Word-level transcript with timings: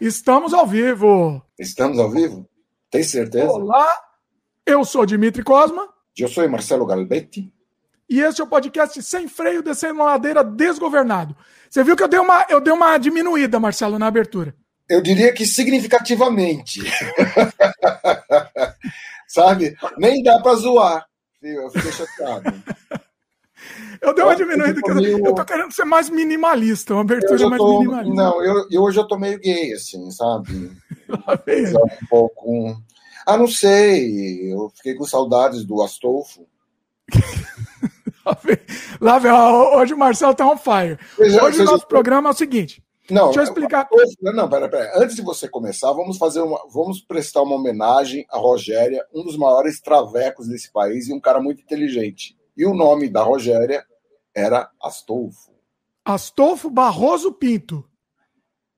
Estamos 0.00 0.54
ao 0.54 0.66
vivo. 0.66 1.42
Estamos 1.58 1.98
ao 1.98 2.08
vivo? 2.08 2.48
Tem 2.88 3.02
certeza? 3.02 3.50
Olá, 3.50 3.92
eu 4.64 4.84
sou 4.84 5.04
Dimitri 5.04 5.42
Cosma. 5.42 5.88
Eu 6.16 6.28
sou 6.28 6.48
Marcelo 6.48 6.86
Galbetti. 6.86 7.52
E 8.08 8.20
este 8.20 8.40
é 8.40 8.44
o 8.44 8.46
podcast 8.46 9.02
Sem 9.02 9.26
Freio 9.26 9.62
Descendo 9.62 9.94
uma 9.94 10.04
Ladeira 10.04 10.44
Desgovernado. 10.44 11.36
Você 11.68 11.82
viu 11.82 11.96
que 11.96 12.02
eu 12.02 12.08
dei 12.08 12.20
uma, 12.20 12.46
eu 12.48 12.60
dei 12.60 12.72
uma 12.72 12.96
diminuída, 12.96 13.58
Marcelo, 13.58 13.98
na 13.98 14.06
abertura. 14.06 14.54
Eu 14.88 15.02
diria 15.02 15.32
que 15.34 15.44
significativamente. 15.44 16.80
Sabe? 19.26 19.76
Nem 19.98 20.22
dá 20.22 20.40
para 20.40 20.54
zoar. 20.54 21.06
Eu 21.42 21.70
fiquei 21.70 21.92
chateado. 21.92 22.54
Eu 24.00 24.14
dei 24.14 24.24
uma 24.24 24.36
diminuída, 24.36 24.80
eu, 24.86 24.94
meio... 24.94 25.26
eu 25.26 25.34
tô 25.34 25.44
querendo 25.44 25.72
ser 25.72 25.84
mais 25.84 26.08
minimalista, 26.08 26.94
uma 26.94 27.00
abertura 27.02 27.48
mais 27.48 27.60
tô... 27.60 27.80
minimalista. 27.80 28.14
Não, 28.14 28.44
eu, 28.44 28.66
eu 28.70 28.82
hoje 28.82 28.98
eu 28.98 29.06
tô 29.06 29.18
meio 29.18 29.38
gay, 29.38 29.72
assim, 29.72 30.10
sabe? 30.10 30.70
um 31.08 32.06
pouco. 32.08 32.76
Ah, 33.26 33.36
não 33.36 33.48
sei. 33.48 34.52
Eu 34.52 34.70
fiquei 34.76 34.94
com 34.94 35.04
saudades 35.04 35.64
do 35.64 35.82
Astolfo. 35.82 36.46
Lá 39.00 39.18
vem, 39.18 39.32
hoje 39.32 39.94
o 39.94 39.98
Marcelo 39.98 40.34
tá 40.34 40.46
on 40.46 40.56
fire. 40.56 40.98
Hoje 41.18 41.62
o 41.62 41.64
nosso 41.64 41.86
programa 41.86 42.28
é 42.28 42.32
o 42.32 42.36
seguinte. 42.36 42.82
Não, 43.10 43.26
deixa 43.26 43.40
eu 43.40 43.44
explicar. 43.44 43.88
Não, 44.20 44.48
pera, 44.48 44.68
pera. 44.68 44.92
Antes 44.96 45.16
de 45.16 45.22
você 45.22 45.48
começar, 45.48 45.92
vamos 45.92 46.18
fazer 46.18 46.40
uma, 46.40 46.60
vamos 46.70 47.00
prestar 47.00 47.42
uma 47.42 47.56
homenagem 47.56 48.26
a 48.30 48.36
Rogéria, 48.38 49.04
um 49.14 49.24
dos 49.24 49.36
maiores 49.36 49.80
travecos 49.80 50.46
desse 50.46 50.70
país 50.70 51.08
e 51.08 51.14
um 51.14 51.20
cara 51.20 51.40
muito 51.40 51.62
inteligente. 51.62 52.36
E 52.58 52.66
o 52.66 52.74
nome 52.74 53.08
da 53.08 53.22
Rogéria 53.22 53.86
era 54.34 54.68
Astolfo. 54.82 55.52
Astolfo 56.04 56.68
Barroso 56.68 57.32
Pinto. 57.32 57.88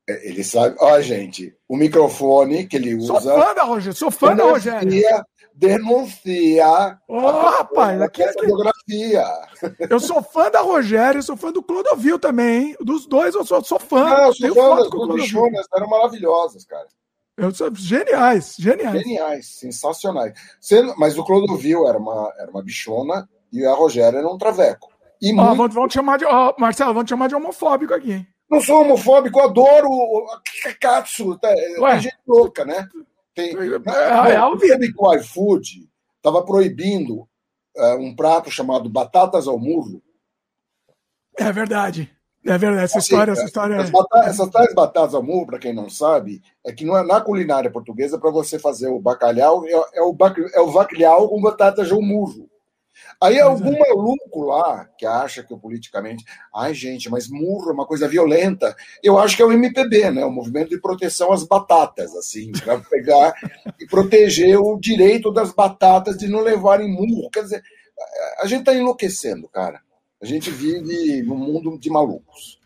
É, 0.06 0.28
ele 0.28 0.44
sabe, 0.44 0.76
ó, 0.78 1.00
gente, 1.00 1.56
o 1.66 1.78
microfone 1.78 2.66
que 2.66 2.76
ele 2.76 2.94
usa. 2.94 3.18
Sou 3.20 3.38
fã 3.38 3.54
da 3.54 3.62
Rogéria, 3.62 3.92
sou 3.94 4.10
fã 4.10 4.36
da 4.36 4.44
Rogéria. 4.44 5.24
Denuncia. 5.54 6.98
Ô, 7.08 7.16
oh, 7.16 7.30
rapaz, 7.30 8.02
aqui 8.02 8.22
é 8.22 8.32
fotografia. 8.34 9.24
Eu 9.88 9.98
sou 9.98 10.22
fã 10.22 10.50
da 10.50 10.60
Rogéria, 10.60 11.22
sou 11.22 11.36
fã 11.36 11.50
do 11.50 11.62
Clodovil 11.62 12.18
também, 12.18 12.62
hein? 12.62 12.76
Dos 12.80 13.06
dois 13.06 13.34
eu 13.34 13.46
sou, 13.46 13.64
sou 13.64 13.78
fã. 13.78 14.04
Não, 14.10 14.26
eu 14.26 14.34
sou 14.34 14.54
fã 14.54 14.76
das 14.76 14.90
duas 14.90 15.14
bichonas, 15.14 15.66
eram 15.74 15.88
maravilhosas, 15.88 16.66
cara. 16.66 16.86
Eu 17.36 17.54
sou, 17.54 17.74
geniais, 17.74 18.56
geniais. 18.58 19.02
Geniais, 19.02 19.46
sensacionais. 19.46 20.34
Mas 20.98 21.16
o 21.16 21.24
Clodovil 21.24 21.88
era 21.88 21.96
uma, 21.96 22.30
era 22.38 22.50
uma 22.50 22.62
bichona 22.62 23.26
e 23.52 23.64
a 23.64 23.74
Rogéria 23.74 24.18
era 24.18 24.28
um 24.28 24.38
traveco. 24.38 24.88
E 25.20 25.32
muito... 25.32 25.74
vão, 25.74 25.86
te 25.86 25.94
chamar 25.94 26.18
de. 26.18 26.24
Oh, 26.24 26.54
Marcelo, 26.58 26.94
vão 26.94 27.04
te 27.04 27.10
chamar 27.10 27.28
de 27.28 27.34
homofóbico 27.34 27.92
aqui, 27.92 28.12
hein? 28.12 28.26
Não 28.50 28.60
sou 28.60 28.80
homofóbico, 28.80 29.40
adoro 29.40 29.88
o 29.88 30.26
Katsu. 30.80 31.38
Tá, 31.38 31.48
tem 31.54 32.00
gente 32.00 32.18
louca, 32.26 32.64
né? 32.64 32.88
Tem, 33.34 33.50
é, 33.50 33.60
é, 33.60 34.74
é, 34.74 34.78
que 34.78 34.94
o 34.98 35.14
iFood 35.14 35.88
estava 36.16 36.44
proibindo 36.44 37.28
é, 37.76 37.94
um 37.94 38.14
prato 38.14 38.50
chamado 38.50 38.88
batatas 38.88 39.46
ao 39.46 39.58
murro? 39.58 40.02
É 41.38 41.52
verdade. 41.52 42.10
É 42.44 42.56
verdade, 42.56 42.84
essa 42.84 42.98
assim, 42.98 43.12
história, 43.12 43.32
essa 43.32 43.44
história. 43.44 43.74
Essas, 43.74 43.90
batatas, 43.90 44.26
essas 44.26 44.50
tais 44.50 44.74
batatas 44.74 45.14
ao 45.14 45.22
murro, 45.22 45.46
para 45.46 45.58
quem 45.58 45.74
não 45.74 45.90
sabe, 45.90 46.42
é 46.64 46.72
que 46.72 46.86
não 46.86 46.96
é 46.96 47.04
na 47.04 47.20
culinária 47.20 47.70
portuguesa 47.70 48.18
para 48.18 48.30
você 48.30 48.58
fazer 48.58 48.88
o 48.88 48.98
bacalhau, 48.98 49.64
é, 49.66 49.72
é, 49.72 50.02
o, 50.02 50.16
é 50.54 50.60
o 50.60 50.72
bacalhau 50.72 51.28
com 51.28 51.40
batatas 51.40 51.92
ao 51.92 52.00
murro. 52.00 52.49
Aí 53.22 53.36
é. 53.36 53.42
algum 53.42 53.78
maluco 53.78 54.44
lá 54.44 54.88
que 54.96 55.04
acha 55.04 55.42
que 55.42 55.52
o 55.52 55.58
politicamente. 55.58 56.24
Ai, 56.54 56.72
gente, 56.72 57.10
mas 57.10 57.28
murro 57.28 57.70
é 57.70 57.72
uma 57.74 57.86
coisa 57.86 58.08
violenta. 58.08 58.74
Eu 59.02 59.18
acho 59.18 59.36
que 59.36 59.42
é 59.42 59.44
o 59.44 59.52
MPB, 59.52 60.10
né? 60.10 60.24
O 60.24 60.30
movimento 60.30 60.70
de 60.70 60.80
proteção 60.80 61.32
às 61.32 61.44
batatas, 61.44 62.14
assim, 62.16 62.50
para 62.52 62.78
pegar 62.78 63.34
e 63.78 63.86
proteger 63.86 64.58
o 64.58 64.78
direito 64.78 65.30
das 65.30 65.52
batatas 65.52 66.16
de 66.16 66.28
não 66.28 66.40
levarem 66.40 66.90
murro. 66.90 67.30
Quer 67.30 67.42
dizer, 67.42 67.62
a 68.38 68.46
gente 68.46 68.60
está 68.60 68.74
enlouquecendo, 68.74 69.48
cara. 69.48 69.80
A 70.22 70.26
gente 70.26 70.50
vive 70.50 71.22
num 71.22 71.36
mundo 71.36 71.78
de 71.78 71.90
malucos. 71.90 72.58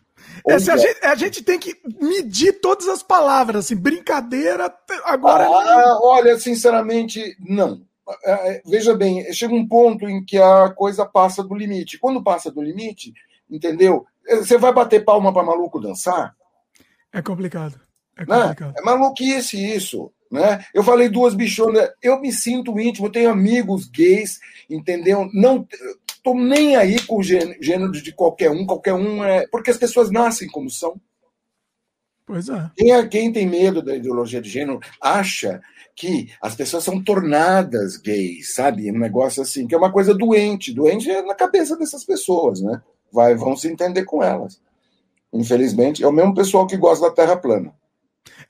É, 0.47 0.53
a, 0.53 0.57
gente, 0.57 1.05
a, 1.05 1.15
gente, 1.15 1.43
tem 1.43 1.57
que 1.57 1.75
medir 2.01 2.59
todas 2.59 2.87
as 2.87 3.01
palavras, 3.01 3.65
assim, 3.65 3.75
brincadeira. 3.75 4.73
Agora. 5.05 5.45
Ah, 5.45 5.99
olha, 6.01 6.37
sinceramente, 6.37 7.35
não. 7.39 7.81
É, 8.23 8.31
é, 8.31 8.61
veja 8.65 8.95
bem, 8.95 9.31
chega 9.33 9.53
um 9.53 9.67
ponto 9.67 10.07
em 10.07 10.23
que 10.23 10.37
a 10.37 10.69
coisa 10.69 11.05
passa 11.05 11.43
do 11.43 11.55
limite. 11.55 11.97
Quando 11.97 12.23
passa 12.23 12.51
do 12.51 12.61
limite, 12.61 13.13
entendeu? 13.49 14.05
Você 14.27 14.57
vai 14.57 14.73
bater 14.73 15.03
palma 15.03 15.33
para 15.33 15.43
maluco 15.43 15.79
dançar? 15.79 16.35
É 17.11 17.21
complicado. 17.21 17.79
É, 18.17 18.25
né? 18.25 18.41
complicado. 18.41 18.73
Né? 18.73 18.75
é 18.79 18.83
maluquice 18.83 19.75
isso. 19.75 20.11
Né? 20.31 20.63
Eu 20.73 20.83
falei 20.83 21.07
duas 21.07 21.33
bichonas, 21.33 21.89
eu 22.01 22.19
me 22.19 22.31
sinto 22.31 22.79
íntimo, 22.79 23.11
tenho 23.11 23.29
amigos 23.29 23.87
gays, 23.87 24.39
entendeu? 24.69 25.29
Não 25.33 25.67
tô 26.23 26.33
nem 26.33 26.75
aí 26.75 26.99
com 27.03 27.19
o 27.19 27.23
gênero 27.23 27.91
de 27.91 28.11
qualquer 28.11 28.49
um, 28.49 28.65
qualquer 28.65 28.93
um 28.93 29.23
é. 29.23 29.47
Porque 29.47 29.71
as 29.71 29.77
pessoas 29.77 30.11
nascem 30.11 30.47
como 30.47 30.69
são. 30.69 30.99
Pois 32.25 32.49
é. 32.49 32.71
Quem, 32.75 32.91
é, 32.91 33.07
quem 33.07 33.31
tem 33.31 33.47
medo 33.47 33.83
da 33.83 33.95
ideologia 33.95 34.41
de 34.41 34.49
gênero 34.49 34.79
acha 34.99 35.61
que 35.95 36.29
as 36.41 36.53
pessoas 36.53 36.83
são 36.83 37.01
tornadas 37.01 37.97
gays, 37.97 38.53
sabe? 38.53 38.91
Um 38.91 38.99
negócio 38.99 39.41
assim, 39.41 39.65
que 39.65 39.73
é 39.73 39.77
uma 39.77 39.91
coisa 39.91 40.13
doente. 40.13 40.73
Doente 40.73 41.09
é 41.09 41.21
na 41.21 41.33
cabeça 41.33 41.77
dessas 41.77 42.03
pessoas, 42.03 42.61
né? 42.61 42.81
Vai, 43.11 43.33
vão 43.35 43.55
se 43.55 43.67
entender 43.69 44.03
com 44.03 44.21
elas. 44.21 44.59
Infelizmente, 45.31 46.03
é 46.03 46.07
o 46.07 46.11
mesmo 46.11 46.33
pessoal 46.33 46.67
que 46.67 46.75
gosta 46.75 47.07
da 47.07 47.15
Terra 47.15 47.37
plana. 47.37 47.73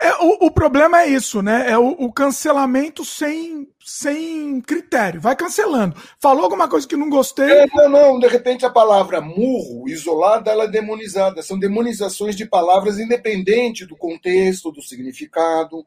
É, 0.05 0.13
o, 0.23 0.45
o 0.45 0.51
problema 0.51 1.01
é 1.01 1.07
isso, 1.07 1.41
né? 1.41 1.71
É 1.71 1.75
o, 1.79 1.87
o, 1.87 2.13
cancelamento 2.13 3.03
sem, 3.03 3.67
sem 3.83 4.61
critério. 4.61 5.19
Vai 5.19 5.35
cancelando. 5.35 5.95
Falou 6.21 6.43
alguma 6.43 6.67
coisa 6.67 6.87
que 6.87 6.95
não 6.95 7.09
gostei. 7.09 7.49
É, 7.49 7.65
não, 7.73 7.89
não. 7.89 8.19
De 8.19 8.27
repente 8.27 8.63
a 8.63 8.69
palavra 8.69 9.19
murro, 9.19 9.89
isolada, 9.89 10.51
ela 10.51 10.65
é 10.65 10.67
demonizada. 10.67 11.41
São 11.41 11.57
demonizações 11.57 12.35
de 12.35 12.45
palavras 12.45 12.99
independente 12.99 13.83
do 13.83 13.97
contexto, 13.97 14.71
do 14.71 14.79
significado. 14.79 15.83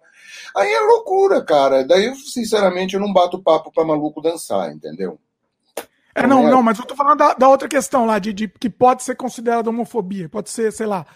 Aí 0.56 0.68
é 0.68 0.80
loucura, 0.80 1.40
cara. 1.44 1.84
Daí, 1.84 2.12
sinceramente, 2.16 2.94
eu 2.94 3.00
não 3.00 3.12
bato 3.12 3.40
papo 3.40 3.70
pra 3.70 3.84
maluco 3.84 4.20
dançar, 4.20 4.72
entendeu? 4.72 5.16
É, 6.12 6.26
não, 6.26 6.48
é. 6.48 6.50
não, 6.50 6.60
mas 6.60 6.76
eu 6.76 6.84
tô 6.84 6.96
falando 6.96 7.18
da, 7.18 7.34
da 7.34 7.48
outra 7.48 7.68
questão 7.68 8.04
lá, 8.04 8.18
de, 8.18 8.32
de 8.32 8.48
que 8.48 8.68
pode 8.68 9.04
ser 9.04 9.14
considerada 9.14 9.70
homofobia. 9.70 10.28
Pode 10.28 10.50
ser, 10.50 10.72
sei 10.72 10.86
lá 10.86 11.06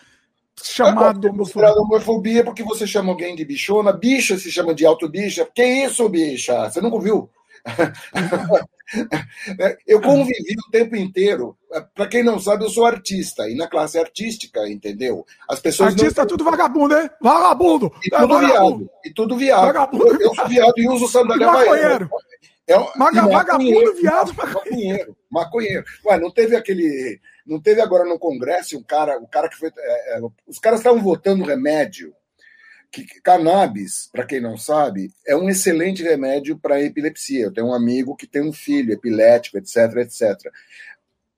chamado 0.60 1.28
homofobia. 1.28 1.72
homofobia 1.72 2.44
porque 2.44 2.62
você 2.62 2.86
chama 2.86 3.10
alguém 3.10 3.34
de 3.34 3.44
bichona, 3.44 3.92
bicha 3.92 4.38
se 4.38 4.50
chama 4.50 4.74
de 4.74 4.84
auto-bicha. 4.84 5.48
Que 5.54 5.64
isso, 5.64 6.08
bicha? 6.08 6.70
Você 6.70 6.80
nunca 6.80 6.98
viu? 6.98 7.30
eu 9.86 10.00
convivi 10.00 10.56
o 10.66 10.70
tempo 10.70 10.96
inteiro. 10.96 11.56
Para 11.94 12.08
quem 12.08 12.22
não 12.22 12.38
sabe, 12.38 12.64
eu 12.64 12.70
sou 12.70 12.84
artista 12.84 13.48
e 13.48 13.54
na 13.54 13.66
classe 13.66 13.98
artística, 13.98 14.68
entendeu? 14.68 15.24
As 15.48 15.60
pessoas 15.60 15.94
artista 15.94 16.22
não... 16.22 16.26
é 16.26 16.28
tudo 16.28 16.44
vagabundo, 16.44 16.98
hein? 16.98 17.08
Vagabundo. 17.20 17.92
E 18.04 18.10
tudo 18.10 18.36
é 18.36 18.40
viado. 18.40 18.90
E 19.04 19.12
tudo 19.12 19.36
viado. 19.36 19.66
Vagabundo, 19.66 20.08
eu, 20.08 20.20
eu 20.20 20.34
sou 20.34 20.48
viado 20.48 20.74
e 20.76 20.88
uso 20.88 21.08
sandália 21.08 21.48
havaiana. 21.48 22.10
É, 22.68 22.76
Maga, 22.96 23.26
vagabundo, 23.26 23.94
viado, 23.94 24.34
maconheiro. 24.34 25.16
Maconheiro. 25.30 25.84
Ué, 26.06 26.18
não 26.18 26.30
teve 26.30 26.54
aquele 26.54 27.20
não 27.52 27.60
teve 27.60 27.80
agora 27.80 28.04
no 28.04 28.18
Congresso 28.18 28.78
um 28.78 28.82
cara, 28.82 29.18
o 29.18 29.28
cara 29.28 29.48
que 29.48 29.56
foi. 29.56 29.70
É, 29.76 30.16
é, 30.16 30.20
os 30.46 30.58
caras 30.58 30.80
estavam 30.80 31.02
votando 31.02 31.44
remédio. 31.44 32.14
Que 32.90 33.06
cannabis, 33.22 34.10
para 34.12 34.26
quem 34.26 34.38
não 34.38 34.58
sabe, 34.58 35.10
é 35.26 35.34
um 35.34 35.48
excelente 35.48 36.02
remédio 36.02 36.58
para 36.58 36.82
epilepsia. 36.82 37.44
Eu 37.44 37.52
tenho 37.52 37.68
um 37.68 37.74
amigo 37.74 38.14
que 38.14 38.26
tem 38.26 38.42
um 38.42 38.52
filho 38.52 38.92
epilético, 38.92 39.56
etc, 39.56 39.96
etc. 39.96 40.52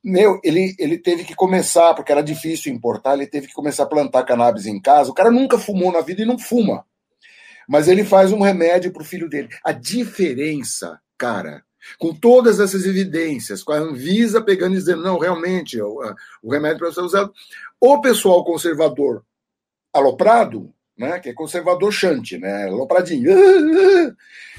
Meu, 0.03 0.41
ele, 0.43 0.75
ele 0.79 0.99
teve 0.99 1.23
que 1.23 1.35
começar, 1.35 1.95
porque 1.95 2.11
era 2.11 2.23
difícil 2.23 2.73
importar, 2.73 3.15
ele 3.15 3.29
teve 3.29 3.47
que 3.47 3.55
começar 3.55 3.85
a 3.85 3.87
plantar 3.87 4.25
cannabis 4.25 4.67
em 4.67 4.81
casa. 4.81 5.13
O 5.13 5.15
cara 5.15 5.31
nunca 5.31 5.57
fumou 5.57 5.93
na 5.93 6.01
vida 6.01 6.23
e 6.23 6.27
não 6.27 6.39
fuma. 6.39 6.85
Mas 7.69 7.87
ele 7.87 8.05
faz 8.05 8.33
um 8.33 8.41
remédio 8.41 8.93
para 8.93 9.03
o 9.03 9.07
filho 9.07 9.29
dele. 9.29 9.49
A 9.65 9.71
diferença, 9.71 11.01
cara, 11.17 11.63
com 11.99 12.15
todas 12.15 12.61
essas 12.61 12.85
evidências, 12.87 13.63
com 13.63 13.73
a 13.73 13.79
Anvisa 13.79 14.43
pegando 14.43 14.75
e 14.75 14.79
dizendo, 14.79 15.03
não, 15.03 15.19
realmente, 15.19 15.81
o, 15.81 16.01
o 16.43 16.51
remédio 16.51 16.79
para 16.79 16.93
ser 16.93 17.01
usado. 17.01 17.33
O 17.81 18.01
pessoal 18.01 18.45
conservador 18.45 19.25
aloprado, 19.93 20.73
né, 20.97 21.19
que 21.21 21.29
é 21.29 21.33
conservador 21.35 21.93
chante, 21.93 22.39
né, 22.39 22.67
alopradinho, 22.67 23.31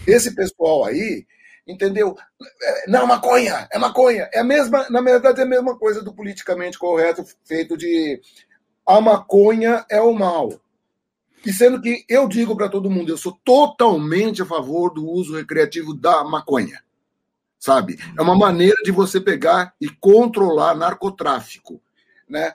esse 0.08 0.34
pessoal 0.34 0.86
aí, 0.86 1.26
entendeu? 1.68 2.16
É, 2.62 2.90
não, 2.90 3.08
maconha, 3.08 3.68
é 3.72 3.78
maconha. 3.78 4.30
É 4.34 4.40
a 4.40 4.44
mesma, 4.44 4.88
na 4.90 5.02
verdade, 5.02 5.42
é 5.42 5.44
a 5.44 5.48
mesma 5.48 5.78
coisa 5.78 6.02
do 6.02 6.14
politicamente 6.14 6.78
correto 6.78 7.26
feito 7.44 7.78
de 7.78 8.22
a 8.88 9.02
maconha 9.02 9.86
é 9.90 10.00
o 10.00 10.14
mal. 10.14 10.54
E 11.46 11.54
sendo 11.54 11.82
que 11.82 12.04
eu 12.10 12.28
digo 12.28 12.56
para 12.56 12.70
todo 12.70 12.90
mundo, 12.90 13.12
eu 13.12 13.18
sou 13.18 13.38
totalmente 13.44 14.42
a 14.42 14.46
favor 14.46 14.92
do 14.92 15.08
uso 15.08 15.36
recreativo 15.36 15.94
da 15.94 16.24
maconha 16.24 16.85
sabe? 17.60 17.98
É 18.18 18.22
uma 18.22 18.36
maneira 18.36 18.78
de 18.84 18.92
você 18.92 19.20
pegar 19.20 19.74
e 19.80 19.90
controlar 19.90 20.76
narcotráfico, 20.76 21.82
né? 22.28 22.54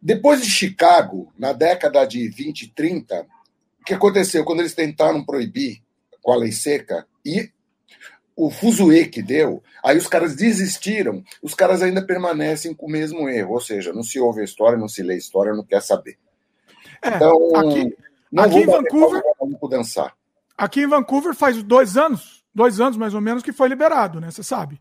Depois 0.00 0.42
de 0.42 0.50
Chicago, 0.50 1.32
na 1.38 1.52
década 1.52 2.04
de 2.04 2.28
20 2.28 2.62
e 2.62 2.68
30, 2.68 3.26
o 3.80 3.84
que 3.84 3.94
aconteceu? 3.94 4.44
Quando 4.44 4.60
eles 4.60 4.74
tentaram 4.74 5.24
proibir 5.24 5.82
com 6.22 6.32
a 6.32 6.36
lei 6.36 6.52
seca, 6.52 7.06
e 7.24 7.50
o 8.36 8.50
fuzuê 8.50 9.06
que 9.06 9.22
deu, 9.22 9.62
aí 9.82 9.96
os 9.96 10.06
caras 10.06 10.36
desistiram, 10.36 11.24
os 11.42 11.54
caras 11.54 11.82
ainda 11.82 12.04
permanecem 12.04 12.74
com 12.74 12.86
o 12.86 12.90
mesmo 12.90 13.28
erro, 13.28 13.54
ou 13.54 13.60
seja, 13.60 13.92
não 13.92 14.02
se 14.02 14.20
ouve 14.20 14.42
a 14.42 14.44
história, 14.44 14.76
não 14.76 14.88
se 14.88 15.02
lê 15.02 15.14
a 15.14 15.18
história, 15.18 15.54
não 15.54 15.64
quer 15.64 15.80
saber. 15.80 16.18
É, 17.00 17.08
então, 17.08 17.56
aqui, 17.56 17.96
não 18.30 18.44
aqui 18.44 18.58
em 18.58 18.66
Vancouver, 18.66 19.22
dançar. 19.70 20.14
Aqui 20.56 20.82
em 20.82 20.86
Vancouver 20.86 21.34
faz 21.34 21.62
dois 21.62 21.96
anos, 21.96 22.44
dois 22.56 22.80
anos 22.80 22.96
mais 22.96 23.14
ou 23.14 23.20
menos 23.20 23.42
que 23.42 23.52
foi 23.52 23.68
liberado, 23.68 24.20
né? 24.20 24.30
Você 24.30 24.42
sabe? 24.42 24.80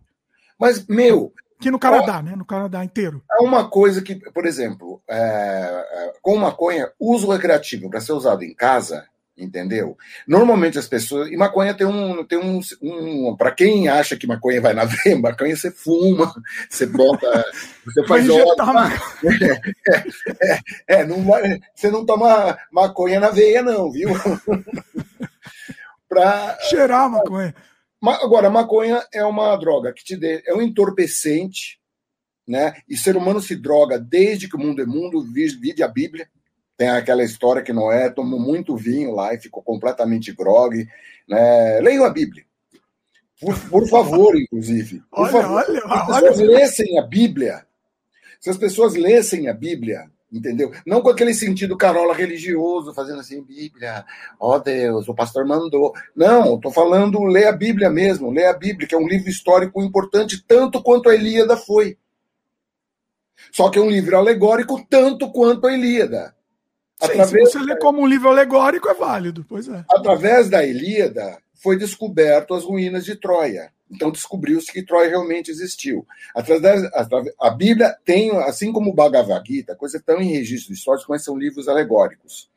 Mas 0.58 0.88
meu, 0.88 1.34
Aqui 1.60 1.72
no 1.72 1.80
Canadá, 1.80 2.22
né? 2.22 2.36
No 2.36 2.46
Canadá 2.46 2.84
inteiro. 2.84 3.24
É 3.32 3.42
uma 3.42 3.70
coisa 3.70 4.02
que, 4.02 4.16
por 4.16 4.46
exemplo, 4.46 5.02
é, 5.10 5.16
é 5.18 6.14
com 6.22 6.36
maconha, 6.38 6.92
uso 7.00 7.32
recreativo 7.32 7.90
para 7.90 8.02
ser 8.02 8.12
usado 8.12 8.44
em 8.44 8.54
casa, 8.54 9.06
entendeu? 9.38 9.98
Normalmente 10.28 10.78
as 10.78 10.88
pessoas. 10.88 11.30
E 11.30 11.38
maconha 11.38 11.74
tem 11.74 11.88
um. 11.88 12.26
Tem 12.26 12.38
um, 12.38 12.60
um 12.82 13.36
para 13.38 13.52
quem 13.52 13.88
acha 13.88 14.18
que 14.18 14.28
maconha 14.28 14.60
vai 14.60 14.74
na 14.74 14.84
veia, 14.86 15.18
maconha 15.18 15.56
você 15.56 15.72
fuma, 15.72 16.34
você 16.70 16.86
bota. 16.86 17.46
Você 17.86 18.04
faz 18.08 18.30
óleo. 18.30 18.46
É, 20.38 20.48
é, 20.48 21.02
é, 21.02 21.06
não 21.06 21.24
você 21.74 21.90
não 21.90 22.06
toma 22.06 22.58
maconha 22.72 23.20
na 23.20 23.30
veia, 23.30 23.62
não, 23.62 23.92
viu? 23.92 24.10
Pra, 26.08 26.58
Cheirar 26.70 27.10
maconha. 27.10 27.56
Agora, 28.22 28.50
maconha 28.50 29.04
é 29.14 29.24
uma 29.24 29.56
droga 29.56 29.92
que 29.94 30.04
te 30.04 30.16
dê, 30.16 30.44
é 30.46 30.54
um 30.54 30.62
entorpecente, 30.62 31.80
né? 32.48 32.76
E 32.88 32.96
ser 32.96 33.18
humano 33.18 33.42
se 33.42 33.56
droga 33.56 33.98
desde 33.98 34.48
que 34.48 34.56
o 34.56 34.60
mundo 34.60 34.82
é 34.82 34.86
mundo, 34.86 35.24
vide 35.24 35.82
a 35.82 35.88
Bíblia. 35.88 36.28
Tem 36.78 36.90
aquela 36.90 37.24
história 37.24 37.62
que 37.64 37.74
Noé 37.74 38.10
tomou 38.10 38.40
muito 38.40 38.76
vinho 38.76 39.12
lá 39.12 39.34
e 39.34 39.40
ficou 39.40 39.64
completamente 39.64 40.32
grogue. 40.34 40.88
Né? 41.28 41.80
Leiam 41.80 42.04
a 42.06 42.10
Bíblia. 42.10 42.46
Por, 43.40 43.58
por 43.70 43.88
favor, 43.88 44.36
inclusive. 44.40 45.02
Por 45.10 45.22
olha, 45.24 45.32
favor. 45.32 45.64
olha, 45.68 45.82
Se 45.82 46.12
as 46.12 46.20
pessoas 46.20 46.40
olha. 46.40 46.52
lessem 46.52 47.00
a 47.00 47.02
Bíblia, 47.02 47.68
se 48.40 48.50
as 48.50 48.58
pessoas 48.58 48.96
lessem 48.96 49.48
a 49.50 49.54
Bíblia, 49.54 50.10
entendeu? 50.36 50.72
Não 50.86 51.02
com 51.02 51.10
aquele 51.10 51.34
sentido 51.34 51.78
carola 51.78 52.14
religioso, 52.14 52.94
fazendo 52.94 53.22
assim, 53.22 53.42
Bíblia, 53.42 54.06
ó 54.40 54.56
oh 54.56 54.60
Deus, 54.60 55.08
o 55.08 55.16
pastor 55.16 55.46
mandou. 55.46 55.94
Não, 56.16 56.56
estou 56.56 56.72
falando, 56.72 57.24
lê 57.24 57.46
a 57.46 57.54
Bíblia 57.54 57.90
mesmo, 57.90 58.30
lê 58.30 58.46
a 58.46 58.54
Bíblia, 58.54 58.88
que 58.88 58.94
é 58.94 58.98
um 58.98 59.08
livro 59.08 59.30
histórico 59.30 59.82
importante 59.82 60.44
tanto 60.46 60.84
quanto 60.84 61.10
a 61.10 61.16
Ilíada 61.16 61.56
foi. 61.56 61.98
Só 63.52 63.70
que 63.70 63.80
é 63.80 63.82
um 63.82 63.90
livro 63.90 64.18
alegórico 64.18 64.86
tanto 64.90 65.32
quanto 65.32 65.68
a 65.68 65.74
Ilíada. 65.74 66.36
Sim, 67.02 67.12
através 67.12 67.52
se 67.52 67.58
você 67.58 67.66
lê 67.66 67.78
como 67.78 68.02
um 68.02 68.08
livro 68.08 68.30
alegórico, 68.30 68.90
é 68.90 68.94
válido, 68.94 69.46
pois 69.48 69.68
é. 69.70 69.86
Através 69.90 70.50
da 70.50 70.66
Ilíada, 70.66 71.38
foi 71.54 71.78
descoberto 71.78 72.54
as 72.54 72.64
ruínas 72.64 73.06
de 73.06 73.16
Troia. 73.16 73.72
Então 73.90 74.12
descobriu-se 74.12 74.72
que 74.72 74.84
Troia 74.84 75.10
realmente 75.10 75.52
existiu. 75.52 76.06
Através, 76.36 76.84
a 77.40 77.50
Bíblia 77.52 77.96
tem, 78.04 78.32
assim 78.42 78.74
como 78.74 78.90
o 78.90 78.94
Bhagavad 78.94 79.44
Gita, 79.48 79.76
coisa 79.76 80.02
tão 80.04 80.22
em 80.22 80.32
registros 80.32 80.78
históricos, 80.78 81.08
mas 81.08 81.24
são 81.24 81.38
livros 81.38 81.68
alegóricos. 81.68 82.50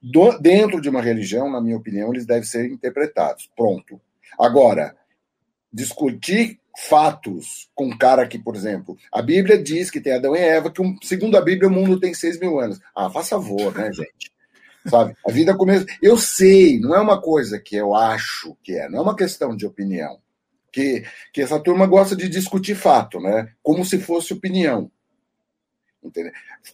Do, 0.00 0.38
dentro 0.38 0.80
de 0.80 0.88
uma 0.88 1.02
religião, 1.02 1.50
na 1.50 1.60
minha 1.60 1.76
opinião, 1.76 2.10
eles 2.10 2.26
devem 2.26 2.42
ser 2.42 2.70
interpretados. 2.70 3.50
Pronto. 3.56 4.00
Agora, 4.38 4.96
discutir 5.72 6.58
fatos 6.76 7.68
com 7.74 7.86
um 7.86 7.96
cara 7.96 8.26
que, 8.26 8.38
por 8.38 8.56
exemplo, 8.56 8.96
a 9.12 9.20
Bíblia 9.20 9.62
diz 9.62 9.90
que 9.90 10.00
tem 10.00 10.14
Adão 10.14 10.34
e 10.34 10.40
Eva, 10.40 10.70
que 10.70 10.82
segundo 11.02 11.36
a 11.36 11.40
Bíblia 11.42 11.68
o 11.68 11.72
mundo 11.72 12.00
tem 12.00 12.14
seis 12.14 12.40
mil 12.40 12.58
anos. 12.58 12.80
Ah, 12.96 13.10
faz 13.10 13.28
favor, 13.28 13.74
né, 13.76 13.92
gente? 13.92 14.32
Sabe? 14.88 15.14
A 15.24 15.30
vida 15.30 15.54
começa. 15.54 15.86
Eu 16.00 16.16
sei, 16.16 16.80
não 16.80 16.94
é 16.94 17.00
uma 17.00 17.20
coisa 17.20 17.60
que 17.60 17.76
eu 17.76 17.94
acho 17.94 18.56
que 18.64 18.72
é, 18.72 18.88
não 18.88 19.00
é 19.00 19.02
uma 19.02 19.14
questão 19.14 19.54
de 19.54 19.66
opinião 19.66 20.18
que, 20.72 21.04
que 21.32 21.42
essa 21.42 21.60
turma 21.60 21.86
gosta 21.86 22.16
de 22.16 22.28
discutir 22.28 22.74
fato, 22.74 23.20
né? 23.20 23.52
Como 23.62 23.84
se 23.84 23.98
fosse 23.98 24.32
opinião. 24.32 24.90
Entendeu? 26.02 26.32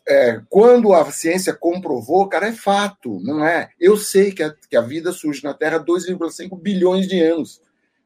É, 0.09 0.41
quando 0.49 0.95
a 0.95 1.11
ciência 1.11 1.53
comprovou, 1.53 2.27
cara, 2.29 2.49
é 2.49 2.53
fato, 2.53 3.21
não 3.21 3.45
é? 3.45 3.69
Eu 3.79 3.97
sei 3.97 4.33
que 4.33 4.43
a, 4.43 4.55
que 4.71 4.77
a 4.77 4.81
vida 4.81 5.13
surge 5.13 5.45
na 5.45 5.53
Terra 5.53 5.77
há 5.77 5.85
2,5 5.85 6.59
bilhões 6.59 7.07
de 7.07 7.21
anos. 7.21 7.61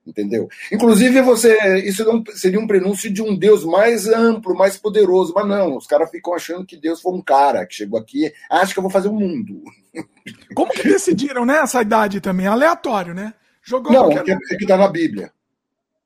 Entendeu? 0.05 0.49
Inclusive, 0.73 1.23
você 1.23 1.79
isso 1.87 2.05
não, 2.05 2.25
seria 2.35 2.59
um 2.59 2.67
prenúncio 2.67 3.13
de 3.13 3.23
um 3.23 3.39
Deus 3.39 3.65
mais 3.65 4.09
amplo, 4.09 4.53
mais 4.53 4.77
poderoso, 4.77 5.33
mas 5.33 5.47
não, 5.47 5.77
os 5.77 5.87
caras 5.87 6.11
ficam 6.11 6.35
achando 6.35 6.67
que 6.67 6.77
Deus 6.77 7.01
foi 7.01 7.13
um 7.13 7.23
cara 7.23 7.65
que 7.65 7.75
chegou 7.75 8.01
aqui, 8.01 8.33
acha 8.51 8.73
que 8.73 8.81
eu 8.81 8.83
vou 8.83 8.91
fazer 8.91 9.07
o 9.07 9.13
um 9.13 9.21
mundo. 9.21 9.63
Como 10.57 10.73
que 10.73 10.83
decidiram, 10.83 11.47
né? 11.47 11.59
Essa 11.59 11.83
idade 11.83 12.21
também? 12.21 12.49
Aleatório, 12.49 13.15
né? 13.15 13.33
Jogou 13.63 13.93
não, 13.93 14.11
é 14.11 14.25
que, 14.25 14.33
é 14.33 14.57
que 14.59 14.67
tá 14.67 14.77
na 14.77 14.89
Bíblia. 14.89 15.33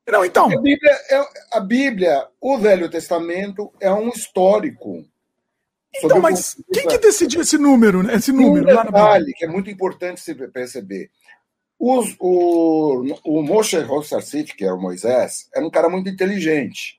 Não, 0.06 0.24
então. 0.24 0.46
A 0.46 0.60
Bíblia, 0.60 0.92
é, 1.10 1.28
a 1.52 1.60
Bíblia, 1.60 2.28
o 2.40 2.58
Velho 2.58 2.88
Testamento, 2.88 3.72
é 3.80 3.92
um 3.92 4.08
histórico. 4.08 5.04
Então, 5.94 6.20
mas 6.20 6.56
quem 6.72 6.86
que 6.86 6.98
decidiu 6.98 7.40
esse 7.40 7.58
número, 7.58 8.02
né? 8.02 8.14
Esse 8.14 8.30
número 8.30 8.64
um 8.64 8.84
detalhe 8.84 9.32
que 9.32 9.44
é 9.44 9.48
muito 9.48 9.70
importante 9.70 10.20
se 10.20 10.34
perceber. 10.34 11.10
Os, 11.78 12.14
o, 12.18 13.04
o 13.24 13.42
Moshe 13.42 13.76
Hossarcif, 13.76 14.54
que 14.54 14.64
era 14.64 14.74
o 14.74 14.80
Moisés, 14.80 15.48
era 15.54 15.64
um 15.66 15.70
cara 15.70 15.88
muito 15.88 16.08
inteligente. 16.08 16.98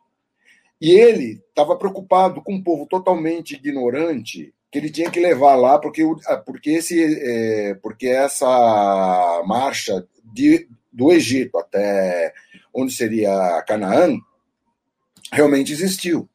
E 0.80 0.92
ele 0.92 1.42
estava 1.50 1.76
preocupado 1.76 2.42
com 2.42 2.54
um 2.54 2.64
povo 2.64 2.86
totalmente 2.86 3.56
ignorante 3.56 4.54
que 4.70 4.78
ele 4.78 4.92
tinha 4.92 5.10
que 5.10 5.20
levar 5.20 5.56
lá, 5.56 5.80
porque, 5.80 6.04
porque, 6.46 6.72
esse, 6.72 7.02
é, 7.04 7.74
porque 7.76 8.08
essa 8.08 9.42
marcha 9.46 10.06
de, 10.24 10.68
do 10.92 11.12
Egito 11.12 11.58
até 11.58 12.34
onde 12.78 12.94
seria 12.94 13.64
Canaã, 13.68 14.16
realmente 15.32 15.74
existiu. 15.74 16.30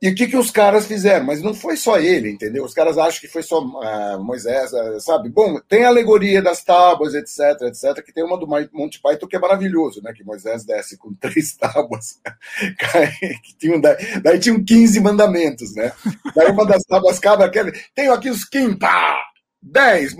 E 0.00 0.10
o 0.10 0.14
que, 0.14 0.28
que 0.28 0.36
os 0.36 0.48
caras 0.48 0.86
fizeram? 0.86 1.26
Mas 1.26 1.42
não 1.42 1.52
foi 1.52 1.76
só 1.76 1.98
ele, 1.98 2.30
entendeu? 2.30 2.64
Os 2.64 2.72
caras 2.72 2.96
acham 2.96 3.20
que 3.20 3.26
foi 3.26 3.42
só 3.42 3.60
uh, 3.60 4.22
Moisés, 4.22 4.72
uh, 4.72 5.00
sabe? 5.00 5.28
Bom, 5.28 5.58
tem 5.68 5.84
a 5.84 5.88
alegoria 5.88 6.40
das 6.40 6.62
tábuas, 6.62 7.14
etc, 7.14 7.62
etc, 7.62 8.04
que 8.04 8.12
tem 8.12 8.22
uma 8.22 8.38
do 8.38 8.46
Monte 8.46 9.00
Python 9.02 9.26
que 9.26 9.34
é 9.34 9.40
maravilhoso, 9.40 10.00
né? 10.00 10.12
Que 10.12 10.22
Moisés 10.22 10.64
desce 10.64 10.96
com 10.96 11.12
três 11.18 11.56
tábuas. 11.56 12.20
que 13.42 13.56
tinha 13.58 13.80
daí, 13.80 14.20
daí 14.22 14.38
tinham 14.38 14.64
15 14.64 15.00
mandamentos, 15.00 15.74
né? 15.74 15.92
Daí 16.32 16.48
uma 16.52 16.64
das 16.64 16.84
tábuas 16.84 17.18
cabe 17.18 17.42
aquele. 17.42 17.72
Tenho 17.92 18.12
aqui 18.12 18.30
os 18.30 18.44
15, 18.44 18.76
pá! 18.76 19.20
10 19.60 20.16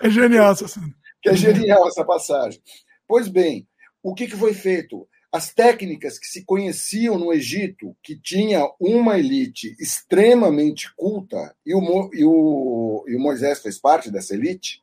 É 0.00 0.08
genial 0.08 0.52
essa 0.52 0.68
cena. 0.68 0.94
Que 1.20 1.30
é 1.30 1.34
genial 1.34 1.88
essa 1.88 2.04
passagem. 2.04 2.60
Pois 3.08 3.26
bem, 3.26 3.66
o 4.02 4.14
que, 4.14 4.26
que 4.26 4.36
foi 4.36 4.52
feito? 4.52 5.08
As 5.32 5.52
técnicas 5.52 6.18
que 6.18 6.26
se 6.26 6.44
conheciam 6.44 7.18
no 7.18 7.32
Egito, 7.32 7.96
que 8.02 8.14
tinha 8.16 8.62
uma 8.78 9.18
elite 9.18 9.74
extremamente 9.80 10.94
culta, 10.94 11.54
e 11.66 11.74
o, 11.74 12.10
e 12.14 12.24
o, 12.24 13.04
e 13.08 13.16
o 13.16 13.20
Moisés 13.20 13.60
fez 13.60 13.78
parte 13.78 14.10
dessa 14.10 14.34
elite, 14.34 14.82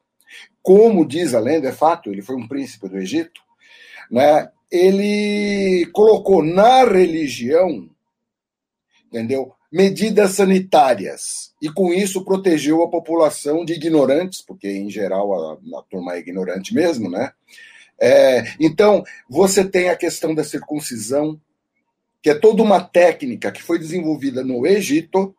como 0.61 1.07
diz 1.07 1.33
a 1.33 1.39
lenda, 1.39 1.69
é 1.69 1.71
fato, 1.71 2.11
ele 2.11 2.21
foi 2.21 2.35
um 2.35 2.47
príncipe 2.47 2.89
do 2.89 2.97
Egito, 2.97 3.41
né? 4.11 4.49
ele 4.71 5.85
colocou 5.93 6.43
na 6.43 6.83
religião, 6.83 7.89
entendeu? 9.07 9.53
Medidas 9.71 10.31
sanitárias 10.31 11.53
e 11.61 11.69
com 11.69 11.93
isso 11.93 12.23
protegeu 12.23 12.83
a 12.83 12.89
população 12.89 13.65
de 13.65 13.73
ignorantes, 13.73 14.41
porque 14.41 14.69
em 14.69 14.89
geral 14.89 15.33
a, 15.33 15.79
a 15.79 15.81
turma 15.83 16.13
é 16.15 16.19
ignorante 16.19 16.73
mesmo, 16.73 17.09
né? 17.09 17.31
É, 17.99 18.43
então, 18.59 19.03
você 19.29 19.63
tem 19.63 19.89
a 19.89 19.95
questão 19.95 20.35
da 20.35 20.43
circuncisão, 20.43 21.39
que 22.21 22.29
é 22.29 22.35
toda 22.35 22.63
uma 22.63 22.81
técnica 22.81 23.51
que 23.51 23.61
foi 23.61 23.79
desenvolvida 23.79 24.43
no 24.43 24.65
Egito, 24.65 25.35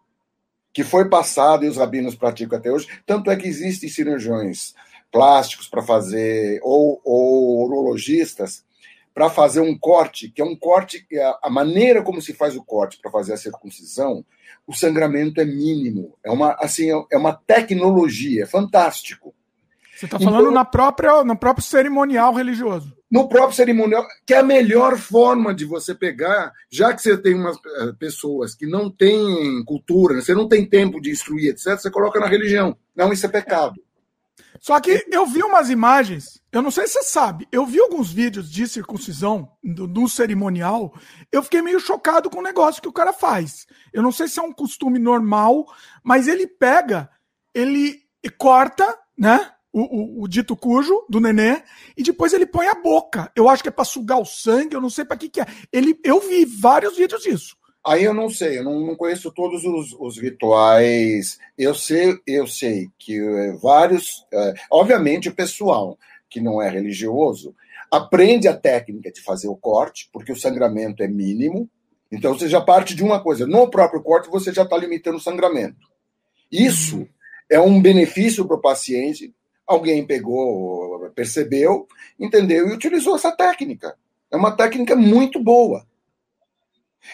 que 0.73 0.85
foi 0.85 1.09
passada 1.09 1.65
e 1.65 1.69
os 1.69 1.77
rabinos 1.77 2.15
praticam 2.15 2.59
até 2.59 2.71
hoje. 2.71 2.87
Tanto 3.07 3.31
é 3.31 3.37
que 3.37 3.49
existem 3.49 3.89
cirurgiões 3.89 4.75
plásticos 5.11 5.69
para 5.69 5.83
fazer, 5.83 6.61
ou, 6.63 7.01
ou 7.05 7.65
urologistas, 7.65 8.65
para 9.15 9.31
fazer 9.31 9.61
um 9.61 9.77
corte, 9.79 10.31
que 10.31 10.43
é 10.43 10.45
um 10.45 10.55
corte, 10.55 11.07
a 11.43 11.49
maneira 11.49 12.03
como 12.03 12.21
se 12.21 12.35
faz 12.35 12.55
o 12.55 12.63
corte 12.63 12.99
para 13.01 13.11
fazer 13.11 13.33
a 13.33 13.39
circuncisão, 13.39 14.23
o 14.67 14.75
sangramento 14.75 15.41
é 15.41 15.45
mínimo. 15.47 16.15
É 16.23 16.31
uma, 16.31 16.53
assim, 16.61 16.91
é 17.11 17.17
uma 17.17 17.33
tecnologia, 17.33 18.43
é 18.43 18.47
fantástico. 18.47 19.35
Você 19.97 20.05
está 20.05 20.19
falando 20.19 20.41
então, 20.41 20.53
na 20.53 20.65
própria, 20.65 21.25
no 21.25 21.37
próprio 21.37 21.65
cerimonial 21.65 22.35
religioso. 22.35 22.95
No 23.11 23.31
próprio 23.31 23.57
cerimonial, 23.57 24.07
que 24.27 24.35
é 24.35 24.39
a 24.39 24.43
melhor 24.43 24.99
forma 24.99 25.55
de 25.55 25.65
você 25.65 25.95
pegar, 25.95 26.53
já 26.71 26.93
que 26.93 27.01
você 27.01 27.17
tem 27.17 27.35
umas 27.35 27.57
eh, 27.57 27.93
pessoas 27.99 28.55
que 28.55 28.67
não 28.67 28.91
têm 28.91 29.65
cultura, 29.65 30.21
você 30.21 30.35
não 30.35 30.49
tem 30.49 30.69
tempo 30.69 31.01
de 31.01 31.11
instruir, 31.11 31.51
etc., 31.51 31.79
você 31.79 31.91
coloca 31.91 32.21
na 32.21 32.27
religião. 32.27 32.77
Não, 32.95 33.11
isso 33.11 33.25
é 33.25 33.29
pecado. 33.31 33.81
Só 34.61 34.79
que 34.81 35.07
eu 35.11 35.25
vi 35.27 35.43
umas 35.43 35.71
imagens, 35.71 36.43
eu 36.53 36.61
não 36.61 36.71
sei 36.71 36.87
se 36.87 36.95
você 36.95 37.05
sabe, 37.05 37.49
eu 37.51 37.65
vi 37.65 37.81
alguns 37.81 38.13
vídeos 38.13 38.51
de 38.51 38.69
circuncisão 38.69 39.51
do, 39.63 39.87
do, 39.87 40.09
cerimonial, 40.09 40.95
eu 41.33 41.43
fiquei 41.43 41.63
meio 41.63 41.81
chocado 41.81 42.29
com 42.29 42.41
o 42.41 42.43
negócio 42.43 42.83
que 42.83 42.89
o 42.89 42.93
cara 42.93 43.13
faz. 43.13 43.67
Eu 43.93 44.03
não 44.03 44.13
sei 44.13 44.29
se 44.29 44.39
é 44.39 44.43
um 44.43 44.53
costume 44.53 44.99
normal, 44.99 45.67
mas 46.03 46.29
ele 46.29 46.47
pega, 46.47 47.09
ele 47.55 48.03
corta, 48.39 48.99
né? 49.17 49.53
O, 49.77 49.81
o, 49.81 50.23
o, 50.23 50.29
dito 50.29 50.57
cujo 50.57 51.05
do 51.07 51.21
nenê 51.21 51.63
e 51.95 52.03
depois 52.03 52.33
ele 52.33 52.47
põe 52.47 52.67
a 52.67 52.75
boca. 52.75 53.31
Eu 53.37 53.47
acho 53.47 53.63
que 53.63 53.69
é 53.69 53.73
para 53.73 53.85
sugar 53.85 54.19
o 54.19 54.25
sangue, 54.25 54.75
eu 54.75 54.81
não 54.81 54.89
sei 54.89 55.05
para 55.05 55.19
que, 55.19 55.29
que 55.29 55.39
é. 55.39 55.47
Ele, 55.71 56.01
eu 56.03 56.19
vi 56.19 56.47
vários 56.47 56.97
vídeos 56.97 57.23
disso. 57.23 57.59
Aí 57.87 58.03
eu 58.03 58.15
não 58.15 58.31
sei, 58.31 58.59
eu 58.59 58.65
não, 58.65 58.81
não 58.81 58.97
conheço 58.97 59.31
todos 59.31 59.65
os, 59.65 59.95
os, 60.01 60.19
rituais. 60.19 61.39
Eu 61.59 61.75
sei, 61.75 62.19
eu 62.27 62.47
sei 62.47 62.89
que 62.99 63.21
é, 63.21 63.53
vários, 63.63 64.27
é, 64.33 64.55
obviamente, 64.71 65.29
o 65.29 65.35
pessoal 65.35 65.99
que 66.31 66.41
não 66.41 66.63
é 66.63 66.71
religioso 66.71 67.55
aprende 67.93 68.49
a 68.49 68.57
técnica 68.57 69.13
de 69.13 69.21
fazer 69.21 69.49
o 69.49 69.57
corte, 69.57 70.09
porque 70.11 70.33
o 70.33 70.37
sangramento 70.37 71.03
é 71.03 71.07
mínimo. 71.07 71.69
Então 72.11 72.33
você 72.33 72.49
já 72.49 72.63
parte 72.63 72.95
de 72.95 73.05
uma 73.05 73.23
coisa: 73.23 73.47
no 73.47 73.69
próprio 73.69 74.03
corte 74.03 74.31
você 74.31 74.55
já 74.55 74.63
está 74.63 74.77
limitando 74.79 75.19
o 75.19 75.21
sangramento. 75.21 75.87
Isso 76.51 76.97
uhum. 76.97 77.09
é 77.51 77.61
um 77.61 77.81
benefício 77.81 78.47
para 78.47 78.57
o 78.57 78.61
paciente. 78.61 79.35
Alguém 79.67 80.07
pegou, 80.07 81.11
percebeu, 81.11 81.89
entendeu 82.19 82.69
e 82.69 82.73
utilizou 82.73 83.17
essa 83.17 83.33
técnica. 83.33 83.97
É 84.31 84.37
uma 84.37 84.53
técnica 84.53 84.95
muito 84.95 85.43
boa. 85.43 85.87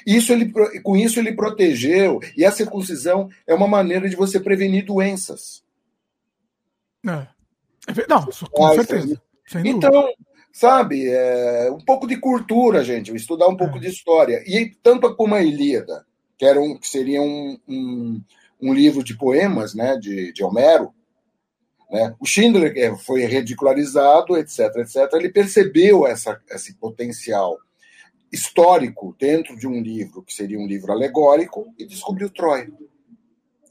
Isso 0.06 0.32
ele, 0.32 0.52
com 0.82 0.96
isso 0.96 1.18
ele 1.18 1.34
protegeu, 1.34 2.20
e 2.36 2.44
a 2.44 2.52
circuncisão 2.52 3.28
é 3.46 3.54
uma 3.54 3.68
maneira 3.68 4.08
de 4.08 4.16
você 4.16 4.40
prevenir 4.40 4.84
doenças. 4.84 5.62
É. 7.06 7.26
é 7.88 8.06
não, 8.08 8.26
com 8.50 8.66
ah, 8.66 8.74
certeza. 8.74 9.20
Então, 9.64 10.08
sabe, 10.52 11.08
é, 11.08 11.70
um 11.70 11.84
pouco 11.84 12.06
de 12.06 12.16
cultura, 12.16 12.84
gente, 12.84 13.14
estudar 13.14 13.48
um 13.48 13.56
pouco 13.56 13.76
é. 13.76 13.80
de 13.80 13.88
história. 13.88 14.42
E 14.46 14.74
tanto 14.82 15.14
como 15.14 15.34
a 15.34 15.42
Ilíada, 15.42 16.06
que, 16.38 16.44
era 16.44 16.60
um, 16.60 16.78
que 16.78 16.88
seria 16.88 17.20
um, 17.20 17.58
um, 17.68 18.22
um 18.60 18.72
livro 18.72 19.04
de 19.04 19.16
poemas 19.16 19.74
né, 19.74 19.96
de, 19.98 20.32
de 20.32 20.42
Homero, 20.42 20.92
né? 21.92 22.16
O 22.18 22.24
Schindler 22.24 22.96
foi 22.96 23.26
ridicularizado, 23.26 24.38
etc, 24.38 24.74
etc. 24.76 25.12
Ele 25.12 25.28
percebeu 25.28 26.06
essa, 26.06 26.40
esse 26.50 26.74
potencial 26.74 27.58
histórico 28.32 29.14
dentro 29.20 29.54
de 29.58 29.68
um 29.68 29.82
livro 29.82 30.22
que 30.22 30.32
seria 30.32 30.58
um 30.58 30.66
livro 30.66 30.90
alegórico 30.90 31.66
e 31.78 31.84
descobriu 31.84 32.30
Troia. 32.30 32.72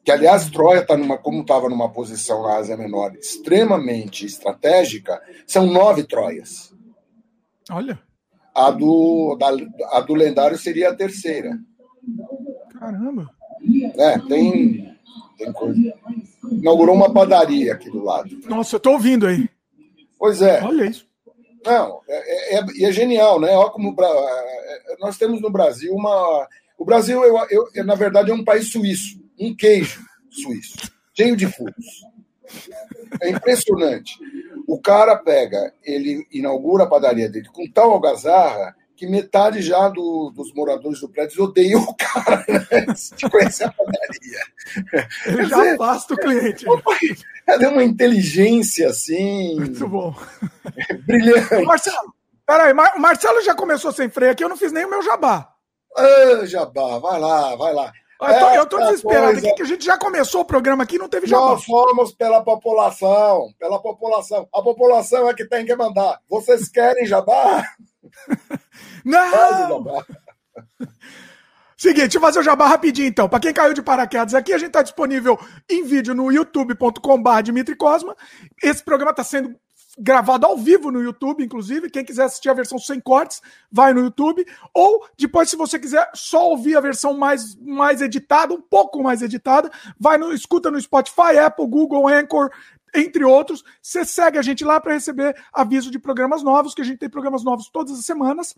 Que, 0.03 0.11
aliás, 0.11 0.51
Troia 0.51 0.81
está 0.81 0.95
numa, 0.95 1.17
como 1.17 1.41
estava 1.41 1.67
numa 1.67 1.91
posição 1.91 2.43
na 2.43 2.57
Ásia 2.57 2.77
Menor 2.77 3.15
extremamente 3.15 4.23
estratégica, 4.23 5.19
são 5.47 5.65
nove 5.65 6.03
Troias. 6.03 6.75
Olha. 7.71 7.99
A 8.53 8.69
do, 8.69 9.35
da, 9.35 9.47
a 9.97 10.01
do 10.01 10.13
lendário 10.13 10.57
seria 10.57 10.89
a 10.89 10.95
terceira. 10.95 11.57
Caramba. 12.77 13.29
É, 13.95 14.19
tem, 14.19 14.90
tem 15.43 15.51
coisa. 15.51 15.79
Inaugurou 16.51 16.95
uma 16.95 17.11
padaria 17.11 17.73
aqui 17.73 17.89
do 17.89 18.03
lado. 18.03 18.29
Nossa, 18.47 18.75
eu 18.75 18.77
estou 18.77 18.93
ouvindo 18.93 19.25
aí. 19.25 19.49
Pois 20.17 20.41
é. 20.41 20.61
Olha 20.63 20.85
isso. 20.85 21.07
Não, 21.65 22.01
é, 22.07 22.55
é, 22.55 22.59
é, 22.59 22.83
é 22.83 22.91
genial, 22.91 23.39
né? 23.39 23.51
Olha 23.51 23.69
como 23.69 23.95
é, 23.99 24.95
nós 24.99 25.17
temos 25.17 25.41
no 25.41 25.49
Brasil 25.49 25.93
uma. 25.93 26.47
O 26.77 26.85
Brasil, 26.85 27.23
eu, 27.23 27.67
eu, 27.73 27.85
na 27.85 27.95
verdade, 27.95 28.31
é 28.31 28.33
um 28.33 28.43
país 28.43 28.71
suíço, 28.71 29.19
um 29.39 29.55
queijo 29.55 30.01
suíço, 30.31 30.91
cheio 31.13 31.35
de 31.35 31.45
furos. 31.45 32.03
É 33.21 33.29
impressionante. 33.29 34.17
O 34.67 34.79
cara 34.79 35.15
pega, 35.15 35.73
ele 35.83 36.25
inaugura 36.31 36.85
a 36.85 36.87
padaria 36.87 37.29
dele 37.29 37.49
com 37.53 37.69
tal 37.69 37.91
algazarra 37.91 38.75
que 39.01 39.07
metade 39.07 39.63
já 39.63 39.89
do, 39.89 40.29
dos 40.29 40.53
moradores 40.53 40.99
do 40.99 41.09
prédio 41.09 41.45
odeiam 41.45 41.81
o 41.81 41.95
cara 41.95 42.45
né? 42.47 42.85
de 43.17 43.29
conhecer 43.31 43.63
a 43.63 43.71
padaria. 43.71 44.39
Ele 45.25 45.45
já 45.47 45.55
dizer, 45.57 45.73
afasta 45.73 46.13
o 46.13 46.17
cliente. 46.17 46.65
É 47.47 47.67
uma 47.67 47.83
inteligência 47.83 48.89
assim. 48.89 49.55
Muito 49.55 49.87
bom. 49.87 50.15
Brilhante. 51.07 51.65
Marcelo, 51.65 52.13
peraí, 52.45 52.73
o 52.73 52.99
Marcelo 52.99 53.41
já 53.41 53.55
começou 53.55 53.91
sem 53.91 54.07
freio 54.07 54.33
aqui, 54.33 54.43
eu 54.43 54.49
não 54.49 54.55
fiz 54.55 54.71
nem 54.71 54.85
o 54.85 54.89
meu 54.91 55.01
jabá. 55.01 55.51
Ah, 55.97 56.45
jabá, 56.45 56.99
vai 56.99 57.19
lá, 57.19 57.55
vai 57.55 57.73
lá. 57.73 57.91
Eu 58.21 58.39
tô, 58.39 58.49
eu 58.49 58.65
tô 58.67 58.77
desesperado 58.77 59.31
coisa... 59.31 59.47
aqui, 59.47 59.55
que 59.55 59.63
a 59.63 59.65
gente 59.65 59.83
já 59.83 59.97
começou 59.97 60.41
o 60.41 60.45
programa 60.45 60.83
aqui 60.83 60.99
não 60.99 61.09
teve 61.09 61.25
jabá. 61.25 61.47
Nós 61.47 61.65
fomos 61.65 62.13
pela 62.13 62.43
população, 62.43 63.51
pela 63.57 63.81
população. 63.81 64.47
A 64.53 64.61
população 64.61 65.27
é 65.27 65.33
que 65.33 65.43
tem 65.43 65.65
que 65.65 65.75
mandar. 65.75 66.19
Vocês 66.29 66.69
querem 66.69 67.07
jabá? 67.07 67.63
Não! 69.05 70.03
Seguinte, 71.75 72.01
deixa 72.01 72.17
eu 72.17 72.21
fazer 72.21 72.39
o 72.39 72.43
jabá 72.43 72.67
rapidinho 72.67 73.07
então. 73.07 73.27
Para 73.27 73.39
quem 73.39 73.51
caiu 73.51 73.73
de 73.73 73.81
paraquedas 73.81 74.35
aqui, 74.35 74.53
a 74.53 74.57
gente 74.59 74.67
está 74.67 74.83
disponível 74.83 75.39
em 75.67 75.83
vídeo 75.83 76.13
no 76.13 76.31
youtube.com.br 76.31 77.41
Dimitri 77.43 77.75
Cosma. 77.75 78.15
Esse 78.61 78.83
programa 78.83 79.09
está 79.09 79.23
sendo 79.23 79.55
gravado 79.97 80.45
ao 80.45 80.57
vivo 80.57 80.91
no 80.91 81.01
YouTube, 81.01 81.43
inclusive. 81.43 81.89
Quem 81.89 82.05
quiser 82.05 82.25
assistir 82.25 82.49
a 82.49 82.53
versão 82.53 82.77
sem 82.77 82.99
cortes, 82.99 83.41
vai 83.71 83.93
no 83.93 84.01
YouTube. 84.01 84.45
Ou 84.73 85.05
depois, 85.17 85.49
se 85.49 85.55
você 85.55 85.79
quiser 85.79 86.09
só 86.13 86.49
ouvir 86.49 86.75
a 86.75 86.81
versão 86.81 87.17
mais, 87.17 87.55
mais 87.55 88.01
editada, 88.01 88.53
um 88.53 88.61
pouco 88.61 89.01
mais 89.01 89.21
editada, 89.21 89.71
vai 89.99 90.17
no 90.17 90.31
escuta 90.33 90.69
no 90.69 90.79
Spotify, 90.79 91.37
Apple, 91.43 91.67
Google, 91.67 92.07
Anchor, 92.07 92.51
entre 92.93 93.23
outros. 93.23 93.63
Você 93.81 94.05
segue 94.05 94.37
a 94.37 94.41
gente 94.41 94.63
lá 94.63 94.79
para 94.79 94.93
receber 94.93 95.35
aviso 95.53 95.91
de 95.91 95.99
programas 95.99 96.43
novos, 96.43 96.73
que 96.73 96.81
a 96.81 96.85
gente 96.85 96.99
tem 96.99 97.09
programas 97.09 97.43
novos 97.43 97.69
todas 97.69 97.97
as 97.97 98.05
semanas. 98.05 98.55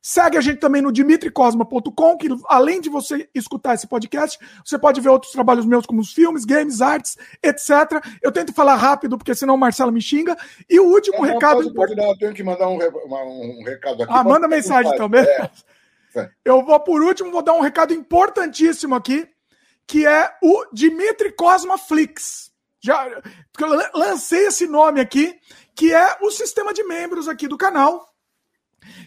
Segue 0.00 0.36
a 0.36 0.40
gente 0.40 0.60
também 0.60 0.80
no 0.80 0.92
dimitricosma.com, 0.92 2.16
que 2.16 2.28
além 2.46 2.80
de 2.80 2.88
você 2.88 3.28
escutar 3.34 3.74
esse 3.74 3.86
podcast, 3.86 4.38
você 4.64 4.78
pode 4.78 5.00
ver 5.00 5.08
outros 5.08 5.32
trabalhos 5.32 5.66
meus, 5.66 5.86
como 5.86 6.00
os 6.00 6.12
filmes, 6.12 6.44
games, 6.44 6.80
artes, 6.80 7.18
etc. 7.42 8.00
Eu 8.22 8.30
tento 8.30 8.52
falar 8.52 8.76
rápido, 8.76 9.18
porque 9.18 9.34
senão 9.34 9.54
o 9.56 9.58
Marcelo 9.58 9.90
me 9.90 10.00
xinga. 10.00 10.36
E 10.70 10.78
o 10.78 10.84
último 10.84 11.26
é, 11.26 11.32
recado. 11.32 11.64
Importante... 11.64 12.00
Eu 12.00 12.18
tenho 12.18 12.32
que 12.32 12.44
mandar 12.44 12.68
um, 12.68 12.76
um 12.76 13.64
recado 13.64 14.04
aqui. 14.04 14.12
Ah, 14.14 14.22
manda 14.22 14.46
mensagem 14.46 14.96
também. 14.96 15.24
É. 15.24 15.50
É. 16.16 16.30
Eu 16.44 16.64
vou, 16.64 16.78
por 16.80 17.02
último, 17.02 17.30
vou 17.30 17.42
dar 17.42 17.54
um 17.54 17.60
recado 17.60 17.92
importantíssimo 17.92 18.94
aqui, 18.94 19.28
que 19.86 20.06
é 20.06 20.30
o 20.42 20.66
Dimitri 20.72 21.32
Cosma 21.32 21.76
Flix. 21.76 22.47
Já 22.80 23.08
lancei 23.94 24.46
esse 24.46 24.66
nome 24.66 25.00
aqui, 25.00 25.34
que 25.74 25.92
é 25.92 26.18
o 26.22 26.30
sistema 26.30 26.72
de 26.72 26.84
membros 26.84 27.28
aqui 27.28 27.48
do 27.48 27.56
canal 27.56 28.08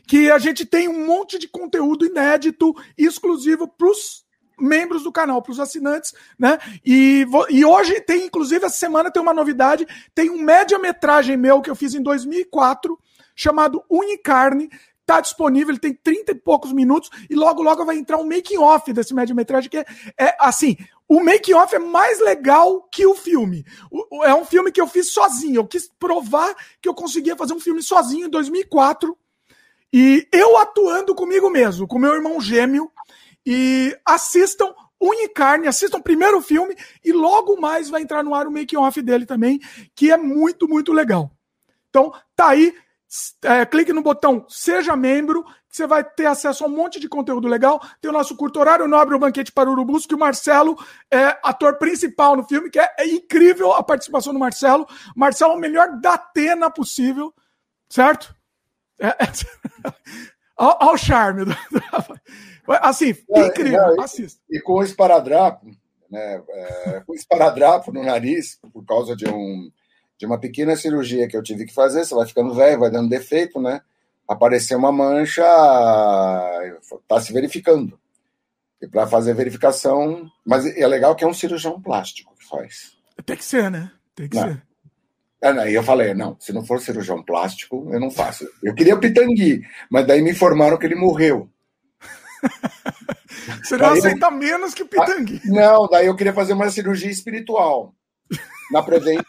que 0.08 0.30
a 0.30 0.38
gente 0.38 0.66
tem 0.66 0.88
um 0.88 1.06
monte 1.06 1.38
de 1.40 1.48
conteúdo 1.48 2.06
inédito 2.06 2.76
exclusivo 2.98 3.68
para 3.68 3.88
os 3.88 4.26
membros 4.60 5.04
do 5.04 5.12
canal, 5.12 5.42
para 5.42 5.52
os 5.52 5.60
assinantes, 5.60 6.14
né? 6.38 6.60
E, 6.86 7.26
e 7.50 7.66
hoje 7.66 8.00
tem, 8.02 8.26
inclusive, 8.26 8.66
essa 8.66 8.78
semana 8.78 9.10
tem 9.10 9.22
uma 9.22 9.34
novidade, 9.34 9.88
tem 10.14 10.30
um 10.30 10.42
média-metragem 10.42 11.36
meu 11.36 11.62
que 11.62 11.70
eu 11.70 11.76
fiz 11.76 11.96
em 11.96 12.04
2004, 12.04 12.98
chamado 13.36 13.84
Unicarne, 13.90 14.70
tá 15.06 15.20
disponível, 15.20 15.72
ele 15.72 15.80
tem 15.80 15.94
30 15.94 16.32
e 16.32 16.36
poucos 16.36 16.72
minutos, 16.72 17.10
e 17.30 17.36
logo, 17.36 17.62
logo 17.62 17.86
vai 17.86 17.98
entrar 17.98 18.18
um 18.18 18.28
making-off 18.28 18.92
desse 18.94 19.14
média-metragem, 19.14 19.70
que 19.70 19.78
é, 19.78 19.86
é 20.18 20.38
assim, 20.40 20.78
o 21.08 21.24
making-off 21.24 21.76
é 21.76 21.80
mais 21.80 22.20
legal 22.20 22.84
que 22.84 23.06
o 23.06 23.14
filme. 23.14 23.66
O, 23.92 24.24
é 24.24 24.34
um 24.34 24.46
filme 24.46 24.72
que 24.72 24.80
eu 24.80 24.88
fiz 24.88 25.12
sozinho, 25.12 25.58
eu 25.58 25.68
quis 25.68 25.90
provar 26.00 26.56
que 26.82 26.88
eu 26.88 26.94
conseguia 26.94 27.36
fazer 27.36 27.54
um 27.54 27.60
filme 27.60 27.82
sozinho 27.82 28.28
em 28.28 28.30
2004, 28.30 29.18
e 29.94 30.28
eu 30.32 30.58
atuando 30.58 31.14
comigo 31.14 31.50
mesmo, 31.50 31.86
com 31.86 32.00
meu 32.00 32.14
irmão 32.14 32.40
gêmeo. 32.40 32.90
E 33.46 33.98
assistam 34.06 34.74
Unicarne, 35.02 35.68
assistam 35.68 36.00
primeiro 36.00 36.38
o 36.38 36.42
filme 36.44 36.76
e 37.04 37.12
logo 37.12 37.60
mais 37.60 37.90
vai 37.90 38.04
entrar 38.04 38.24
no 38.24 38.36
ar 38.36 38.46
o 38.46 38.52
making-off 38.52 39.02
dele 39.02 39.26
também, 39.26 39.60
que 39.96 40.12
é 40.12 40.18
muito, 40.18 40.68
muito 40.68 40.94
legal. 40.94 41.32
Então, 41.90 42.14
tá 42.36 42.50
aí. 42.50 42.74
É, 43.44 43.66
clique 43.66 43.92
no 43.92 44.02
botão 44.02 44.46
Seja 44.48 44.96
Membro, 44.96 45.44
que 45.44 45.76
você 45.76 45.86
vai 45.86 46.04
ter 46.04 46.26
acesso 46.26 46.64
a 46.64 46.68
um 46.68 46.70
monte 46.70 47.00
de 47.00 47.10
conteúdo 47.10 47.48
legal. 47.48 47.82
Tem 48.00 48.10
o 48.10 48.14
nosso 48.14 48.36
curto 48.38 48.60
horário 48.60 48.88
nobre, 48.88 49.16
o 49.16 49.20
Banquete 49.20 49.52
para 49.52 49.70
Urubus, 49.70 50.06
que 50.06 50.16
o 50.16 50.20
Marcelo 50.20 50.78
é 51.10 51.38
ator 51.44 51.78
principal 51.78 52.38
no 52.38 52.44
filme, 52.44 52.70
que 52.70 52.80
é, 52.80 52.90
é 53.00 53.08
incrível 53.08 53.74
a 53.74 53.84
participação 53.84 54.32
do 54.32 54.40
Marcelo. 54.40 54.88
Marcelo 55.16 55.54
é 55.54 55.56
o 55.58 55.60
melhor 55.60 56.00
da 56.00 56.14
Atena 56.14 56.70
possível, 56.70 57.34
certo? 57.90 58.34
É, 58.98 59.08
é, 59.08 59.16
Olha 60.58 60.94
o 60.94 60.98
charme. 60.98 61.46
Do, 61.46 61.58
assim, 62.82 63.16
incrível. 63.30 63.96
Não, 63.96 64.02
assista. 64.02 64.40
E, 64.50 64.58
e 64.58 64.62
com 64.62 64.74
o 64.74 64.84
esparadrapo, 64.84 65.66
né, 66.10 66.44
é, 66.48 67.04
com 67.06 67.14
esparadrapo 67.14 67.92
no 67.92 68.04
nariz, 68.04 68.60
por 68.72 68.86
causa 68.86 69.16
de, 69.16 69.28
um, 69.28 69.72
de 70.22 70.26
uma 70.28 70.40
pequena 70.40 70.76
cirurgia 70.76 71.28
que 71.28 71.36
eu 71.36 71.42
tive 71.42 71.66
que 71.66 71.74
fazer, 71.74 72.06
você 72.06 72.14
vai 72.14 72.28
ficando 72.28 72.54
velho, 72.54 72.80
vai 72.80 72.92
dando 72.92 73.10
defeito, 73.10 73.60
né? 73.60 73.82
Apareceu 74.28 74.78
uma 74.78 74.92
mancha, 74.92 75.44
está 76.94 77.20
se 77.20 77.34
verificando. 77.34 78.00
E 78.80 78.88
para 78.88 79.08
fazer 79.08 79.34
verificação. 79.34 80.30
Mas 80.46 80.64
é 80.78 80.86
legal 80.86 81.16
que 81.16 81.24
é 81.24 81.28
um 81.28 81.34
cirurgião 81.34 81.82
plástico 81.82 82.36
que 82.38 82.48
faz. 82.48 82.96
Tem 83.26 83.36
que 83.36 83.44
ser, 83.44 83.72
né? 83.72 83.92
Tem 84.14 84.30
que 84.30 84.36
Não. 84.36 84.48
ser. 84.48 84.64
Aí 85.42 85.74
eu 85.74 85.82
falei, 85.82 86.14
não, 86.14 86.38
se 86.40 86.54
não 86.54 86.64
for 86.64 86.80
cirurgião 86.80 87.24
plástico, 87.24 87.90
eu 87.92 88.00
não 88.00 88.12
faço. 88.12 88.48
Eu 88.62 88.76
queria 88.76 89.00
Pitangui, 89.00 89.64
mas 89.90 90.06
daí 90.06 90.22
me 90.22 90.30
informaram 90.30 90.78
que 90.78 90.86
ele 90.86 90.94
morreu. 90.94 91.50
Você 93.64 93.76
não 93.76 93.88
aceita 93.88 94.28
eu... 94.28 94.32
menos 94.32 94.76
que 94.76 94.86
Pitangui. 94.86 95.42
Não, 95.46 95.88
daí 95.88 96.06
eu 96.06 96.16
queria 96.16 96.32
fazer 96.32 96.54
uma 96.54 96.70
cirurgia 96.70 97.10
espiritual. 97.10 97.96
Na 98.72 98.84
Prevent 98.84 99.26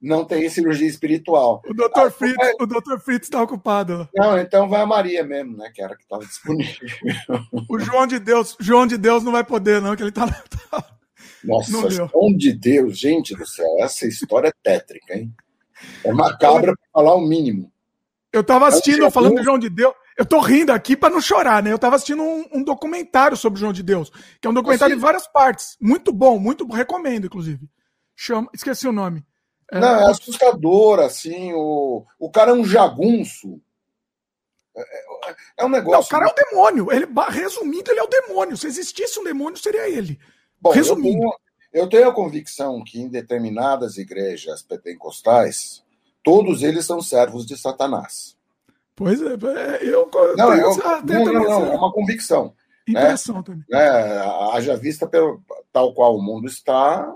não 0.00 0.24
tem 0.24 0.48
cirurgia 0.48 0.86
espiritual. 0.86 1.62
O 1.66 1.74
Dr. 1.74 2.10
Fritz, 2.10 2.36
vai... 2.36 2.52
o 2.60 2.66
Dr. 2.66 2.98
Fritz 3.04 3.26
está 3.26 3.42
ocupado. 3.42 4.08
Não, 4.14 4.38
então 4.38 4.68
vai 4.68 4.82
a 4.82 4.86
Maria 4.86 5.24
mesmo, 5.24 5.56
né? 5.56 5.70
Que 5.74 5.82
era 5.82 5.96
que 5.96 6.02
estava 6.02 6.24
disponível. 6.24 6.88
O 7.68 7.78
João 7.78 8.06
de 8.06 8.18
Deus, 8.18 8.56
João 8.60 8.86
de 8.86 8.96
Deus 8.96 9.24
não 9.24 9.32
vai 9.32 9.44
poder, 9.44 9.80
não, 9.82 9.96
que 9.96 10.02
ele 10.02 10.10
está. 10.10 10.26
Nossa, 11.44 11.90
João 11.90 12.36
de 12.36 12.52
Deus, 12.52 12.98
gente 12.98 13.34
do 13.34 13.46
céu, 13.46 13.66
essa 13.80 14.06
história 14.06 14.48
é 14.48 14.52
tétrica, 14.62 15.14
hein? 15.14 15.32
É 16.04 16.12
macabra 16.12 16.74
para 16.74 16.88
falar 16.92 17.14
o 17.14 17.20
mínimo. 17.20 17.72
Eu 18.32 18.42
estava 18.42 18.68
assistindo, 18.68 19.10
falando 19.10 19.36
do 19.36 19.44
João 19.44 19.58
de 19.58 19.70
Deus. 19.70 19.94
Eu 20.16 20.26
tô 20.26 20.40
rindo 20.40 20.72
aqui 20.72 20.96
para 20.96 21.14
não 21.14 21.20
chorar, 21.20 21.62
né? 21.62 21.72
Eu 21.72 21.78
tava 21.78 21.96
assistindo 21.96 22.22
um, 22.22 22.44
um, 22.52 22.64
documentário 22.64 23.36
sobre 23.36 23.56
o 23.56 23.60
João 23.60 23.72
de 23.72 23.82
Deus, 23.82 24.10
que 24.40 24.46
é 24.46 24.50
um 24.50 24.54
documentário 24.54 24.94
em 24.94 24.98
várias 24.98 25.26
partes. 25.28 25.76
Muito 25.80 26.12
bom, 26.12 26.38
muito 26.38 26.66
recomendo, 26.66 27.26
inclusive. 27.26 27.68
Chama, 28.16 28.48
esqueci 28.52 28.86
o 28.88 28.92
nome. 28.92 29.24
É, 29.70 29.78
não, 29.78 30.00
é 30.00 30.10
assustador, 30.10 31.00
assim. 31.00 31.52
O, 31.52 32.04
o 32.18 32.30
cara 32.30 32.50
é 32.50 32.54
um 32.54 32.64
jagunço. 32.64 33.60
É, 34.76 34.80
é, 34.80 35.36
é 35.58 35.64
um 35.64 35.68
negócio. 35.68 35.92
Não, 35.92 36.00
o 36.00 36.08
cara 36.08 36.26
é 36.26 36.28
o 36.28 36.50
demônio. 36.50 36.92
Ele, 36.92 37.06
resumindo, 37.30 37.90
ele 37.90 38.00
é 38.00 38.02
o 38.02 38.08
demônio. 38.08 38.56
Se 38.56 38.66
existisse 38.66 39.18
um 39.18 39.24
demônio, 39.24 39.58
seria 39.58 39.88
ele. 39.88 40.18
Bom, 40.60 40.70
resumindo. 40.70 41.18
Eu 41.18 41.20
tenho, 41.20 41.32
eu 41.72 41.88
tenho 41.88 42.08
a 42.08 42.14
convicção 42.14 42.82
que 42.84 43.00
em 43.00 43.08
determinadas 43.08 43.98
igrejas 43.98 44.62
pentecostais, 44.62 45.82
todos 46.22 46.62
eles 46.62 46.86
são 46.86 47.02
servos 47.02 47.44
de 47.46 47.56
Satanás. 47.56 48.36
Pois 48.96 49.20
é, 49.22 49.34
é 49.34 49.84
eu. 49.84 50.10
Não, 50.36 50.54
eu, 50.54 50.76
não, 50.76 51.24
não, 51.24 51.32
não, 51.32 51.72
é 51.72 51.76
uma 51.76 51.92
convicção. 51.92 52.54
Né? 52.88 53.02
Impressão 53.02 53.36
né? 53.36 53.42
também. 53.44 53.64
É, 53.72 54.22
haja 54.54 54.76
vista 54.76 55.06
pelo 55.06 55.40
tal 55.72 55.94
qual 55.94 56.16
o 56.16 56.22
mundo 56.22 56.46
está, 56.48 57.14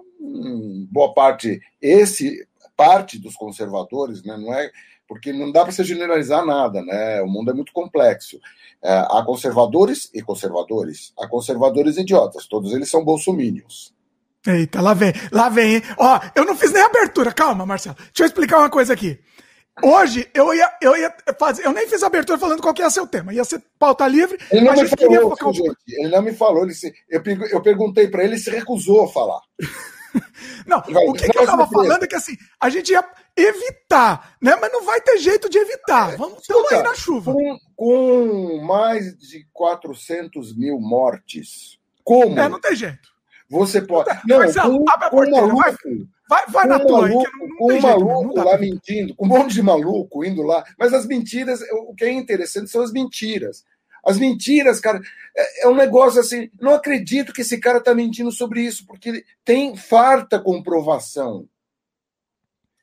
boa 0.90 1.12
parte, 1.12 1.60
esse 1.80 2.46
parte 2.76 3.18
dos 3.18 3.34
conservadores, 3.34 4.22
né, 4.22 4.36
não 4.36 4.52
é 4.52 4.70
porque 5.06 5.32
não 5.32 5.52
dá 5.52 5.62
para 5.62 5.72
se 5.72 5.84
generalizar 5.84 6.44
nada, 6.46 6.80
né? 6.82 7.20
O 7.20 7.26
mundo 7.26 7.50
é 7.50 7.54
muito 7.54 7.70
complexo. 7.72 8.40
É, 8.82 8.92
há 8.92 9.22
conservadores 9.26 10.08
e 10.14 10.22
conservadores, 10.22 11.12
há 11.18 11.28
conservadores 11.28 11.98
idiotas, 11.98 12.46
todos 12.46 12.72
eles 12.72 12.88
são 12.88 13.04
bolsomínios. 13.04 13.94
Eita, 14.46 14.80
lá 14.80 14.94
vem, 14.94 15.12
lá 15.30 15.48
vem, 15.48 15.74
hein? 15.76 15.82
Ó, 15.98 16.18
eu 16.34 16.44
não 16.44 16.56
fiz 16.56 16.72
nem 16.72 16.82
abertura, 16.82 17.30
calma, 17.30 17.66
Marcelo. 17.66 17.96
Deixa 17.96 18.22
eu 18.22 18.26
explicar 18.26 18.58
uma 18.58 18.70
coisa 18.70 18.92
aqui. 18.92 19.20
Hoje 19.82 20.28
eu 20.34 20.52
ia, 20.52 20.70
eu 20.80 20.96
ia 20.96 21.14
fazer. 21.38 21.64
Eu 21.64 21.72
nem 21.72 21.86
fiz 21.86 22.02
abertura 22.02 22.38
falando 22.38 22.60
qual 22.60 22.74
que 22.74 22.82
ia 22.82 22.90
ser 22.90 23.00
o 23.00 23.06
tema. 23.06 23.32
Ia 23.32 23.44
ser 23.44 23.62
pauta 23.78 24.06
livre. 24.08 24.38
Ele 24.50 24.64
não 24.64 24.74
me 24.74 24.88
falou, 24.88 25.34
um... 25.48 25.52
gente, 25.52 25.76
ele 25.88 26.08
não 26.08 26.22
me 26.22 26.32
falou. 26.34 26.64
Ele 26.64 26.74
se, 26.74 26.92
eu, 27.08 27.22
eu 27.50 27.62
perguntei 27.62 28.08
para 28.08 28.24
ele, 28.24 28.34
ele 28.34 28.40
se 28.40 28.50
recusou 28.50 29.04
a 29.04 29.08
falar. 29.08 29.40
não, 30.66 30.80
vai, 30.80 31.04
o 31.06 31.12
que, 31.12 31.28
que 31.28 31.38
eu 31.38 31.46
tava 31.46 31.66
falando 31.66 32.04
é 32.04 32.06
que 32.06 32.14
assim, 32.14 32.36
a 32.60 32.68
gente 32.68 32.92
ia 32.92 33.04
evitar, 33.36 34.36
né? 34.40 34.56
Mas 34.60 34.72
não 34.72 34.84
vai 34.84 35.00
ter 35.00 35.18
jeito 35.18 35.48
de 35.48 35.58
evitar. 35.58 36.16
Vamos 36.16 36.40
Escuta, 36.40 36.76
aí 36.76 36.82
na 36.82 36.94
chuva. 36.94 37.32
Com, 37.32 37.58
com 37.76 38.62
mais 38.62 39.16
de 39.16 39.46
400 39.52 40.56
mil 40.56 40.78
mortes, 40.78 41.78
como? 42.04 42.38
É, 42.38 42.48
não 42.48 42.60
tem 42.60 42.76
jeito. 42.76 43.12
Você 43.52 43.82
pode. 43.82 44.08
Não, 44.26 44.38
Marcelo, 44.38 44.78
com, 44.78 44.90
abre 44.90 45.06
a 45.06 45.10
porteira, 45.10 45.48
com 45.48 45.56
vai, 45.56 45.74
vai, 46.26 46.46
vai 46.46 46.66
na 46.66 46.80
tua 46.80 47.02
maluco, 47.02 47.26
aí, 47.70 47.80
não, 47.80 47.98
não 47.98 48.00
um 48.00 48.06
maluco 48.06 48.42
lá 48.42 48.56
mentindo, 48.56 49.14
com 49.14 49.26
um 49.26 49.28
monte 49.28 49.52
de 49.52 49.62
maluco 49.62 50.24
indo 50.24 50.42
lá. 50.42 50.64
Mas 50.78 50.94
as 50.94 51.06
mentiras, 51.06 51.60
o 51.70 51.94
que 51.94 52.04
é 52.04 52.12
interessante 52.12 52.70
são 52.70 52.82
as 52.82 52.90
mentiras. 52.90 53.62
As 54.04 54.18
mentiras, 54.18 54.80
cara, 54.80 55.00
é, 55.36 55.64
é 55.64 55.68
um 55.68 55.74
negócio 55.74 56.20
assim. 56.20 56.50
Não 56.60 56.74
acredito 56.74 57.32
que 57.32 57.42
esse 57.42 57.58
cara 57.58 57.78
está 57.78 57.94
mentindo 57.94 58.32
sobre 58.32 58.62
isso, 58.62 58.86
porque 58.86 59.24
tem 59.44 59.76
farta 59.76 60.40
comprovação. 60.40 61.48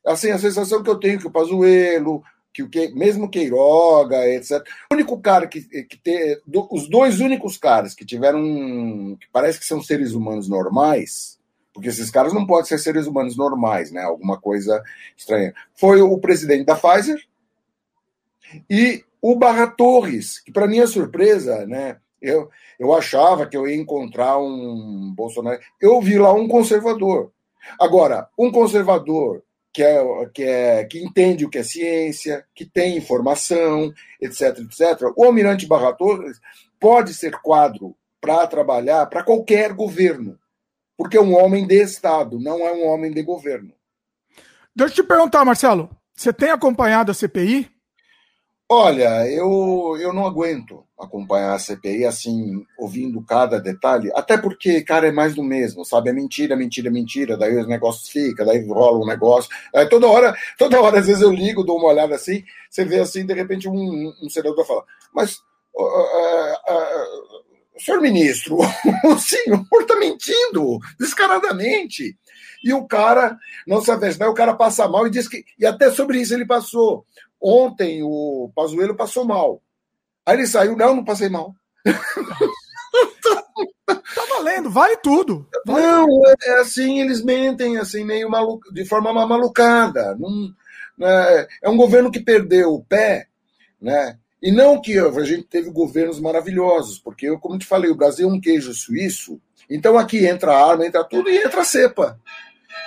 Assim, 0.04 0.30
a 0.30 0.38
sensação 0.38 0.82
que 0.82 0.88
eu 0.88 0.98
tenho 0.98 1.18
que 1.18 1.26
o 1.26 1.30
Pazuello, 1.30 2.22
que 2.52 2.62
o 2.62 2.68
que, 2.68 2.88
mesmo 2.88 3.30
Queiroga, 3.30 4.26
etc. 4.28 4.66
O 4.90 4.94
único 4.94 5.20
cara 5.20 5.46
que, 5.46 5.62
que 5.84 5.98
tem. 5.98 6.38
Do, 6.46 6.66
os 6.70 6.88
dois 6.88 7.20
únicos 7.20 7.56
caras 7.56 7.94
que 7.94 8.04
tiveram. 8.04 9.16
que 9.20 9.26
parece 9.32 9.58
que 9.58 9.66
são 9.66 9.82
seres 9.82 10.12
humanos 10.12 10.48
normais, 10.48 11.38
porque 11.72 11.88
esses 11.88 12.10
caras 12.10 12.32
não 12.32 12.46
podem 12.46 12.64
ser 12.64 12.78
seres 12.78 13.06
humanos 13.06 13.36
normais, 13.36 13.90
né? 13.92 14.02
Alguma 14.02 14.40
coisa 14.40 14.82
estranha. 15.16 15.54
Foi 15.74 16.00
o 16.00 16.18
presidente 16.18 16.64
da 16.64 16.74
Pfizer 16.74 17.22
e 18.68 19.04
o 19.22 19.36
Barra 19.36 19.66
Torres, 19.66 20.40
que 20.40 20.52
para 20.52 20.66
minha 20.66 20.86
surpresa, 20.86 21.66
né? 21.66 21.98
Eu, 22.20 22.50
eu 22.78 22.92
achava 22.92 23.46
que 23.46 23.56
eu 23.56 23.66
ia 23.66 23.76
encontrar 23.76 24.38
um 24.38 25.12
Bolsonaro. 25.14 25.58
Eu 25.80 26.00
vi 26.00 26.18
lá 26.18 26.32
um 26.32 26.46
conservador. 26.46 27.32
Agora, 27.78 28.28
um 28.38 28.50
conservador 28.50 29.42
que, 29.72 29.82
é, 29.82 30.26
que, 30.32 30.42
é, 30.42 30.84
que 30.84 31.02
entende 31.02 31.44
o 31.44 31.50
que 31.50 31.58
é 31.58 31.62
ciência, 31.62 32.44
que 32.54 32.64
tem 32.64 32.96
informação, 32.96 33.92
etc, 34.20 34.58
etc. 34.58 35.12
O 35.16 35.24
Almirante 35.24 35.66
Barra 35.66 35.92
Torres 35.92 36.40
pode 36.78 37.14
ser 37.14 37.32
quadro 37.40 37.96
para 38.20 38.46
trabalhar 38.46 39.06
para 39.06 39.22
qualquer 39.22 39.72
governo, 39.72 40.38
porque 40.96 41.16
é 41.16 41.20
um 41.20 41.34
homem 41.34 41.66
de 41.66 41.80
Estado, 41.82 42.38
não 42.38 42.66
é 42.66 42.72
um 42.72 42.86
homem 42.86 43.10
de 43.10 43.22
governo. 43.22 43.72
Deixa 44.76 44.92
eu 44.92 44.96
te 44.96 45.08
perguntar, 45.08 45.44
Marcelo, 45.44 45.90
você 46.14 46.32
tem 46.32 46.50
acompanhado 46.50 47.10
a 47.10 47.14
CPI? 47.14 47.70
Olha, 48.72 49.28
eu, 49.28 49.96
eu 50.00 50.12
não 50.12 50.24
aguento 50.24 50.84
acompanhar 50.96 51.54
a 51.54 51.58
CPI 51.58 52.04
assim, 52.04 52.64
ouvindo 52.78 53.20
cada 53.24 53.58
detalhe, 53.58 54.12
até 54.14 54.38
porque, 54.38 54.80
cara, 54.82 55.08
é 55.08 55.10
mais 55.10 55.34
do 55.34 55.42
mesmo, 55.42 55.84
sabe? 55.84 56.10
É 56.10 56.12
mentira, 56.12 56.54
mentira, 56.54 56.88
mentira, 56.88 57.36
daí 57.36 57.58
os 57.58 57.66
negócios 57.66 58.08
ficam, 58.08 58.46
daí 58.46 58.64
rola 58.64 59.02
um 59.02 59.06
negócio. 59.06 59.50
Toda 59.90 60.06
hora, 60.06 60.36
toda 60.56 60.80
hora, 60.80 61.00
às 61.00 61.08
vezes 61.08 61.20
eu 61.20 61.32
ligo, 61.32 61.64
dou 61.64 61.78
uma 61.78 61.88
olhada 61.88 62.14
assim, 62.14 62.44
você 62.70 62.84
vê 62.84 63.00
assim, 63.00 63.26
de 63.26 63.34
repente 63.34 63.68
um, 63.68 64.12
um 64.22 64.30
senador 64.30 64.64
fala, 64.64 64.84
mas, 65.12 65.38
uh, 65.74 65.82
uh, 65.82 66.52
uh, 66.54 67.80
senhor 67.80 68.00
ministro, 68.00 68.56
o 69.04 69.18
senhor 69.18 69.66
está 69.80 69.96
mentindo 69.96 70.78
descaradamente. 70.96 72.16
E 72.62 72.72
o 72.74 72.86
cara 72.86 73.38
não 73.66 73.80
se 73.80 73.90
aveste, 73.90 74.22
o 74.22 74.34
cara 74.34 74.54
passa 74.54 74.86
mal 74.86 75.06
e 75.06 75.10
diz 75.10 75.26
que. 75.26 75.44
E 75.58 75.64
até 75.64 75.90
sobre 75.90 76.20
isso 76.20 76.34
ele 76.34 76.44
passou. 76.44 77.06
Ontem 77.40 78.02
o 78.02 78.50
Pazuello 78.54 78.94
passou 78.94 79.24
mal. 79.24 79.62
Aí 80.26 80.36
ele 80.36 80.46
saiu, 80.46 80.76
não, 80.76 80.96
não 80.96 81.04
passei 81.04 81.28
mal. 81.28 81.54
tá 83.86 84.24
valendo, 84.28 84.70
vale 84.70 84.96
tudo. 84.98 85.48
Vale 85.66 85.80
não, 85.80 86.06
é 86.42 86.60
assim, 86.60 87.00
eles 87.00 87.22
mentem 87.22 87.78
assim, 87.78 88.04
meio 88.04 88.28
maluco, 88.28 88.72
de 88.72 88.84
forma 88.84 89.12
malucada. 89.12 90.14
Não, 90.16 90.54
né, 90.98 91.46
é 91.62 91.68
um 91.68 91.76
governo 91.76 92.10
que 92.10 92.20
perdeu 92.20 92.74
o 92.74 92.84
pé, 92.84 93.26
né? 93.80 94.18
E 94.42 94.50
não 94.50 94.80
que 94.80 94.98
a 94.98 95.24
gente 95.24 95.44
teve 95.44 95.70
governos 95.70 96.18
maravilhosos, 96.18 96.98
porque, 96.98 97.26
eu, 97.26 97.38
como 97.38 97.58
te 97.58 97.66
falei, 97.66 97.90
o 97.90 97.96
Brasil 97.96 98.28
é 98.28 98.32
um 98.32 98.40
queijo 98.40 98.72
suíço, 98.72 99.40
então 99.68 99.98
aqui 99.98 100.26
entra 100.26 100.56
arma, 100.56 100.86
entra 100.86 101.04
tudo 101.04 101.28
e 101.28 101.36
entra 101.36 101.64
cepa. 101.64 102.18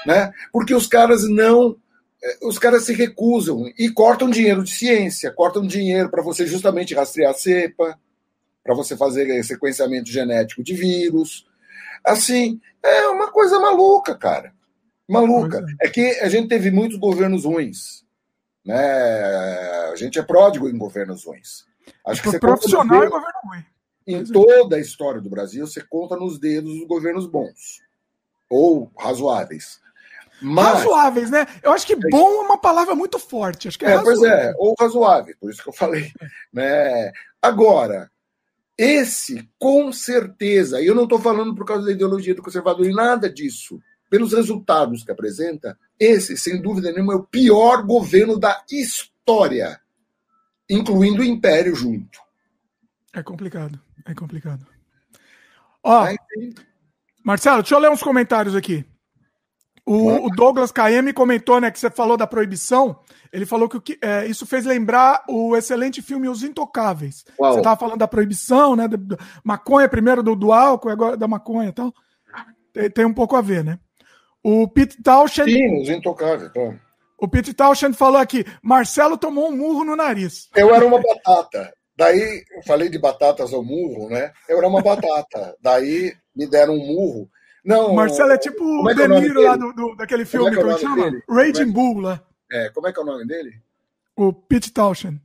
Né? 0.05 0.33
Porque 0.51 0.73
os 0.73 0.87
caras 0.87 1.29
não 1.29 1.75
é, 1.75 1.82
os 2.41 2.57
caras 2.57 2.83
se 2.83 2.93
recusam 2.93 3.65
e 3.77 3.89
cortam 3.89 4.29
dinheiro 4.29 4.63
de 4.63 4.71
ciência, 4.71 5.31
cortam 5.31 5.65
dinheiro 5.65 6.09
para 6.09 6.23
você 6.23 6.47
justamente 6.47 6.93
rastrear 6.93 7.31
a 7.31 7.33
cepa, 7.33 7.99
para 8.63 8.73
você 8.73 8.95
fazer 8.95 9.43
sequenciamento 9.43 10.09
genético 10.09 10.63
de 10.63 10.73
vírus. 10.73 11.45
Assim, 12.03 12.61
é 12.81 13.07
uma 13.07 13.31
coisa 13.31 13.59
maluca, 13.59 14.15
cara. 14.15 14.53
Maluca. 15.07 15.65
É. 15.81 15.87
é 15.87 15.89
que 15.89 16.19
a 16.21 16.29
gente 16.29 16.47
teve 16.47 16.71
muitos 16.71 16.97
governos 16.97 17.43
ruins. 17.43 18.03
Né? 18.65 18.79
A 19.91 19.95
gente 19.95 20.17
é 20.17 20.23
pródigo 20.23 20.69
em 20.69 20.77
governos 20.77 21.25
ruins. 21.25 21.65
Acho 22.05 22.21
que 22.21 22.29
você 22.29 22.39
profissional 22.39 23.03
é 23.03 23.09
governo 23.09 23.39
ruim. 23.43 23.65
Em 24.07 24.21
é. 24.21 24.23
toda 24.23 24.77
a 24.77 24.79
história 24.79 25.19
do 25.19 25.29
Brasil, 25.29 25.67
você 25.67 25.81
conta 25.81 26.15
nos 26.15 26.39
dedos 26.39 26.73
os 26.73 26.87
governos 26.87 27.27
bons 27.27 27.81
ou 28.49 28.91
razoáveis. 28.97 29.81
Mas... 30.41 30.79
Razoáveis, 30.79 31.29
né? 31.29 31.47
Eu 31.61 31.71
acho 31.71 31.85
que 31.85 31.95
bom 31.95 32.41
é 32.41 32.45
uma 32.45 32.57
palavra 32.57 32.95
muito 32.95 33.17
forte. 33.17 33.67
Acho 33.67 33.79
que 33.79 33.85
é, 33.85 33.93
é 33.93 34.01
pois 34.01 34.21
é, 34.23 34.53
ou 34.57 34.75
razoável, 34.79 35.35
por 35.39 35.49
isso 35.49 35.63
que 35.63 35.69
eu 35.69 35.73
falei. 35.73 36.11
né? 36.51 37.11
Agora, 37.41 38.11
esse, 38.77 39.47
com 39.59 39.91
certeza, 39.93 40.81
e 40.81 40.87
eu 40.87 40.95
não 40.95 41.03
estou 41.03 41.19
falando 41.19 41.55
por 41.55 41.65
causa 41.65 41.85
da 41.85 41.91
ideologia 41.91 42.33
do 42.33 42.41
conservador 42.41 42.85
e 42.85 42.93
nada 42.93 43.29
disso, 43.29 43.79
pelos 44.09 44.33
resultados 44.33 45.03
que 45.03 45.11
apresenta, 45.11 45.77
esse, 45.99 46.35
sem 46.37 46.61
dúvida 46.61 46.91
nenhuma, 46.91 47.13
é 47.13 47.17
o 47.17 47.23
pior 47.23 47.83
governo 47.83 48.37
da 48.37 48.63
história, 48.69 49.79
incluindo 50.69 51.21
o 51.21 51.25
Império 51.25 51.75
junto. 51.75 52.19
É 53.13 53.21
complicado, 53.21 53.79
é 54.05 54.13
complicado. 54.13 54.65
Ó, 55.83 56.07
Marcelo, 57.23 57.61
deixa 57.61 57.75
eu 57.75 57.79
ler 57.79 57.91
uns 57.91 58.01
comentários 58.01 58.55
aqui. 58.55 58.85
O, 59.85 60.27
o, 60.27 60.29
Douglas 60.29 60.71
KM 60.71 61.11
comentou, 61.13 61.59
né, 61.59 61.69
que 61.69 61.77
você 61.77 61.89
falou 61.89 62.15
da 62.15 62.25
proibição. 62.25 62.97
Ele 63.33 63.45
falou 63.45 63.67
que 63.67 63.97
é, 64.01 64.25
isso 64.27 64.45
fez 64.45 64.65
lembrar 64.65 65.23
o 65.27 65.57
excelente 65.57 66.01
filme 66.01 66.29
Os 66.29 66.41
Intocáveis. 66.41 67.25
Uau. 67.37 67.51
Você 67.51 67.59
estava 67.59 67.77
falando 67.77 67.97
da 67.97 68.07
proibição, 68.07 68.77
né? 68.77 68.87
Da, 68.87 68.95
da 68.95 69.17
maconha 69.43 69.89
primeiro 69.89 70.23
do, 70.23 70.35
do 70.35 70.53
álcool, 70.53 70.89
agora 70.89 71.17
da 71.17 71.27
maconha 71.27 71.69
e 71.69 71.73
tal. 71.73 71.93
Tem, 72.71 72.89
tem, 72.89 73.05
um 73.05 73.13
pouco 73.13 73.35
a 73.35 73.41
ver, 73.41 73.63
né? 73.63 73.77
O 74.41 74.67
Pete 74.67 75.01
Townshend. 75.03 75.51
Sim, 75.51 75.81
Os 75.81 75.89
Intocáveis, 75.89 76.51
tá. 76.53 76.75
O 77.17 77.27
Pete 77.27 77.53
Townshend 77.53 77.95
falou 77.95 78.21
aqui: 78.21 78.45
Marcelo 78.61 79.17
tomou 79.17 79.49
um 79.49 79.57
murro 79.57 79.83
no 79.83 79.95
nariz. 79.95 80.49
Eu 80.55 80.73
era 80.73 80.85
uma 80.85 81.01
batata. 81.01 81.73
Daí, 81.95 82.43
eu 82.55 82.63
falei 82.63 82.89
de 82.89 82.97
batatas 82.97 83.53
ao 83.53 83.63
murro, 83.63 84.09
né? 84.09 84.31
Eu 84.47 84.57
era 84.57 84.67
uma 84.67 84.81
batata. 84.81 85.55
Daí 85.61 86.13
me 86.35 86.47
deram 86.47 86.73
um 86.73 86.85
murro. 86.85 87.29
Não, 87.63 87.93
Marcelo 87.93 88.31
é 88.31 88.37
tipo 88.37 88.63
o 88.63 88.89
é, 88.89 88.91
é 88.91 88.95
De 88.95 89.07
Niro 89.07 89.41
lá 89.41 89.55
do, 89.55 89.71
do, 89.71 89.95
daquele 89.95 90.25
filme, 90.25 90.53
como 90.53 90.71
é 90.71 90.75
que, 90.75 90.79
é 90.79 90.87
chama? 90.87 91.23
Raging 91.29 91.61
é 91.61 91.65
Bull 91.65 92.01
lá. 92.01 92.21
É, 92.51 92.69
como 92.69 92.87
é 92.87 92.93
que 92.93 92.99
é 92.99 93.01
o 93.01 93.05
nome 93.05 93.25
dele? 93.25 93.61
O 94.15 94.33
Pete 94.33 94.71
Townshend. 94.71 95.19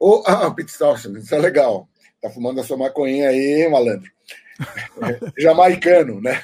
O, 0.00 0.22
ah, 0.26 0.48
o 0.48 0.54
Pete 0.54 0.76
Townshend, 0.76 1.18
isso 1.18 1.34
é 1.34 1.38
legal. 1.38 1.88
Tá 2.20 2.30
fumando 2.30 2.60
a 2.60 2.64
sua 2.64 2.76
maconhinha 2.76 3.28
aí, 3.28 3.68
malandro. 3.70 4.10
Jamaicano, 5.38 6.20
né? 6.20 6.40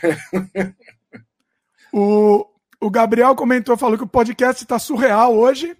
o, 1.92 2.46
o 2.80 2.90
Gabriel 2.90 3.34
comentou, 3.34 3.76
falou 3.76 3.96
que 3.96 4.04
o 4.04 4.08
podcast 4.08 4.62
está 4.62 4.78
surreal 4.78 5.34
hoje. 5.34 5.76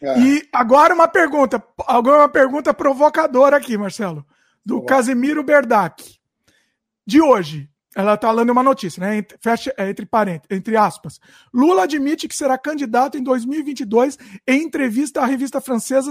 É. 0.00 0.18
E 0.18 0.48
agora 0.52 0.94
uma 0.94 1.08
pergunta, 1.08 1.62
agora 1.86 2.22
uma 2.22 2.28
pergunta 2.28 2.74
provocadora 2.74 3.56
aqui, 3.56 3.76
Marcelo, 3.76 4.24
do 4.64 4.78
Olá. 4.78 4.86
Casimiro 4.86 5.42
Berdac. 5.42 6.18
De 7.06 7.20
hoje, 7.20 7.68
ela 7.94 8.14
está 8.14 8.30
lendo 8.32 8.50
uma 8.50 8.62
notícia, 8.62 9.00
né? 9.00 9.18
Entre, 9.18 9.36
fecha, 9.38 9.74
é, 9.76 9.88
entre 9.88 10.06
parênteses, 10.06 10.48
entre 10.50 10.76
aspas. 10.76 11.20
Lula 11.52 11.84
admite 11.84 12.26
que 12.26 12.34
será 12.34 12.56
candidato 12.56 13.18
em 13.18 13.22
2022 13.22 14.18
em 14.46 14.62
entrevista 14.62 15.20
à 15.20 15.26
revista 15.26 15.60
francesa, 15.60 16.10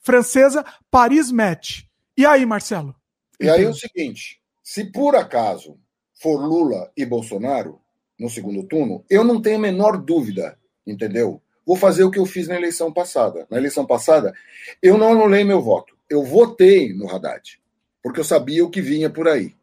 francesa 0.00 0.64
Paris 0.90 1.30
Match. 1.30 1.84
E 2.16 2.26
aí, 2.26 2.44
Marcelo? 2.44 2.94
E 3.40 3.48
aí 3.48 3.64
é 3.64 3.68
o 3.68 3.74
seguinte: 3.74 4.40
se 4.62 4.84
por 4.84 5.16
acaso 5.16 5.78
for 6.20 6.36
Lula 6.36 6.90
e 6.96 7.04
Bolsonaro 7.04 7.80
no 8.18 8.28
segundo 8.28 8.62
turno, 8.64 9.04
eu 9.10 9.24
não 9.24 9.40
tenho 9.40 9.56
a 9.56 9.60
menor 9.60 9.96
dúvida, 9.96 10.58
entendeu? 10.86 11.42
Vou 11.66 11.76
fazer 11.76 12.04
o 12.04 12.10
que 12.10 12.18
eu 12.18 12.26
fiz 12.26 12.48
na 12.48 12.56
eleição 12.56 12.92
passada. 12.92 13.46
Na 13.50 13.56
eleição 13.56 13.86
passada, 13.86 14.32
eu 14.82 14.98
não 14.98 15.12
anulei 15.12 15.44
meu 15.44 15.60
voto. 15.62 15.96
Eu 16.10 16.22
votei 16.24 16.92
no 16.92 17.08
Haddad, 17.08 17.60
porque 18.02 18.20
eu 18.20 18.24
sabia 18.24 18.64
o 18.64 18.70
que 18.70 18.82
vinha 18.82 19.08
por 19.08 19.26
aí. 19.26 19.54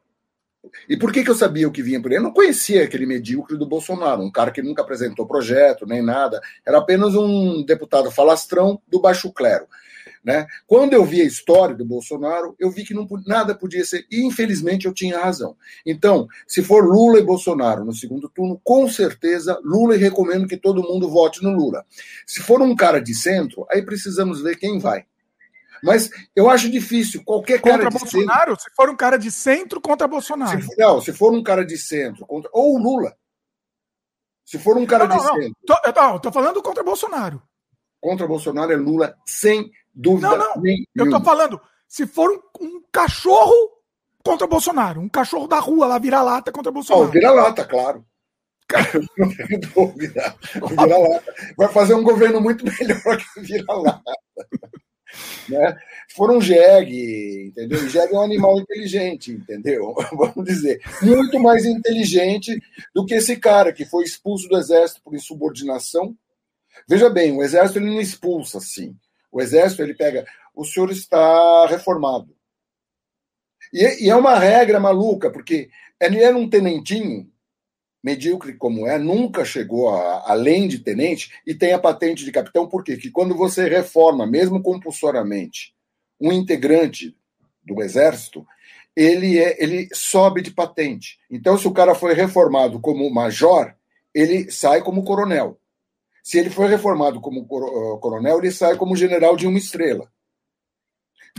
E 0.87 0.97
por 0.97 1.11
que, 1.11 1.23
que 1.23 1.29
eu 1.29 1.35
sabia 1.35 1.67
o 1.67 1.71
que 1.71 1.81
vinha 1.81 2.01
por 2.01 2.11
aí? 2.11 2.17
Eu 2.17 2.23
não 2.23 2.33
conhecia 2.33 2.83
aquele 2.83 3.05
medíocre 3.05 3.57
do 3.57 3.67
Bolsonaro, 3.67 4.21
um 4.21 4.31
cara 4.31 4.51
que 4.51 4.61
nunca 4.61 4.81
apresentou 4.81 5.27
projeto 5.27 5.85
nem 5.85 6.01
nada, 6.01 6.41
era 6.65 6.77
apenas 6.77 7.15
um 7.15 7.63
deputado 7.63 8.11
falastrão 8.11 8.81
do 8.87 8.99
baixo 8.99 9.31
clero. 9.31 9.67
Né? 10.23 10.45
Quando 10.67 10.93
eu 10.93 11.05
vi 11.05 11.21
a 11.21 11.25
história 11.25 11.73
do 11.73 11.85
Bolsonaro, 11.85 12.53
eu 12.59 12.69
vi 12.69 12.83
que 12.83 12.93
não, 12.93 13.07
nada 13.25 13.55
podia 13.55 13.85
ser, 13.85 14.05
e 14.11 14.25
infelizmente 14.25 14.85
eu 14.85 14.93
tinha 14.93 15.19
razão. 15.19 15.55
Então, 15.85 16.27
se 16.45 16.61
for 16.61 16.85
Lula 16.85 17.19
e 17.19 17.23
Bolsonaro 17.23 17.85
no 17.85 17.93
segundo 17.93 18.27
turno, 18.27 18.59
com 18.61 18.87
certeza 18.89 19.57
Lula 19.63 19.95
e 19.95 19.99
recomendo 19.99 20.47
que 20.47 20.57
todo 20.57 20.83
mundo 20.83 21.09
vote 21.09 21.41
no 21.41 21.51
Lula. 21.51 21.85
Se 22.27 22.41
for 22.41 22.61
um 22.61 22.75
cara 22.75 22.99
de 22.99 23.15
centro, 23.15 23.65
aí 23.71 23.81
precisamos 23.81 24.41
ver 24.41 24.57
quem 24.57 24.77
vai. 24.77 25.05
Mas 25.83 26.09
eu 26.35 26.49
acho 26.49 26.69
difícil. 26.69 27.23
Qualquer 27.23 27.59
contra 27.59 27.79
cara 27.79 27.89
de 27.89 27.99
Bolsonaro? 27.99 28.51
Centro, 28.51 28.63
se 28.63 28.75
for 28.75 28.89
um 28.89 28.95
cara 28.95 29.17
de 29.17 29.31
centro 29.31 29.81
contra 29.81 30.07
Bolsonaro. 30.07 30.61
Se, 30.61 30.77
não, 30.77 31.01
se 31.01 31.13
for 31.13 31.33
um 31.33 31.43
cara 31.43 31.65
de 31.65 31.77
centro 31.77 32.25
contra. 32.25 32.49
Ou 32.53 32.77
Lula. 32.77 33.15
Se 34.45 34.57
for 34.57 34.77
um 34.77 34.85
cara 34.85 35.07
não, 35.07 35.15
não, 35.15 35.23
de 35.23 35.29
não. 35.29 35.35
centro. 35.35 35.57
Tô, 35.65 35.75
eu 35.85 35.93
tô, 35.93 36.19
tô, 36.19 36.31
falando 36.31 36.61
contra 36.61 36.83
Bolsonaro. 36.83 37.41
Contra 38.01 38.27
Bolsonaro 38.27 38.71
é 38.71 38.75
Lula, 38.75 39.15
sem 39.25 39.71
dúvida. 39.93 40.29
Não, 40.29 40.37
não. 40.37 40.61
Nenhuma. 40.61 40.85
Eu 40.95 41.09
tô 41.11 41.21
falando, 41.21 41.61
se 41.87 42.07
for 42.07 42.31
um, 42.31 42.65
um 42.65 42.83
cachorro 42.91 43.53
contra 44.23 44.47
Bolsonaro, 44.47 45.01
um 45.01 45.09
cachorro 45.09 45.47
da 45.47 45.59
rua 45.59 45.87
lá, 45.87 45.99
vira-lata 45.99 46.51
contra 46.51 46.71
Bolsonaro. 46.71 47.07
Oh, 47.07 47.11
vira-lata, 47.11 47.65
claro. 47.65 48.05
Não 49.17 49.29
tem 49.35 49.59
dúvida. 49.59 50.35
Vira-lata. 50.53 51.33
Vai 51.57 51.67
fazer 51.69 51.93
um 51.95 52.03
governo 52.03 52.39
muito 52.39 52.63
melhor 52.79 53.17
que 53.17 53.41
vira-lata. 53.41 54.01
Né? 55.47 55.77
For 56.15 56.31
um 56.31 56.41
jegue, 56.41 57.47
entendeu? 57.47 57.79
O 57.79 57.89
jegue 57.89 58.13
é 58.13 58.17
um 58.17 58.23
animal 58.23 58.59
inteligente, 58.59 59.31
entendeu? 59.31 59.95
Vamos 60.11 60.45
dizer, 60.45 60.81
muito 61.01 61.39
mais 61.39 61.65
inteligente 61.65 62.59
do 62.93 63.05
que 63.05 63.15
esse 63.15 63.37
cara 63.37 63.73
que 63.73 63.85
foi 63.85 64.03
expulso 64.03 64.47
do 64.47 64.57
exército 64.57 65.01
por 65.03 65.15
insubordinação. 65.15 66.15
Veja 66.87 67.09
bem, 67.09 67.35
o 67.35 67.43
exército 67.43 67.79
ele 67.79 67.91
não 67.91 68.01
expulsa 68.01 68.57
assim. 68.57 68.95
O 69.31 69.41
exército 69.41 69.81
ele 69.83 69.93
pega, 69.93 70.25
o 70.55 70.65
senhor 70.65 70.91
está 70.91 71.67
reformado. 71.67 72.35
E, 73.73 74.05
e 74.05 74.09
é 74.09 74.15
uma 74.15 74.37
regra 74.37 74.79
maluca, 74.79 75.29
porque 75.31 75.69
ele 76.01 76.23
era 76.23 76.35
um 76.35 76.49
tenentinho 76.49 77.29
medíocre 78.03 78.53
como 78.53 78.87
é, 78.87 78.97
nunca 78.97 79.43
chegou 79.43 79.89
a, 79.89 80.31
além 80.31 80.67
de 80.67 80.79
tenente 80.79 81.31
e 81.45 81.53
tem 81.53 81.73
a 81.73 81.79
patente 81.79 82.23
de 82.23 82.31
capitão, 82.31 82.67
por 82.67 82.83
quê? 82.83 82.97
Que 82.97 83.11
quando 83.11 83.35
você 83.35 83.67
reforma, 83.67 84.25
mesmo 84.25 84.61
compulsoriamente, 84.61 85.73
um 86.19 86.31
integrante 86.31 87.15
do 87.63 87.81
exército, 87.81 88.45
ele, 88.95 89.37
é, 89.37 89.61
ele 89.61 89.87
sobe 89.93 90.41
de 90.41 90.51
patente. 90.51 91.17
Então, 91.29 91.57
se 91.57 91.67
o 91.67 91.73
cara 91.73 91.95
foi 91.95 92.13
reformado 92.13 92.79
como 92.79 93.09
major, 93.09 93.73
ele 94.13 94.51
sai 94.51 94.81
como 94.81 95.03
coronel. 95.03 95.59
Se 96.23 96.37
ele 96.37 96.49
foi 96.49 96.67
reformado 96.67 97.21
como 97.21 97.45
coronel, 97.45 98.39
ele 98.39 98.51
sai 98.51 98.75
como 98.75 98.95
general 98.95 99.35
de 99.35 99.47
uma 99.47 99.57
estrela. 99.57 100.11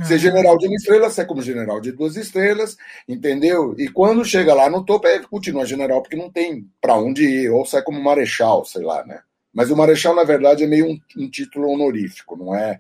Ser 0.03 0.19
general 0.19 0.57
de 0.57 0.67
uma 0.67 0.77
estrela, 0.77 1.11
ser 1.11 1.27
como 1.27 1.43
general 1.43 1.81
de 1.81 1.93
duas 1.93 2.17
estrelas, 2.17 2.77
entendeu? 3.09 3.75
E 3.77 3.89
quando 3.89 4.25
chega 4.25 4.55
lá 4.55 4.71
no 4.71 4.85
topo, 4.85 5.07
ele 5.07 5.27
continua 5.27 5.67
general, 5.67 6.01
porque 6.01 6.17
não 6.17 6.31
tem 6.31 6.67
para 6.81 6.97
onde 6.97 7.25
ir, 7.25 7.51
ou 7.51 7.67
sai 7.67 7.83
como 7.83 8.03
marechal, 8.03 8.65
sei 8.65 8.83
lá, 8.83 9.05
né? 9.05 9.21
Mas 9.53 9.71
o 9.71 9.77
marechal, 9.77 10.15
na 10.15 10.25
verdade, 10.25 10.65
é 10.65 10.67
meio 10.67 10.87
um, 10.87 10.99
um, 11.19 11.29
título 11.29 11.69
honorífico, 11.69 12.37
não 12.37 12.55
é, 12.55 12.79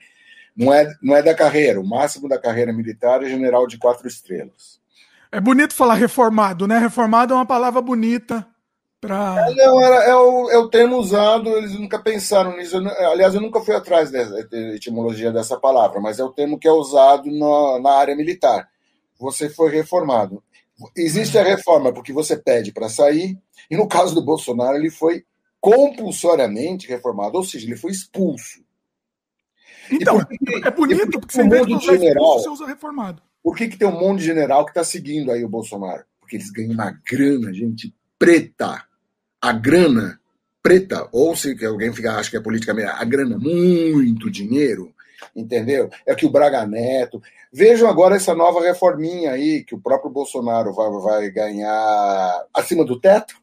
não, 0.56 0.72
é, 0.72 0.88
não 1.02 1.16
é 1.16 1.22
da 1.22 1.34
carreira. 1.34 1.80
O 1.80 1.86
máximo 1.86 2.28
da 2.28 2.38
carreira 2.38 2.72
militar 2.72 3.22
é 3.22 3.28
general 3.28 3.66
de 3.66 3.76
quatro 3.76 4.06
estrelas. 4.06 4.80
É 5.32 5.40
bonito 5.40 5.74
falar 5.74 5.94
reformado, 5.94 6.66
né? 6.66 6.78
Reformado 6.78 7.34
é 7.34 7.36
uma 7.36 7.46
palavra 7.46 7.80
bonita. 7.80 8.46
Pra... 9.00 9.46
É, 9.48 9.54
não, 9.54 9.80
era, 9.80 10.04
é, 10.04 10.14
o, 10.14 10.50
é 10.50 10.58
o 10.58 10.68
termo 10.68 10.98
usado, 10.98 11.48
eles 11.56 11.72
nunca 11.72 11.98
pensaram 11.98 12.56
nisso. 12.56 12.76
Eu, 12.76 13.10
aliás, 13.10 13.34
eu 13.34 13.40
nunca 13.40 13.60
fui 13.60 13.74
atrás 13.74 14.10
da 14.10 14.20
etimologia 14.74 15.32
dessa 15.32 15.58
palavra, 15.58 16.00
mas 16.00 16.18
é 16.18 16.24
o 16.24 16.32
termo 16.32 16.58
que 16.58 16.68
é 16.68 16.72
usado 16.72 17.30
na, 17.30 17.80
na 17.80 17.96
área 17.96 18.14
militar. 18.14 18.68
Você 19.18 19.48
foi 19.48 19.70
reformado. 19.70 20.42
Existe 20.94 21.38
a 21.38 21.42
reforma 21.42 21.92
porque 21.92 22.12
você 22.12 22.36
pede 22.36 22.72
para 22.72 22.90
sair, 22.90 23.38
e 23.70 23.76
no 23.76 23.88
caso 23.88 24.14
do 24.14 24.24
Bolsonaro, 24.24 24.76
ele 24.76 24.90
foi 24.90 25.24
compulsoriamente 25.60 26.86
reformado, 26.86 27.38
ou 27.38 27.44
seja, 27.44 27.66
ele 27.66 27.76
foi 27.76 27.92
expulso. 27.92 28.62
Então, 29.90 30.20
é 30.64 30.70
bonito 30.70 31.18
porque 31.18 31.34
você, 31.34 31.42
um 31.42 31.46
monte 31.46 31.78
de 31.78 31.86
general, 31.86 32.36
expulso, 32.36 32.42
você 32.42 32.48
usa 32.50 32.66
reformado. 32.66 33.22
Por 33.42 33.56
que, 33.56 33.68
que 33.68 33.78
tem 33.78 33.88
um 33.88 33.98
monte 33.98 34.20
de 34.20 34.26
general 34.26 34.64
que 34.64 34.70
está 34.70 34.84
seguindo 34.84 35.32
aí 35.32 35.42
o 35.42 35.48
Bolsonaro? 35.48 36.04
Porque 36.20 36.36
eles 36.36 36.50
ganham 36.50 36.72
uma 36.72 36.90
grana, 37.04 37.52
gente, 37.52 37.94
preta 38.18 38.89
a 39.40 39.52
grana 39.52 40.20
preta, 40.62 41.08
ou 41.12 41.34
se 41.34 41.56
alguém 41.64 41.92
fica, 41.92 42.16
acha 42.16 42.30
que 42.30 42.36
é 42.36 42.40
política, 42.40 42.72
a 42.72 43.04
grana, 43.04 43.38
muito 43.38 44.30
dinheiro, 44.30 44.94
entendeu? 45.34 45.90
É 46.06 46.14
que 46.14 46.26
o 46.26 46.30
Braga 46.30 46.66
Neto. 46.66 47.22
Vejam 47.52 47.88
agora 47.88 48.16
essa 48.16 48.34
nova 48.34 48.60
reforminha 48.60 49.32
aí, 49.32 49.64
que 49.64 49.74
o 49.74 49.80
próprio 49.80 50.10
Bolsonaro 50.10 50.72
vai, 50.72 50.90
vai 50.90 51.30
ganhar 51.30 52.46
acima 52.54 52.84
do 52.84 53.00
teto, 53.00 53.34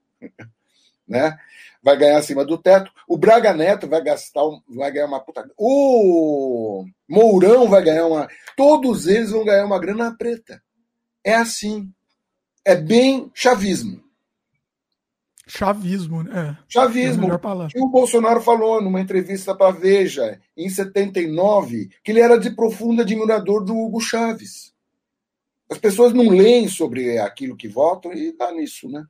né? 1.06 1.36
Vai 1.82 1.96
ganhar 1.96 2.18
acima 2.18 2.44
do 2.44 2.58
teto. 2.58 2.90
O 3.08 3.16
Braga 3.16 3.54
Neto 3.54 3.88
vai 3.88 4.02
gastar, 4.02 4.42
vai 4.68 4.90
ganhar 4.90 5.06
uma 5.06 5.20
puta. 5.20 5.50
O 5.56 6.84
Mourão 7.08 7.68
vai 7.68 7.82
ganhar 7.82 8.06
uma. 8.06 8.28
Todos 8.56 9.06
eles 9.06 9.30
vão 9.30 9.44
ganhar 9.44 9.64
uma 9.64 9.78
grana 9.78 10.14
preta. 10.16 10.62
É 11.24 11.34
assim. 11.34 11.90
É 12.64 12.76
bem 12.76 13.30
chavismo. 13.34 14.09
Chavismo, 15.50 16.22
né? 16.22 16.56
É, 16.58 16.64
chavismo. 16.68 17.30
É 17.30 17.80
o 17.80 17.88
Bolsonaro 17.88 18.40
falou 18.40 18.80
numa 18.80 19.00
entrevista 19.00 19.54
para 19.54 19.72
Veja, 19.72 20.40
em 20.56 20.68
79, 20.68 21.90
que 22.02 22.12
ele 22.12 22.20
era 22.20 22.38
de 22.38 22.50
profundo 22.50 23.02
admirador 23.02 23.64
do 23.64 23.76
Hugo 23.76 24.00
Chaves. 24.00 24.72
As 25.70 25.78
pessoas 25.78 26.12
não 26.12 26.28
leem 26.28 26.68
sobre 26.68 27.18
aquilo 27.18 27.56
que 27.56 27.68
votam 27.68 28.12
e 28.12 28.36
dá 28.36 28.50
nisso, 28.52 28.88
né? 28.88 29.04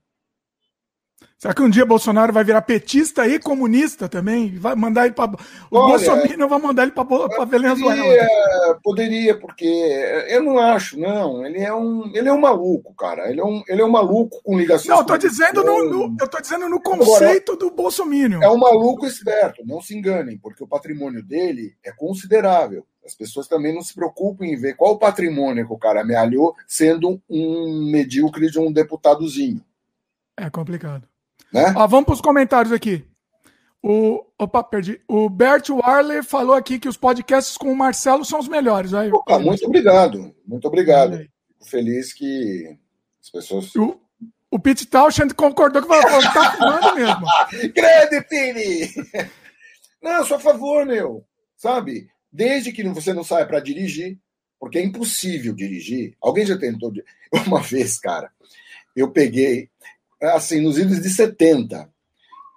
Será 1.40 1.54
que 1.54 1.62
um 1.62 1.70
dia 1.70 1.86
Bolsonaro 1.86 2.34
vai 2.34 2.44
virar 2.44 2.60
petista 2.60 3.26
e 3.26 3.38
comunista 3.38 4.10
também? 4.10 4.58
Vai 4.58 4.74
mandar 4.74 5.06
ele 5.06 5.14
para. 5.14 5.30
O 5.70 5.78
Olha, 5.78 5.96
Bolsonaro 5.96 6.48
vai 6.50 6.58
mandar 6.58 6.82
ele 6.82 6.92
para 6.92 7.44
Venezuela. 7.46 7.96
Poderia, 7.96 8.28
poderia, 8.82 9.38
porque 9.38 9.64
eu 10.28 10.42
não 10.42 10.58
acho, 10.58 11.00
não. 11.00 11.46
Ele 11.46 11.60
é 11.60 11.72
um, 11.72 12.14
ele 12.14 12.28
é 12.28 12.32
um 12.32 12.40
maluco, 12.40 12.92
cara. 12.92 13.30
Ele 13.30 13.40
é 13.40 13.44
um, 13.44 13.62
ele 13.66 13.80
é 13.80 13.84
um 13.86 13.90
maluco 13.90 14.42
com 14.42 14.58
ligações. 14.58 14.90
Não, 14.90 14.98
eu 14.98 15.06
tô 15.06 15.16
dizendo 15.16 15.64
no, 15.64 15.84
no, 15.88 16.16
eu 16.20 16.28
tô 16.28 16.42
dizendo 16.42 16.68
no 16.68 16.78
conceito 16.78 17.52
Agora, 17.52 17.70
do 17.70 17.74
Bolsonaro. 17.74 18.44
É 18.44 18.50
um 18.50 18.58
maluco 18.58 19.06
esperto, 19.06 19.62
não 19.64 19.80
se 19.80 19.96
enganem, 19.96 20.36
porque 20.36 20.62
o 20.62 20.68
patrimônio 20.68 21.22
dele 21.22 21.74
é 21.82 21.90
considerável. 21.90 22.84
As 23.02 23.14
pessoas 23.14 23.48
também 23.48 23.74
não 23.74 23.80
se 23.80 23.94
preocupam 23.94 24.44
em 24.44 24.60
ver 24.60 24.76
qual 24.76 24.92
o 24.92 24.98
patrimônio 24.98 25.66
que 25.66 25.72
o 25.72 25.78
cara 25.78 26.02
amealhou, 26.02 26.54
sendo 26.68 27.18
um 27.30 27.90
medíocre 27.90 28.50
de 28.50 28.58
um 28.58 28.70
deputadozinho. 28.70 29.64
É 30.36 30.50
complicado. 30.50 31.08
Né? 31.52 31.72
Ó, 31.76 31.86
vamos 31.86 32.06
para 32.06 32.14
os 32.14 32.20
comentários 32.20 32.72
aqui. 32.72 33.04
O, 33.82 34.24
opa, 34.38 34.62
perdi. 34.62 35.00
O 35.08 35.28
Bert 35.28 35.70
Warler 35.70 36.22
falou 36.22 36.54
aqui 36.54 36.78
que 36.78 36.88
os 36.88 36.96
podcasts 36.96 37.56
com 37.56 37.72
o 37.72 37.76
Marcelo 37.76 38.24
são 38.24 38.38
os 38.38 38.48
melhores. 38.48 38.92
Aí, 38.92 39.10
opa, 39.10 39.38
muito 39.38 39.66
obrigado. 39.66 40.34
Muito 40.46 40.68
obrigado. 40.68 41.18
Fico 41.18 41.64
feliz 41.64 42.12
que 42.12 42.76
as 43.22 43.30
pessoas. 43.30 43.74
O, 43.74 43.98
o 44.50 44.58
Pete 44.58 44.86
Townshend 44.86 45.34
concordou 45.34 45.80
que 45.82 45.88
falou 45.88 46.22
tá 46.22 46.52
fumando 46.52 46.94
mesmo. 46.96 47.26
Grande, 47.72 48.20
Pini! 48.28 48.90
Não, 50.02 50.24
sou 50.24 50.36
a 50.36 50.40
favor, 50.40 50.84
meu. 50.84 51.24
Sabe? 51.56 52.08
Desde 52.32 52.72
que 52.72 52.82
você 52.88 53.12
não 53.12 53.24
saia 53.24 53.46
para 53.46 53.60
dirigir, 53.60 54.18
porque 54.58 54.78
é 54.78 54.84
impossível 54.84 55.54
dirigir. 55.54 56.14
Alguém 56.20 56.44
já 56.44 56.58
tentou. 56.58 56.92
Uma 57.46 57.60
vez, 57.60 57.98
cara, 57.98 58.30
eu 58.94 59.10
peguei 59.10 59.70
assim, 60.22 60.60
nos 60.60 60.78
idos 60.78 61.00
de 61.00 61.10
70, 61.10 61.88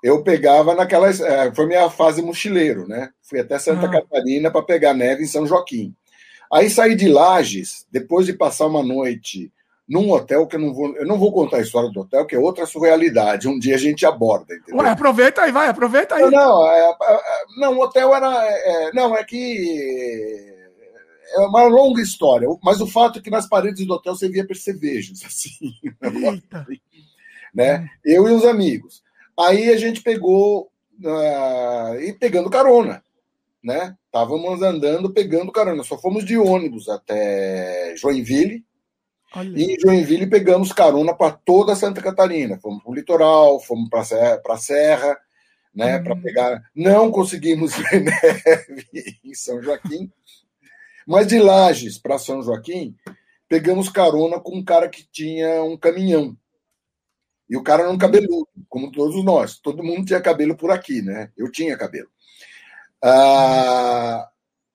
eu 0.04 0.22
pegava 0.22 0.76
naquelas. 0.76 1.22
É, 1.22 1.52
foi 1.54 1.66
minha 1.66 1.90
fase 1.90 2.22
mochileiro, 2.22 2.88
né? 2.88 3.10
Fui 3.22 3.40
até 3.40 3.58
Santa 3.58 3.86
ah. 3.86 3.90
Catarina 3.90 4.52
para 4.52 4.62
pegar 4.62 4.94
neve 4.94 5.24
em 5.24 5.28
São 5.28 5.48
Joaquim. 5.48 5.96
Aí 6.52 6.70
saí 6.70 6.94
de 6.94 7.08
Lages, 7.08 7.88
depois 7.90 8.26
de 8.26 8.34
passar 8.34 8.68
uma 8.68 8.84
noite 8.84 9.52
num 9.88 10.12
hotel 10.12 10.46
que 10.46 10.56
eu 10.56 10.60
não 10.60 10.74
vou. 10.74 10.96
Eu 10.96 11.06
não 11.06 11.18
vou 11.18 11.32
contar 11.32 11.58
a 11.58 11.62
história 11.62 11.90
do 11.90 12.02
hotel, 12.02 12.26
que 12.26 12.36
é 12.36 12.40
outra 12.40 12.66
surrealidade. 12.66 13.48
Um 13.48 13.58
dia 13.58 13.76
a 13.76 13.80
gente 13.80 14.06
aborda. 14.06 14.54
Entendeu? 14.56 14.82
Ué, 14.82 14.90
aproveita 14.90 15.42
aí, 15.42 15.52
vai, 15.52 15.68
aproveita 15.68 16.16
aí. 16.16 16.24
Não, 16.24 16.32
não, 16.32 16.70
é, 16.70 16.90
é, 16.90 17.20
não 17.58 17.78
o 17.78 17.82
hotel 17.82 18.14
era. 18.14 18.46
É, 18.46 18.92
não, 18.94 19.16
é 19.16 19.24
que. 19.24 20.52
É 21.36 21.40
uma 21.40 21.64
longa 21.64 22.00
história, 22.00 22.48
mas 22.62 22.80
o 22.80 22.86
fato 22.86 23.18
é 23.18 23.22
que 23.22 23.32
nas 23.32 23.48
paredes 23.48 23.88
do 23.88 23.94
hotel 23.94 24.16
você 24.16 24.30
via 24.30 24.46
percevejos, 24.46 25.24
assim. 25.26 25.50
Eita 25.84 26.68
né? 27.54 27.88
Eu 28.04 28.28
e 28.28 28.32
os 28.32 28.46
amigos. 28.46 29.04
Aí 29.38 29.70
a 29.70 29.78
gente 29.78 30.02
pegou 30.02 30.72
uh, 31.04 32.00
e 32.02 32.14
pegando 32.14 32.50
carona, 32.50 33.04
né? 33.64 33.96
Estávamos 34.06 34.62
andando 34.62 35.12
pegando 35.12 35.52
carona. 35.52 35.84
Só 35.84 35.98
fomos 35.98 36.26
de 36.26 36.38
ônibus 36.38 36.88
até 36.90 37.96
Joinville. 37.98 38.64
Olha. 39.36 39.58
E 39.58 39.74
em 39.74 39.80
Joinville 39.80 40.28
pegamos 40.28 40.72
carona 40.72 41.14
para 41.16 41.32
toda 41.32 41.76
Santa 41.76 42.02
Catarina. 42.02 42.60
Fomos 42.60 42.84
para 42.84 42.92
o 42.92 42.96
litoral, 42.96 43.60
fomos 43.60 43.90
para 43.90 44.02
a 44.48 44.58
Serra, 44.58 45.18
né? 45.74 45.98
Hum. 45.98 46.04
Para 46.04 46.16
pegar. 46.16 46.64
Não 46.76 47.12
conseguimos 47.12 47.74
ver 47.76 48.02
neve 48.02 49.20
em 49.24 49.34
São 49.34 49.62
Joaquim, 49.62 50.12
mas 51.08 51.28
de 51.28 51.40
Lages 51.40 51.98
para 51.98 52.20
São 52.20 52.42
Joaquim 52.42 52.96
pegamos 53.50 53.90
carona 53.90 54.40
com 54.40 54.56
um 54.58 54.64
cara 54.64 54.90
que 54.90 55.04
tinha 55.12 55.64
um 55.64 55.78
caminhão. 55.78 56.36
E 57.50 57.58
o 57.58 57.64
cara 57.64 57.86
não 57.86 57.98
cabeludo, 57.98 58.48
como 58.70 58.92
todos 58.92 59.24
nós. 59.24 59.58
Todo 59.58 59.84
mundo 59.84 60.06
tinha 60.06 60.22
cabelo 60.22 60.56
por 60.56 60.72
aqui, 60.72 61.02
né? 61.02 61.30
Eu 61.38 61.52
tinha 61.52 61.78
cabelo. 61.78 62.10
Ah, 63.02 64.30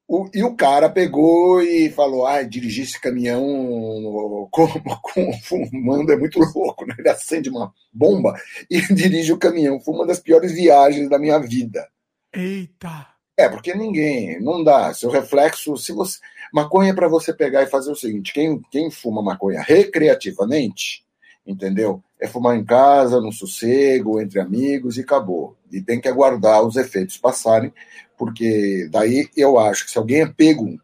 o, 0.06 0.26
e 0.32 0.42
o 0.42 0.56
cara 0.56 0.88
pegou 0.88 1.62
e 1.62 1.90
falou: 1.90 2.26
ah, 2.26 2.42
dirigir 2.42 2.84
esse 2.84 3.00
caminhão 3.00 4.48
como, 4.52 4.82
como, 5.02 5.32
fumando 5.42 6.12
é 6.12 6.16
muito 6.16 6.38
louco, 6.54 6.86
né? 6.86 6.94
Ele 6.98 7.08
acende 7.10 7.50
uma 7.50 7.72
bomba 7.92 8.34
e 8.70 8.80
dirige 8.94 9.32
o 9.32 9.38
caminhão. 9.38 9.80
Foi 9.80 9.94
uma 9.94 10.06
das 10.06 10.18
piores 10.18 10.52
viagens 10.52 11.08
da 11.08 11.18
minha 11.18 11.38
vida. 11.38 11.86
Eita! 12.32 13.08
É, 13.36 13.48
porque 13.48 13.72
ninguém, 13.74 14.40
não 14.40 14.64
dá. 14.64 14.92
Seu 14.92 15.10
reflexo, 15.10 15.76
se 15.76 15.92
você. 15.92 16.18
Maconha 16.52 16.90
é 16.90 16.94
para 16.94 17.06
você 17.06 17.32
pegar 17.32 17.62
e 17.62 17.66
fazer 17.66 17.92
o 17.92 17.96
seguinte: 17.96 18.32
quem, 18.32 18.60
quem 18.70 18.90
fuma 18.90 19.22
maconha 19.22 19.60
recreativamente, 19.60 21.04
entendeu? 21.46 22.02
É 22.20 22.26
fumar 22.26 22.56
em 22.56 22.64
casa, 22.64 23.20
no 23.20 23.32
sossego, 23.32 24.20
entre 24.20 24.40
amigos 24.40 24.96
e 24.96 25.02
acabou. 25.02 25.56
E 25.70 25.80
tem 25.80 26.00
que 26.00 26.08
aguardar 26.08 26.62
os 26.62 26.76
efeitos 26.76 27.16
passarem, 27.16 27.72
porque 28.16 28.88
daí 28.90 29.28
eu 29.36 29.58
acho 29.58 29.84
que 29.84 29.90
se 29.90 29.98
alguém 29.98 30.22
é 30.22 30.26
pego 30.26 30.78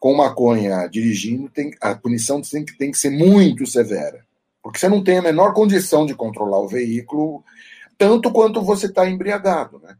com 0.00 0.14
maconha 0.14 0.86
dirigindo, 0.86 1.48
tem, 1.48 1.72
a 1.80 1.94
punição 1.94 2.40
tem 2.40 2.64
que, 2.64 2.76
tem 2.76 2.90
que 2.90 2.98
ser 2.98 3.10
muito 3.10 3.66
severa. 3.66 4.24
Porque 4.62 4.78
você 4.78 4.88
não 4.88 5.02
tem 5.02 5.18
a 5.18 5.22
menor 5.22 5.52
condição 5.52 6.06
de 6.06 6.14
controlar 6.14 6.58
o 6.58 6.68
veículo, 6.68 7.44
tanto 7.98 8.32
quanto 8.32 8.62
você 8.62 8.86
está 8.86 9.08
embriagado, 9.08 9.78
né? 9.82 9.96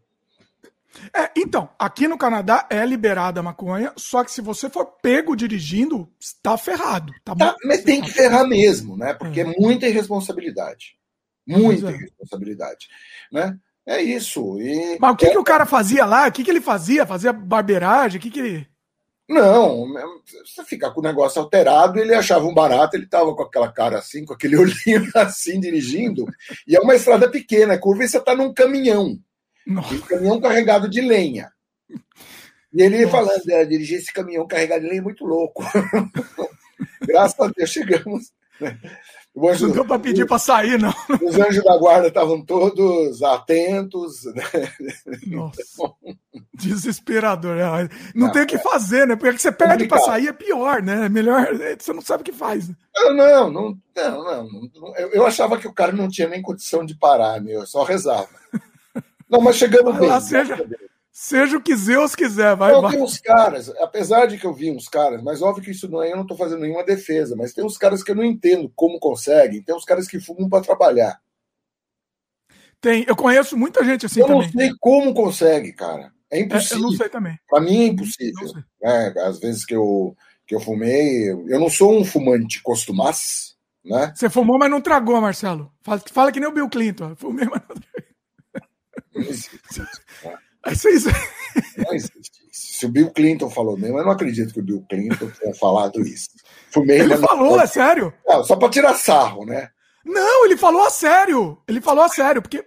É, 1.14 1.30
então, 1.36 1.68
aqui 1.78 2.06
no 2.08 2.18
Canadá 2.18 2.66
é 2.70 2.84
liberada 2.84 3.40
a 3.40 3.42
maconha, 3.42 3.92
só 3.96 4.24
que 4.24 4.30
se 4.30 4.40
você 4.40 4.68
for 4.70 4.86
pego 5.02 5.36
dirigindo, 5.36 6.08
está 6.20 6.56
ferrado. 6.56 7.12
Tá, 7.24 7.34
tá 7.34 7.56
mas 7.64 7.82
tem 7.82 8.00
que 8.00 8.10
ferrar 8.10 8.46
mesmo, 8.46 8.96
né? 8.96 9.14
Porque 9.14 9.40
é, 9.40 9.44
é 9.44 9.54
muita 9.58 9.86
irresponsabilidade. 9.86 10.96
Muita 11.46 11.90
é. 11.90 11.94
irresponsabilidade. 11.94 12.88
Né? 13.32 13.58
É 13.86 14.02
isso. 14.02 14.60
E 14.60 14.98
mas 14.98 15.12
o 15.12 15.16
que, 15.16 15.26
é... 15.26 15.30
que 15.30 15.38
o 15.38 15.44
cara 15.44 15.66
fazia 15.66 16.04
lá? 16.04 16.28
O 16.28 16.32
que, 16.32 16.42
que 16.42 16.50
ele 16.50 16.60
fazia? 16.60 17.06
Fazia 17.06 17.32
barbeiragem? 17.32 18.18
O 18.18 18.20
que, 18.20 18.30
que 18.30 18.40
ele. 18.40 18.74
Não, 19.28 19.86
você 20.44 20.62
fica 20.64 20.90
com 20.90 21.00
o 21.00 21.02
negócio 21.02 21.40
alterado, 21.40 21.98
ele 21.98 22.14
achava 22.14 22.44
um 22.44 22.52
barato, 22.52 22.94
ele 22.94 23.06
tava 23.06 23.34
com 23.34 23.42
aquela 23.42 23.72
cara 23.72 23.98
assim, 23.98 24.24
com 24.24 24.34
aquele 24.34 24.56
olhinho 24.58 25.10
assim, 25.14 25.58
dirigindo, 25.58 26.26
e 26.68 26.76
é 26.76 26.80
uma 26.80 26.94
estrada 26.94 27.30
pequena, 27.30 27.78
curva, 27.78 28.04
e 28.04 28.08
você 28.08 28.20
tá 28.20 28.34
num 28.34 28.52
caminhão. 28.52 29.18
Nossa. 29.66 29.94
Um 29.94 30.00
caminhão 30.00 30.40
carregado 30.40 30.88
de 30.88 31.00
lenha. 31.00 31.52
E 32.72 32.82
ele 32.82 33.04
Nossa. 33.04 33.16
falando, 33.16 33.48
é, 33.50 33.64
dirigir 33.64 33.98
esse 33.98 34.12
caminhão 34.12 34.46
carregado 34.46 34.82
de 34.82 34.88
lenha 34.88 35.00
é 35.00 35.04
muito 35.04 35.24
louco. 35.24 35.64
Graças 37.06 37.38
a 37.38 37.48
Deus 37.48 37.70
chegamos. 37.70 38.32
Anjo, 39.36 39.66
não 39.66 39.74
deu 39.74 39.84
para 39.84 39.98
pedir 39.98 40.26
para 40.26 40.38
sair, 40.38 40.78
não. 40.78 40.94
Os 41.20 41.34
anjos 41.34 41.64
da 41.64 41.76
guarda 41.76 42.06
estavam 42.06 42.40
todos 42.40 43.20
atentos. 43.20 44.24
Né? 44.26 44.42
Nossa. 45.26 45.62
Desesperador. 46.54 47.56
Né? 47.56 47.88
Não, 48.14 48.26
não 48.26 48.32
tem 48.32 48.42
o 48.42 48.46
que 48.46 48.54
é. 48.54 48.60
fazer, 48.60 49.08
né? 49.08 49.16
Porque 49.16 49.36
você 49.36 49.50
pede 49.50 49.88
para 49.88 49.98
sair 49.98 50.28
é 50.28 50.32
pior, 50.32 50.80
né? 50.80 51.06
É 51.06 51.08
melhor, 51.08 51.48
você 51.76 51.92
não 51.92 52.00
sabe 52.00 52.20
o 52.20 52.24
que 52.24 52.32
faz. 52.32 52.68
Né? 52.68 52.76
Não, 52.94 53.14
não, 53.14 53.50
não, 53.50 53.78
não, 53.96 54.48
não, 54.72 54.96
Eu 54.96 55.26
achava 55.26 55.58
que 55.58 55.66
o 55.66 55.72
cara 55.72 55.90
não 55.90 56.08
tinha 56.08 56.28
nem 56.28 56.40
condição 56.40 56.86
de 56.86 56.96
parar, 56.96 57.40
meu. 57.40 57.60
Eu 57.60 57.66
só 57.66 57.82
rezava. 57.82 58.28
Não, 59.28 59.40
mas 59.40 59.56
chegamos 59.56 59.98
bem. 59.98 60.08
Lá, 60.08 60.20
seja, 60.20 60.66
seja 61.10 61.56
o 61.56 61.62
que 61.62 61.76
Zeus 61.76 62.14
quiser, 62.14 62.56
vai. 62.56 62.72
Não, 62.72 62.82
vai. 62.82 62.92
tem 62.92 63.02
uns 63.02 63.18
caras, 63.18 63.68
apesar 63.78 64.26
de 64.26 64.38
que 64.38 64.46
eu 64.46 64.52
vi 64.52 64.70
uns 64.70 64.88
caras, 64.88 65.22
mas 65.22 65.42
óbvio 65.42 65.64
que 65.64 65.70
isso 65.70 65.88
não 65.88 66.02
é, 66.02 66.10
eu 66.12 66.16
não 66.16 66.22
estou 66.22 66.36
fazendo 66.36 66.60
nenhuma 66.60 66.84
defesa, 66.84 67.34
mas 67.36 67.52
tem 67.52 67.64
uns 67.64 67.78
caras 67.78 68.02
que 68.02 68.10
eu 68.10 68.16
não 68.16 68.24
entendo 68.24 68.70
como 68.74 68.98
conseguem, 68.98 69.62
tem 69.62 69.74
uns 69.74 69.84
caras 69.84 70.06
que 70.06 70.20
fumam 70.20 70.48
para 70.48 70.64
trabalhar. 70.64 71.20
Tem, 72.80 73.04
eu 73.08 73.16
conheço 73.16 73.56
muita 73.56 73.82
gente 73.82 74.04
assim 74.04 74.20
eu 74.20 74.26
também. 74.26 74.42
Eu 74.42 74.52
não 74.52 74.60
sei 74.60 74.70
como 74.78 75.14
consegue, 75.14 75.72
cara. 75.72 76.12
É 76.30 76.40
impossível. 76.40 76.76
É, 76.76 76.78
eu 76.78 76.82
não 76.82 76.92
sei 76.92 77.08
também. 77.08 77.38
Para 77.48 77.60
mim 77.60 77.82
é 77.82 77.86
impossível. 77.86 78.52
Né? 78.82 79.14
Às 79.24 79.38
vezes 79.38 79.64
que 79.64 79.74
eu, 79.74 80.14
que 80.46 80.54
eu 80.54 80.60
fumei, 80.60 81.30
eu 81.30 81.58
não 81.58 81.70
sou 81.70 81.98
um 81.98 82.04
fumante 82.04 82.62
costumasse, 82.62 83.54
né? 83.84 84.12
Você 84.14 84.28
fumou, 84.28 84.58
mas 84.58 84.70
não 84.70 84.80
tragou, 84.80 85.20
Marcelo. 85.20 85.72
Fala, 85.82 86.02
fala 86.12 86.32
que 86.32 86.40
nem 86.40 86.48
o 86.48 86.52
Bill 86.52 86.68
Clinton. 86.68 87.14
Fumei, 87.16 87.46
mas 87.46 87.62
não 87.68 87.76
não 89.14 89.22
existe 89.22 89.60
isso. 90.90 91.08
Não 91.78 91.94
existe 91.94 92.48
isso. 92.50 92.78
Se 92.78 92.86
o 92.86 92.88
Bill 92.88 93.10
Clinton 93.10 93.50
falou 93.50 93.76
mesmo, 93.76 93.98
eu 93.98 94.04
não 94.04 94.12
acredito 94.12 94.52
que 94.52 94.60
o 94.60 94.64
Bill 94.64 94.84
Clinton 94.88 95.30
tenha 95.30 95.54
falado 95.54 96.00
isso. 96.00 96.30
Fumei, 96.70 97.00
ele 97.00 97.16
falou, 97.16 97.60
é 97.60 97.66
sério? 97.66 98.12
Não, 98.26 98.42
só 98.44 98.56
para 98.56 98.70
tirar 98.70 98.94
sarro, 98.94 99.44
né? 99.44 99.70
Não, 100.04 100.44
ele 100.44 100.56
falou 100.56 100.84
a 100.84 100.90
sério. 100.90 101.58
Ele 101.66 101.80
falou 101.80 102.04
a 102.04 102.08
sério, 102.08 102.42
porque 102.42 102.64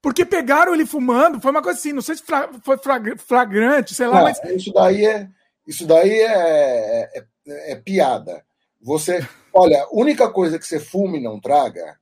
porque 0.00 0.24
pegaram 0.24 0.72
ele 0.72 0.86
fumando, 0.86 1.40
foi 1.40 1.50
uma 1.50 1.62
coisa 1.62 1.80
assim, 1.80 1.92
não 1.92 2.00
sei 2.00 2.14
se 2.14 2.22
foi 2.62 2.78
flagrante, 3.18 3.92
sei 3.92 4.06
lá, 4.06 4.18
não, 4.18 4.22
mas 4.22 4.40
isso 4.44 4.72
daí 4.72 5.04
é 5.04 5.28
isso 5.66 5.84
daí 5.84 6.12
é, 6.20 7.10
é, 7.12 7.24
é, 7.48 7.72
é 7.72 7.76
piada. 7.76 8.44
Você, 8.80 9.26
olha, 9.52 9.82
a 9.82 9.88
única 9.90 10.30
coisa 10.30 10.58
que 10.58 10.66
você 10.66 10.78
fume 10.78 11.18
e 11.18 11.22
não 11.22 11.40
traga, 11.40 11.98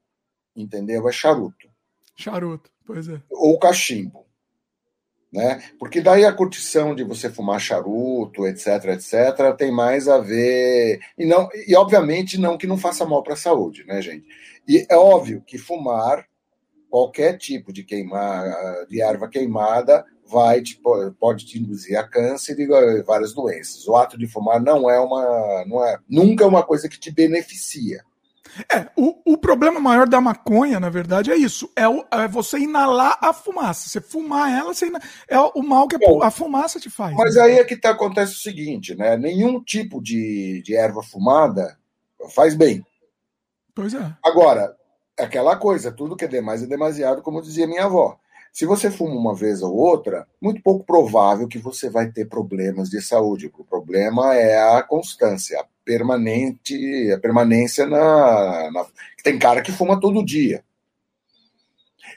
entendeu? 0.54 1.08
É 1.08 1.12
charuto. 1.12 1.66
Charuto. 2.14 2.70
Pois 2.86 3.08
é. 3.08 3.20
Ou 3.30 3.58
cachimbo. 3.58 4.24
Né? 5.32 5.60
Porque 5.80 6.00
daí 6.00 6.24
a 6.24 6.32
curtição 6.32 6.94
de 6.94 7.02
você 7.02 7.28
fumar 7.28 7.60
charuto, 7.60 8.46
etc, 8.46 8.84
etc, 8.90 9.56
tem 9.58 9.72
mais 9.72 10.06
a 10.06 10.18
ver 10.18 11.00
e 11.18 11.26
não 11.26 11.48
e 11.66 11.74
obviamente 11.74 12.38
não 12.38 12.56
que 12.56 12.68
não 12.68 12.78
faça 12.78 13.04
mal 13.04 13.20
para 13.20 13.32
a 13.32 13.36
saúde, 13.36 13.84
né, 13.84 14.00
gente? 14.00 14.24
E 14.68 14.86
é 14.88 14.96
óbvio 14.96 15.42
que 15.44 15.58
fumar 15.58 16.24
qualquer 16.88 17.36
tipo 17.36 17.72
de 17.72 17.82
queimar, 17.82 18.86
de 18.88 19.02
erva 19.02 19.28
queimada 19.28 20.04
vai 20.24 20.62
te, 20.62 20.80
pode 21.18 21.44
te 21.44 21.58
induzir 21.58 21.98
a 21.98 22.06
câncer 22.06 22.56
e 22.60 23.02
várias 23.02 23.34
doenças. 23.34 23.88
O 23.88 23.96
ato 23.96 24.16
de 24.16 24.28
fumar 24.28 24.60
não 24.62 24.88
é 24.88 25.00
uma, 25.00 25.64
não 25.66 25.84
é 25.84 25.98
nunca 26.08 26.44
é 26.44 26.46
uma 26.46 26.62
coisa 26.62 26.88
que 26.88 26.98
te 26.98 27.10
beneficia. 27.10 28.04
É, 28.72 28.88
o, 28.96 29.32
o 29.32 29.38
problema 29.38 29.80
maior 29.80 30.08
da 30.08 30.20
maconha, 30.20 30.78
na 30.78 30.88
verdade, 30.88 31.30
é 31.30 31.36
isso. 31.36 31.70
É, 31.74 31.88
o, 31.88 32.04
é 32.10 32.28
você 32.28 32.58
inalar 32.58 33.18
a 33.20 33.32
fumaça. 33.32 33.88
Você 33.88 34.00
fumar 34.00 34.50
ela, 34.50 34.72
você 34.72 34.90
é 35.28 35.38
o 35.38 35.62
mal 35.62 35.88
que 35.88 35.96
a 36.22 36.30
fumaça 36.30 36.78
te 36.78 36.90
faz. 36.90 37.16
Mas 37.16 37.36
né? 37.36 37.42
aí 37.42 37.58
é 37.58 37.64
que 37.64 37.76
tá, 37.76 37.90
acontece 37.90 38.34
o 38.34 38.38
seguinte, 38.38 38.94
né? 38.94 39.16
Nenhum 39.16 39.62
tipo 39.62 40.02
de, 40.02 40.62
de 40.64 40.74
erva 40.74 41.02
fumada 41.02 41.76
faz 42.34 42.54
bem. 42.54 42.84
Pois 43.74 43.92
é. 43.94 44.16
Agora, 44.24 44.74
aquela 45.18 45.56
coisa, 45.56 45.90
tudo 45.90 46.16
que 46.16 46.24
é 46.24 46.28
demais 46.28 46.62
é 46.62 46.66
demasiado, 46.66 47.22
como 47.22 47.42
dizia 47.42 47.66
minha 47.66 47.84
avó. 47.84 48.18
Se 48.52 48.66
você 48.66 48.88
fuma 48.88 49.16
uma 49.16 49.34
vez 49.34 49.62
ou 49.62 49.74
outra, 49.74 50.28
muito 50.40 50.62
pouco 50.62 50.84
provável 50.84 51.48
que 51.48 51.58
você 51.58 51.90
vai 51.90 52.12
ter 52.12 52.26
problemas 52.26 52.88
de 52.88 53.02
saúde. 53.02 53.50
O 53.58 53.64
problema 53.64 54.32
é 54.36 54.56
a 54.56 54.80
constância, 54.80 55.58
a 55.58 55.66
permanente, 55.84 57.12
a 57.12 57.18
permanência 57.18 57.86
na, 57.86 58.70
na. 58.70 58.86
Tem 59.22 59.38
cara 59.38 59.62
que 59.62 59.72
fuma 59.72 60.00
todo 60.00 60.24
dia. 60.24 60.64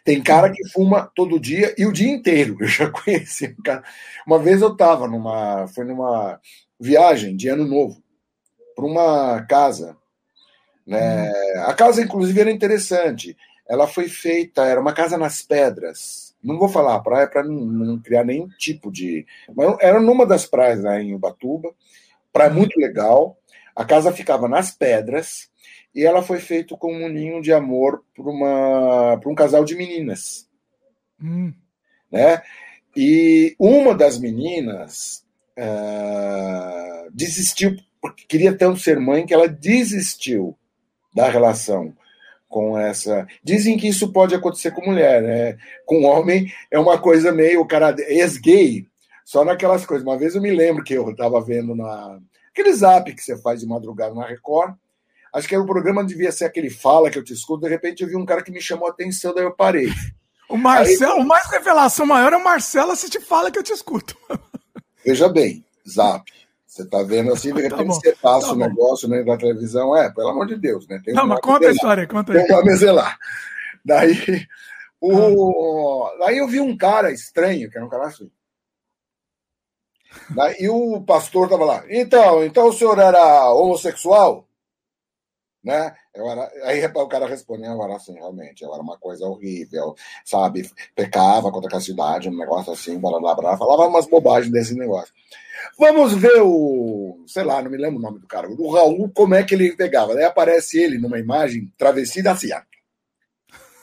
Tem 0.03 0.21
cara 0.21 0.49
que 0.51 0.67
fuma 0.69 1.11
todo 1.15 1.39
dia 1.39 1.73
e 1.77 1.85
o 1.85 1.91
dia 1.91 2.09
inteiro. 2.09 2.57
Eu 2.61 2.67
já 2.67 2.89
conheci 2.89 3.55
um 3.57 3.61
cara. 3.63 3.83
Uma 4.25 4.39
vez 4.39 4.61
eu 4.61 4.71
estava 4.71 5.07
numa, 5.07 5.67
foi 5.67 5.85
numa 5.85 6.39
viagem 6.79 7.35
de 7.35 7.49
ano 7.49 7.65
novo 7.65 8.01
para 8.75 8.85
uma 8.85 9.41
casa. 9.43 9.97
Né? 10.85 11.29
Hum. 11.29 11.61
A 11.65 11.73
casa, 11.73 12.01
inclusive, 12.01 12.39
era 12.39 12.51
interessante. 12.51 13.35
Ela 13.67 13.87
foi 13.87 14.07
feita, 14.07 14.63
era 14.65 14.79
uma 14.79 14.93
casa 14.93 15.17
nas 15.17 15.41
pedras 15.41 16.27
não 16.47 16.57
vou 16.57 16.69
falar 16.69 16.95
a 16.95 16.99
praia 16.99 17.27
para 17.27 17.43
não, 17.43 17.99
criar 17.99 18.23
nenhum 18.23 18.47
tipo 18.57 18.91
de. 18.91 19.25
Mas 19.53 19.75
era 19.81 19.99
numa 19.99 20.25
das 20.25 20.45
praias 20.45 20.81
lá 20.81 20.99
em 21.01 21.13
Ubatuba, 21.13 21.73
praia 22.31 22.49
muito 22.49 22.79
legal. 22.79 23.36
A 23.77 23.85
casa 23.85 24.11
ficava 24.11 24.47
nas 24.47 24.71
pedras 24.71 25.51
e 25.93 26.03
ela 26.03 26.23
foi 26.23 26.39
feita 26.39 26.75
com 26.75 26.91
um 26.91 27.07
ninho 27.07 27.39
de 27.43 27.53
amor 27.53 28.03
para 28.15 29.29
um 29.29 29.35
casal 29.35 29.63
de 29.63 29.75
meninas. 29.75 30.49
Hum. 31.21 31.53
Né? 32.11 32.41
E 32.95 33.55
uma 33.59 33.93
das 33.93 34.17
meninas 34.17 35.23
uh, 35.55 37.11
desistiu, 37.13 37.77
porque 38.01 38.25
queria 38.27 38.57
tanto 38.57 38.79
ser 38.79 38.99
mãe 38.99 39.27
que 39.27 39.33
ela 39.33 39.47
desistiu 39.47 40.57
da 41.13 41.29
relação 41.29 41.93
com 42.49 42.75
essa. 42.79 43.27
Dizem 43.43 43.77
que 43.77 43.87
isso 43.87 44.11
pode 44.11 44.33
acontecer 44.33 44.71
com 44.71 44.87
mulher, 44.87 45.21
né? 45.21 45.57
Com 45.85 46.03
homem 46.03 46.51
é 46.71 46.79
uma 46.79 46.97
coisa 46.97 47.31
meio 47.31 47.63
cara 47.67 47.95
ex-gay, 48.07 48.87
só 49.23 49.45
naquelas 49.45 49.85
coisas. 49.85 50.03
Uma 50.03 50.17
vez 50.17 50.33
eu 50.33 50.41
me 50.41 50.49
lembro 50.49 50.83
que 50.83 50.95
eu 50.95 51.11
estava 51.11 51.39
vendo 51.39 51.75
na 51.75 52.19
aquele 52.57 52.73
zap 52.73 53.13
que 53.13 53.23
você 53.23 53.37
faz 53.37 53.59
de 53.59 53.67
madrugada 53.67 54.15
na 54.15 54.25
Record. 54.25 54.73
Acho 55.31 55.47
que 55.47 55.55
o 55.55 55.65
programa 55.65 56.03
devia 56.03 56.31
ser 56.31 56.45
aquele 56.45 56.69
fala 56.69 57.11
que 57.11 57.19
eu 57.19 57.23
te 57.23 57.33
escuto. 57.33 57.61
De 57.61 57.69
repente 57.69 58.01
eu 58.01 58.09
vi 58.09 58.15
um 58.15 58.25
cara 58.25 58.41
que 58.41 58.51
me 58.51 58.61
chamou 58.61 58.87
a 58.87 58.91
atenção, 58.91 59.33
daí 59.33 59.43
eu 59.43 59.53
parei. 59.53 59.89
O 60.49 60.57
Marcelo, 60.57 61.13
Aí, 61.13 61.21
o 61.21 61.25
mais 61.25 61.45
revelação 61.51 62.05
maior 62.05 62.33
é 62.33 62.37
o 62.37 62.43
Marcelo 62.43 62.95
se 62.95 63.09
te 63.09 63.19
fala 63.19 63.51
que 63.51 63.59
eu 63.59 63.63
te 63.63 63.73
escuto. 63.73 64.17
Veja 65.05 65.29
bem, 65.29 65.63
zap. 65.87 66.23
Você 66.65 66.83
está 66.83 67.03
vendo 67.03 67.33
assim, 67.33 67.53
de 67.53 67.69
tá 67.69 67.75
repente 67.75 67.87
tá 67.87 67.93
você 67.93 68.15
passa 68.15 68.47
tá 68.47 68.53
o 68.53 68.55
negócio 68.55 69.07
né, 69.07 69.23
da 69.23 69.37
televisão, 69.37 69.95
é, 69.95 70.11
pelo 70.11 70.29
amor 70.29 70.47
de 70.47 70.55
Deus, 70.55 70.87
né? 70.87 71.01
Tem 71.03 71.13
não, 71.13 71.27
mas 71.27 71.39
conta 71.41 71.67
a 71.67 71.71
história, 71.71 72.07
conta 72.07 72.33
aí. 72.33 72.45
Tem 72.45 72.55
uma 72.55 72.63
meselar. 72.63 73.17
Daí, 73.83 74.45
o... 75.01 76.05
Ah. 76.05 76.17
Daí 76.19 76.37
eu 76.37 76.47
vi 76.47 76.59
um 76.59 76.77
cara 76.77 77.11
estranho, 77.11 77.69
que 77.69 77.77
era 77.77 77.85
um 77.85 77.89
cara 77.89 78.07
assim. 78.07 78.29
Daí 80.29 80.69
o 80.69 81.01
pastor 81.01 81.45
estava 81.45 81.65
lá. 81.65 81.83
Então, 81.89 82.43
então 82.43 82.67
o 82.67 82.73
senhor 82.73 82.97
era 82.99 83.51
homossexual? 83.53 84.45
Né? 85.63 85.93
Eu 86.15 86.29
era, 86.29 86.49
aí 86.63 86.85
o 86.85 87.07
cara 87.07 87.27
respondeu, 87.27 87.71
eu 87.71 87.83
era 87.83 87.95
assim, 87.95 88.13
realmente, 88.13 88.63
eu 88.63 88.73
era 88.73 88.81
uma 88.81 88.97
coisa 88.97 89.25
horrível, 89.25 89.95
sabe? 90.23 90.69
Pecava 90.95 91.51
contra 91.51 91.67
a 91.67 91.71
castidade, 91.71 92.29
um 92.29 92.37
negócio 92.37 92.71
assim, 92.71 92.97
blá 92.97 93.19
blá 93.19 93.35
blá, 93.35 93.57
falava 93.57 93.87
umas 93.87 94.07
bobagens 94.07 94.51
desse 94.51 94.73
negócio. 94.75 95.13
Vamos 95.77 96.13
ver 96.13 96.41
o, 96.41 97.23
sei 97.27 97.43
lá, 97.43 97.61
não 97.61 97.69
me 97.69 97.77
lembro 97.77 97.99
o 97.99 98.01
nome 98.01 98.19
do 98.19 98.27
cara, 98.27 98.49
o 98.49 98.71
Raul, 98.71 99.11
como 99.13 99.35
é 99.35 99.43
que 99.43 99.55
ele 99.55 99.75
pegava. 99.75 100.15
Daí 100.15 100.23
aparece 100.23 100.79
ele 100.79 100.97
numa 100.97 101.19
imagem 101.19 101.71
travestida 101.77 102.31
assim, 102.31 102.47
e 102.47 102.53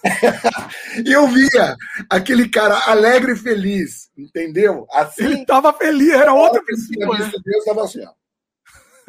eu 1.06 1.26
via 1.28 1.76
aquele 2.10 2.48
cara 2.48 2.90
alegre 2.90 3.32
e 3.32 3.36
feliz, 3.36 4.10
entendeu? 4.16 4.86
Assim, 4.92 5.24
ele 5.24 5.40
estava 5.40 5.72
feliz, 5.72 6.10
era 6.10 6.34
outra 6.34 6.62
pessoa. 6.62 7.18
Né? 7.18 7.30
Deus 7.44 7.58
estava 7.58 7.84
assim, 7.84 8.04
ó. 8.04 8.12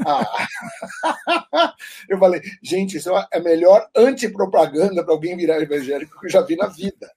Ah. 0.06 1.74
eu 2.10 2.18
falei, 2.18 2.42
gente, 2.62 2.98
isso 2.98 3.10
é 3.16 3.28
a 3.34 3.40
melhor 3.40 3.88
antipropaganda 3.96 5.04
para 5.04 5.14
alguém 5.14 5.38
virar 5.38 5.62
evangélico 5.62 6.20
que 6.20 6.28
eu 6.28 6.32
já 6.32 6.42
vi 6.42 6.56
na 6.56 6.68
vida. 6.68 7.10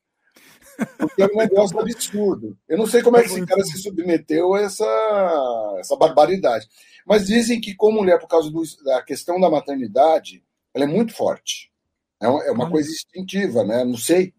Porque 0.97 1.23
é 1.23 1.27
um 1.27 1.37
negócio 1.37 1.79
absurdo. 1.81 2.57
Eu 2.69 2.79
não 2.79 2.87
sei 2.87 3.03
como 3.03 3.17
é 3.17 3.23
que 3.23 3.29
esse 3.29 3.45
cara 3.45 3.65
se 3.65 3.79
submeteu 3.79 4.55
a 4.55 4.61
essa, 4.61 5.77
essa 5.81 5.97
barbaridade. 5.97 6.69
Mas 7.05 7.27
dizem 7.27 7.61
que, 7.61 7.75
como 7.75 8.01
mulher, 8.01 8.19
por 8.21 8.29
causa 8.29 8.51
do, 8.51 8.63
da 8.85 9.03
questão 9.03 9.41
da 9.41 9.51
maternidade, 9.51 10.45
ela 10.73 10.85
é 10.85 10.89
muito 10.89 11.15
forte. 11.15 11.73
É 12.21 12.29
uma, 12.29 12.67
é 12.67 12.71
coisa 12.71 12.91
instintiva, 12.91 13.65
né? 13.65 13.85
Não 13.85 13.97
sei. 13.97 14.35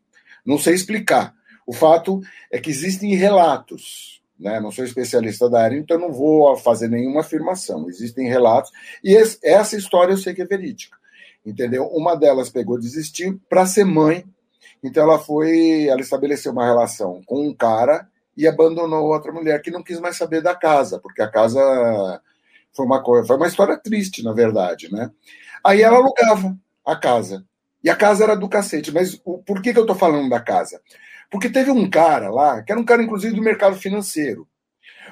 Não 0.46 0.58
sei 0.58 0.74
explicar. 0.74 1.34
O 1.65 1.74
fato 1.74 2.22
é 2.52 2.60
que 2.60 2.70
existem 2.70 3.15
relatos. 3.15 4.22
Né? 4.39 4.60
Não 4.60 4.72
sou 4.72 4.86
especialista 4.86 5.50
da 5.50 5.62
área, 5.62 5.78
então 5.78 6.00
não 6.00 6.12
vou 6.12 6.56
fazer 6.58 6.88
nenhuma 6.88 7.22
afirmação. 7.22 7.89
Existem 7.89 8.28
relatos. 8.28 8.72
E 9.04 9.13
esse, 9.13 9.38
essa 9.44 9.78
história 9.78 10.13
eu 10.13 10.18
sei 10.18 10.34
que 10.34 10.42
é 10.42 10.46
verídica. 10.46 10.98
Entendeu? 11.46 11.88
Uma 11.88 12.15
delas 12.15 12.50
pegou, 12.50 12.80
desistiu 12.80 13.39
para 13.50 13.65
ser 13.65 13.86
mãe 13.86 14.26
então 14.84 15.04
ela 15.04 15.20
foi, 15.20 15.88
ela 15.88 16.02
estabeleceu 16.02 16.52
uma 16.52 16.65
relação 16.65 17.22
com 17.26 17.48
um 17.48 17.54
cara 17.54 18.08
e 18.36 18.48
abandonou 18.48 19.08
outra 19.08 19.32
mulher 19.32 19.62
que 19.62 19.72
não 19.72 19.84
quis 19.84 20.00
mais 20.00 20.18
saber 20.18 20.42
da 20.42 20.56
casa, 20.56 21.00
porque 21.00 21.22
a 21.22 21.30
casa 21.30 22.22
foi 22.74 22.86
uma 22.86 23.04
coisa, 23.04 23.28
foi 23.28 23.36
uma 23.36 23.48
história 23.48 23.78
triste, 23.78 24.24
na 24.24 24.32
verdade, 24.32 24.92
né? 24.92 25.12
Aí 25.63 25.82
ela 25.82 25.98
alugava 25.98 26.58
a 26.86 26.96
casa. 26.96 27.46
E 27.84 27.89
a 27.89 27.96
casa 27.96 28.24
era 28.24 28.36
do 28.36 28.50
cacete. 28.50 28.92
Mas 28.92 29.20
o, 29.24 29.38
por 29.39 29.62
que, 29.62 29.74
que 29.74 29.80
eu 29.80 29.86
tô 29.86 29.96
falando 29.96 30.30
da 30.30 30.39
casa? 30.39 30.82
Porque 31.30 31.50
teve 31.50 31.72
um 31.72 31.89
cara 31.89 32.30
lá, 32.30 32.62
que 32.63 32.72
era 32.72 32.82
um 32.82 32.86
cara, 32.86 33.04
inclusive, 33.04 33.36
do 33.36 33.42
mercado 33.42 33.76
financeiro. 33.76 34.48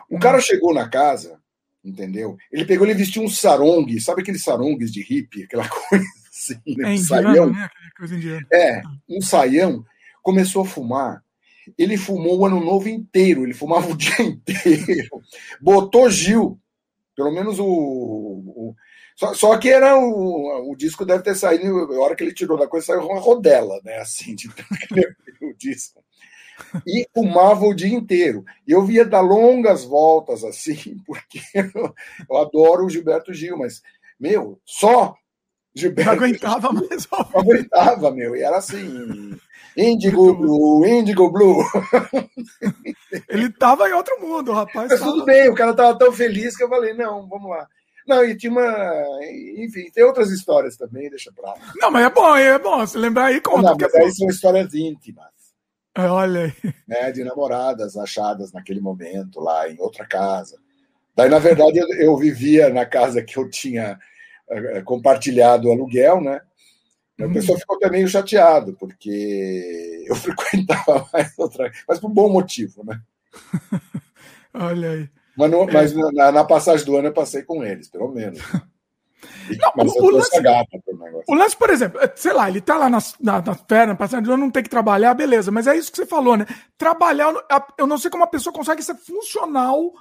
O 0.10 0.20
cara 0.20 0.40
chegou 0.40 0.74
na 0.74 0.90
casa, 0.90 1.40
entendeu? 1.84 2.38
Ele 2.52 2.66
pegou, 2.66 2.86
ele 2.86 2.98
vestiu 2.98 3.24
um 3.24 3.30
sarong, 3.30 4.00
sabe 4.00 4.22
aqueles 4.22 4.44
sarongues 4.44 4.92
de 4.92 5.02
hippie, 5.02 5.44
aquela 5.44 5.68
coisa 5.70 6.06
assim, 6.30 6.60
né? 6.78 6.90
É, 6.90 6.94
um 6.94 6.98
saião. 6.98 7.50
Né? 7.52 7.70
É, 8.52 8.82
um 9.10 9.22
saião, 9.22 9.86
começou 10.22 10.64
a 10.64 10.66
fumar. 10.66 11.24
Ele 11.78 11.98
fumou 11.98 12.40
o 12.40 12.46
ano 12.46 12.64
novo 12.64 12.88
inteiro, 12.88 13.44
ele 13.44 13.54
fumava 13.54 13.92
o 13.92 13.96
dia 13.98 14.22
inteiro. 14.22 15.22
Botou 15.62 16.10
Gil, 16.10 16.60
pelo 17.16 17.32
menos 17.32 17.60
o. 17.60 17.66
o 17.66 18.76
só, 19.18 19.34
só, 19.34 19.58
que 19.58 19.68
era 19.68 19.98
o, 19.98 20.72
o 20.72 20.76
disco 20.76 21.04
deve 21.04 21.24
ter 21.24 21.34
saído, 21.34 21.66
a 21.66 22.00
hora 22.00 22.16
que 22.16 22.24
ele 22.24 22.36
tirou 22.36 22.56
da 22.56 22.68
coisa, 22.68 22.86
saiu 22.86 23.02
uma 23.02 23.20
rodela, 23.20 23.82
né? 23.84 23.98
Assim, 23.98 24.36
de 24.36 24.48
o 25.42 25.54
disco. 25.58 26.04
E 26.86 27.08
fumava 27.12 27.66
o 27.66 27.74
dia 27.74 27.96
inteiro. 27.96 28.46
E 28.68 28.72
eu 28.72 28.86
via 28.86 29.04
dar 29.04 29.22
longas 29.22 29.84
voltas 29.84 30.44
assim, 30.44 30.98
porque 31.06 31.42
eu, 31.56 31.96
eu 32.30 32.38
adoro 32.38 32.86
o 32.86 32.90
Gilberto 32.92 33.34
Gil, 33.34 33.58
mas, 33.58 33.82
meu, 34.20 34.62
só 34.64 35.16
Gilberto. 35.74 36.12
Não 36.12 36.18
aguentava 36.18 36.72
mais. 36.72 37.08
Não 37.12 37.42
aguentava, 37.42 38.12
meu. 38.12 38.36
E 38.36 38.44
era 38.44 38.58
assim. 38.58 39.36
Indigo 39.76 40.36
Blue, 40.36 40.86
Indigo 40.86 41.32
Blue. 41.32 41.64
Ele 43.28 43.50
tava 43.52 43.90
em 43.90 43.94
outro 43.94 44.16
mundo, 44.22 44.52
rapaz. 44.52 44.92
Mas 44.92 45.00
tava... 45.00 45.12
tudo 45.12 45.26
bem, 45.26 45.50
o 45.50 45.56
cara 45.56 45.74
tava 45.74 45.98
tão 45.98 46.12
feliz 46.12 46.56
que 46.56 46.64
eu 46.64 46.70
falei, 46.70 46.94
não, 46.94 47.28
vamos 47.28 47.50
lá. 47.50 47.68
Não, 48.08 48.24
e 48.24 48.38
tinha 48.38 48.52
uma. 48.52 49.04
Enfim, 49.58 49.92
tem 49.92 50.04
outras 50.04 50.32
histórias 50.32 50.78
também, 50.78 51.10
deixa 51.10 51.32
pra 51.34 51.50
lá. 51.50 51.56
Não, 51.76 51.92
mas 51.92 52.06
é 52.06 52.10
bom, 52.10 52.36
é 52.36 52.58
bom. 52.58 52.86
Se 52.88 52.98
lembrar 52.98 53.26
aí, 53.26 53.42
conta. 53.42 53.64
Não, 53.64 53.78
mas 53.80 53.96
aí 53.96 54.12
são 54.12 54.28
histórias 54.30 54.74
íntimas. 54.74 55.28
É, 55.94 56.08
olha 56.08 56.46
aí. 56.46 56.74
Né, 56.88 57.12
de 57.12 57.24
namoradas 57.24 57.98
achadas 57.98 58.54
naquele 58.54 58.80
momento, 58.80 59.42
lá 59.42 59.70
em 59.70 59.80
outra 59.80 60.06
casa. 60.06 60.58
Daí, 61.16 61.28
na 61.28 61.40
verdade, 61.40 61.80
eu, 61.80 61.88
eu 61.96 62.16
vivia 62.16 62.70
na 62.70 62.86
casa 62.86 63.24
que 63.24 63.38
eu 63.38 63.50
tinha 63.50 64.00
é, 64.50 64.82
compartilhado 64.84 65.68
o 65.68 65.72
aluguel, 65.72 66.22
né? 66.22 66.40
A 67.20 67.24
uhum. 67.24 67.34
pessoa 67.34 67.58
ficou 67.58 67.76
até 67.76 67.90
meio 67.90 68.08
chateado, 68.08 68.74
porque 68.80 70.06
eu 70.08 70.16
frequentava 70.16 71.10
mais 71.12 71.34
outra, 71.38 71.72
mas 71.88 72.00
por 72.00 72.10
um 72.10 72.14
bom 72.14 72.30
motivo, 72.30 72.86
né? 72.86 73.02
Olha 74.54 74.92
aí. 74.92 75.10
Mas, 75.38 75.52
mas 75.72 76.14
na, 76.14 76.32
na, 76.32 76.44
passagem 76.44 76.86
do 76.86 76.98
ano 76.98 77.10
eu 77.10 77.14
passei 77.14 77.44
com 77.44 77.64
eles, 77.64 77.88
pelo 77.88 78.10
menos. 78.10 78.40
Não, 79.50 79.72
Mas 79.76 79.96
o, 79.96 80.10
lance, 80.12 80.30
o 81.28 81.34
lance, 81.34 81.56
por 81.56 81.70
exemplo, 81.70 82.00
é, 82.02 82.12
sei 82.16 82.34
lá, 82.34 82.50
ele 82.50 82.62
tá 82.62 82.78
lá 82.78 82.90
na, 82.90 83.00
na, 83.20 83.42
na 83.42 83.56
perna, 83.56 83.96
passando, 83.96 84.30
eu 84.30 84.38
não 84.38 84.52
tem 84.52 84.62
que 84.62 84.70
trabalhar, 84.70 85.14
beleza, 85.16 85.50
mas 85.50 85.66
é 85.66 85.76
isso 85.76 85.90
que 85.90 85.98
você 85.98 86.06
falou, 86.06 86.38
né? 86.38 86.46
Trabalhar, 86.78 87.34
eu 87.78 87.88
não 87.88 87.98
sei 87.98 88.12
como 88.12 88.24
a 88.24 88.28
pessoa 88.28 88.54
consegue 88.54 88.84
ser 88.84 88.96
funcional 88.96 89.92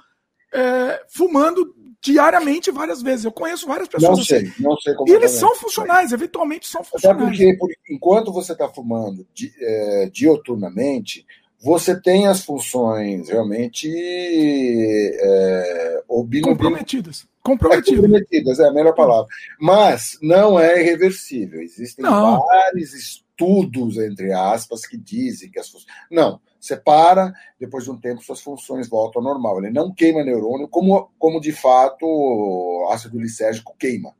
é, 0.53 1.01
fumando 1.09 1.73
diariamente 2.01 2.71
várias 2.71 3.01
vezes. 3.01 3.25
Eu 3.25 3.31
conheço 3.31 3.67
várias 3.67 3.87
pessoas. 3.87 4.17
Não 4.17 4.23
sei, 4.23 4.47
assim. 4.47 4.63
não 4.63 4.77
sei 4.77 4.93
como. 4.93 5.09
E 5.09 5.13
eles 5.13 5.31
são 5.31 5.55
funcionais, 5.55 6.11
eventualmente 6.11 6.67
são 6.67 6.83
funcionais. 6.83 7.21
Até 7.21 7.57
porque, 7.57 7.75
enquanto 7.89 8.31
você 8.31 8.53
está 8.53 8.69
fumando 8.69 9.27
di, 9.33 9.51
é, 9.59 10.09
dioturnamente, 10.11 11.25
você 11.59 11.99
tem 11.99 12.27
as 12.27 12.43
funções 12.43 13.29
realmente 13.29 13.89
é, 13.89 16.03
comprometidas. 16.43 17.25
Comprometidas. 17.41 17.93
É, 17.93 17.95
comprometidas, 17.95 18.59
é 18.59 18.67
a 18.67 18.73
melhor 18.73 18.93
palavra. 18.93 19.27
Mas 19.59 20.19
não 20.21 20.59
é 20.59 20.81
irreversível. 20.81 21.61
Existem 21.61 22.03
não. 22.03 22.45
vários 22.45 22.93
estudos, 22.93 23.97
entre 23.97 24.31
aspas, 24.31 24.85
que 24.85 24.97
dizem 24.97 25.49
que 25.49 25.59
as 25.59 25.69
funções. 25.69 25.91
Não, 26.11 26.39
você 26.59 26.75
para, 26.75 27.33
depois 27.59 27.85
de 27.85 27.91
um 27.91 27.99
tempo 27.99 28.21
suas 28.21 28.41
funções 28.41 28.87
voltam 28.87 29.21
ao 29.21 29.27
normal. 29.27 29.59
Ele 29.59 29.71
não 29.71 29.93
queima 29.93 30.23
neurônio, 30.23 30.67
como, 30.67 31.09
como 31.17 31.41
de 31.41 31.51
fato 31.51 32.05
o 32.05 32.89
ácido 32.91 33.19
lisérgico 33.19 33.75
queima. 33.79 34.13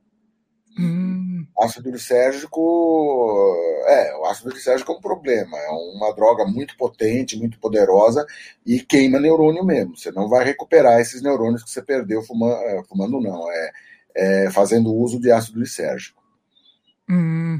Hum. 0.79 1.45
Ácido 1.59 1.89
lisérgico. 1.89 3.55
É, 3.87 4.15
o 4.17 4.25
ácido 4.25 4.49
lisérgico 4.49 4.91
é 4.91 4.95
um 4.95 5.01
problema. 5.01 5.57
É 5.57 5.69
uma 5.69 6.13
droga 6.13 6.45
muito 6.45 6.77
potente, 6.77 7.37
muito 7.37 7.59
poderosa 7.59 8.25
e 8.65 8.79
queima 8.81 9.19
neurônio 9.19 9.65
mesmo. 9.65 9.97
Você 9.97 10.11
não 10.11 10.29
vai 10.29 10.45
recuperar 10.45 10.99
esses 10.99 11.21
neurônios 11.21 11.63
que 11.63 11.69
você 11.69 11.81
perdeu 11.81 12.21
fumando, 12.21 12.61
é, 12.61 12.83
fumando 12.83 13.19
não. 13.19 13.51
É, 13.51 13.71
é 14.15 14.51
fazendo 14.51 14.93
uso 14.93 15.19
de 15.19 15.31
ácido 15.31 15.59
lisérgico. 15.59 16.21
Hum. 17.09 17.59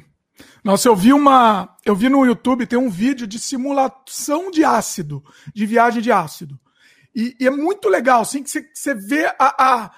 Nossa, 0.63 0.87
eu 0.87 0.95
vi 0.95 1.13
uma. 1.13 1.75
Eu 1.85 1.95
vi 1.95 2.09
no 2.09 2.25
YouTube, 2.25 2.67
tem 2.67 2.77
um 2.77 2.89
vídeo 2.89 3.25
de 3.25 3.39
simulação 3.39 4.51
de 4.51 4.63
ácido, 4.63 5.23
de 5.53 5.65
viagem 5.65 6.01
de 6.01 6.11
ácido. 6.11 6.59
E, 7.15 7.35
e 7.39 7.47
é 7.47 7.49
muito 7.49 7.89
legal, 7.89 8.21
assim, 8.21 8.43
que 8.43 8.49
você, 8.49 8.69
você 8.73 8.93
vê 8.93 9.25
a, 9.25 9.35
a, 9.39 9.91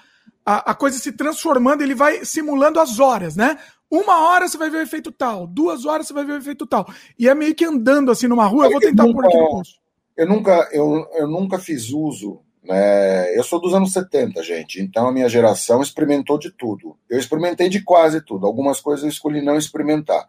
a, 0.54 0.70
a, 0.70 0.74
coisa 0.74 0.98
se 0.98 1.12
transformando, 1.12 1.82
ele 1.82 1.94
vai 1.94 2.24
simulando 2.24 2.80
as 2.80 2.98
horas, 2.98 3.36
né? 3.36 3.58
Uma 3.90 4.28
hora 4.28 4.48
você 4.48 4.56
vai 4.56 4.70
ver 4.70 4.78
o 4.78 4.82
efeito 4.82 5.10
tal, 5.10 5.46
duas 5.46 5.84
horas 5.84 6.06
você 6.06 6.12
vai 6.12 6.24
ver 6.24 6.32
o 6.32 6.38
efeito 6.38 6.66
tal. 6.66 6.86
E 7.18 7.28
é 7.28 7.34
meio 7.34 7.54
que 7.54 7.64
andando 7.64 8.10
assim 8.10 8.28
numa 8.28 8.46
rua, 8.46 8.66
eu 8.66 8.70
vou 8.70 8.80
tentar 8.80 9.04
pôr 9.04 9.26
aqui 9.26 9.36
no 9.36 9.50
post. 9.50 9.80
Eu 10.16 10.28
nunca, 10.28 10.68
eu, 10.72 11.08
eu 11.14 11.26
nunca 11.26 11.58
fiz 11.58 11.90
uso 11.90 12.40
né? 12.62 13.36
Eu 13.36 13.42
sou 13.42 13.60
dos 13.60 13.74
anos 13.74 13.92
70, 13.92 14.42
gente, 14.42 14.80
então 14.80 15.08
a 15.08 15.12
minha 15.12 15.28
geração 15.28 15.80
experimentou 15.80 16.38
de 16.38 16.50
tudo. 16.50 16.96
Eu 17.08 17.18
experimentei 17.18 17.68
de 17.68 17.82
quase 17.82 18.20
tudo. 18.20 18.46
Algumas 18.46 18.80
coisas 18.80 19.02
eu 19.02 19.08
escolhi 19.08 19.42
não 19.42 19.56
experimentar. 19.56 20.28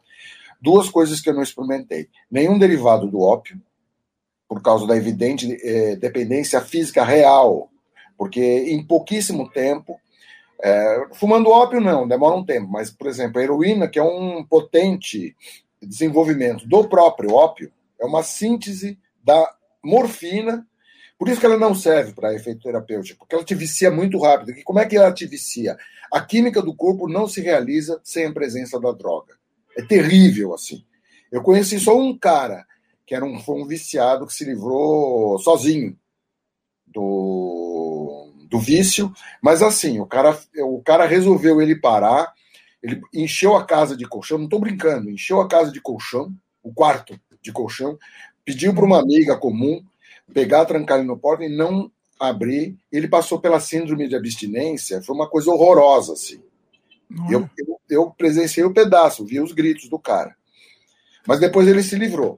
Duas 0.62 0.90
coisas 0.90 1.20
que 1.20 1.30
eu 1.30 1.34
não 1.34 1.44
experimentei: 1.44 2.08
nenhum 2.30 2.58
derivado 2.58 3.08
do 3.08 3.20
ópio, 3.20 3.62
por 4.48 4.62
causa 4.62 4.88
da 4.88 4.96
evidente 4.96 5.58
eh, 5.62 5.96
dependência 5.98 6.62
física 6.62 7.04
real, 7.04 7.70
porque 8.18 8.42
em 8.42 8.86
pouquíssimo 8.86 9.50
tempo. 9.50 10.00
É, 10.64 11.08
fumando 11.14 11.50
ópio, 11.50 11.82
não, 11.82 12.08
demora 12.08 12.36
um 12.36 12.46
tempo, 12.46 12.68
mas, 12.70 12.92
por 12.92 13.08
exemplo, 13.08 13.40
a 13.40 13.44
heroína, 13.44 13.88
que 13.88 13.98
é 13.98 14.04
um 14.04 14.44
potente 14.44 15.36
desenvolvimento 15.82 16.68
do 16.68 16.88
próprio 16.88 17.34
ópio, 17.34 17.72
é 18.00 18.06
uma 18.06 18.22
síntese 18.22 19.00
da 19.24 19.52
morfina 19.84 20.66
por 21.22 21.30
isso 21.30 21.40
que 21.40 21.46
ela 21.46 21.56
não 21.56 21.76
serve 21.76 22.14
para 22.14 22.34
efeito 22.34 22.64
terapêutico, 22.64 23.20
porque 23.20 23.36
ela 23.36 23.44
te 23.44 23.54
vicia 23.54 23.92
muito 23.92 24.18
rápido. 24.18 24.58
E 24.58 24.64
como 24.64 24.80
é 24.80 24.88
que 24.88 24.98
ela 24.98 25.14
te 25.14 25.28
vicia? 25.28 25.78
A 26.12 26.20
química 26.20 26.64
do 26.64 26.74
corpo 26.74 27.08
não 27.08 27.28
se 27.28 27.42
realiza 27.42 28.02
sem 28.04 28.26
a 28.26 28.34
presença 28.34 28.80
da 28.80 28.92
droga. 28.92 29.36
É 29.78 29.84
terrível 29.84 30.52
assim. 30.56 30.84
Eu 31.32 31.44
conheci 31.44 31.80
só 31.80 31.96
um 31.96 32.18
cara 32.18 32.66
que 33.06 33.14
era 33.14 33.24
um, 33.24 33.40
um 33.50 33.68
viciado 33.68 34.26
que 34.26 34.34
se 34.34 34.44
livrou 34.44 35.38
sozinho 35.38 35.96
do, 36.88 38.21
do 38.52 38.60
vício, 38.60 39.14
mas 39.42 39.64
assim, 39.64 40.02
o 40.02 40.06
cara, 40.06 40.38
o 40.58 40.82
cara 40.84 41.06
resolveu 41.06 41.62
ele 41.62 41.74
parar, 41.74 42.34
ele 42.84 43.00
encheu 43.14 43.56
a 43.56 43.66
casa 43.66 43.96
de 43.96 44.06
colchão, 44.06 44.38
não 44.38 44.44
estou 44.44 44.60
brincando, 44.60 45.10
encheu 45.10 45.40
a 45.40 45.48
casa 45.48 45.72
de 45.72 45.80
colchão, 45.80 46.36
o 46.62 46.74
quarto 46.74 47.18
de 47.42 47.50
colchão, 47.54 47.98
pediu 48.44 48.76
para 48.76 48.84
uma 48.84 49.00
amiga 49.00 49.38
comum 49.38 49.82
pegar, 50.34 50.66
trancar 50.66 50.98
ele 50.98 51.08
no 51.08 51.18
porta 51.18 51.46
e 51.46 51.50
não 51.50 51.90
abrir. 52.20 52.78
Ele 52.92 53.08
passou 53.08 53.40
pela 53.40 53.60
síndrome 53.62 54.10
de 54.10 54.18
abstinência, 54.18 55.02
foi 55.02 55.16
uma 55.16 55.30
coisa 55.30 55.50
horrorosa, 55.50 56.12
assim. 56.12 56.42
Eu, 57.30 57.50
eu, 57.58 57.80
eu, 57.90 58.12
presenciei 58.12 58.66
o 58.66 58.70
um 58.70 58.74
pedaço, 58.74 59.26
vi 59.26 59.40
os 59.40 59.54
gritos 59.54 59.90
do 59.90 59.98
cara. 59.98 60.36
Mas 61.26 61.40
depois 61.40 61.68
ele 61.68 61.84
se 61.84 61.96
livrou. 61.96 62.38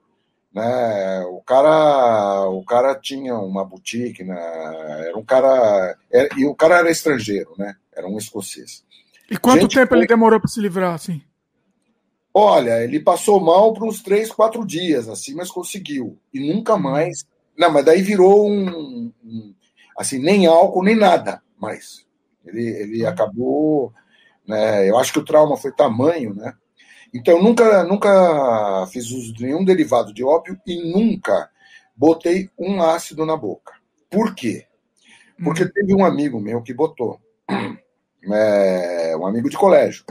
Né? 0.53 1.23
O 1.29 1.41
cara, 1.41 2.47
o 2.49 2.63
cara 2.63 2.95
tinha 2.95 3.35
uma 3.35 3.65
boutique, 3.65 4.23
né? 4.23 4.37
era 5.07 5.17
um 5.17 5.23
cara, 5.23 5.97
era, 6.11 6.29
e 6.37 6.45
o 6.45 6.53
cara 6.53 6.79
era 6.79 6.91
estrangeiro, 6.91 7.53
né? 7.57 7.75
Era 7.95 8.07
um 8.07 8.17
escocês. 8.17 8.83
E 9.29 9.37
quanto 9.37 9.61
Gente, 9.61 9.75
tempo 9.75 9.95
ele 9.95 10.05
demorou 10.05 10.39
para 10.39 10.49
se 10.49 10.61
livrar, 10.61 10.93
assim? 10.93 11.21
Olha, 12.33 12.83
ele 12.83 12.99
passou 12.99 13.39
mal 13.39 13.73
por 13.73 13.87
uns 13.87 14.01
três, 14.01 14.31
quatro 14.31 14.65
dias, 14.65 15.07
assim, 15.07 15.33
mas 15.33 15.49
conseguiu. 15.49 16.19
E 16.33 16.39
nunca 16.39 16.77
mais 16.77 17.25
não, 17.57 17.71
mas 17.71 17.85
daí 17.85 18.01
virou 18.01 18.49
um, 18.49 19.11
um 19.23 19.53
assim, 19.97 20.19
nem 20.19 20.45
álcool, 20.45 20.83
nem 20.83 20.95
nada 20.95 21.41
mais. 21.57 22.05
Ele, 22.45 22.67
ele 22.67 23.05
acabou. 23.05 23.93
Né, 24.45 24.89
eu 24.89 24.97
acho 24.97 25.13
que 25.13 25.19
o 25.19 25.25
trauma 25.25 25.55
foi 25.55 25.71
tamanho, 25.71 26.33
né? 26.33 26.53
Então, 27.13 27.41
nunca, 27.41 27.83
nunca 27.83 28.87
fiz 28.91 29.11
uso 29.11 29.33
de 29.33 29.43
nenhum 29.43 29.63
derivado 29.63 30.13
de 30.13 30.23
ópio 30.23 30.59
e 30.65 30.91
nunca 30.91 31.49
botei 31.95 32.49
um 32.57 32.81
ácido 32.81 33.25
na 33.25 33.37
boca. 33.37 33.73
Por 34.09 34.33
quê? 34.33 34.65
Porque 35.43 35.63
hum. 35.63 35.71
teve 35.73 35.93
um 35.93 36.03
amigo 36.03 36.39
meu 36.39 36.61
que 36.61 36.73
botou, 36.73 37.19
é, 38.23 39.15
um 39.15 39.27
amigo 39.27 39.49
de 39.49 39.57
colégio. 39.57 40.03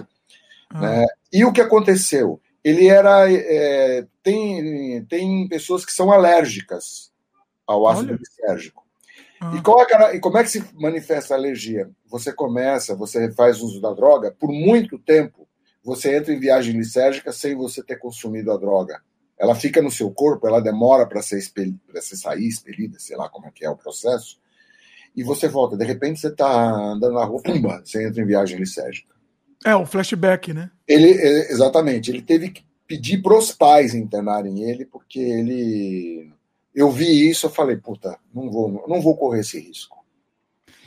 Ah. 0.70 0.80
Né? 0.80 1.06
E 1.32 1.44
o 1.44 1.52
que 1.52 1.60
aconteceu? 1.60 2.40
Ele 2.62 2.86
era. 2.86 3.32
É, 3.32 4.06
tem, 4.22 5.04
tem 5.06 5.48
pessoas 5.48 5.84
que 5.84 5.92
são 5.92 6.12
alérgicas 6.12 7.10
ao 7.66 7.88
ácido 7.88 8.14
lisérgico. 8.14 8.84
Ah. 9.40 9.52
E, 9.56 9.62
qual 9.62 9.80
é, 9.80 10.16
e 10.16 10.20
como 10.20 10.38
é 10.38 10.44
que 10.44 10.50
se 10.50 10.64
manifesta 10.74 11.34
a 11.34 11.36
alergia? 11.36 11.90
Você 12.06 12.32
começa, 12.32 12.94
você 12.94 13.32
faz 13.32 13.60
uso 13.60 13.80
da 13.80 13.92
droga, 13.92 14.30
por 14.38 14.52
muito 14.52 14.98
tempo 14.98 15.48
você 15.84 16.16
entra 16.16 16.32
em 16.32 16.38
viagem 16.38 16.76
lisérgica 16.76 17.32
sem 17.32 17.54
você 17.54 17.82
ter 17.82 17.96
consumido 17.96 18.52
a 18.52 18.56
droga. 18.56 19.00
Ela 19.38 19.54
fica 19.54 19.82
no 19.82 19.90
seu 19.90 20.10
corpo, 20.10 20.46
ela 20.46 20.60
demora 20.60 21.06
para 21.06 21.22
ser 21.22 21.40
para 21.52 22.00
você 22.00 22.16
sair, 22.16 22.46
expelida, 22.46 22.98
sei 22.98 23.16
lá 23.16 23.28
como 23.28 23.46
é 23.46 23.50
que 23.50 23.64
é 23.64 23.70
o 23.70 23.76
processo. 23.76 24.40
E 25.16 25.22
você 25.22 25.48
volta, 25.48 25.76
de 25.76 25.84
repente 25.84 26.20
você 26.20 26.28
está 26.28 26.70
andando 26.70 27.14
na 27.14 27.24
rua, 27.24 27.42
pumba, 27.42 27.82
você 27.84 28.06
entra 28.06 28.22
em 28.22 28.26
viagem 28.26 28.58
lisérgica. 28.58 29.12
É, 29.64 29.74
o 29.74 29.86
flashback, 29.86 30.52
né? 30.52 30.70
Ele, 30.86 31.08
exatamente, 31.08 32.10
ele 32.10 32.22
teve 32.22 32.50
que 32.50 32.64
pedir 32.86 33.22
para 33.22 33.36
os 33.36 33.52
pais 33.52 33.94
internarem 33.94 34.62
ele, 34.62 34.84
porque 34.84 35.18
ele 35.18 36.32
eu 36.74 36.90
vi 36.90 37.28
isso, 37.28 37.46
eu 37.46 37.50
falei, 37.50 37.76
puta, 37.76 38.18
não 38.34 38.50
vou, 38.50 38.84
não 38.88 39.00
vou 39.00 39.16
correr 39.16 39.40
esse 39.40 39.60
risco. 39.60 40.04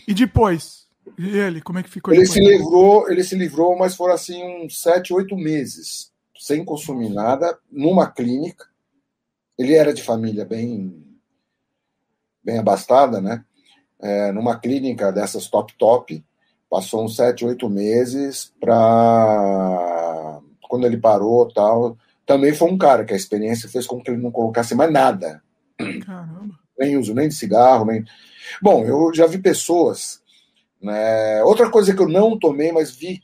E 0.07 0.13
depois? 0.13 0.84
E 1.17 1.37
ele, 1.37 1.61
como 1.61 1.79
é 1.79 1.83
que 1.83 1.89
ficou? 1.89 2.13
Ele 2.13 2.23
depois? 2.23 2.33
se 2.33 2.39
livrou, 2.39 3.09
ele 3.09 3.23
se 3.23 3.35
livrou, 3.35 3.77
mas 3.77 3.95
foram 3.95 4.13
assim 4.13 4.43
uns 4.63 4.81
sete, 4.81 5.13
oito 5.13 5.35
meses 5.35 6.11
sem 6.39 6.63
consumir 6.63 7.09
nada, 7.09 7.57
numa 7.71 8.09
clínica. 8.09 8.65
Ele 9.57 9.73
era 9.73 9.93
de 9.93 10.03
família 10.03 10.45
bem, 10.45 11.03
bem 12.43 12.59
abastada, 12.59 13.21
né? 13.21 13.43
É, 13.99 14.31
numa 14.31 14.59
clínica 14.59 15.11
dessas 15.11 15.47
top 15.47 15.73
top, 15.77 16.23
passou 16.69 17.03
uns 17.03 17.15
sete, 17.15 17.45
oito 17.45 17.69
meses 17.69 18.53
para 18.59 20.39
quando 20.69 20.85
ele 20.85 20.97
parou 20.97 21.51
tal. 21.51 21.97
Também 22.25 22.53
foi 22.53 22.69
um 22.69 22.77
cara 22.77 23.05
que 23.05 23.13
a 23.13 23.17
experiência 23.17 23.69
fez 23.69 23.87
com 23.87 24.01
que 24.01 24.11
ele 24.11 24.21
não 24.21 24.31
colocasse 24.31 24.75
mais 24.75 24.91
nada 24.91 25.41
Caramba. 26.05 26.59
Nem 26.77 26.97
uso 26.97 27.13
nem 27.13 27.27
de 27.27 27.35
cigarro, 27.35 27.85
nem. 27.85 28.03
Bom, 28.61 28.85
eu 28.85 29.13
já 29.13 29.25
vi 29.27 29.37
pessoas. 29.37 30.21
Né... 30.85 31.43
Outra 31.43 31.69
coisa 31.69 31.95
que 31.95 32.01
eu 32.01 32.07
não 32.07 32.37
tomei, 32.37 32.71
mas 32.71 32.95
vi, 32.95 33.21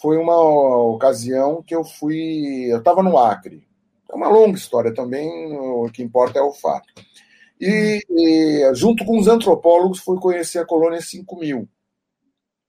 foi 0.00 0.16
uma 0.16 0.36
ocasião 0.36 1.62
que 1.62 1.74
eu 1.74 1.84
fui. 1.84 2.66
Eu 2.70 2.78
estava 2.78 3.02
no 3.02 3.18
Acre. 3.18 3.66
É 4.10 4.14
uma 4.14 4.28
longa 4.28 4.56
história 4.56 4.94
também, 4.94 5.56
o 5.56 5.90
que 5.90 6.02
importa 6.02 6.38
é 6.38 6.42
o 6.42 6.52
fato. 6.52 6.86
E, 7.60 8.00
e 8.08 8.74
junto 8.74 9.04
com 9.04 9.18
os 9.18 9.26
antropólogos, 9.26 9.98
fui 10.00 10.18
conhecer 10.18 10.58
a 10.58 10.66
colônia 10.66 11.00
5000, 11.00 11.68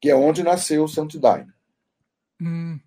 que 0.01 0.09
é 0.09 0.15
onde 0.15 0.43
nasceu 0.43 0.83
o 0.85 0.87
Santo 0.87 1.19
Daime. 1.19 1.51
Hum 2.41 2.79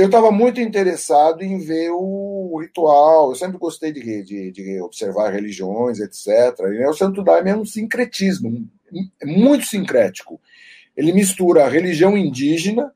eu 0.00 0.06
estava 0.06 0.32
muito 0.32 0.62
interessado 0.62 1.42
em 1.42 1.58
ver 1.58 1.90
o 1.90 2.58
ritual. 2.58 3.30
Eu 3.30 3.34
sempre 3.34 3.58
gostei 3.58 3.92
de, 3.92 4.22
de, 4.22 4.50
de 4.50 4.80
observar 4.80 5.30
religiões, 5.30 6.00
etc. 6.00 6.58
E, 6.72 6.86
o 6.86 6.94
Santo 6.94 7.22
Daime 7.22 7.50
é 7.50 7.56
um 7.56 7.66
sincretismo, 7.66 8.66
muito 9.22 9.66
sincrético. 9.66 10.40
Ele 10.96 11.12
mistura 11.12 11.64
a 11.64 11.68
religião 11.68 12.16
indígena, 12.16 12.92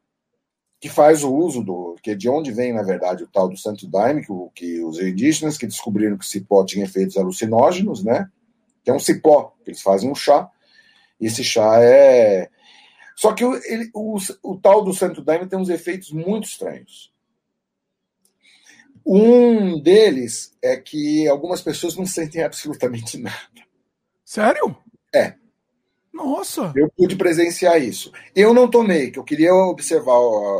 que 0.80 0.88
faz 0.88 1.24
o 1.24 1.34
uso 1.34 1.62
do. 1.62 1.96
que 2.02 2.10
é 2.10 2.14
de 2.14 2.28
onde 2.28 2.52
vem, 2.52 2.72
na 2.72 2.82
verdade, 2.82 3.24
o 3.24 3.28
tal 3.28 3.48
do 3.48 3.56
Santo 3.56 3.86
Daime, 3.86 4.24
que, 4.24 4.32
que 4.54 4.84
os 4.84 5.00
indígenas 5.00 5.56
que 5.56 5.66
descobriram 5.66 6.18
que 6.18 6.24
o 6.24 6.28
cipó 6.28 6.64
tinha 6.64 6.84
efeitos 6.84 7.16
alucinógenos, 7.16 8.04
né? 8.04 8.28
Que 8.82 8.90
é 8.90 8.94
um 8.94 8.98
cipó, 8.98 9.54
que 9.64 9.70
eles 9.70 9.80
fazem 9.80 10.10
um 10.10 10.14
chá. 10.14 10.50
E 11.20 11.26
esse 11.26 11.42
chá 11.42 11.78
é. 11.80 12.50
Só 13.16 13.32
que 13.32 13.44
o, 13.44 13.54
ele, 13.64 13.90
o, 13.94 14.18
o 14.42 14.56
tal 14.58 14.84
do 14.84 14.92
Santo 14.92 15.22
Daime 15.22 15.46
tem 15.46 15.58
uns 15.58 15.70
efeitos 15.70 16.10
muito 16.10 16.44
estranhos. 16.44 17.12
Um 19.06 19.80
deles 19.80 20.56
é 20.62 20.76
que 20.76 21.28
algumas 21.28 21.60
pessoas 21.60 21.94
não 21.96 22.06
sentem 22.06 22.42
absolutamente 22.42 23.16
nada. 23.18 23.38
Sério? 24.24 24.76
É. 25.14 25.34
Nossa! 26.14 26.72
Eu 26.76 26.88
pude 26.96 27.16
presenciar 27.16 27.82
isso. 27.82 28.12
Eu 28.36 28.54
não 28.54 28.70
tomei, 28.70 29.10
que 29.10 29.18
eu 29.18 29.24
queria 29.24 29.52
observar, 29.52 30.14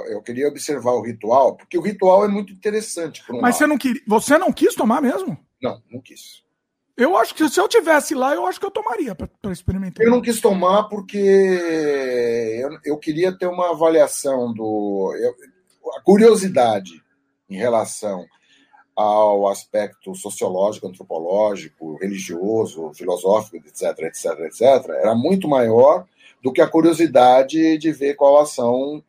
eu 0.09 0.21
queria 0.21 0.49
observar 0.49 0.91
o 0.91 1.01
ritual, 1.01 1.57
porque 1.57 1.79
o 1.79 1.81
ritual 1.81 2.25
é 2.25 2.29
muito 2.29 2.53
interessante. 2.53 3.23
Um 3.31 3.41
Mas 3.41 3.57
você 3.57 3.67
não, 3.67 3.79
queria, 3.79 4.03
você 4.05 4.37
não 4.37 4.53
quis 4.53 4.75
tomar 4.75 5.01
mesmo? 5.01 5.39
Não, 5.63 5.81
não 5.89 6.01
quis. 6.01 6.43
Eu 6.97 7.17
acho 7.17 7.35
que 7.35 7.49
se 7.49 7.61
eu 7.61 7.69
tivesse 7.69 8.15
lá, 8.15 8.35
eu 8.35 8.47
acho 8.47 8.59
que 8.59 8.67
eu 8.67 8.71
tomaria 8.71 9.15
para 9.15 9.53
experimentar. 9.53 10.05
Eu 10.05 10.11
não 10.11 10.21
quis 10.21 10.41
tomar 10.41 10.85
porque 10.85 11.19
eu, 11.19 12.79
eu 12.85 12.99
queria 12.99 13.37
ter 13.37 13.47
uma 13.47 13.71
avaliação 13.71 14.53
do. 14.53 15.15
Eu, 15.17 15.35
a 15.97 16.03
curiosidade 16.03 17.01
em 17.49 17.57
relação 17.57 18.25
ao 18.97 19.49
aspecto 19.49 20.15
sociológico, 20.15 20.87
antropológico, 20.87 21.97
religioso, 21.97 22.93
filosófico, 22.95 23.67
etc, 23.67 23.99
etc, 24.05 24.25
etc, 24.41 24.91
era 24.91 25.15
muito 25.15 25.49
maior 25.49 26.07
do 26.43 26.53
que 26.53 26.61
a 26.61 26.69
curiosidade 26.69 27.79
de 27.79 27.93
ver 27.93 28.15
qual 28.15 28.39
a 28.39 28.43
ação 28.43 29.03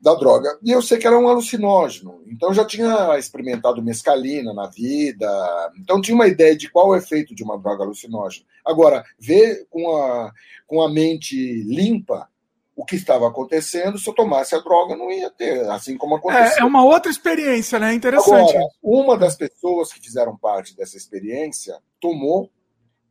da 0.00 0.14
droga. 0.14 0.58
E 0.62 0.70
eu 0.70 0.82
sei 0.82 0.98
que 0.98 1.06
era 1.06 1.18
um 1.18 1.28
alucinógeno, 1.28 2.20
então 2.26 2.52
já 2.52 2.64
tinha 2.64 3.18
experimentado 3.18 3.82
mescalina 3.82 4.52
na 4.52 4.66
vida, 4.66 5.72
então 5.78 6.00
tinha 6.00 6.14
uma 6.14 6.26
ideia 6.26 6.56
de 6.56 6.70
qual 6.70 6.94
é 6.94 6.96
o 6.96 7.00
efeito 7.00 7.34
de 7.34 7.42
uma 7.42 7.58
droga 7.58 7.84
alucinógena. 7.84 8.46
Agora, 8.64 9.04
ver 9.18 9.66
com 9.70 9.96
a, 9.96 10.32
com 10.66 10.82
a 10.82 10.90
mente 10.90 11.62
limpa 11.62 12.28
o 12.76 12.84
que 12.84 12.96
estava 12.96 13.28
acontecendo, 13.28 13.98
se 13.98 14.08
eu 14.08 14.14
tomasse 14.14 14.54
a 14.54 14.58
droga, 14.58 14.96
não 14.96 15.10
ia 15.10 15.30
ter, 15.30 15.68
assim 15.70 15.96
como 15.96 16.16
aconteceu. 16.16 16.58
É, 16.58 16.60
é 16.60 16.64
uma 16.64 16.84
outra 16.84 17.10
experiência, 17.10 17.78
né? 17.78 17.94
Interessante. 17.94 18.56
Agora, 18.56 18.68
uma 18.82 19.16
das 19.16 19.36
pessoas 19.36 19.92
que 19.92 20.00
fizeram 20.00 20.36
parte 20.36 20.76
dessa 20.76 20.96
experiência 20.96 21.78
tomou 22.00 22.50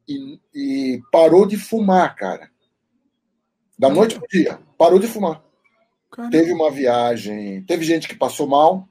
e, 0.07 0.39
e 0.53 1.01
parou 1.11 1.45
de 1.45 1.57
fumar, 1.57 2.13
cara. 2.15 2.49
Da 3.79 3.89
noite 3.89 4.19
pro 4.19 4.27
dia, 4.27 4.59
parou 4.77 4.99
de 4.99 5.07
fumar. 5.07 5.41
Caramba. 6.11 6.31
Teve 6.31 6.53
uma 6.53 6.69
viagem, 6.69 7.63
teve 7.63 7.83
gente 7.83 8.07
que 8.07 8.15
passou 8.15 8.47
mal, 8.47 8.87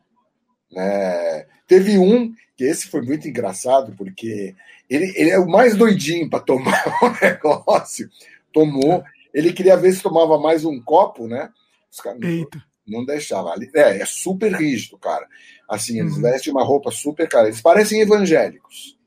né? 0.70 1.46
Teve 1.66 1.98
um, 1.98 2.34
que 2.56 2.64
esse 2.64 2.88
foi 2.88 3.00
muito 3.02 3.28
engraçado, 3.28 3.94
porque 3.96 4.54
ele, 4.90 5.12
ele 5.16 5.30
é 5.30 5.38
o 5.38 5.48
mais 5.48 5.76
doidinho 5.76 6.28
para 6.28 6.40
tomar 6.40 6.84
o 7.02 7.10
negócio. 7.22 8.10
Tomou, 8.52 9.04
ele 9.32 9.52
queria 9.52 9.76
ver 9.76 9.92
se 9.92 10.02
tomava 10.02 10.38
mais 10.38 10.64
um 10.64 10.80
copo, 10.80 11.26
né? 11.26 11.50
Os 11.90 12.00
caras 12.00 12.20
Eita. 12.22 12.62
não 12.86 13.04
deixavam. 13.04 13.54
É, 13.74 13.98
é 14.00 14.04
super 14.06 14.52
rígido, 14.52 14.98
cara. 14.98 15.26
Assim, 15.68 16.00
eles 16.00 16.16
uhum. 16.16 16.22
vestem 16.22 16.52
uma 16.52 16.64
roupa 16.64 16.90
super, 16.90 17.28
cara. 17.28 17.48
Eles 17.48 17.60
parecem 17.60 18.00
evangélicos. 18.00 18.98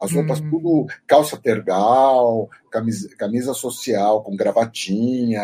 As 0.00 0.12
roupas 0.12 0.40
uhum. 0.40 0.50
tudo 0.50 0.86
calça 1.06 1.36
tergal, 1.36 2.50
camisa, 2.70 3.08
camisa 3.16 3.54
social 3.54 4.22
com 4.24 4.34
gravatinha, 4.34 5.40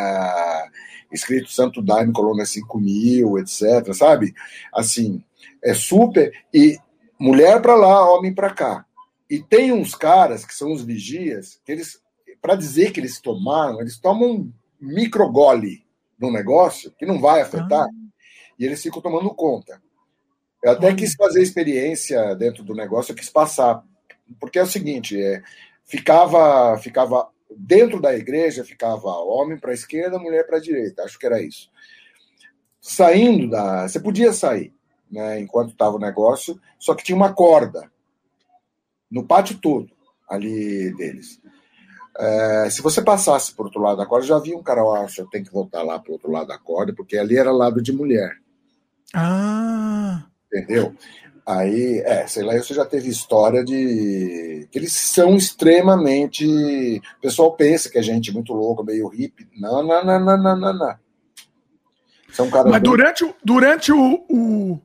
escrito 1.13 1.51
Santo 1.51 1.81
Daime, 1.81 2.13
Colônia 2.13 2.45
5000, 2.45 3.39
etc, 3.39 3.95
sabe? 3.95 4.35
Assim, 4.75 5.23
é 5.63 5.73
super. 5.75 6.33
E 6.53 6.77
mulher 7.19 7.63
para 7.63 7.77
lá, 7.77 8.13
homem 8.13 8.35
para 8.35 8.53
cá. 8.53 8.85
E 9.31 9.41
tem 9.41 9.73
uns 9.73 9.95
caras 9.95 10.45
que 10.45 10.55
são 10.55 10.73
os 10.73 10.83
vigias, 10.83 11.61
que 11.65 11.71
eles 11.71 12.01
para 12.41 12.55
dizer 12.55 12.93
que 12.93 13.01
eles 13.01 13.21
tomaram, 13.21 13.81
eles 13.81 13.99
tomam 13.99 14.31
um 14.31 14.53
microgole 14.81 15.85
no 16.19 16.33
negócio 16.33 16.93
que 16.99 17.07
não 17.07 17.21
vai 17.21 17.41
afetar 17.41 17.85
ah. 17.85 17.91
e 18.59 18.65
eles 18.65 18.83
ficam 18.83 19.01
tomando 19.01 19.35
conta. 19.35 19.81
Eu 20.63 20.73
até 20.73 20.93
quis 20.95 21.15
fazer 21.15 21.43
experiência 21.43 22.35
dentro 22.35 22.65
do 22.65 22.75
negócio, 22.75 23.13
eu 23.13 23.17
quis 23.17 23.31
passar, 23.31 23.85
porque 24.41 24.59
é 24.59 24.63
o 24.63 24.67
seguinte, 24.67 25.21
é, 25.21 25.43
ficava, 25.85 26.77
ficava 26.79 27.29
dentro 27.57 28.01
da 28.01 28.15
igreja, 28.15 28.65
ficava 28.65 29.09
homem 29.19 29.59
para 29.59 29.71
a 29.71 29.75
esquerda, 29.75 30.19
mulher 30.19 30.47
para 30.47 30.59
a 30.59 30.61
direita, 30.61 31.05
acho 31.05 31.19
que 31.19 31.27
era 31.27 31.41
isso. 31.41 31.71
Saindo 32.81 33.49
da, 33.49 33.89
você 33.89 34.01
podia 34.01 34.33
sair, 34.33 34.73
né, 35.11 35.41
enquanto 35.41 35.71
estava 35.71 35.97
o 35.97 36.01
negócio, 36.01 36.61
só 36.79 36.95
que 36.95 37.05
tinha 37.05 37.17
uma 37.17 37.33
corda 37.33 37.91
no 39.11 39.25
pátio 39.25 39.59
todo 39.59 39.91
ali 40.29 40.95
deles. 40.97 41.41
É, 42.19 42.69
se 42.71 42.83
você 42.83 43.01
passasse 43.01 43.55
por 43.55 43.67
outro 43.67 43.81
lado 43.81 43.99
da 43.99 44.07
corda, 44.07 44.27
já 44.27 44.39
vi 44.39 44.55
um 44.55 44.63
cara, 44.63 44.81
eu 44.81 44.93
acho, 44.93 45.21
eu 45.21 45.27
tenho 45.27 45.45
que 45.45 45.53
voltar 45.53 45.83
lá 45.83 45.99
para 45.99 46.13
outro 46.13 46.31
lado 46.31 46.49
da 46.49 46.59
corda, 46.59 46.93
porque 46.93 47.17
ali 47.17 47.37
era 47.37 47.53
lado 47.53 47.81
de 47.81 47.93
mulher. 47.93 48.37
Ah! 49.15 50.25
Entendeu? 50.53 50.95
Aí, 51.47 52.03
é, 52.05 52.27
sei 52.27 52.43
lá, 52.43 52.55
você 52.55 52.75
já 52.75 52.85
teve 52.85 53.09
história 53.09 53.65
de. 53.65 54.69
que 54.71 54.79
eles 54.79 54.93
são 54.93 55.35
extremamente. 55.35 56.45
O 56.45 57.21
pessoal 57.23 57.53
pensa 57.53 57.89
que 57.89 57.97
a 57.97 58.03
gente 58.03 58.29
é 58.29 58.33
muito 58.35 58.53
louco, 58.53 58.85
meio 58.85 59.09
hippie. 59.09 59.49
Não, 59.59 59.83
não, 59.83 60.05
não, 60.05 60.21
não, 60.21 60.37
não, 60.37 60.57
não. 60.57 60.73
não. 60.75 60.95
São 62.33 62.51
caras 62.51 62.71
Mas 62.71 62.83
durante, 62.83 63.35
durante 63.43 63.91
o, 63.93 64.81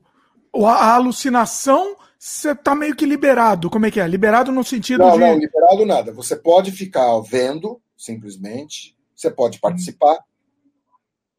o, 0.54 0.66
a 0.66 0.94
alucinação 0.94 1.96
você 2.24 2.52
está 2.52 2.74
meio 2.74 2.96
que 2.96 3.04
liberado. 3.04 3.68
Como 3.68 3.84
é 3.84 3.90
que 3.90 4.00
é? 4.00 4.08
Liberado 4.08 4.50
no 4.50 4.64
sentido 4.64 5.00
não, 5.00 5.12
de. 5.12 5.18
Não, 5.18 5.38
liberado 5.38 5.84
nada. 5.84 6.10
Você 6.10 6.34
pode 6.34 6.72
ficar 6.72 7.20
vendo, 7.20 7.78
simplesmente. 7.98 8.96
Você 9.14 9.30
pode 9.30 9.60
participar 9.60 10.18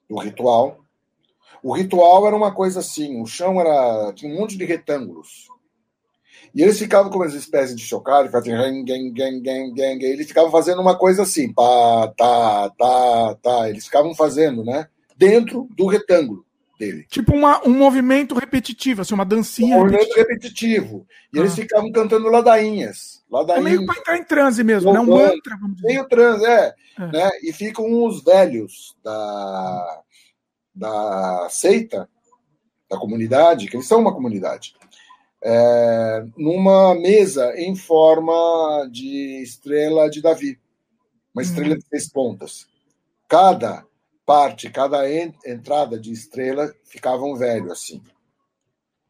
do 0.08 0.20
ritual. 0.20 0.86
O 1.64 1.74
ritual 1.74 2.28
era 2.28 2.36
uma 2.36 2.54
coisa 2.54 2.82
assim: 2.82 3.20
o 3.20 3.26
chão 3.26 3.60
era. 3.60 4.14
tinha 4.14 4.32
um 4.32 4.38
monte 4.40 4.56
de 4.56 4.64
retângulos. 4.64 5.48
E 6.54 6.62
eles 6.62 6.78
ficavam 6.78 7.12
com 7.12 7.18
uma 7.18 7.26
espécie 7.26 7.76
de 7.76 7.82
chocalho, 7.82 8.30
eles 10.00 10.28
ficavam 10.28 10.52
fazendo 10.52 10.82
uma 10.82 10.96
coisa 10.96 11.24
assim, 11.24 11.52
pá, 11.52 12.14
tá, 12.16 12.70
tá, 12.78 13.36
tá. 13.42 13.70
Eles 13.70 13.86
ficavam 13.86 14.14
fazendo, 14.14 14.64
né? 14.64 14.88
Dentro 15.18 15.68
do 15.76 15.88
retângulo 15.88 16.45
dele. 16.78 17.06
Tipo 17.10 17.34
uma, 17.34 17.66
um 17.68 17.74
movimento 17.74 18.36
repetitivo, 18.36 19.02
assim, 19.02 19.14
uma 19.14 19.26
dancinha. 19.26 19.78
Um 19.78 19.82
movimento 19.82 20.16
repetitivo. 20.16 21.06
E 21.34 21.38
ah. 21.38 21.42
eles 21.42 21.56
ficavam 21.56 21.92
cantando 21.92 22.28
ladainhas. 22.30 23.24
ladainhas. 23.30 23.66
É 23.66 23.70
meio 23.70 23.86
para 23.86 24.00
entrar 24.00 24.18
em 24.18 24.24
transe 24.24 24.64
mesmo, 24.64 24.94
né? 24.94 25.00
Um 25.00 25.06
mantra, 25.06 25.58
vamos 25.60 25.78
dizer. 25.78 25.88
Meio 25.88 26.08
transe, 26.08 26.46
é. 26.46 26.74
é. 27.00 27.08
Né? 27.08 27.30
E 27.44 27.54
ficam 27.54 28.04
os 28.04 28.24
velhos 28.24 28.96
da, 29.04 30.02
da 30.74 31.48
seita, 31.50 32.10
da 32.90 32.98
comunidade, 32.98 33.68
que 33.68 33.76
eles 33.76 33.88
são 33.88 34.00
uma 34.00 34.14
comunidade, 34.14 34.76
é, 35.44 36.26
numa 36.38 36.96
mesa 36.96 37.54
em 37.56 37.76
forma 37.76 38.88
de 38.92 39.42
estrela 39.44 40.10
de 40.10 40.22
Davi. 40.22 40.60
Uma 41.34 41.44
estrela 41.44 41.74
uhum. 41.74 41.78
de 41.78 41.86
seis 41.88 42.10
pontas. 42.10 42.68
Cada 43.28 43.86
parte, 44.26 44.70
cada 44.70 45.08
entrada 45.46 46.00
de 46.00 46.12
estrela 46.12 46.74
ficava 46.84 47.24
um 47.24 47.36
velho 47.36 47.72
assim. 47.72 48.02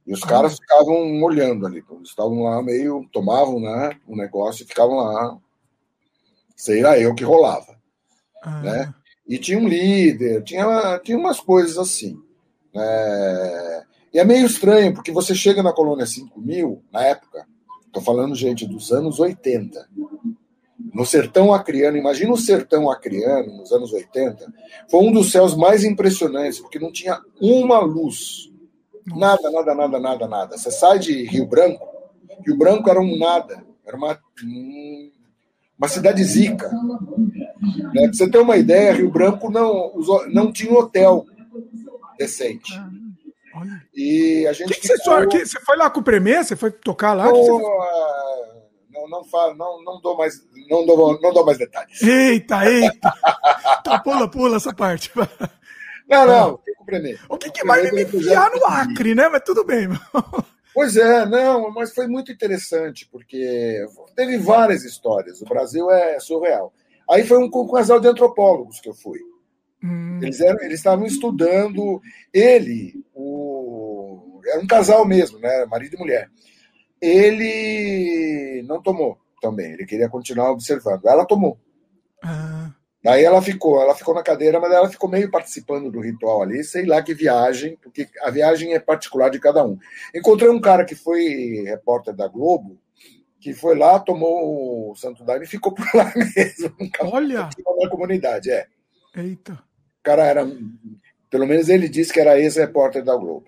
E 0.05 0.13
os 0.13 0.21
caras 0.21 0.53
ah. 0.53 0.55
ficavam 0.55 1.23
olhando 1.23 1.65
ali, 1.65 1.83
eles 1.89 2.09
estavam 2.09 2.43
lá 2.43 2.61
meio, 2.61 3.07
tomavam 3.11 3.59
né, 3.59 3.99
um 4.07 4.15
negócio 4.15 4.63
e 4.63 4.67
ficavam 4.67 4.97
lá. 4.97 5.37
Sei 6.55 6.81
lá 6.81 6.97
eu 6.99 7.15
que 7.15 7.23
rolava. 7.23 7.75
Ah. 8.43 8.61
Né? 8.61 8.93
E 9.27 9.39
tinha 9.39 9.57
um 9.57 9.67
líder, 9.67 10.43
tinha, 10.43 10.99
tinha 11.03 11.17
umas 11.17 11.39
coisas 11.39 11.77
assim. 11.77 12.21
É... 12.73 13.83
E 14.13 14.19
é 14.19 14.23
meio 14.23 14.45
estranho, 14.45 14.93
porque 14.93 15.11
você 15.11 15.33
chega 15.33 15.63
na 15.63 15.73
colônia 15.73 16.05
5000, 16.05 16.81
na 16.91 17.03
época, 17.03 17.45
estou 17.85 18.01
falando, 18.01 18.35
gente, 18.35 18.65
dos 18.65 18.91
anos 18.91 19.19
80 19.19 19.89
no 20.93 21.05
sertão 21.05 21.53
acriano, 21.53 21.97
imagina 21.97 22.31
o 22.31 22.37
sertão 22.37 22.89
acriano 22.89 23.57
nos 23.57 23.71
anos 23.71 23.91
80, 23.91 24.53
foi 24.89 25.01
um 25.01 25.11
dos 25.11 25.31
céus 25.31 25.55
mais 25.55 25.83
impressionantes, 25.83 26.59
porque 26.59 26.79
não 26.79 26.91
tinha 26.91 27.19
uma 27.39 27.79
luz. 27.79 28.51
Nada, 29.05 29.51
nada, 29.51 29.75
nada, 29.75 29.99
nada, 29.99 30.27
nada. 30.27 30.57
Você 30.57 30.71
sai 30.71 30.99
de 30.99 31.23
Rio 31.25 31.45
Branco, 31.45 31.85
Rio 32.45 32.57
Branco 32.57 32.89
era 32.89 32.99
um 32.99 33.17
nada, 33.17 33.63
era 33.85 33.95
uma, 33.95 34.17
uma 35.77 35.87
cidade 35.87 36.23
zica. 36.23 36.69
Né? 37.93 38.03
Pra 38.07 38.13
você 38.13 38.29
ter 38.29 38.39
uma 38.39 38.57
ideia, 38.57 38.93
Rio 38.93 39.11
Branco 39.11 39.51
não, 39.51 39.93
não 40.31 40.51
tinha 40.51 40.71
um 40.71 40.77
hotel 40.77 41.25
decente. 42.17 42.73
E 43.95 44.45
a 44.47 44.53
gente. 44.53 44.73
Que 44.73 44.81
que 44.81 44.87
você, 44.87 44.97
ficou... 44.97 45.31
você, 45.31 45.59
foi 45.61 45.77
lá 45.77 45.89
com 45.89 46.01
o 46.01 46.03
Premier? 46.03 46.43
Você 46.43 46.55
foi 46.55 46.71
tocar 46.71 47.13
lá? 47.13 47.31
Não, 49.07 49.19
não, 49.19 49.23
falo, 49.25 49.55
não, 49.55 49.83
não 49.83 50.01
dou 50.01 50.17
mais, 50.17 50.35
não 50.69 50.85
dou, 50.85 51.19
não 51.21 51.33
dou 51.33 51.45
mais 51.45 51.57
detalhes. 51.57 52.01
Eita, 52.01 52.65
eita! 52.65 53.13
tá, 53.83 53.99
pula, 53.99 54.29
pula 54.29 54.57
essa 54.57 54.73
parte. 54.73 55.11
Não, 56.07 56.27
não, 56.27 56.57
tem 56.57 56.75
que 56.75 57.19
O 57.27 57.37
que, 57.37 57.49
que 57.49 57.65
vai 57.65 57.91
me 57.91 58.03
enfiar 58.03 58.51
no 58.51 58.65
Acre, 58.65 59.15
né? 59.15 59.27
Mas 59.27 59.41
tudo 59.43 59.63
bem. 59.63 59.87
Pois 60.73 60.97
é, 60.97 61.25
não, 61.25 61.71
mas 61.71 61.93
foi 61.93 62.05
muito 62.05 62.33
interessante, 62.33 63.07
porque 63.09 63.85
teve 64.13 64.37
várias 64.37 64.83
histórias. 64.83 65.41
O 65.41 65.45
Brasil 65.45 65.89
é 65.89 66.19
surreal. 66.19 66.73
Aí 67.09 67.25
foi 67.25 67.37
um, 67.37 67.45
um 67.45 67.71
casal 67.71 67.99
de 67.99 68.07
antropólogos 68.09 68.81
que 68.81 68.89
eu 68.89 68.93
fui. 68.93 69.19
Hum. 69.81 70.19
Eles, 70.21 70.41
eram, 70.41 70.61
eles 70.61 70.79
estavam 70.79 71.05
estudando. 71.05 72.01
Ele, 72.33 72.93
o, 73.13 74.41
era 74.45 74.59
um 74.59 74.67
casal 74.67 75.05
mesmo, 75.05 75.39
né? 75.39 75.65
Marido 75.65 75.95
e 75.95 75.99
mulher. 75.99 76.29
Ele 77.01 78.63
não 78.67 78.81
tomou 78.81 79.17
também, 79.41 79.73
ele 79.73 79.85
queria 79.85 80.09
continuar 80.09 80.51
observando. 80.51 81.05
Ela 81.05 81.25
tomou. 81.25 81.57
Ah. 82.23 82.71
Daí 83.05 83.23
ela 83.23 83.39
ficou, 83.39 83.79
ela 83.79 83.93
ficou 83.93 84.15
na 84.15 84.23
cadeira, 84.23 84.59
mas 84.59 84.73
ela 84.73 84.89
ficou 84.89 85.07
meio 85.07 85.29
participando 85.29 85.91
do 85.91 85.99
ritual 85.99 86.41
ali, 86.41 86.63
sei 86.63 86.87
lá 86.87 87.03
que 87.03 87.13
viagem, 87.13 87.77
porque 87.79 88.09
a 88.23 88.31
viagem 88.31 88.73
é 88.73 88.79
particular 88.79 89.29
de 89.29 89.39
cada 89.39 89.63
um. 89.63 89.77
Encontrei 90.13 90.49
um 90.49 90.59
cara 90.59 90.83
que 90.83 90.95
foi 90.95 91.63
repórter 91.67 92.15
da 92.15 92.27
Globo, 92.27 92.79
que 93.39 93.53
foi 93.53 93.77
lá, 93.77 93.99
tomou 93.99 94.89
o 94.89 94.95
Santo 94.95 95.23
Daime 95.23 95.45
e 95.45 95.47
ficou 95.47 95.71
por 95.75 95.85
lá 95.93 96.11
mesmo. 96.15 96.75
Olha! 97.01 97.47
Na 97.79 97.89
comunidade, 97.91 98.49
é. 98.49 98.65
Eita. 99.15 99.53
O 99.53 100.03
cara 100.03 100.25
era, 100.25 100.43
pelo 101.29 101.45
menos 101.45 101.69
ele 101.69 101.87
disse 101.87 102.11
que 102.11 102.19
era 102.19 102.39
ex-repórter 102.39 103.03
da 103.03 103.15
Globo. 103.15 103.45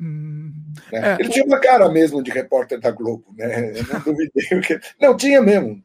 Hum, 0.00 0.52
né? 0.90 1.12
é. 1.12 1.16
Ele 1.20 1.28
tinha 1.28 1.44
uma 1.44 1.60
cara 1.60 1.88
mesmo 1.90 2.22
de 2.22 2.30
repórter 2.30 2.80
da 2.80 2.90
Globo, 2.90 3.26
né? 3.36 3.78
Eu 3.78 3.84
não 3.92 4.00
duvidei. 4.00 4.30
Que... 4.66 4.80
Não, 5.00 5.16
tinha 5.16 5.42
mesmo. 5.42 5.82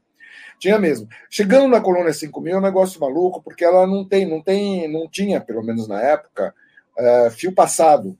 Tinha 0.59 0.79
mesmo. 0.79 1.07
Chegando 1.29 1.67
na 1.67 1.81
colônia 1.81 2.13
5000 2.13 2.55
é 2.55 2.57
um 2.57 2.61
negócio 2.61 2.99
maluco, 2.99 3.41
porque 3.43 3.65
ela 3.65 3.85
não 3.85 4.07
tem, 4.07 4.25
não 4.25 4.41
tem, 4.41 4.91
não 4.91 5.09
tinha, 5.09 5.41
pelo 5.41 5.61
menos 5.61 5.87
na 5.87 6.01
época, 6.01 6.53
uh, 6.97 7.31
fio 7.31 7.51
passado 7.51 8.17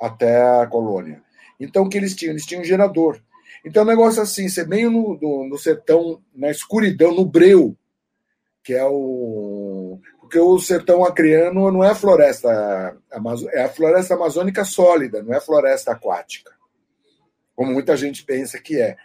até 0.00 0.42
a 0.60 0.66
colônia. 0.66 1.22
Então 1.60 1.84
o 1.84 1.88
que 1.88 1.98
eles 1.98 2.14
tinham? 2.14 2.32
Eles 2.32 2.46
tinham 2.46 2.62
um 2.62 2.64
gerador. 2.64 3.20
Então, 3.66 3.82
é 3.82 3.84
um 3.84 3.88
negócio 3.88 4.22
assim, 4.22 4.48
você 4.48 4.64
meio 4.64 4.92
no, 4.92 5.18
no, 5.20 5.48
no 5.48 5.58
sertão, 5.58 6.22
na 6.32 6.52
escuridão, 6.52 7.12
no 7.12 7.24
breu, 7.24 7.76
que 8.62 8.72
é 8.72 8.84
o. 8.84 9.65
Porque 10.26 10.40
o 10.40 10.58
sertão 10.58 11.04
acreano 11.04 11.70
não 11.70 11.84
é 11.84 11.90
a 11.90 11.94
floresta 11.94 12.96
é 13.52 13.62
a 13.62 13.68
floresta 13.68 14.14
amazônica 14.14 14.64
sólida, 14.64 15.22
não 15.22 15.32
é 15.32 15.40
floresta 15.40 15.92
aquática, 15.92 16.50
como 17.54 17.72
muita 17.72 17.96
gente 17.96 18.24
pensa 18.24 18.58
que 18.58 18.80
é. 18.80 18.96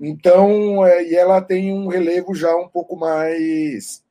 Então, 0.00 0.84
é, 0.84 1.04
e 1.04 1.14
ela 1.14 1.40
tem 1.40 1.72
um 1.72 1.86
relevo 1.86 2.34
já 2.34 2.54
um 2.56 2.68
pouco 2.68 2.96
mais 2.96 4.02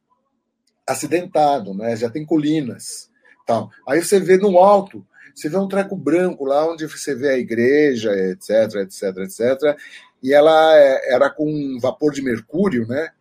acidentado, 0.88 1.74
né? 1.74 1.98
Já 1.98 2.10
tem 2.10 2.26
colinas, 2.26 3.10
tal. 3.46 3.70
Aí 3.86 4.02
você 4.02 4.18
vê 4.18 4.38
no 4.38 4.58
alto 4.58 5.06
você 5.38 5.50
vê 5.50 5.58
um 5.58 5.68
treco 5.68 5.96
branco 5.96 6.46
lá 6.46 6.68
onde 6.68 6.88
você 6.88 7.14
vê 7.14 7.30
a 7.30 7.38
igreja, 7.38 8.12
etc, 8.12 8.82
etc, 8.82 9.18
etc. 9.18 9.78
E 10.24 10.34
ela 10.34 10.76
é, 10.76 11.14
era 11.14 11.30
com 11.30 11.78
vapor 11.80 12.12
de 12.12 12.24
mercúrio, 12.24 12.88
né? 12.88 13.12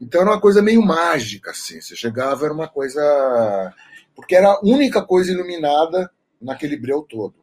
Então 0.00 0.20
era 0.20 0.30
uma 0.30 0.40
coisa 0.40 0.62
meio 0.62 0.82
mágica, 0.82 1.50
assim. 1.50 1.80
Você 1.80 1.96
chegava, 1.96 2.44
era 2.44 2.54
uma 2.54 2.68
coisa. 2.68 3.74
Porque 4.14 4.34
era 4.34 4.48
a 4.48 4.60
única 4.62 5.02
coisa 5.04 5.32
iluminada 5.32 6.10
naquele 6.40 6.76
breu 6.76 7.02
todo. 7.02 7.34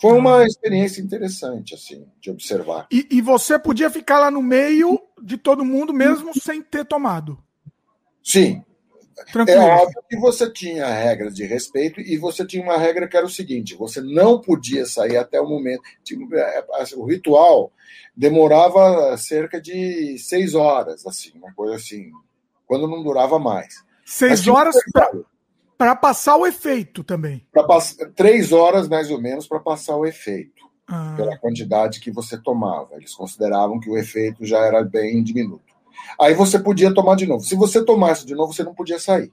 Foi 0.00 0.18
uma 0.18 0.38
uhum. 0.38 0.46
experiência 0.46 1.00
interessante, 1.00 1.74
assim, 1.74 2.06
de 2.20 2.30
observar. 2.30 2.86
E, 2.90 3.06
e 3.10 3.22
você 3.22 3.58
podia 3.58 3.88
ficar 3.88 4.18
lá 4.18 4.30
no 4.30 4.42
meio 4.42 5.00
de 5.22 5.38
todo 5.38 5.64
mundo, 5.64 5.94
mesmo 5.94 6.32
sem 6.38 6.60
ter 6.60 6.84
tomado? 6.84 7.38
Sim, 8.22 8.62
Tranquilo. 9.32 9.60
É 9.60 9.74
óbvio 9.76 10.02
que 10.08 10.16
você 10.16 10.50
tinha 10.50 10.86
regras 10.86 11.34
de 11.34 11.44
respeito 11.44 12.00
e 12.00 12.16
você 12.16 12.44
tinha 12.44 12.62
uma 12.62 12.78
regra 12.78 13.06
que 13.06 13.16
era 13.16 13.26
o 13.26 13.30
seguinte: 13.30 13.76
você 13.76 14.00
não 14.00 14.40
podia 14.40 14.86
sair 14.86 15.16
até 15.16 15.40
o 15.40 15.48
momento. 15.48 15.82
Tipo, 16.02 16.34
é, 16.34 16.64
o 16.96 17.04
ritual 17.04 17.72
demorava 18.16 19.16
cerca 19.16 19.60
de 19.60 20.16
seis 20.18 20.54
horas, 20.54 21.06
assim, 21.06 21.32
uma 21.34 21.52
coisa 21.52 21.74
assim, 21.74 22.10
quando 22.66 22.88
não 22.88 23.02
durava 23.02 23.38
mais. 23.38 23.84
Seis 24.04 24.46
horas 24.46 24.74
para 25.76 25.96
passar 25.96 26.36
o 26.36 26.46
efeito 26.46 27.02
também. 27.02 27.46
Três 28.14 28.52
horas, 28.52 28.88
mais 28.88 29.10
ou 29.10 29.20
menos, 29.20 29.46
para 29.46 29.58
passar 29.60 29.96
o 29.96 30.06
efeito, 30.06 30.68
ah. 30.86 31.14
pela 31.16 31.36
quantidade 31.38 32.00
que 32.00 32.10
você 32.10 32.38
tomava. 32.38 32.94
Eles 32.94 33.14
consideravam 33.14 33.80
que 33.80 33.90
o 33.90 33.96
efeito 33.96 34.44
já 34.44 34.58
era 34.58 34.82
bem 34.82 35.22
diminuto. 35.22 35.63
Aí 36.20 36.34
você 36.34 36.58
podia 36.58 36.92
tomar 36.92 37.16
de 37.16 37.26
novo. 37.26 37.44
Se 37.44 37.54
você 37.54 37.84
tomasse 37.84 38.26
de 38.26 38.34
novo, 38.34 38.52
você 38.52 38.62
não 38.62 38.74
podia 38.74 38.98
sair. 38.98 39.32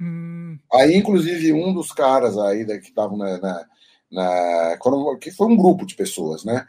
Hum. 0.00 0.58
Aí, 0.72 0.96
inclusive, 0.96 1.52
um 1.52 1.72
dos 1.72 1.92
caras 1.92 2.36
aí 2.38 2.64
que 2.64 2.88
estavam 2.88 3.16
na, 3.16 3.38
na, 3.38 3.66
na, 4.10 4.78
que 5.20 5.30
foi 5.30 5.46
um 5.46 5.56
grupo 5.56 5.86
de 5.86 5.94
pessoas, 5.94 6.44
né? 6.44 6.66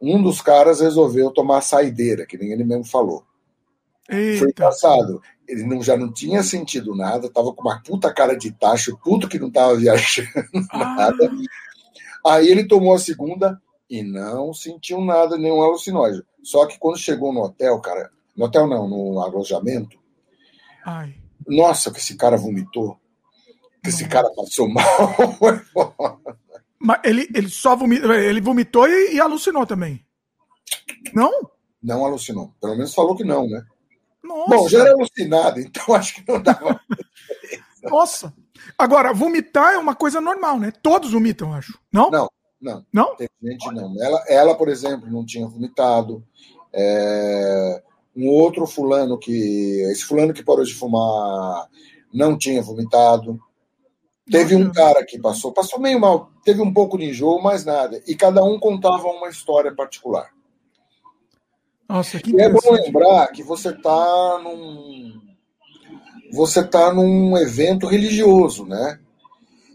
Um 0.00 0.22
dos 0.22 0.40
caras 0.40 0.80
resolveu 0.80 1.30
tomar 1.30 1.60
saideira, 1.60 2.24
que 2.24 2.38
nem 2.38 2.52
ele 2.52 2.64
mesmo 2.64 2.84
falou. 2.84 3.24
Eita. 4.08 4.38
Foi 4.38 4.50
engraçado. 4.50 5.20
Ele 5.46 5.64
não, 5.64 5.82
já 5.82 5.96
não 5.96 6.12
tinha 6.12 6.42
sentido 6.42 6.94
nada, 6.94 7.30
tava 7.30 7.52
com 7.52 7.62
uma 7.62 7.82
puta 7.82 8.12
cara 8.12 8.36
de 8.36 8.52
tacho, 8.52 8.98
puto 9.02 9.28
que 9.28 9.38
não 9.38 9.50
tava 9.50 9.74
viajando 9.76 10.28
ah. 10.70 10.94
nada. 10.94 11.30
Aí 12.26 12.48
ele 12.48 12.66
tomou 12.66 12.94
a 12.94 12.98
segunda 12.98 13.60
e 13.88 14.02
não 14.02 14.52
sentiu 14.52 15.00
nada, 15.00 15.36
nenhum 15.36 15.62
alucinógeno. 15.62 16.24
Só 16.42 16.66
que 16.66 16.78
quando 16.78 16.98
chegou 16.98 17.32
no 17.32 17.42
hotel, 17.42 17.80
cara, 17.80 18.10
no 18.38 18.44
hotel 18.44 18.68
não, 18.68 18.88
no 18.88 19.20
alojamento. 19.20 19.98
Ai. 20.86 21.16
Nossa, 21.44 21.90
que 21.90 21.98
esse 21.98 22.16
cara 22.16 22.36
vomitou. 22.36 22.96
Que 23.82 23.90
esse 23.90 24.06
cara 24.08 24.30
passou 24.30 24.68
mal. 24.68 24.84
Mas 26.78 27.00
ele, 27.02 27.28
ele 27.34 27.48
só 27.48 27.74
vomitou, 27.74 28.14
ele 28.14 28.40
vomitou 28.40 28.88
e, 28.88 29.16
e, 29.16 29.20
alucinou 29.20 29.66
também. 29.66 30.06
Não? 31.12 31.32
Não 31.82 32.04
alucinou. 32.04 32.54
Pelo 32.60 32.76
menos 32.76 32.94
falou 32.94 33.16
que 33.16 33.24
não, 33.24 33.48
né? 33.48 33.64
Nossa. 34.22 34.48
Bom, 34.48 34.68
já 34.68 34.80
era 34.80 34.92
alucinado, 34.92 35.58
então 35.60 35.94
acho 35.96 36.14
que 36.14 36.30
não 36.30 36.40
dava. 36.40 36.80
Nossa. 37.82 38.32
Agora, 38.78 39.12
vomitar 39.12 39.74
é 39.74 39.78
uma 39.78 39.96
coisa 39.96 40.20
normal, 40.20 40.60
né? 40.60 40.72
Todos 40.80 41.10
vomitam, 41.12 41.52
acho. 41.52 41.76
Não? 41.92 42.08
Não, 42.08 42.30
não. 42.60 42.86
Não? 42.92 43.16
Tem 43.16 43.28
gente 43.42 43.72
não. 43.72 43.92
Ela, 44.00 44.24
ela, 44.28 44.54
por 44.56 44.68
exemplo, 44.68 45.10
não 45.10 45.26
tinha 45.26 45.46
vomitado. 45.48 46.24
É 46.72 47.82
um 48.18 48.28
outro 48.28 48.66
fulano 48.66 49.16
que. 49.16 49.80
Esse 49.92 50.04
fulano 50.04 50.34
que 50.34 50.42
parou 50.42 50.64
de 50.64 50.74
fumar 50.74 51.68
não 52.12 52.36
tinha 52.36 52.60
vomitado. 52.60 53.38
Teve 54.30 54.56
um 54.56 54.70
cara 54.70 55.04
que 55.06 55.18
passou, 55.18 55.52
passou 55.52 55.80
meio 55.80 55.98
mal, 55.98 56.30
teve 56.44 56.60
um 56.60 56.72
pouco 56.72 56.98
de 56.98 57.06
enjoo, 57.06 57.40
mas 57.40 57.64
nada. 57.64 58.02
E 58.06 58.14
cada 58.14 58.44
um 58.44 58.58
contava 58.58 59.06
uma 59.08 59.28
história 59.28 59.74
particular. 59.74 60.28
Nossa, 61.88 62.18
que 62.18 62.36
e 62.36 62.40
é 62.40 62.50
bom 62.50 62.72
lembrar 62.72 63.28
que 63.28 63.42
você 63.42 63.70
está 63.70 64.38
num. 64.42 65.18
Você 66.32 66.60
está 66.60 66.92
num 66.92 67.38
evento 67.38 67.86
religioso, 67.86 68.66
né? 68.66 69.00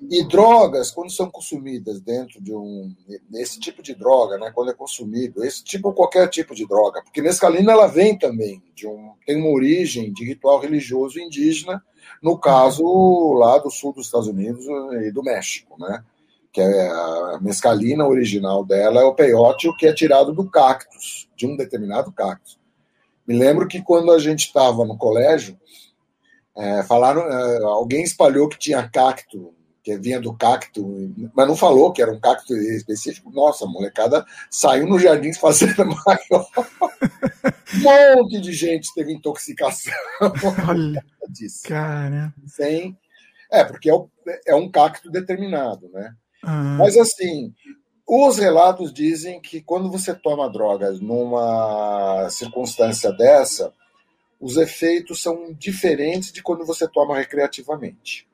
E 0.10 0.24
drogas, 0.28 0.92
quando 0.92 1.12
são 1.12 1.30
consumidas 1.30 2.02
dentro 2.02 2.42
de 2.42 2.54
um. 2.54 2.94
Esse 3.36 3.60
tipo 3.60 3.82
de 3.82 3.94
droga, 3.94 4.38
né? 4.38 4.52
Quando 4.54 4.72
é 4.72 4.74
consumido, 4.74 5.44
esse 5.44 5.64
tipo, 5.64 5.94
qualquer 5.94 6.28
tipo 6.30 6.54
de 6.54 6.68
droga, 6.68 7.02
porque 7.04 7.22
mescalina 7.22 7.72
ela 7.72 7.88
vem 7.88 8.18
também 8.18 8.62
de 8.76 8.88
um. 8.88 9.14
tem 9.26 9.38
uma 9.38 9.50
origem 9.50 10.12
de 10.12 10.26
ritual 10.26 10.60
religioso 10.60 11.20
indígena, 11.20 11.84
no 12.22 12.38
caso 12.38 13.34
lá 13.34 13.58
do 13.58 13.70
sul 13.70 13.94
dos 13.94 14.06
Estados 14.06 14.28
Unidos 14.28 14.66
e 15.06 15.12
do 15.12 15.24
México, 15.24 15.76
né? 15.80 16.04
Que 16.52 16.62
é 16.62 16.90
a 16.90 17.40
mescalina 17.42 18.08
original 18.08 18.64
dela 18.66 19.02
é 19.02 19.06
o 19.06 19.16
peiote, 19.16 19.68
o 19.68 19.76
que 19.76 19.88
é 19.88 19.94
tirado 19.94 20.34
do 20.34 20.50
cactus, 20.50 21.30
de 21.36 21.48
um 21.48 21.56
determinado 21.56 22.12
cactus. 22.12 22.60
Me 23.26 23.38
lembro 23.38 23.68
que 23.68 23.82
quando 23.82 24.12
a 24.12 24.20
gente 24.20 24.48
estava 24.48 24.86
no 24.86 24.98
colégio, 24.98 25.58
é, 26.56 26.84
falaram, 26.84 27.22
é, 27.22 27.64
alguém 27.64 28.04
espalhou 28.04 28.50
que 28.50 28.60
tinha 28.60 28.88
cacto 28.88 29.54
que 29.84 29.98
vinha 29.98 30.20
do 30.20 30.34
cacto, 30.34 31.14
mas 31.34 31.48
não 31.48 31.58
falou 31.58 31.92
que 31.92 32.02
era 32.02 32.12
um 32.12 32.20
cacto 32.20 32.56
específico. 32.56 33.30
Nossa, 33.32 33.66
a 33.66 33.68
molecada 33.68 34.26
saiu 34.50 34.88
no 34.88 34.98
jardim 34.98 35.34
fazendo 35.34 35.86
maior. 35.86 36.48
um 37.76 38.16
monte 38.16 38.40
de 38.40 38.54
gente 38.54 38.94
teve 38.94 39.14
intoxicação. 39.14 39.94
Olha, 40.68 41.04
disso. 41.30 41.64
Cara. 41.68 42.34
Sem... 42.48 42.98
É, 43.52 43.64
porque 43.66 43.92
é, 43.92 43.94
é 44.48 44.56
um 44.56 44.72
cacto 44.72 45.12
determinado, 45.12 45.90
né? 45.90 46.16
Ah. 46.42 46.78
Mas 46.80 46.98
assim, 46.98 47.54
os 48.08 48.38
relatos 48.38 48.94
dizem 48.94 49.42
que 49.42 49.62
quando 49.62 49.92
você 49.92 50.14
toma 50.14 50.50
drogas 50.50 51.02
numa 51.02 52.30
circunstância 52.30 53.12
dessa, 53.12 53.74
os 54.40 54.56
efeitos 54.56 55.22
são 55.22 55.54
diferentes 55.54 56.32
de 56.32 56.42
quando 56.42 56.66
você 56.66 56.88
toma 56.88 57.18
recreativamente. 57.18 58.28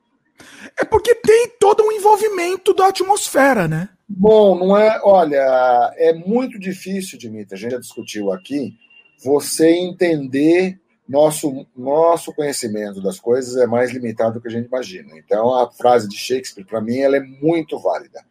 É 0.78 0.84
porque 0.84 1.14
tem 1.14 1.48
todo 1.58 1.82
um 1.82 1.92
envolvimento 1.92 2.74
da 2.74 2.88
atmosfera, 2.88 3.68
né? 3.68 3.88
Bom, 4.08 4.58
não 4.58 4.76
é. 4.76 5.00
Olha, 5.04 5.92
é 5.96 6.12
muito 6.12 6.58
difícil, 6.58 7.18
Dimitri, 7.18 7.54
a 7.54 7.58
gente 7.58 7.72
já 7.72 7.78
discutiu 7.78 8.32
aqui, 8.32 8.76
você 9.22 9.70
entender 9.70 10.80
nosso, 11.08 11.66
nosso 11.76 12.32
conhecimento 12.32 13.02
das 13.02 13.18
coisas 13.18 13.56
é 13.56 13.66
mais 13.66 13.90
limitado 13.90 14.34
do 14.34 14.40
que 14.40 14.46
a 14.46 14.50
gente 14.50 14.68
imagina. 14.68 15.18
Então, 15.18 15.52
a 15.52 15.70
frase 15.70 16.08
de 16.08 16.16
Shakespeare, 16.16 16.64
para 16.64 16.80
mim, 16.80 16.98
ela 16.98 17.16
é 17.16 17.20
muito 17.20 17.78
válida. 17.78 18.24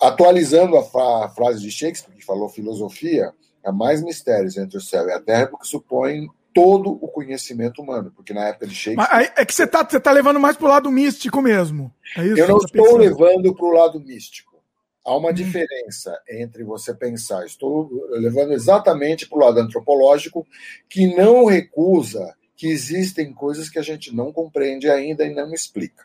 Atualizando 0.00 0.76
a, 0.76 1.24
a, 1.24 1.28
frase 1.28 1.60
de 1.60 1.70
Shakespeare, 1.70 2.16
que 2.16 2.24
falou 2.24 2.48
filosofia, 2.48 3.32
há 3.62 3.70
mais 3.70 4.02
mistérios 4.02 4.56
entre 4.56 4.78
o 4.78 4.80
céu 4.80 5.08
e 5.08 5.12
a 5.12 5.20
terra, 5.20 5.46
porque 5.46 5.66
supõe 5.66 6.28
todo 6.58 6.98
o 7.00 7.06
conhecimento 7.06 7.80
humano, 7.80 8.10
porque 8.10 8.34
na 8.34 8.48
época 8.48 8.66
de 8.66 8.74
Shakespeare... 8.74 9.32
É 9.36 9.44
que 9.44 9.54
você 9.54 9.62
está 9.62 9.84
você 9.88 10.00
tá 10.00 10.10
levando 10.10 10.40
mais 10.40 10.56
para 10.56 10.66
o 10.66 10.68
lado 10.68 10.90
místico 10.90 11.40
mesmo. 11.40 11.94
É 12.16 12.22
eu 12.22 12.48
não 12.48 12.58
tá 12.58 12.64
estou 12.66 12.84
pensando. 12.84 12.98
levando 12.98 13.54
para 13.54 13.66
o 13.66 13.70
lado 13.70 14.00
místico. 14.00 14.56
Há 15.04 15.16
uma 15.16 15.30
hum. 15.30 15.34
diferença 15.34 16.18
entre 16.28 16.64
você 16.64 16.92
pensar, 16.92 17.46
estou 17.46 17.88
levando 18.10 18.52
exatamente 18.52 19.28
para 19.28 19.38
o 19.38 19.40
lado 19.40 19.60
antropológico, 19.60 20.44
que 20.88 21.06
não 21.14 21.44
recusa 21.44 22.34
que 22.56 22.66
existem 22.66 23.32
coisas 23.32 23.68
que 23.68 23.78
a 23.78 23.82
gente 23.82 24.12
não 24.12 24.32
compreende 24.32 24.90
ainda 24.90 25.24
e 25.24 25.32
não 25.32 25.54
explica. 25.54 26.04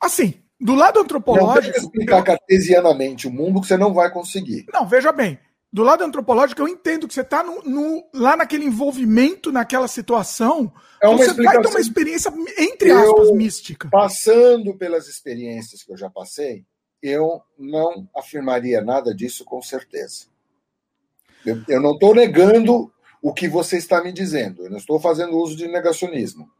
Assim, 0.00 0.34
do 0.60 0.74
lado 0.74 0.98
antropológico. 0.98 1.78
Não 1.78 1.84
explicar 1.84 2.24
cartesianamente 2.24 3.28
o 3.28 3.30
mundo 3.30 3.60
que 3.60 3.68
você 3.68 3.76
não 3.76 3.94
vai 3.94 4.10
conseguir. 4.10 4.66
Não, 4.72 4.88
veja 4.88 5.12
bem. 5.12 5.38
Do 5.72 5.84
lado 5.84 6.02
antropológico, 6.02 6.60
eu 6.60 6.68
entendo 6.68 7.06
que 7.06 7.14
você 7.14 7.20
está 7.20 7.44
lá 8.12 8.36
naquele 8.36 8.64
envolvimento, 8.64 9.52
naquela 9.52 9.86
situação. 9.86 10.72
É 11.00 11.06
uma 11.06 11.16
você 11.16 11.32
vai 11.42 11.60
ter 11.60 11.68
uma 11.68 11.80
experiência, 11.80 12.32
entre 12.58 12.90
aspas, 12.90 13.28
eu, 13.28 13.34
mística. 13.36 13.88
Passando 13.88 14.74
pelas 14.74 15.06
experiências 15.06 15.84
que 15.84 15.92
eu 15.92 15.96
já 15.96 16.10
passei, 16.10 16.64
eu 17.00 17.40
não 17.56 18.08
afirmaria 18.16 18.82
nada 18.82 19.14
disso 19.14 19.44
com 19.44 19.62
certeza. 19.62 20.26
Eu, 21.46 21.62
eu 21.68 21.80
não 21.80 21.92
estou 21.92 22.14
negando 22.14 22.92
o 23.22 23.32
que 23.32 23.48
você 23.48 23.76
está 23.76 24.02
me 24.02 24.12
dizendo, 24.12 24.64
eu 24.64 24.70
não 24.70 24.78
estou 24.78 24.98
fazendo 24.98 25.38
uso 25.38 25.56
de 25.56 25.68
negacionismo. 25.68 26.50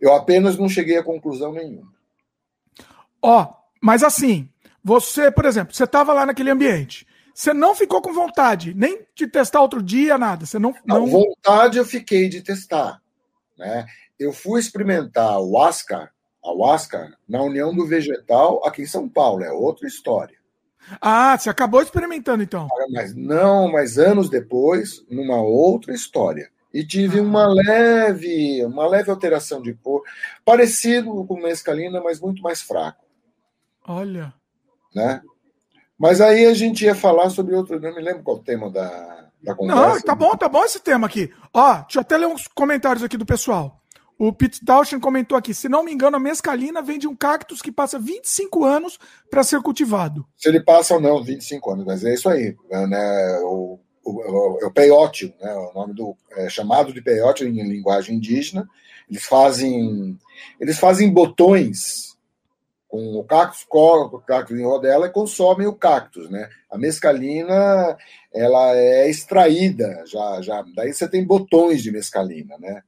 Eu 0.00 0.12
apenas 0.12 0.58
não 0.58 0.68
cheguei 0.68 0.98
a 0.98 1.04
conclusão 1.04 1.52
nenhuma. 1.52 1.92
Ó, 3.22 3.42
oh, 3.42 3.54
mas 3.80 4.02
assim, 4.02 4.48
você, 4.82 5.30
por 5.30 5.44
exemplo, 5.44 5.74
você 5.74 5.84
estava 5.84 6.12
lá 6.12 6.26
naquele 6.26 6.50
ambiente. 6.50 7.06
Você 7.36 7.52
não 7.52 7.74
ficou 7.74 8.00
com 8.00 8.14
vontade, 8.14 8.72
nem 8.72 9.06
de 9.14 9.26
testar 9.26 9.60
outro 9.60 9.82
dia, 9.82 10.16
nada. 10.16 10.46
Você 10.46 10.58
não, 10.58 10.74
não... 10.86 11.04
A 11.04 11.06
vontade 11.06 11.76
eu 11.76 11.84
fiquei 11.84 12.30
de 12.30 12.40
testar. 12.40 13.02
Né? 13.58 13.84
Eu 14.18 14.32
fui 14.32 14.58
experimentar 14.58 15.38
o 15.38 15.58
Ascar 15.62 16.10
ayahuasca 16.42 17.12
na 17.28 17.42
União 17.42 17.74
do 17.74 17.86
Vegetal 17.86 18.64
aqui 18.64 18.82
em 18.82 18.86
São 18.86 19.06
Paulo, 19.06 19.44
é 19.44 19.52
outra 19.52 19.86
história. 19.86 20.34
Ah, 20.98 21.36
você 21.36 21.50
acabou 21.50 21.82
experimentando 21.82 22.42
então? 22.42 22.68
Mas 22.90 23.14
não, 23.14 23.70
mas 23.70 23.98
anos 23.98 24.30
depois, 24.30 25.04
numa 25.10 25.42
outra 25.42 25.92
história. 25.92 26.48
E 26.72 26.86
tive 26.86 27.18
ah. 27.18 27.22
uma 27.22 27.46
leve, 27.46 28.64
uma 28.64 28.86
leve 28.86 29.10
alteração 29.10 29.60
de 29.60 29.74
cor, 29.74 30.02
parecido 30.42 31.26
com 31.26 31.38
mescalina, 31.38 32.00
mas 32.00 32.18
muito 32.18 32.40
mais 32.40 32.62
fraco. 32.62 33.04
Olha. 33.86 34.32
Né? 34.94 35.20
Mas 35.98 36.20
aí 36.20 36.44
a 36.46 36.54
gente 36.54 36.84
ia 36.84 36.94
falar 36.94 37.30
sobre 37.30 37.54
outro, 37.54 37.80
não 37.80 37.94
me 37.94 38.02
lembro 38.02 38.22
qual 38.22 38.36
o 38.36 38.42
tema 38.42 38.70
da, 38.70 39.28
da 39.42 39.54
conversa. 39.54 39.82
Não, 39.82 40.00
tá 40.00 40.14
bom, 40.14 40.36
tá 40.36 40.48
bom 40.48 40.64
esse 40.64 40.80
tema 40.80 41.06
aqui. 41.06 41.32
Ó, 41.54 41.74
deixa 41.74 41.98
eu 41.98 42.00
até 42.02 42.16
ler 42.16 42.26
uns 42.26 42.46
comentários 42.48 43.02
aqui 43.02 43.16
do 43.16 43.24
pessoal. 43.24 43.80
O 44.18 44.32
Pete 44.32 44.64
Dawson 44.64 44.98
comentou 44.98 45.36
aqui: 45.36 45.54
se 45.54 45.68
não 45.68 45.84
me 45.84 45.92
engano, 45.92 46.16
a 46.16 46.20
mescalina 46.20 46.82
vem 46.82 46.98
de 46.98 47.06
um 47.06 47.14
cactus 47.14 47.60
que 47.60 47.72
passa 47.72 47.98
25 47.98 48.64
anos 48.64 48.98
para 49.30 49.42
ser 49.42 49.60
cultivado. 49.60 50.26
Se 50.36 50.48
ele 50.48 50.60
passa 50.60 50.94
ou 50.94 51.00
não 51.00 51.22
25 51.22 51.70
anos, 51.70 51.84
mas 51.84 52.04
é 52.04 52.14
isso 52.14 52.28
aí. 52.28 52.56
Né? 52.70 53.38
O, 53.42 53.78
o, 54.04 54.10
o, 54.10 54.66
o 54.66 54.70
peiote, 54.70 55.34
né? 55.40 55.52
o 55.54 55.72
nome 55.74 55.94
do 55.94 56.16
é 56.32 56.48
chamado 56.48 56.92
de 56.92 57.02
peiote 57.02 57.44
em 57.44 57.68
linguagem 57.68 58.16
indígena. 58.16 58.68
Eles 59.08 59.24
fazem 59.24 60.18
eles 60.60 60.78
fazem 60.78 61.12
botões 61.12 62.05
com 62.88 63.18
o 63.18 63.24
cactus, 63.24 63.64
colocam 63.64 64.18
o 64.18 64.22
cactus 64.22 64.58
em 64.58 64.64
rodela 64.64 65.06
e 65.06 65.12
consomem 65.12 65.66
o 65.66 65.74
cactus, 65.74 66.30
né? 66.30 66.48
A 66.70 66.78
mescalina 66.78 67.96
ela 68.32 68.76
é 68.76 69.08
extraída 69.10 70.04
já, 70.06 70.40
já. 70.40 70.64
Daí 70.74 70.92
você 70.92 71.08
tem 71.08 71.24
botões 71.24 71.82
de 71.82 71.90
mescalina, 71.90 72.56
né? 72.58 72.82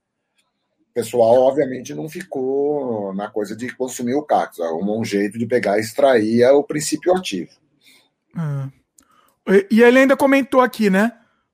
pessoal, 0.98 1.42
obviamente, 1.42 1.94
não 1.94 2.08
ficou 2.08 3.14
na 3.14 3.30
coisa 3.30 3.56
de 3.56 3.72
consumir 3.76 4.14
o 4.14 4.22
cactus. 4.22 4.58
Arrumou 4.60 5.00
um 5.00 5.04
jeito 5.04 5.38
de 5.38 5.46
pegar 5.46 5.78
e 5.78 5.80
extrair 5.80 6.44
o 6.50 6.64
princípio 6.64 7.14
ativo. 7.14 7.52
É. 8.36 9.66
E 9.70 9.80
ele 9.80 10.00
ainda 10.00 10.16
comentou 10.16 10.60
aqui, 10.60 10.90
né? 10.90 11.12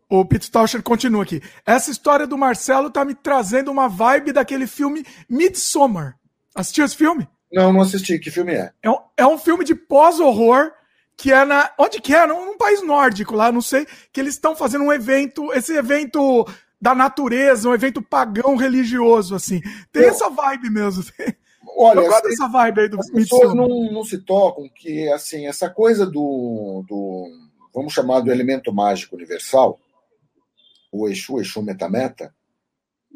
O 0.08 0.24
Pete 0.24 0.50
Tauscher 0.50 0.82
continua 0.82 1.22
aqui. 1.22 1.42
Essa 1.66 1.90
história 1.90 2.26
do 2.26 2.38
Marcelo 2.38 2.90
tá 2.90 3.04
me 3.04 3.14
trazendo 3.14 3.70
uma 3.70 3.86
vibe 3.86 4.32
daquele 4.32 4.66
filme 4.66 5.04
Midsommar. 5.28 6.18
Assistiu 6.54 6.86
esse 6.86 6.96
filme? 6.96 7.28
Não, 7.54 7.72
não 7.72 7.80
assisti. 7.80 8.18
Que 8.18 8.32
filme 8.32 8.52
é? 8.52 8.72
É 8.82 8.90
um, 8.90 8.98
é 9.16 9.26
um 9.26 9.38
filme 9.38 9.64
de 9.64 9.76
pós-horror 9.76 10.72
que 11.16 11.32
é 11.32 11.44
na. 11.44 11.70
Onde 11.78 12.00
que 12.00 12.12
é? 12.12 12.26
Num, 12.26 12.46
num 12.46 12.58
país 12.58 12.84
nórdico 12.84 13.36
lá, 13.36 13.52
não 13.52 13.62
sei. 13.62 13.86
Que 14.12 14.20
eles 14.20 14.34
estão 14.34 14.56
fazendo 14.56 14.84
um 14.84 14.92
evento. 14.92 15.52
Esse 15.52 15.72
evento 15.76 16.44
da 16.80 16.94
natureza, 16.94 17.68
um 17.68 17.74
evento 17.74 18.02
pagão 18.02 18.56
religioso, 18.56 19.36
assim. 19.36 19.60
Tem 19.92 20.02
eu, 20.02 20.08
essa 20.10 20.28
vibe 20.28 20.68
mesmo. 20.68 21.04
Olha, 21.76 22.00
eu 22.00 22.08
gosto 22.08 22.28
dessa 22.28 22.48
vibe 22.48 22.80
aí 22.80 22.88
do 22.88 23.00
As 23.00 23.10
pessoas 23.10 23.54
não, 23.54 23.90
não 23.90 24.04
se 24.04 24.18
tocam 24.18 24.68
que, 24.74 25.08
assim, 25.08 25.46
essa 25.46 25.70
coisa 25.70 26.04
do, 26.04 26.84
do, 26.86 27.26
vamos 27.74 27.92
chamar 27.92 28.20
do 28.20 28.30
elemento 28.30 28.72
mágico 28.72 29.16
universal, 29.16 29.80
o 30.92 31.08
Exu, 31.08 31.40
Exu 31.40 31.62
Metameta, 31.62 32.34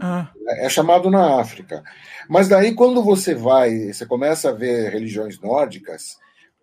ah. 0.01 0.31
é, 0.49 0.69
chamado 0.69 1.11
na 1.11 1.41
África. 1.41 1.83
Mas 2.29 2.49
daí, 2.49 2.75
quando 2.75 3.03
você 3.03 3.35
vai, 3.35 3.93
você 3.93 4.05
começa 4.07 4.51
a 4.51 4.53
ver 4.53 4.93
religiões 4.93 5.41
nórdicas, 5.41 6.19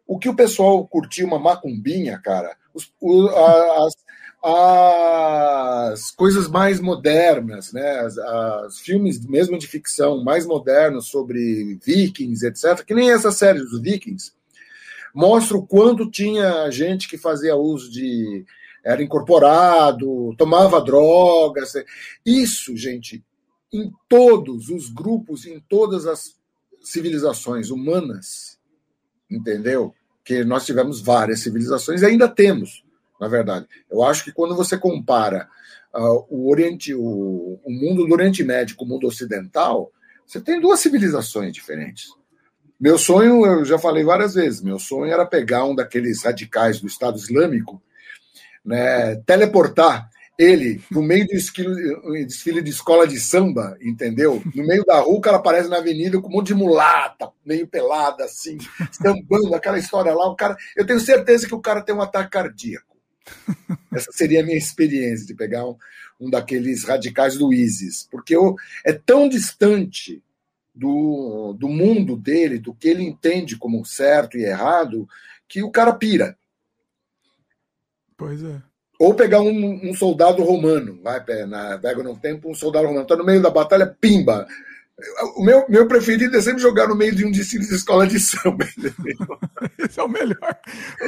o 0.07 0.19
que 0.19 0.29
o 0.29 0.35
pessoal 0.35 0.87
curtia 0.87 1.25
uma 1.25 1.39
macumbinha, 1.39 2.19
cara, 2.23 2.55
os, 2.73 2.91
o, 3.01 3.27
as, 3.27 3.95
as 5.93 6.11
coisas 6.11 6.47
mais 6.47 6.79
modernas, 6.79 7.73
né, 7.73 7.99
as, 7.99 8.17
as, 8.17 8.79
filmes 8.79 9.25
mesmo 9.25 9.57
de 9.57 9.65
ficção 9.65 10.23
mais 10.23 10.45
modernos 10.45 11.07
sobre 11.07 11.79
vikings, 11.83 12.45
etc., 12.45 12.85
que 12.85 12.93
nem 12.93 13.11
essa 13.11 13.31
série 13.31 13.59
dos 13.59 13.81
vikings, 13.81 14.33
mostra 15.13 15.57
o 15.57 15.65
quanto 15.65 16.11
tinha 16.11 16.69
gente 16.69 17.07
que 17.07 17.17
fazia 17.17 17.55
uso 17.55 17.89
de 17.89 18.45
era 18.85 19.01
incorporado, 19.01 20.35
tomava 20.37 20.79
drogas. 20.79 21.73
Isso, 22.25 22.77
gente, 22.77 23.23
em 23.73 23.91
todos 24.07 24.69
os 24.69 24.89
grupos, 24.89 25.45
em 25.45 25.59
todas 25.59 26.05
as 26.05 26.35
civilizações 26.81 27.71
humanas, 27.71 28.59
entendeu? 29.29 29.93
Que 30.23 30.43
nós 30.43 30.65
tivemos 30.65 31.01
várias 31.01 31.41
civilizações 31.41 32.01
e 32.01 32.05
ainda 32.05 32.27
temos 32.27 32.85
na 33.19 33.27
verdade. 33.27 33.67
Eu 33.89 34.03
acho 34.03 34.23
que 34.23 34.31
quando 34.31 34.55
você 34.55 34.77
compara 34.77 35.47
uh, 35.93 36.25
o 36.29 36.49
Oriente, 36.49 36.93
o, 36.93 37.59
o, 37.63 37.71
mundo 37.71 38.05
do 38.05 38.13
Oriente 38.13 38.43
Médio 38.43 38.75
com 38.75 38.85
o 38.85 38.87
mundo 38.87 39.07
ocidental, 39.07 39.91
você 40.25 40.39
tem 40.39 40.59
duas 40.59 40.79
civilizações 40.79 41.53
diferentes. 41.53 42.07
Meu 42.79 42.97
sonho, 42.97 43.45
eu 43.45 43.63
já 43.63 43.79
falei 43.79 44.03
várias 44.03 44.33
vezes, 44.33 44.61
meu 44.61 44.77
sonho 44.77 45.11
era 45.11 45.25
pegar 45.25 45.63
um 45.65 45.73
daqueles 45.73 46.23
radicais 46.23 46.81
do 46.81 46.87
Estado 46.87 47.17
Islâmico, 47.17 47.81
né, 48.65 49.15
teleportar 49.25 50.09
ele 50.37 50.81
no 50.91 51.01
meio 51.01 51.25
do 51.25 51.33
desfile 52.25 52.61
de 52.61 52.69
escola 52.69 53.07
de 53.07 53.19
samba, 53.19 53.77
entendeu? 53.81 54.41
No 54.53 54.65
meio 54.67 54.83
da 54.83 54.99
rua, 54.99 55.15
o 55.15 55.21
cara 55.21 55.37
aparece 55.37 55.69
na 55.69 55.77
avenida 55.77 56.19
com 56.19 56.27
um 56.27 56.31
monte 56.31 56.47
de 56.47 56.55
mulata, 56.55 57.31
meio 57.45 57.65
pelada, 57.67 58.25
assim, 58.25 58.57
sambando, 58.91 59.55
aquela 59.55 59.79
história 59.79 60.13
lá. 60.13 60.27
O 60.27 60.35
cara, 60.35 60.57
eu 60.75 60.85
tenho 60.85 60.99
certeza 60.99 61.47
que 61.47 61.55
o 61.55 61.61
cara 61.61 61.81
tem 61.81 61.95
um 61.95 62.01
ataque 62.01 62.31
cardíaco. 62.31 62.97
Essa 63.93 64.11
seria 64.11 64.41
a 64.41 64.45
minha 64.45 64.57
experiência 64.57 65.25
de 65.25 65.33
pegar 65.33 65.65
um, 65.65 65.77
um 66.19 66.29
daqueles 66.29 66.83
radicais 66.83 67.37
do 67.37 67.53
ISIS, 67.53 68.07
porque 68.11 68.35
eu, 68.35 68.55
é 68.83 68.91
tão 68.91 69.29
distante 69.29 70.21
do, 70.73 71.55
do 71.57 71.69
mundo 71.69 72.17
dele, 72.17 72.59
do 72.59 72.73
que 72.73 72.89
ele 72.89 73.03
entende 73.03 73.57
como 73.57 73.85
certo 73.85 74.37
e 74.37 74.43
errado, 74.43 75.07
que 75.47 75.63
o 75.63 75.71
cara 75.71 75.93
pira. 75.93 76.37
Pois 78.17 78.43
é. 78.43 78.61
Ou 78.99 79.13
pegar 79.13 79.41
um, 79.41 79.89
um 79.89 79.93
soldado 79.93 80.41
romano, 80.43 80.99
vai, 81.03 81.19
na, 81.45 81.77
pega 81.77 82.01
no 82.01 82.17
tempo 82.17 82.49
um 82.49 82.55
soldado 82.55 82.87
romano, 82.87 83.03
está 83.03 83.15
no 83.15 83.25
meio 83.25 83.41
da 83.41 83.49
batalha, 83.49 83.85
pimba, 83.99 84.47
o 85.35 85.43
meu, 85.43 85.65
meu 85.67 85.87
preferido 85.87 86.37
é 86.37 86.41
sempre 86.41 86.61
jogar 86.61 86.87
no 86.87 86.95
meio 86.95 87.13
de 87.13 87.25
um 87.25 87.31
desfile 87.31 87.67
de 87.67 87.75
escola 87.75 88.07
de 88.07 88.17
samba. 88.17 88.65
Esse 89.77 89.99
é 89.99 90.03
o 90.03 90.07
melhor. 90.07 90.57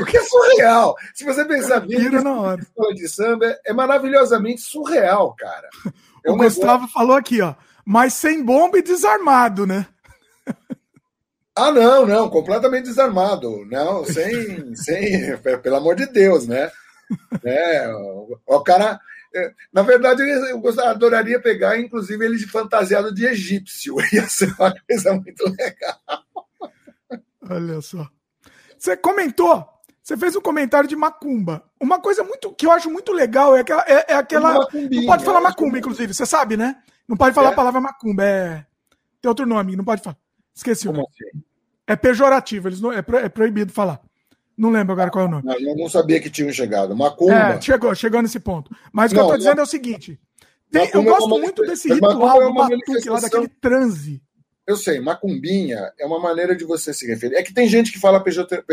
O 0.01 0.05
que 0.05 0.17
é 0.17 0.23
surreal. 0.23 0.95
Se 1.13 1.23
você 1.23 1.45
pensar 1.45 1.79
bem, 1.79 2.05
hora. 2.27 2.61
escola 2.61 2.93
de 2.93 3.07
samba 3.07 3.57
é 3.65 3.73
maravilhosamente 3.73 4.61
surreal, 4.61 5.33
cara. 5.35 5.69
É 6.25 6.31
o 6.31 6.35
Gustavo 6.35 6.73
negócio... 6.73 6.93
falou 6.93 7.15
aqui, 7.15 7.39
ó. 7.41 7.55
Mas 7.85 8.11
sem 8.11 8.43
bomba 8.43 8.77
e 8.79 8.81
desarmado, 8.81 9.65
né? 9.65 9.87
Ah, 11.59 11.71
não, 11.71 12.05
não, 12.05 12.29
completamente 12.29 12.83
desarmado. 12.83 13.65
Não, 13.65 14.05
sem, 14.05 14.75
sem, 14.75 15.35
pelo 15.63 15.77
amor 15.77 15.95
de 15.95 16.05
Deus, 16.05 16.45
né? 16.45 16.69
É, 17.43 17.87
o, 17.89 18.39
o 18.45 18.59
cara 18.61 18.99
É, 19.33 19.53
na 19.71 19.81
verdade, 19.81 20.21
eu 20.21 20.61
adoraria 20.81 21.41
pegar, 21.41 21.79
inclusive, 21.79 22.23
ele 22.25 22.39
fantasiado 22.39 23.13
de 23.13 23.25
egípcio. 23.25 23.95
Ia 24.13 24.27
ser 24.27 24.53
uma 24.59 24.73
coisa 24.87 25.13
muito 25.13 25.43
legal. 25.43 26.25
Olha 27.49 27.81
só. 27.81 28.07
Você 28.77 28.95
comentou, 28.95 29.67
você 30.07 30.15
fez 30.15 30.35
um 30.35 30.41
comentário 30.41 30.87
de 30.87 30.95
macumba. 30.95 31.63
Uma 31.79 31.99
coisa 31.99 32.23
muito 32.23 32.53
que 32.53 32.65
eu 32.65 32.71
acho 32.71 32.89
muito 32.89 33.11
legal 33.11 33.55
é 33.55 33.59
aquela. 33.59 33.83
É, 33.87 34.05
é 34.07 34.13
aquela 34.15 34.53
não 34.53 35.05
pode 35.05 35.25
falar 35.25 35.41
macumba, 35.41 35.77
inclusive, 35.77 36.13
você 36.13 36.25
sabe, 36.25 36.55
né? 36.55 36.81
Não 37.07 37.17
pode 37.17 37.35
falar 37.35 37.49
é. 37.49 37.51
a 37.51 37.55
palavra 37.55 37.81
macumba, 37.81 38.23
é. 38.23 38.65
Tem 39.21 39.27
outro 39.27 39.45
nome, 39.45 39.75
não 39.75 39.83
pode 39.83 40.01
falar. 40.01 40.17
Esqueci 40.55 40.87
o 40.87 40.93
nome. 40.93 41.05
Assim? 41.09 41.43
É 41.85 41.95
pejorativo, 41.95 42.67
eles 42.67 42.79
não, 42.79 42.91
é, 42.91 43.01
pro, 43.01 43.17
é 43.17 43.29
proibido 43.29 43.71
falar. 43.71 44.01
Não 44.57 44.71
lembro 44.71 44.93
agora 44.93 45.11
qual 45.11 45.25
é 45.25 45.27
o 45.27 45.31
nome. 45.31 45.43
Não, 45.45 45.59
eu 45.59 45.75
não 45.75 45.87
sabia 45.87 46.19
que 46.19 46.31
tinham 46.31 46.51
chegado. 46.51 46.95
Macumba. 46.95 47.33
É, 47.33 47.61
chegou, 47.61 47.93
chegou 47.93 48.21
nesse 48.21 48.39
ponto. 48.39 48.75
Mas 48.91 49.11
o 49.11 49.15
que 49.15 49.21
eu 49.21 49.27
tô 49.27 49.37
dizendo 49.37 49.59
é 49.59 49.63
o 49.63 49.67
seguinte: 49.67 50.19
tem, 50.71 50.89
eu 50.93 51.01
é 51.01 51.05
gosto 51.05 51.37
é 51.37 51.39
muito 51.39 51.61
desse 51.61 51.93
ritual 51.93 52.41
é 52.41 52.45
do 52.45 52.53
batuque 52.53 53.09
lá, 53.09 53.19
daquele 53.19 53.47
transe. 53.47 54.21
Eu 54.65 54.75
sei, 54.75 54.99
macumbinha 54.99 55.93
é 55.97 56.05
uma 56.05 56.19
maneira 56.19 56.55
de 56.55 56.65
você 56.65 56.93
se 56.93 57.07
referir. 57.07 57.35
É 57.35 57.43
que 57.43 57.53
tem 57.53 57.69
gente 57.69 57.91
que 57.91 57.99
fala 57.99 58.21
PJ. 58.21 58.65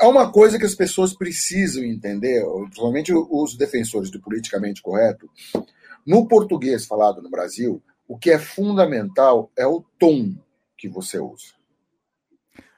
É 0.00 0.06
uma 0.06 0.30
coisa 0.30 0.58
que 0.58 0.66
as 0.66 0.74
pessoas 0.74 1.14
precisam 1.14 1.82
entender, 1.82 2.44
principalmente 2.64 3.12
os 3.14 3.56
defensores 3.56 4.10
do 4.10 4.20
politicamente 4.20 4.82
correto. 4.82 5.30
No 6.04 6.28
português 6.28 6.84
falado 6.84 7.22
no 7.22 7.30
Brasil, 7.30 7.82
o 8.06 8.18
que 8.18 8.30
é 8.30 8.38
fundamental 8.38 9.50
é 9.56 9.66
o 9.66 9.82
tom 9.98 10.34
que 10.76 10.88
você 10.88 11.18
usa. 11.18 11.54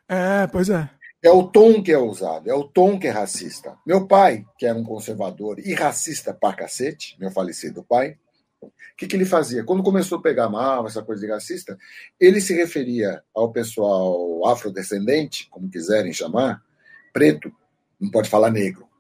É, 0.08 0.46
pois 0.46 0.70
é. 0.70 0.88
É 1.22 1.30
o 1.30 1.48
tom 1.48 1.82
que 1.82 1.90
é 1.90 1.98
usado, 1.98 2.48
é 2.48 2.54
o 2.54 2.62
tom 2.62 2.98
que 2.98 3.08
é 3.08 3.10
racista. 3.10 3.76
Meu 3.84 4.06
pai, 4.06 4.44
que 4.56 4.64
era 4.64 4.78
um 4.78 4.84
conservador 4.84 5.58
e 5.58 5.74
racista 5.74 6.32
pra 6.32 6.52
cacete, 6.52 7.16
meu 7.18 7.30
falecido 7.30 7.82
pai, 7.82 8.16
o 8.62 8.70
que, 8.96 9.06
que 9.06 9.16
ele 9.16 9.24
fazia? 9.24 9.64
Quando 9.64 9.82
começou 9.82 10.18
a 10.18 10.22
pegar 10.22 10.48
mal, 10.48 10.86
essa 10.86 11.02
coisa 11.02 11.24
de 11.24 11.32
racista, 11.32 11.76
ele 12.20 12.40
se 12.40 12.54
referia 12.54 13.22
ao 13.34 13.50
pessoal 13.50 14.46
afrodescendente, 14.46 15.48
como 15.50 15.70
quiserem 15.70 16.12
chamar, 16.12 16.62
preto, 17.12 17.52
não 18.00 18.10
pode 18.10 18.28
falar 18.28 18.50
negro. 18.50 18.86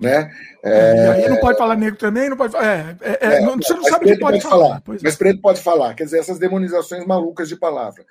Né? 0.00 0.34
É, 0.64 0.94
e 0.94 1.24
aí 1.24 1.28
não 1.28 1.36
pode 1.36 1.58
falar 1.58 1.76
negro 1.76 1.98
também, 1.98 2.30
não 2.30 2.36
pode 2.36 2.56
é, 2.56 2.96
é, 3.02 3.10
é, 3.10 3.34
é, 3.34 3.40
não, 3.42 3.58
você 3.58 3.74
não 3.74 3.84
sabe 3.84 4.06
o 4.06 4.08
que 4.08 4.18
pode, 4.18 4.40
pode 4.40 4.40
falar. 4.40 4.80
falar. 4.80 4.98
Mas 5.02 5.14
preto 5.14 5.42
pode 5.42 5.60
falar, 5.60 5.92
quer 5.92 6.04
dizer, 6.04 6.20
essas 6.20 6.38
demonizações 6.38 7.06
malucas 7.06 7.50
de 7.50 7.56
palavra. 7.56 8.06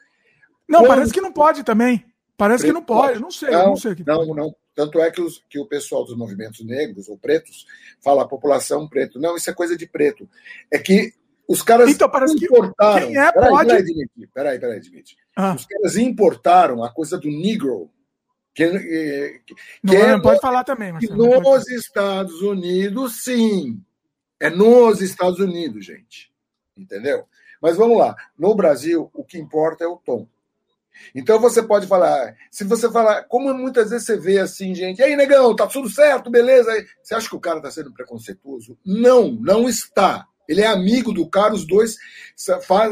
Não, 0.68 0.82
Quando... 0.82 0.88
parece 0.90 1.12
que 1.12 1.20
não 1.20 1.34
pode 1.34 1.64
também. 1.64 2.06
Parece 2.40 2.64
preto 2.64 2.74
que 2.74 2.80
não 2.80 2.86
pode, 2.86 3.08
pode. 3.08 3.22
não 3.22 3.32
sei. 3.32 3.50
Não, 3.50 3.66
não, 3.68 3.76
sei 3.76 3.96
não, 4.08 4.26
não. 4.34 4.56
Tanto 4.74 5.02
é 5.02 5.12
que, 5.12 5.20
os, 5.22 5.44
que 5.50 5.60
o 5.60 5.66
pessoal 5.66 6.06
dos 6.06 6.16
movimentos 6.16 6.66
negros 6.66 7.10
ou 7.10 7.18
pretos 7.18 7.68
fala 8.02 8.24
a 8.24 8.28
população 8.28 8.88
preto. 8.88 9.20
Não, 9.20 9.36
isso 9.36 9.50
é 9.50 9.54
coisa 9.54 9.76
de 9.76 9.86
preto. 9.86 10.28
É 10.72 10.80
que 10.80 11.14
os 11.46 11.62
caras 11.62 11.90
então, 11.90 12.10
parece 12.10 12.38
importaram. 12.38 13.08
Que 13.08 13.14
quem 13.14 13.22
é, 13.22 13.30
peraí, 13.30 13.50
pode... 13.50 13.68
peraí, 13.68 14.28
peraí, 14.34 14.60
peraí, 14.60 14.80
Dimitri. 14.80 15.18
Ah. 15.36 15.54
Os 15.54 15.66
caras 15.66 15.98
importaram 15.98 16.82
a 16.82 16.90
coisa 16.90 17.18
do 17.18 17.28
negro. 17.28 17.92
Que, 18.56 18.70
que, 19.46 19.56
não, 19.84 19.94
é, 19.94 20.12
não 20.14 20.22
pode 20.22 20.40
falar 20.40 20.64
também, 20.64 20.94
mas 20.94 21.10
nos 21.10 21.68
Estados 21.68 22.42
Unidos, 22.42 23.22
sim. 23.22 23.84
É 24.40 24.50
nos 24.50 25.02
Estados 25.02 25.40
Unidos, 25.40 25.86
gente. 25.86 26.32
Entendeu? 26.78 27.26
Mas 27.62 27.76
vamos 27.76 27.98
lá. 27.98 28.16
No 28.38 28.56
Brasil, 28.56 29.10
o 29.14 29.26
que 29.26 29.38
importa 29.38 29.84
é 29.84 29.88
o 29.88 29.98
tom. 29.98 30.26
Então 31.14 31.40
você 31.40 31.64
pode 31.64 31.88
falar, 31.88 32.36
se 32.52 32.64
você 32.64 32.90
falar, 32.92 33.24
como 33.24 33.54
muitas 33.54 33.90
vezes 33.90 34.06
você 34.06 34.18
vê 34.18 34.40
assim, 34.40 34.74
gente, 34.76 35.02
aí, 35.02 35.16
negão, 35.16 35.56
tá 35.56 35.68
tudo 35.68 35.90
certo, 35.90 36.30
beleza? 36.30 36.72
Você 37.02 37.16
acha 37.16 37.30
que 37.30 37.36
o 37.36 37.40
cara 37.40 37.58
está 37.58 37.72
sendo 37.72 37.94
preconceituoso? 37.94 38.78
Não, 38.86 39.32
não 39.32 39.68
está. 39.68 40.26
Ele 40.48 40.62
é 40.62 40.68
amigo 40.68 41.14
do 41.14 41.30
cara, 41.30 41.54
os 41.54 41.66
dois 41.66 41.96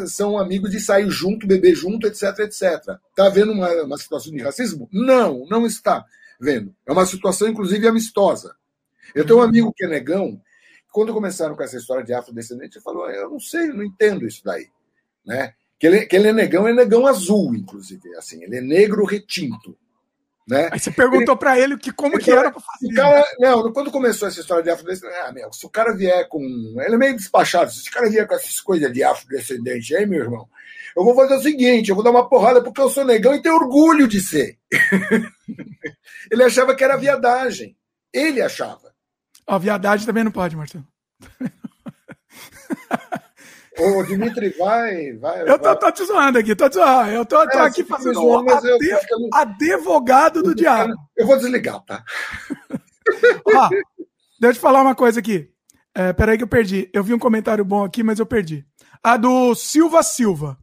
são 0.07 0.37
amigos 0.37 0.69
de 0.69 0.79
sair 0.79 1.09
junto, 1.09 1.47
beber 1.47 1.73
junto, 1.73 2.05
etc, 2.05 2.39
etc. 2.39 2.63
Está 3.09 3.29
vendo 3.29 3.51
uma, 3.51 3.69
uma 3.83 3.97
situação 3.97 4.31
de 4.31 4.43
racismo? 4.43 4.87
Não, 4.91 5.45
não 5.49 5.65
está 5.65 6.05
vendo. 6.39 6.75
É 6.85 6.91
uma 6.91 7.05
situação, 7.05 7.47
inclusive, 7.47 7.87
amistosa. 7.87 8.55
Eu 9.15 9.25
tenho 9.25 9.39
um 9.39 9.41
amigo 9.41 9.73
que 9.75 9.85
é 9.85 9.87
negão, 9.87 10.39
quando 10.91 11.13
começaram 11.13 11.55
com 11.55 11.63
essa 11.63 11.77
história 11.77 12.03
de 12.03 12.13
afrodescendente, 12.13 12.77
ele 12.77 12.83
falou: 12.83 13.09
eu 13.09 13.29
não 13.29 13.39
sei, 13.39 13.69
eu 13.69 13.75
não 13.75 13.83
entendo 13.83 14.25
isso 14.25 14.41
daí. 14.43 14.67
Né? 15.25 15.53
Que 15.79 15.87
ele, 15.87 16.05
que 16.05 16.15
ele 16.15 16.29
é 16.29 16.33
negão, 16.33 16.67
é 16.67 16.73
negão 16.73 17.05
azul, 17.05 17.53
inclusive. 17.53 18.15
Assim, 18.15 18.43
ele 18.43 18.57
é 18.57 18.61
negro 18.61 19.05
retinto. 19.05 19.77
Né? 20.47 20.69
Aí 20.71 20.79
você 20.79 20.89
perguntou 20.89 21.35
para 21.35 21.59
ele 21.59 21.77
que, 21.77 21.91
como 21.91 22.15
ele, 22.15 22.23
que 22.23 22.31
era 22.31 22.49
para 22.49 22.61
fazer. 22.61 22.93
Cara, 22.95 23.25
não, 23.37 23.73
quando 23.73 23.91
começou 23.91 24.29
essa 24.29 24.39
história 24.39 24.63
de 24.63 24.69
afrodescendente, 24.69 25.19
ah, 25.19 25.31
meu, 25.33 25.51
se 25.51 25.65
o 25.65 25.69
cara 25.69 25.93
vier 25.93 26.25
com. 26.29 26.41
Ele 26.79 26.95
é 26.95 26.97
meio 26.97 27.17
despachado. 27.17 27.69
Se 27.69 27.89
o 27.89 27.91
cara 27.91 28.09
vier 28.09 28.25
com 28.25 28.33
essas 28.33 28.61
coisas 28.61 28.91
de 28.93 29.03
afrodescendente 29.03 29.93
aí, 29.93 30.05
meu 30.05 30.21
irmão, 30.21 30.47
eu 30.95 31.03
vou 31.03 31.13
fazer 31.13 31.35
o 31.35 31.41
seguinte: 31.41 31.89
eu 31.89 31.95
vou 31.95 32.03
dar 32.03 32.11
uma 32.11 32.29
porrada 32.29 32.63
porque 32.63 32.79
eu 32.79 32.89
sou 32.89 33.03
negão 33.03 33.35
e 33.35 33.41
tenho 33.41 33.55
orgulho 33.55 34.07
de 34.07 34.21
ser. 34.21 34.57
ele 36.31 36.43
achava 36.43 36.73
que 36.73 36.83
era 36.83 36.95
viadagem. 36.95 37.75
Ele 38.13 38.41
achava. 38.41 38.93
A 39.45 39.57
viadagem 39.57 40.05
também 40.05 40.23
não 40.23 40.31
pode, 40.31 40.55
Marcelo. 40.55 40.87
O 43.79 44.03
Dimitri 44.03 44.49
vai. 44.57 45.13
vai 45.13 45.49
eu 45.49 45.59
tô, 45.59 45.75
tô 45.75 45.91
te 45.91 46.03
zoando 46.03 46.39
aqui, 46.39 46.55
tô 46.55 46.67
te 46.67 46.73
zoando. 46.73 47.11
Eu 47.11 47.25
tô, 47.25 47.47
tô 47.47 47.59
é, 47.59 47.61
aqui 47.61 47.83
fazendo 47.83 48.23
o 48.23 48.39
ade... 48.39 48.67
eu... 48.67 49.29
advogado 49.33 50.41
do 50.41 50.55
diabo. 50.55 50.93
Eu 51.15 51.27
vou 51.27 51.37
desligar, 51.37 51.83
tá? 51.85 52.03
Ó, 53.55 53.69
deixa 53.69 53.83
eu 54.41 54.53
te 54.53 54.59
falar 54.59 54.81
uma 54.81 54.95
coisa 54.95 55.19
aqui. 55.19 55.49
É, 55.93 56.11
peraí 56.13 56.37
que 56.37 56.43
eu 56.43 56.47
perdi. 56.47 56.89
Eu 56.93 57.03
vi 57.03 57.13
um 57.13 57.19
comentário 57.19 57.63
bom 57.63 57.83
aqui, 57.83 58.03
mas 58.03 58.19
eu 58.19 58.25
perdi. 58.25 58.65
A 59.03 59.15
do 59.15 59.53
Silva 59.55 60.01
Silva. 60.03 60.57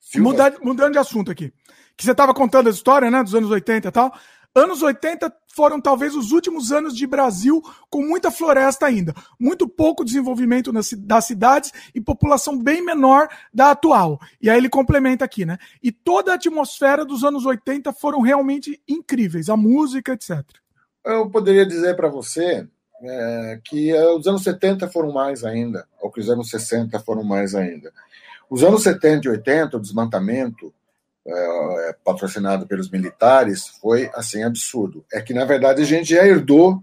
Silva. 0.00 0.30
Mudando, 0.30 0.58
mudando 0.62 0.92
de 0.92 0.98
assunto 0.98 1.30
aqui. 1.30 1.52
Que 1.96 2.04
você 2.04 2.12
estava 2.12 2.32
contando 2.32 2.68
a 2.68 2.70
história, 2.70 3.10
né? 3.10 3.22
Dos 3.22 3.34
anos 3.34 3.50
80 3.50 3.88
e 3.88 3.90
tal. 3.90 4.12
Anos 4.56 4.80
80 4.80 5.30
foram 5.54 5.78
talvez 5.78 6.14
os 6.14 6.32
últimos 6.32 6.72
anos 6.72 6.96
de 6.96 7.06
Brasil 7.06 7.62
com 7.90 8.00
muita 8.00 8.30
floresta 8.30 8.86
ainda, 8.86 9.12
muito 9.38 9.68
pouco 9.68 10.02
desenvolvimento 10.02 10.72
nas, 10.72 10.94
das 10.94 11.26
cidades 11.26 11.70
e 11.94 12.00
população 12.00 12.58
bem 12.58 12.82
menor 12.82 13.28
da 13.52 13.72
atual. 13.72 14.18
E 14.40 14.48
aí 14.48 14.56
ele 14.56 14.70
complementa 14.70 15.26
aqui, 15.26 15.44
né? 15.44 15.58
E 15.82 15.92
toda 15.92 16.32
a 16.32 16.36
atmosfera 16.36 17.04
dos 17.04 17.22
anos 17.22 17.44
80 17.44 17.92
foram 17.92 18.22
realmente 18.22 18.80
incríveis, 18.88 19.50
a 19.50 19.58
música, 19.58 20.14
etc. 20.14 20.42
Eu 21.04 21.28
poderia 21.28 21.66
dizer 21.66 21.94
para 21.94 22.08
você 22.08 22.66
é, 23.02 23.60
que 23.62 23.90
é, 23.90 24.10
os 24.10 24.26
anos 24.26 24.42
70 24.42 24.88
foram 24.88 25.12
mais 25.12 25.44
ainda, 25.44 25.86
ou 26.00 26.10
que 26.10 26.20
os 26.20 26.30
anos 26.30 26.48
60 26.48 26.98
foram 27.00 27.22
mais 27.22 27.54
ainda. 27.54 27.92
Os 28.48 28.64
anos 28.64 28.82
70 28.82 29.26
e 29.26 29.30
80, 29.32 29.76
o 29.76 29.80
desmantamento, 29.80 30.72
é, 31.26 31.90
é, 31.90 31.96
patrocinado 32.04 32.66
pelos 32.66 32.88
militares 32.88 33.66
foi 33.80 34.08
assim 34.14 34.44
absurdo. 34.44 35.04
É 35.12 35.20
que 35.20 35.34
na 35.34 35.44
verdade 35.44 35.82
a 35.82 35.84
gente 35.84 36.14
já 36.14 36.24
herdou, 36.24 36.80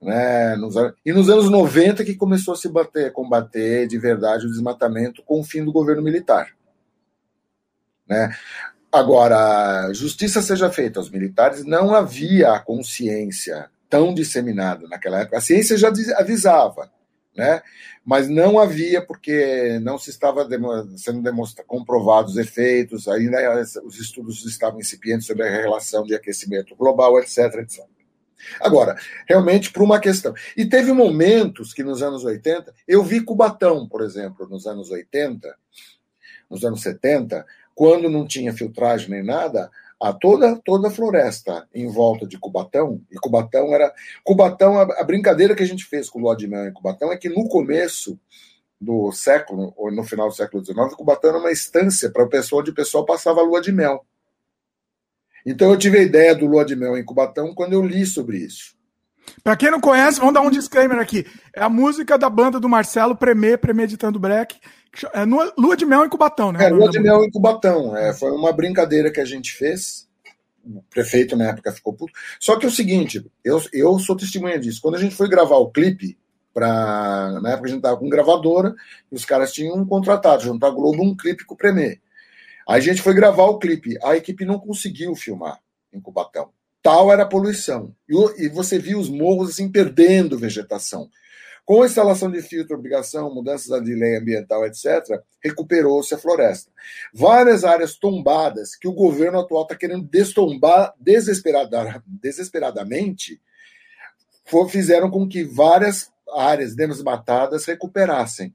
né, 0.00 0.56
nos, 0.56 0.74
e 1.04 1.12
nos 1.12 1.28
anos 1.28 1.50
90 1.50 2.04
que 2.04 2.14
começou 2.14 2.54
a 2.54 2.56
se 2.56 2.68
bater, 2.68 3.12
combater 3.12 3.86
de 3.86 3.98
verdade 3.98 4.46
o 4.46 4.50
desmatamento 4.50 5.22
com 5.22 5.40
o 5.40 5.44
fim 5.44 5.64
do 5.64 5.72
governo 5.72 6.02
militar. 6.02 6.48
Né? 8.08 8.34
Agora, 8.90 9.92
justiça 9.92 10.40
seja 10.40 10.70
feita 10.70 10.98
aos 10.98 11.10
militares, 11.10 11.64
não 11.64 11.94
havia 11.94 12.52
a 12.52 12.60
consciência 12.60 13.68
tão 13.90 14.14
disseminada 14.14 14.88
naquela 14.88 15.20
época. 15.20 15.36
A 15.36 15.40
ciência 15.40 15.76
já 15.76 15.92
avisava, 16.16 16.90
né? 17.36 17.62
mas 18.04 18.28
não 18.28 18.58
havia, 18.58 19.04
porque 19.04 19.80
não 19.82 19.98
se 19.98 20.10
estava 20.10 20.48
sendo 20.96 21.22
comprovados 21.66 22.32
os 22.32 22.38
efeitos, 22.38 23.08
ainda 23.08 23.60
os 23.84 23.98
estudos 23.98 24.46
estavam 24.46 24.78
incipientes 24.78 25.26
sobre 25.26 25.42
a 25.42 25.50
relação 25.50 26.04
de 26.04 26.14
aquecimento 26.14 26.76
global, 26.76 27.18
etc, 27.18 27.54
etc. 27.56 27.84
Agora, 28.60 28.96
realmente, 29.28 29.72
por 29.72 29.82
uma 29.82 29.98
questão. 29.98 30.32
E 30.56 30.64
teve 30.64 30.92
momentos 30.92 31.74
que 31.74 31.82
nos 31.82 32.00
anos 32.00 32.24
80, 32.24 32.72
eu 32.86 33.02
vi 33.02 33.20
Cubatão, 33.20 33.88
por 33.88 34.02
exemplo, 34.02 34.48
nos 34.48 34.66
anos 34.66 34.88
80, 34.90 35.52
nos 36.48 36.64
anos 36.64 36.82
70, 36.82 37.44
quando 37.74 38.08
não 38.08 38.24
tinha 38.24 38.52
filtragem 38.52 39.10
nem 39.10 39.24
nada, 39.24 39.68
a 40.00 40.12
toda 40.12 40.60
toda 40.64 40.88
a 40.88 40.90
floresta 40.90 41.66
em 41.74 41.88
volta 41.88 42.26
de 42.26 42.38
Cubatão, 42.38 43.00
e 43.10 43.16
Cubatão 43.16 43.74
era. 43.74 43.92
Cubatão, 44.22 44.78
a, 44.78 44.82
a 44.82 45.04
brincadeira 45.04 45.54
que 45.54 45.62
a 45.62 45.66
gente 45.66 45.84
fez 45.84 46.08
com 46.08 46.20
o 46.20 46.48
Mel 46.48 46.68
em 46.68 46.72
Cubatão 46.72 47.12
é 47.12 47.16
que 47.16 47.28
no 47.28 47.48
começo 47.48 48.18
do 48.80 49.10
século, 49.10 49.72
ou 49.76 49.90
no 49.90 50.04
final 50.04 50.28
do 50.28 50.34
século 50.34 50.64
XIX, 50.64 50.94
Cubatão 50.94 51.30
era 51.30 51.38
uma 51.38 51.50
estância 51.50 52.10
para 52.10 52.24
o 52.24 52.28
pessoal 52.28 52.60
onde 52.60 52.70
o 52.70 52.74
pessoal 52.74 53.04
passava 53.04 53.40
a 53.40 53.44
lua 53.44 53.60
de 53.60 53.72
mel. 53.72 54.04
Então 55.44 55.70
eu 55.70 55.78
tive 55.78 55.98
a 55.98 56.02
ideia 56.02 56.34
do 56.34 56.46
lua 56.46 56.64
de 56.64 56.76
mel 56.76 56.96
em 56.96 57.04
Cubatão 57.04 57.54
quando 57.54 57.72
eu 57.72 57.82
li 57.82 58.04
sobre 58.04 58.38
isso. 58.38 58.76
Para 59.42 59.56
quem 59.56 59.70
não 59.70 59.80
conhece, 59.80 60.18
vamos 60.18 60.34
dar 60.34 60.40
um 60.40 60.50
disclaimer 60.50 60.98
aqui. 60.98 61.26
É 61.54 61.62
a 61.62 61.68
música 61.68 62.18
da 62.18 62.28
banda 62.28 62.60
do 62.60 62.68
Marcelo 62.68 63.16
Premê, 63.16 63.56
Premeditando 63.56 64.18
Break, 64.18 64.58
é 65.12 65.24
Lua 65.58 65.76
de 65.76 65.84
Mel 65.84 66.04
em 66.04 66.08
Cubatão, 66.08 66.52
né? 66.52 66.64
É, 66.64 66.68
Lua 66.68 66.90
de 66.90 66.98
Mel 66.98 67.24
em 67.24 67.30
Cubatão. 67.30 67.96
É, 67.96 68.14
foi 68.14 68.30
uma 68.30 68.52
brincadeira 68.52 69.10
que 69.10 69.20
a 69.20 69.24
gente 69.24 69.52
fez. 69.52 70.06
O 70.64 70.82
prefeito 70.90 71.36
na 71.36 71.50
época 71.50 71.72
ficou 71.72 71.92
puto. 71.92 72.12
Só 72.40 72.58
que 72.58 72.66
é 72.66 72.68
o 72.68 72.72
seguinte, 72.72 73.24
eu, 73.44 73.62
eu 73.72 73.98
sou 73.98 74.16
testemunha 74.16 74.58
disso. 74.58 74.80
Quando 74.80 74.96
a 74.96 75.00
gente 75.00 75.14
foi 75.14 75.28
gravar 75.28 75.56
o 75.56 75.70
clipe 75.70 76.18
Pra, 76.56 77.38
na 77.42 77.50
época 77.50 77.66
a 77.66 77.68
gente 77.68 77.80
estava 77.80 77.98
com 77.98 78.08
gravadora 78.08 78.74
e 79.12 79.14
os 79.14 79.26
caras 79.26 79.52
tinham 79.52 79.76
um 79.76 79.84
contratado 79.84 80.42
junto 80.42 80.64
à 80.64 80.70
Globo 80.70 81.02
um 81.02 81.14
clipe 81.14 81.44
com 81.44 81.52
o 81.52 81.56
Premier. 81.56 82.00
A 82.66 82.80
gente 82.80 83.02
foi 83.02 83.12
gravar 83.12 83.44
o 83.44 83.58
clipe. 83.58 83.98
A 84.02 84.16
equipe 84.16 84.42
não 84.46 84.58
conseguiu 84.58 85.14
filmar 85.14 85.60
em 85.92 86.00
Cubatão. 86.00 86.48
Tal 86.82 87.12
era 87.12 87.24
a 87.24 87.28
poluição. 87.28 87.94
E, 88.08 88.44
e 88.46 88.48
você 88.48 88.78
viu 88.78 88.98
os 88.98 89.10
morros 89.10 89.50
assim 89.50 89.70
perdendo 89.70 90.38
vegetação. 90.38 91.10
Com 91.66 91.82
a 91.82 91.86
instalação 91.86 92.30
de 92.30 92.40
filtro, 92.40 92.76
obrigação, 92.76 93.34
mudanças 93.34 93.82
de 93.82 93.92
lei 93.92 94.16
ambiental, 94.16 94.64
etc., 94.64 95.20
recuperou-se 95.42 96.14
a 96.14 96.18
floresta. 96.18 96.70
Várias 97.12 97.64
áreas 97.64 97.96
tombadas 97.96 98.76
que 98.76 98.86
o 98.86 98.92
governo 98.92 99.40
atual 99.40 99.64
está 99.64 99.74
querendo 99.74 100.04
destombar 100.04 100.94
desesperada, 100.98 102.00
desesperadamente 102.06 103.40
fizeram 104.68 105.10
com 105.10 105.28
que 105.28 105.42
várias 105.42 106.12
áreas 106.36 106.76
desmatadas 106.76 107.64
recuperassem 107.64 108.54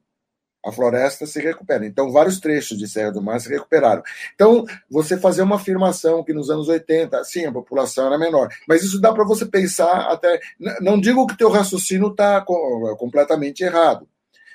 a 0.64 0.70
floresta 0.70 1.26
se 1.26 1.40
recupera. 1.40 1.84
Então, 1.84 2.12
vários 2.12 2.38
trechos 2.38 2.78
de 2.78 2.88
Serra 2.88 3.10
do 3.10 3.22
Mar 3.22 3.40
se 3.40 3.48
recuperaram. 3.48 4.02
Então, 4.34 4.64
você 4.88 5.18
fazer 5.18 5.42
uma 5.42 5.56
afirmação 5.56 6.22
que 6.22 6.32
nos 6.32 6.50
anos 6.50 6.68
80, 6.68 7.24
sim, 7.24 7.44
a 7.44 7.52
população 7.52 8.06
era 8.06 8.18
menor, 8.18 8.48
mas 8.68 8.82
isso 8.82 9.00
dá 9.00 9.12
para 9.12 9.24
você 9.24 9.44
pensar 9.44 10.10
até. 10.10 10.40
Não 10.80 11.00
digo 11.00 11.26
que 11.26 11.36
teu 11.36 11.50
raciocínio 11.50 12.08
está 12.08 12.40
completamente 12.40 13.62
errado. 13.62 14.08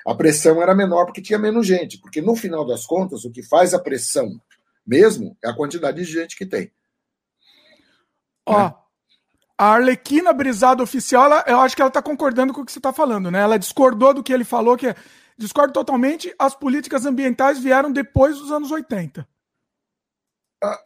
A 0.06 0.16
pressão 0.16 0.62
era 0.62 0.74
menor 0.74 1.06
porque 1.06 1.22
tinha 1.22 1.38
menos 1.38 1.68
gente, 1.68 1.98
porque 1.98 2.22
no 2.22 2.36
final 2.36 2.66
das 2.66 2.86
contas, 2.86 3.26
o 3.26 3.32
que 3.32 3.44
faz 3.44 3.74
a 3.74 3.80
pressão 3.80 4.40
mesmo 4.86 5.36
é 5.44 5.50
a 5.50 5.56
quantidade 5.56 5.98
de 5.98 6.06
gente 6.06 6.38
que 6.38 6.46
tem. 6.46 6.72
Ó, 8.46 8.64
né? 8.64 8.74
a 9.58 9.66
Arlequina 9.74 10.32
Brisada 10.32 10.82
Oficial, 10.82 11.26
ela, 11.26 11.44
eu 11.46 11.60
acho 11.60 11.76
que 11.76 11.82
ela 11.82 11.90
está 11.90 12.02
concordando 12.02 12.54
com 12.54 12.62
o 12.62 12.66
que 12.66 12.72
você 12.72 12.80
está 12.80 12.94
falando, 12.94 13.30
né? 13.30 13.42
Ela 13.42 13.60
discordou 13.60 14.14
do 14.14 14.24
que 14.24 14.32
ele 14.32 14.46
falou, 14.46 14.78
que 14.78 14.88
é 14.88 14.96
Discordo 15.38 15.74
totalmente. 15.74 16.34
As 16.40 16.56
políticas 16.56 17.06
ambientais 17.06 17.60
vieram 17.60 17.92
depois 17.92 18.38
dos 18.38 18.52
anos 18.52 18.72
80. 18.72 19.28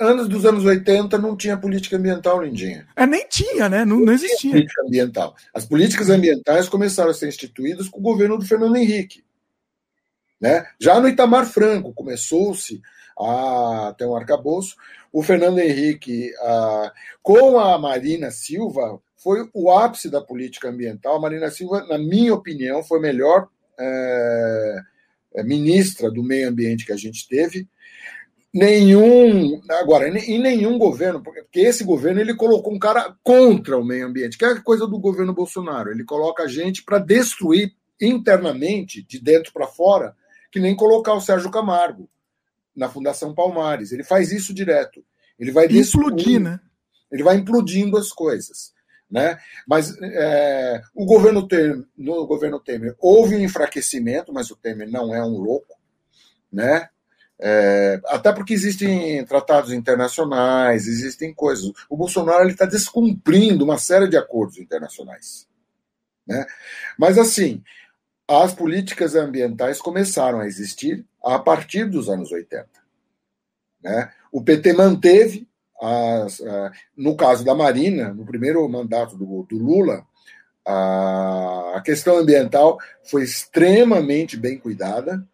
Anos 0.01 0.27
dos 0.27 0.45
anos 0.45 0.65
80 0.65 1.17
não 1.17 1.37
tinha 1.37 1.57
política 1.57 1.95
ambiental, 1.95 2.43
Lindinha. 2.43 2.85
É, 2.93 3.07
nem 3.07 3.25
tinha, 3.29 3.69
né? 3.69 3.85
Não, 3.85 4.01
não 4.01 4.11
existia. 4.11 4.51
Política 4.51 4.81
ambiental. 4.85 5.35
As 5.53 5.65
políticas 5.65 6.09
ambientais 6.09 6.67
começaram 6.67 7.09
a 7.09 7.13
ser 7.13 7.29
instituídas 7.29 7.87
com 7.87 7.99
o 7.99 8.03
governo 8.03 8.37
do 8.37 8.45
Fernando 8.45 8.75
Henrique. 8.75 9.23
Né? 10.41 10.67
Já 10.77 10.99
no 10.99 11.07
Itamar 11.07 11.45
Franco 11.45 11.93
começou-se 11.93 12.81
a 13.17 13.95
ter 13.97 14.05
um 14.05 14.15
arcabouço. 14.15 14.75
O 15.13 15.23
Fernando 15.23 15.59
Henrique, 15.59 16.33
a, 16.41 16.91
com 17.21 17.57
a 17.57 17.77
Marina 17.77 18.29
Silva, 18.29 18.99
foi 19.15 19.49
o 19.53 19.71
ápice 19.71 20.09
da 20.09 20.19
política 20.19 20.67
ambiental. 20.67 21.15
A 21.15 21.21
Marina 21.21 21.49
Silva, 21.49 21.85
na 21.85 21.97
minha 21.97 22.33
opinião, 22.33 22.83
foi 22.83 22.99
melhor 22.99 23.47
é, 23.81 24.81
é, 25.35 25.43
ministra 25.43 26.11
do 26.11 26.23
meio 26.23 26.49
ambiente 26.49 26.85
que 26.85 26.91
a 26.91 26.97
gente 26.97 27.27
teve, 27.27 27.67
nenhum 28.53 29.61
agora 29.69 30.09
em 30.09 30.39
nenhum 30.39 30.77
governo 30.77 31.23
porque 31.23 31.61
esse 31.61 31.85
governo 31.85 32.19
ele 32.19 32.35
colocou 32.35 32.73
um 32.73 32.79
cara 32.79 33.15
contra 33.23 33.77
o 33.77 33.83
meio 33.83 34.07
ambiente 34.07 34.37
que 34.37 34.43
é 34.43 34.49
a 34.49 34.61
coisa 34.61 34.85
do 34.85 34.99
governo 34.99 35.33
Bolsonaro. 35.33 35.89
Ele 35.89 36.03
coloca 36.03 36.43
a 36.43 36.47
gente 36.47 36.83
para 36.83 36.99
destruir 36.99 37.73
internamente 37.99 39.01
de 39.03 39.19
dentro 39.19 39.53
para 39.53 39.67
fora 39.67 40.15
que 40.51 40.59
nem 40.59 40.75
colocar 40.75 41.13
o 41.13 41.21
Sérgio 41.21 41.49
Camargo 41.49 42.09
na 42.75 42.89
Fundação 42.89 43.33
Palmares. 43.33 43.91
Ele 43.91 44.03
faz 44.03 44.31
isso 44.31 44.53
direto. 44.53 45.03
Ele 45.39 45.51
vai 45.51 45.65
implodir 45.65 46.39
né? 46.39 46.59
ele 47.11 47.23
vai 47.23 47.37
implodindo 47.37 47.97
as 47.97 48.11
coisas 48.11 48.70
né? 49.11 49.37
Mas 49.67 49.95
é, 50.01 50.81
o 50.95 51.05
governo 51.05 51.45
Temer, 51.45 51.83
no 51.97 52.25
governo 52.25 52.59
Temer 52.59 52.95
houve 52.97 53.35
um 53.35 53.41
enfraquecimento, 53.41 54.31
mas 54.31 54.49
o 54.49 54.55
Temer 54.55 54.89
não 54.89 55.13
é 55.13 55.21
um 55.23 55.37
louco, 55.37 55.75
né? 56.51 56.89
É, 57.43 57.99
até 58.05 58.31
porque 58.31 58.53
existem 58.53 59.25
tratados 59.25 59.71
internacionais, 59.71 60.87
existem 60.87 61.33
coisas. 61.33 61.71
O 61.89 61.97
Bolsonaro 61.97 62.47
está 62.47 62.65
descumprindo 62.65 63.65
uma 63.65 63.79
série 63.79 64.07
de 64.07 64.15
acordos 64.15 64.59
internacionais. 64.59 65.47
Né? 66.25 66.45
Mas, 66.99 67.17
assim, 67.17 67.63
as 68.27 68.53
políticas 68.53 69.15
ambientais 69.15 69.81
começaram 69.81 70.39
a 70.39 70.45
existir 70.45 71.03
a 71.23 71.39
partir 71.39 71.85
dos 71.89 72.09
anos 72.09 72.31
80. 72.31 72.69
Né? 73.83 74.11
O 74.31 74.43
PT 74.43 74.73
manteve 74.73 75.49
as, 75.81 76.39
uh, 76.39 76.71
no 76.95 77.15
caso 77.15 77.43
da 77.43 77.55
Marina, 77.55 78.13
no 78.13 78.25
primeiro 78.25 78.67
mandato 78.69 79.17
do, 79.17 79.43
do 79.49 79.57
Lula, 79.57 80.05
a, 80.65 81.73
a, 81.75 81.81
questão 81.81 82.17
ambiental 82.17 82.77
foi 83.03 83.23
extremamente 83.23 84.37
bem 84.37 84.59
cuidada. 84.59 85.27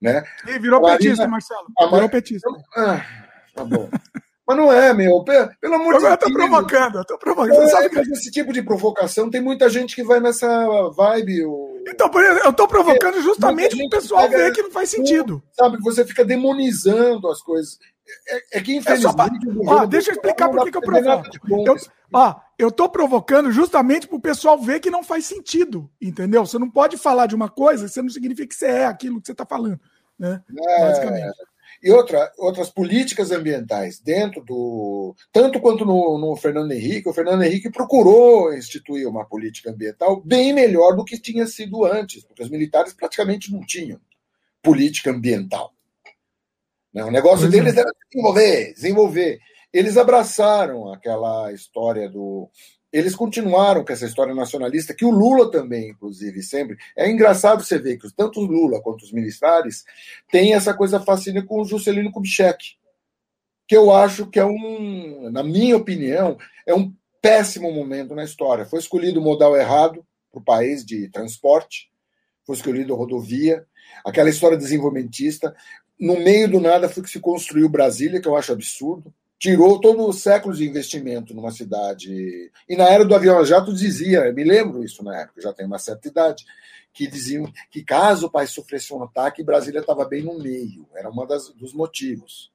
Né? 0.00 0.24
E 0.46 0.58
virou 0.58 0.80
Marina, 0.80 0.98
petista, 0.98 1.28
Marcelo. 1.28 1.66
A 1.78 1.86
virou 1.86 2.08
petista. 2.08 2.48
Ah, 2.76 3.04
tá 3.54 3.64
bom. 3.64 3.90
Mas 4.46 4.56
não 4.56 4.72
é, 4.72 4.94
meu. 4.94 5.24
Pelo 5.24 5.74
amor 5.74 5.94
de 5.94 6.00
Deus. 6.00 6.12
Eu 6.12 6.18
tô 6.18 6.32
provocando, 6.32 6.98
eu 6.98 7.04
tô 7.04 7.18
provocando. 7.18 7.62
É, 7.62 7.66
sabe 7.66 7.90
que... 7.90 7.98
Esse 8.12 8.30
tipo 8.30 8.52
de 8.52 8.62
provocação, 8.62 9.28
tem 9.28 9.40
muita 9.40 9.68
gente 9.68 9.96
que 9.96 10.04
vai 10.04 10.20
nessa 10.20 10.48
vibe. 10.90 11.44
O... 11.46 11.82
Então, 11.88 12.08
eu 12.44 12.52
tô 12.52 12.68
provocando 12.68 13.20
justamente 13.20 13.76
para 13.76 13.86
o 13.86 13.90
pessoal 13.90 14.28
ver 14.28 14.52
que 14.52 14.62
não 14.62 14.70
faz 14.70 14.88
sentido. 14.88 15.42
Sabe, 15.52 15.78
você 15.82 16.04
fica 16.06 16.24
demonizando 16.24 17.28
as 17.28 17.42
coisas. 17.42 17.76
É, 18.28 18.58
é 18.58 18.60
que, 18.60 18.76
infelizmente. 18.76 19.48
É 19.48 19.70
ó, 19.70 19.86
deixa 19.86 20.10
eu 20.10 20.14
explicar 20.14 20.48
por 20.48 20.70
que 20.70 20.76
eu 20.76 20.82
provoco. 20.82 21.28
Eu, 21.66 21.76
ó, 22.12 22.36
eu 22.58 22.70
tô 22.70 22.88
provocando 22.88 23.50
justamente 23.50 24.06
para 24.06 24.16
o 24.16 24.20
pessoal 24.20 24.58
ver 24.58 24.80
que 24.80 24.90
não 24.90 25.02
faz 25.02 25.26
sentido, 25.26 25.90
entendeu? 26.00 26.46
Você 26.46 26.58
não 26.58 26.70
pode 26.70 26.96
falar 26.96 27.26
de 27.26 27.34
uma 27.34 27.48
coisa, 27.48 27.88
você 27.88 28.00
não 28.00 28.08
significa 28.08 28.48
que 28.48 28.54
você 28.54 28.66
é 28.66 28.86
aquilo 28.86 29.20
que 29.20 29.26
você 29.26 29.32
está 29.32 29.44
falando. 29.44 29.80
Né? 30.18 30.42
É, 30.58 30.80
Basicamente. 30.80 31.36
E 31.82 31.90
outra, 31.90 32.32
outras 32.38 32.70
políticas 32.70 33.30
ambientais 33.30 34.00
dentro 34.00 34.42
do. 34.42 35.14
Tanto 35.30 35.60
quanto 35.60 35.84
no, 35.84 36.18
no 36.18 36.34
Fernando 36.36 36.72
Henrique, 36.72 37.08
o 37.08 37.12
Fernando 37.12 37.42
Henrique 37.42 37.70
procurou 37.70 38.52
instituir 38.54 39.06
uma 39.06 39.26
política 39.26 39.70
ambiental 39.70 40.20
bem 40.24 40.52
melhor 40.52 40.96
do 40.96 41.04
que 41.04 41.20
tinha 41.20 41.46
sido 41.46 41.84
antes, 41.84 42.24
porque 42.24 42.42
os 42.42 42.48
militares 42.48 42.94
praticamente 42.94 43.52
não 43.52 43.60
tinham 43.60 44.00
política 44.62 45.10
ambiental. 45.10 45.72
Né? 46.96 47.04
O 47.04 47.10
negócio 47.10 47.50
deles 47.50 47.76
é. 47.76 47.80
era 47.80 47.92
desenvolver, 48.10 48.72
desenvolver. 48.72 49.38
Eles 49.70 49.98
abraçaram 49.98 50.90
aquela 50.90 51.52
história 51.52 52.08
do. 52.08 52.48
Eles 52.90 53.14
continuaram 53.14 53.84
com 53.84 53.92
essa 53.92 54.06
história 54.06 54.34
nacionalista, 54.34 54.94
que 54.94 55.04
o 55.04 55.10
Lula 55.10 55.50
também, 55.50 55.90
inclusive, 55.90 56.42
sempre. 56.42 56.78
É 56.96 57.10
engraçado 57.10 57.62
você 57.62 57.78
ver 57.78 57.98
que 57.98 58.10
tanto 58.16 58.40
o 58.40 58.46
Lula 58.46 58.80
quanto 58.80 59.02
os 59.02 59.12
militares 59.12 59.84
têm 60.32 60.54
essa 60.54 60.72
coisa 60.72 60.98
fascina 60.98 61.44
com 61.44 61.60
o 61.60 61.64
Juscelino 61.66 62.10
Kubitschek, 62.10 62.76
que 63.68 63.76
eu 63.76 63.92
acho 63.92 64.26
que 64.30 64.40
é 64.40 64.46
um, 64.46 65.28
na 65.30 65.42
minha 65.42 65.76
opinião, 65.76 66.38
é 66.64 66.74
um 66.74 66.90
péssimo 67.20 67.70
momento 67.70 68.14
na 68.14 68.24
história. 68.24 68.64
Foi 68.64 68.78
escolhido 68.78 69.20
o 69.20 69.22
modal 69.22 69.54
errado 69.54 70.02
para 70.32 70.40
o 70.40 70.44
país 70.44 70.82
de 70.82 71.10
transporte, 71.10 71.90
foi 72.46 72.56
escolhido 72.56 72.94
a 72.94 72.96
rodovia, 72.96 73.66
aquela 74.02 74.30
história 74.30 74.56
desenvolvimentista 74.56 75.54
no 75.98 76.18
meio 76.18 76.50
do 76.50 76.60
nada 76.60 76.88
foi 76.88 77.02
que 77.02 77.10
se 77.10 77.20
construiu 77.20 77.68
Brasília, 77.68 78.20
que 78.20 78.28
eu 78.28 78.36
acho 78.36 78.52
absurdo. 78.52 79.12
Tirou 79.38 79.80
todo 79.80 80.06
o 80.06 80.12
século 80.12 80.54
de 80.54 80.66
investimento 80.66 81.34
numa 81.34 81.50
cidade. 81.50 82.50
E 82.68 82.76
na 82.76 82.88
era 82.88 83.04
do 83.04 83.14
avião 83.14 83.38
a 83.38 83.44
jato 83.44 83.72
dizia, 83.72 84.32
me 84.32 84.44
lembro 84.44 84.82
isso 84.82 85.04
na 85.04 85.20
época, 85.20 85.42
já 85.42 85.52
tenho 85.52 85.68
uma 85.68 85.78
certa 85.78 86.08
idade, 86.08 86.44
que 86.92 87.06
diziam 87.06 87.52
que 87.70 87.84
caso 87.84 88.26
o 88.26 88.30
país 88.30 88.50
sofresse 88.50 88.92
um 88.94 89.02
ataque, 89.02 89.44
Brasília 89.44 89.80
estava 89.80 90.06
bem 90.06 90.22
no 90.22 90.38
meio. 90.38 90.88
Era 90.94 91.10
um 91.10 91.26
dos 91.54 91.74
motivos. 91.74 92.50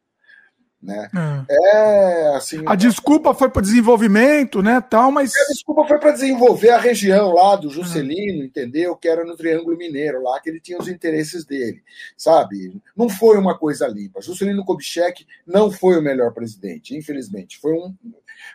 Né? 0.82 1.10
É. 1.48 2.28
é 2.28 2.36
assim. 2.36 2.64
A 2.66 2.76
desculpa 2.76 3.36
foi 3.36 3.50
para 3.50 3.62
desenvolvimento, 3.62 4.64
né? 4.64 4.82
Tal, 4.82 5.12
mas. 5.12 5.36
A 5.36 5.54
desculpa 5.54 5.86
foi 5.86 6.00
para 6.00 6.12
desenvolver 6.12 6.72
a 6.72 6.80
região 6.80 7.34
lá 7.34 7.56
do 7.56 7.70
Juscelino, 7.70 8.44
entendeu? 8.44 8.96
Que 8.96 9.08
era 9.08 9.24
no 9.24 9.36
Triângulo 9.36 9.78
Mineiro, 9.78 10.24
lá 10.24 10.40
que 10.40 10.50
ele 10.50 10.60
tinha 10.60 10.80
os 10.80 10.88
interesses 10.88 11.46
dele, 11.46 11.84
sabe? 12.18 12.82
Não 12.98 13.08
foi 13.08 13.38
uma 13.38 13.56
coisa 13.56 13.88
limpa. 13.88 14.22
Juscelino 14.22 14.66
Kubitschek 14.66 15.26
não 15.46 15.72
foi 15.72 16.00
o 16.00 16.02
melhor 16.02 16.34
presidente, 16.34 16.96
infelizmente. 16.98 17.60
Foi 17.60 17.74
um, 17.74 17.96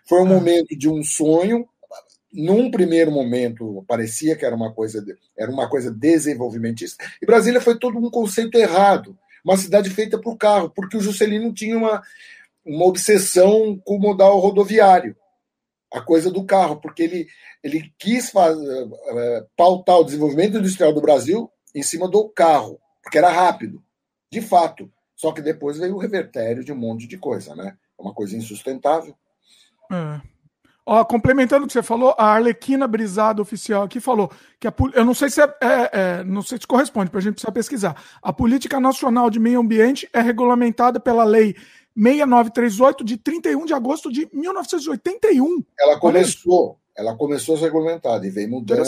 foi 0.05 0.20
um 0.20 0.27
momento 0.27 0.77
de 0.77 0.89
um 0.89 1.05
sonho. 1.05 1.68
Num 2.33 2.70
primeiro 2.70 3.11
momento 3.11 3.85
parecia 3.87 4.37
que 4.37 4.45
era 4.45 4.55
uma 4.55 4.70
coisa 4.72 5.03
era 5.39 5.51
uma 5.51 5.70
coisa 5.70 5.91
desenvolvimentista 5.91 7.03
e 7.22 7.24
Brasília 7.24 7.62
foi 7.62 7.79
todo 7.79 7.97
um 7.97 8.11
conceito 8.11 8.59
errado 8.59 9.16
uma 9.47 9.57
cidade 9.57 9.88
feita 9.90 10.18
para 10.18 10.30
o 10.30 10.36
carro, 10.36 10.68
porque 10.68 10.97
o 10.97 11.01
Juscelino 11.01 11.53
tinha 11.55 11.78
uma, 11.78 12.03
uma 12.64 12.84
obsessão 12.84 13.80
com 13.84 13.94
o 13.94 14.01
modal 14.01 14.40
rodoviário, 14.40 15.16
a 15.94 16.01
coisa 16.01 16.32
do 16.32 16.44
carro, 16.44 16.80
porque 16.80 17.05
ele, 17.05 17.28
ele 17.62 17.94
quis 17.97 18.30
fazer, 18.30 18.90
é, 19.09 19.47
pautar 19.57 19.99
o 19.99 20.05
desenvolvimento 20.05 20.59
industrial 20.59 20.92
do 20.92 21.01
Brasil 21.01 21.49
em 21.72 21.82
cima 21.82 22.09
do 22.09 22.28
carro, 22.28 22.80
porque 23.01 23.18
era 23.18 23.30
rápido, 23.30 23.80
de 24.32 24.40
fato. 24.40 24.90
Só 25.14 25.30
que 25.30 25.40
depois 25.40 25.78
veio 25.78 25.94
o 25.94 25.99
revertério 25.99 26.64
de 26.64 26.72
um 26.72 26.76
monte 26.76 27.07
de 27.07 27.16
coisa, 27.16 27.55
né? 27.55 27.76
É 27.97 28.03
uma 28.03 28.12
coisa 28.12 28.36
insustentável. 28.36 29.14
É. 29.90 30.20
Ó, 30.89 31.05
complementando 31.05 31.64
o 31.64 31.66
que 31.66 31.72
você 31.72 31.82
falou, 31.82 32.14
a 32.16 32.26
Arlequina 32.26 32.87
Brisado 32.87 33.43
oficial 33.43 33.82
aqui 33.82 33.99
falou 33.99 34.30
que 34.61 34.68
a, 34.68 34.74
eu 34.95 35.05
não 35.05 35.14
sei 35.14 35.28
se 35.28 35.43
é, 35.43 35.45
é, 35.61 35.91
é, 35.93 36.24
não 36.24 36.43
sei 36.43 36.59
se 36.59 36.66
corresponde, 36.66 37.11
para 37.11 37.18
a 37.18 37.22
gente 37.22 37.34
precisar 37.34 37.51
pesquisar. 37.51 38.03
A 38.22 38.32
política 38.32 38.78
nacional 38.78 39.28
de 39.28 39.41
meio 39.41 39.59
ambiente 39.59 40.09
é 40.12 40.20
regulamentada 40.20 41.01
pela 41.01 41.24
lei 41.24 41.57
6938 41.97 43.03
de 43.03 43.16
31 43.16 43.64
de 43.64 43.74
agosto 43.74 44.12
de 44.12 44.28
1981. 44.32 45.64
Ela 45.76 45.99
começou, 45.99 46.78
ela 46.97 47.16
começou 47.16 47.57
a 47.57 47.59
ser 47.59 47.64
regulamentada 47.64 48.24
e 48.24 48.30
veio 48.30 48.49
mudando 48.49 48.78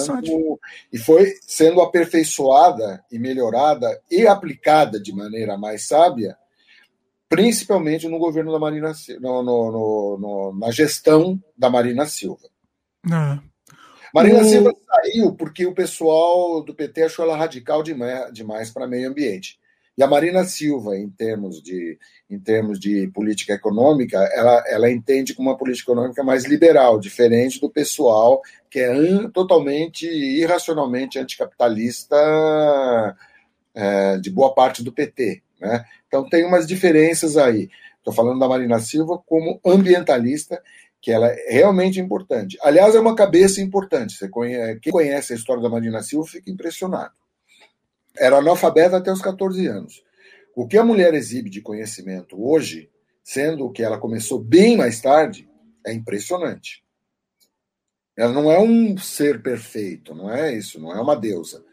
e 0.92 0.98
foi 0.98 1.34
sendo 1.48 1.80
aperfeiçoada 1.80 3.04
e 3.10 3.18
melhorada 3.18 4.00
e 4.08 4.24
aplicada 4.24 5.00
de 5.00 5.12
maneira 5.12 5.58
mais 5.58 5.88
sábia 5.88 6.36
principalmente 7.28 8.08
no 8.08 8.18
governo 8.18 8.52
da 8.52 8.58
Marina 8.58 8.92
no, 9.20 9.42
no, 9.42 10.18
no, 10.18 10.58
na 10.58 10.70
gestão 10.70 11.38
da 11.56 11.68
Marina 11.68 12.06
Silva. 12.06 12.48
É. 13.06 13.38
Marina 14.14 14.40
o... 14.40 14.44
Silva 14.44 14.72
saiu 14.86 15.34
porque 15.34 15.66
o 15.66 15.74
pessoal 15.74 16.62
do 16.62 16.74
PT 16.74 17.02
achou 17.02 17.24
ela 17.24 17.36
radical 17.36 17.82
demais, 17.82 18.32
demais 18.32 18.70
para 18.70 18.86
meio 18.86 19.10
ambiente. 19.10 19.58
E 19.96 20.02
a 20.02 20.06
Marina 20.06 20.44
Silva, 20.44 20.96
em 20.96 21.10
termos 21.10 21.60
de, 21.60 21.98
em 22.30 22.38
termos 22.38 22.78
de 22.78 23.08
política 23.08 23.54
econômica, 23.54 24.16
ela, 24.32 24.62
ela 24.68 24.90
entende 24.90 25.34
como 25.34 25.50
uma 25.50 25.58
política 25.58 25.90
econômica 25.90 26.22
mais 26.22 26.44
liberal, 26.44 27.00
diferente 27.00 27.60
do 27.60 27.68
pessoal 27.68 28.40
que 28.70 28.78
é 28.78 29.28
totalmente 29.30 30.06
irracionalmente 30.06 31.18
anticapitalista 31.18 32.16
é, 33.74 34.18
de 34.18 34.30
boa 34.30 34.54
parte 34.54 34.84
do 34.84 34.92
PT. 34.92 35.42
Né? 35.60 35.84
Então 36.06 36.28
tem 36.28 36.44
umas 36.44 36.66
diferenças 36.66 37.36
aí. 37.36 37.68
Estou 37.98 38.12
falando 38.12 38.38
da 38.38 38.48
Marina 38.48 38.78
Silva 38.80 39.18
como 39.26 39.60
ambientalista, 39.64 40.62
que 41.00 41.10
ela 41.10 41.28
é 41.28 41.52
realmente 41.52 42.00
importante. 42.00 42.56
Aliás, 42.62 42.94
é 42.94 43.00
uma 43.00 43.14
cabeça 43.14 43.60
importante. 43.60 44.14
Você 44.14 44.28
conhece, 44.28 44.80
quem 44.80 44.92
conhece 44.92 45.32
a 45.32 45.36
história 45.36 45.62
da 45.62 45.68
Marina 45.68 46.02
Silva 46.02 46.26
fica 46.26 46.50
impressionado. 46.50 47.12
Era 48.16 48.38
analfabeta 48.38 48.96
até 48.96 49.12
os 49.12 49.20
14 49.20 49.66
anos. 49.66 50.02
O 50.56 50.66
que 50.66 50.76
a 50.76 50.84
mulher 50.84 51.14
exibe 51.14 51.50
de 51.50 51.60
conhecimento 51.60 52.36
hoje, 52.42 52.90
sendo 53.22 53.70
que 53.70 53.82
ela 53.82 53.98
começou 53.98 54.40
bem 54.40 54.76
mais 54.76 55.00
tarde, 55.00 55.48
é 55.86 55.92
impressionante. 55.92 56.82
Ela 58.16 58.32
não 58.32 58.50
é 58.50 58.58
um 58.58 58.98
ser 58.98 59.40
perfeito, 59.40 60.14
não 60.14 60.28
é 60.32 60.52
isso, 60.52 60.80
não 60.80 60.92
é 60.92 61.00
uma 61.00 61.14
deusa 61.14 61.64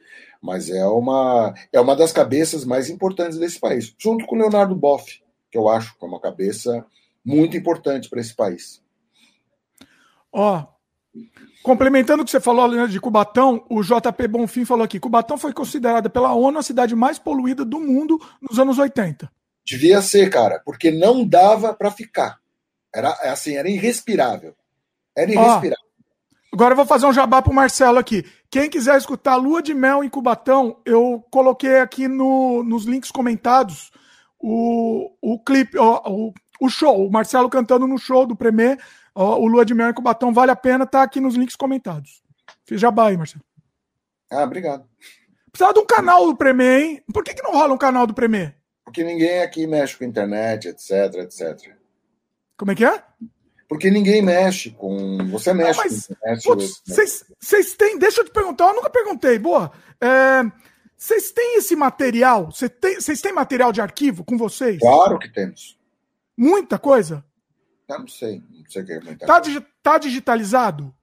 mas 0.46 0.70
é 0.70 0.86
uma, 0.86 1.54
é 1.74 1.82
uma 1.82 1.96
das 1.96 2.14
cabeças 2.14 2.64
mais 2.64 2.90
importantes 2.90 3.40
desse 3.40 3.60
país, 3.60 3.94
junto 3.98 4.26
com 4.28 4.36
Leonardo 4.36 4.76
Boff, 4.76 5.22
que 5.52 5.58
eu 5.58 5.68
acho 5.68 5.98
que 5.98 6.06
é 6.06 6.08
uma 6.08 6.20
cabeça 6.20 6.86
muito 7.26 7.58
importante 7.58 8.08
para 8.08 8.22
esse 8.22 8.36
país. 8.36 8.82
Ó, 10.32 10.60
oh, 10.60 11.22
complementando 11.64 12.22
o 12.22 12.26
que 12.26 12.32
você 12.32 12.40
falou 12.40 12.68
né, 12.68 12.86
de 12.86 13.00
Cubatão, 13.00 13.66
o 13.70 13.82
JP 13.82 14.28
Bonfim 14.28 14.66
falou 14.66 14.84
aqui: 14.84 15.00
Cubatão 15.00 15.38
foi 15.38 15.52
considerada 15.52 16.10
pela 16.10 16.34
ONU 16.34 16.60
a 16.60 16.64
cidade 16.64 16.96
mais 16.96 17.18
poluída 17.18 17.66
do 17.66 17.80
mundo 17.80 18.20
nos 18.40 18.60
anos 18.60 18.78
80. 18.78 19.32
Devia 19.66 20.00
ser, 20.02 20.30
cara, 20.30 20.62
porque 20.64 20.92
não 20.92 21.26
dava 21.26 21.74
para 21.74 21.90
ficar. 21.90 22.40
Era 22.94 23.10
assim, 23.24 23.56
era 23.56 23.68
irrespirável. 23.68 24.54
Era 25.18 25.32
irrespirável. 25.32 25.86
Agora 26.54 26.72
eu 26.72 26.78
vou 26.78 26.86
fazer 26.86 27.06
um 27.06 27.12
jabá 27.12 27.42
pro 27.42 27.54
Marcelo 27.54 27.98
aqui. 27.98 28.24
Quem 28.56 28.70
quiser 28.70 28.98
escutar 28.98 29.36
Lua 29.36 29.62
de 29.62 29.74
Mel 29.74 30.02
em 30.02 30.08
Cubatão, 30.08 30.80
eu 30.86 31.22
coloquei 31.30 31.80
aqui 31.80 32.08
no, 32.08 32.64
nos 32.64 32.86
links 32.86 33.12
comentados 33.12 33.92
o, 34.40 35.12
o 35.22 35.38
clipe, 35.44 35.78
ó, 35.78 36.02
o, 36.10 36.34
o 36.62 36.70
show, 36.70 37.06
o 37.06 37.12
Marcelo 37.12 37.50
cantando 37.50 37.86
no 37.86 37.98
show 37.98 38.26
do 38.26 38.34
Premier, 38.34 38.82
ó, 39.14 39.38
o 39.38 39.46
Lua 39.46 39.66
de 39.66 39.74
Mel 39.74 39.90
em 39.90 39.94
Cubatão, 39.94 40.34
vale 40.34 40.52
a 40.52 40.56
pena, 40.56 40.86
tá 40.86 41.04
aqui 41.04 41.20
nos 41.20 41.36
links 41.36 41.58
comentados. 41.58 42.24
Fiz 42.64 42.80
jabá 42.80 43.10
aí, 43.10 43.18
Marcelo. 43.18 43.44
Ah, 44.32 44.44
obrigado. 44.46 44.88
Precisava 45.52 45.74
de 45.74 45.80
um 45.82 45.86
canal 45.86 46.26
do 46.26 46.38
Premier, 46.38 46.82
hein? 46.82 47.04
Por 47.14 47.26
que, 47.26 47.34
que 47.34 47.44
não 47.44 47.52
rola 47.52 47.74
um 47.74 47.78
canal 47.78 48.08
do 48.08 48.14
Premier? 48.14 48.56
Porque 48.86 49.04
ninguém 49.04 49.42
aqui 49.42 49.68
mexe 49.68 49.98
com 49.98 50.06
internet, 50.06 50.70
etc, 50.70 51.14
etc. 51.16 51.76
Como 52.56 52.72
é 52.72 52.76
que 52.76 52.86
é? 52.86 53.04
Porque 53.68 53.90
ninguém 53.90 54.22
mexe 54.22 54.72
com. 54.72 55.18
Você 55.30 55.54
mexe 55.54 55.80
não, 56.24 56.38
com 56.38 56.56
Vocês 56.56 57.76
têm. 57.76 57.98
Deixa 57.98 58.22
eu 58.22 58.26
te 58.26 58.32
perguntar, 58.32 58.68
eu 58.68 58.76
nunca 58.76 58.90
perguntei, 58.90 59.40
boa. 59.40 59.72
Vocês 60.96 61.32
é, 61.32 61.34
têm 61.34 61.58
esse 61.58 61.76
material? 61.76 62.52
Vocês 62.52 62.72
têm, 62.80 63.00
têm 63.00 63.34
material 63.34 63.72
de 63.72 63.82
arquivo 63.82 64.24
com 64.24 64.38
vocês? 64.38 64.80
Claro 64.80 65.18
que 65.18 65.30
temos. 65.30 65.80
Muita 66.38 66.78
coisa? 66.78 67.26
Eu 67.88 68.00
não 68.00 68.08
sei. 68.08 68.44
Não 68.52 68.66
sei 68.70 68.84
o 68.84 68.86
que 68.86 68.92
é 68.94 69.00
muita 69.00 69.26
tá, 69.26 69.42
coisa. 69.42 69.66
tá 69.82 69.98
digitalizado? 69.98 70.94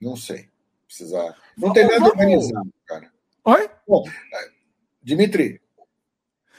Não 0.00 0.16
sei. 0.16 0.48
Precisar. 0.86 1.34
Não 1.56 1.72
tem 1.72 1.86
nada 1.86 2.04
organizado, 2.04 2.72
cara. 2.86 3.10
Oi? 3.44 3.70
Bom, 3.86 4.04
Dimitri, 5.02 5.60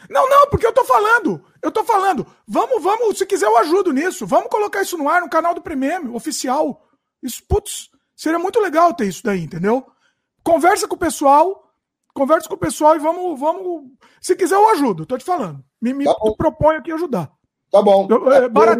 não, 0.09 0.27
não, 0.29 0.47
porque 0.49 0.65
eu 0.65 0.73
tô 0.73 0.83
falando. 0.85 1.43
Eu 1.61 1.71
tô 1.71 1.83
falando. 1.83 2.25
Vamos, 2.47 2.81
vamos, 2.81 3.17
se 3.17 3.25
quiser 3.25 3.45
eu 3.45 3.57
ajudo 3.57 3.91
nisso. 3.91 4.25
Vamos 4.25 4.49
colocar 4.49 4.81
isso 4.81 4.97
no 4.97 5.07
ar 5.07 5.21
no 5.21 5.29
canal 5.29 5.53
do 5.53 5.61
Premium, 5.61 6.15
oficial. 6.15 6.87
Isso, 7.21 7.43
putz, 7.47 7.89
seria 8.15 8.39
muito 8.39 8.59
legal 8.59 8.93
ter 8.93 9.05
isso 9.05 9.23
daí, 9.23 9.43
entendeu? 9.43 9.85
Conversa 10.43 10.87
com 10.87 10.95
o 10.95 10.99
pessoal, 10.99 11.71
conversa 12.13 12.47
com 12.47 12.55
o 12.55 12.59
pessoal 12.59 12.95
e 12.95 12.99
vamos, 12.99 13.39
vamos. 13.39 13.83
Se 14.19 14.35
quiser 14.35 14.55
eu 14.55 14.69
ajudo, 14.69 15.05
tô 15.05 15.17
te 15.17 15.23
falando. 15.23 15.63
Me, 15.81 15.93
me 15.93 16.05
tá 16.05 16.15
proponho 16.37 16.79
aqui 16.79 16.91
ajudar. 16.91 17.31
Tá 17.71 17.81
bom. 17.81 18.07
Eu, 18.09 18.31
é, 18.31 18.49
barat... 18.49 18.79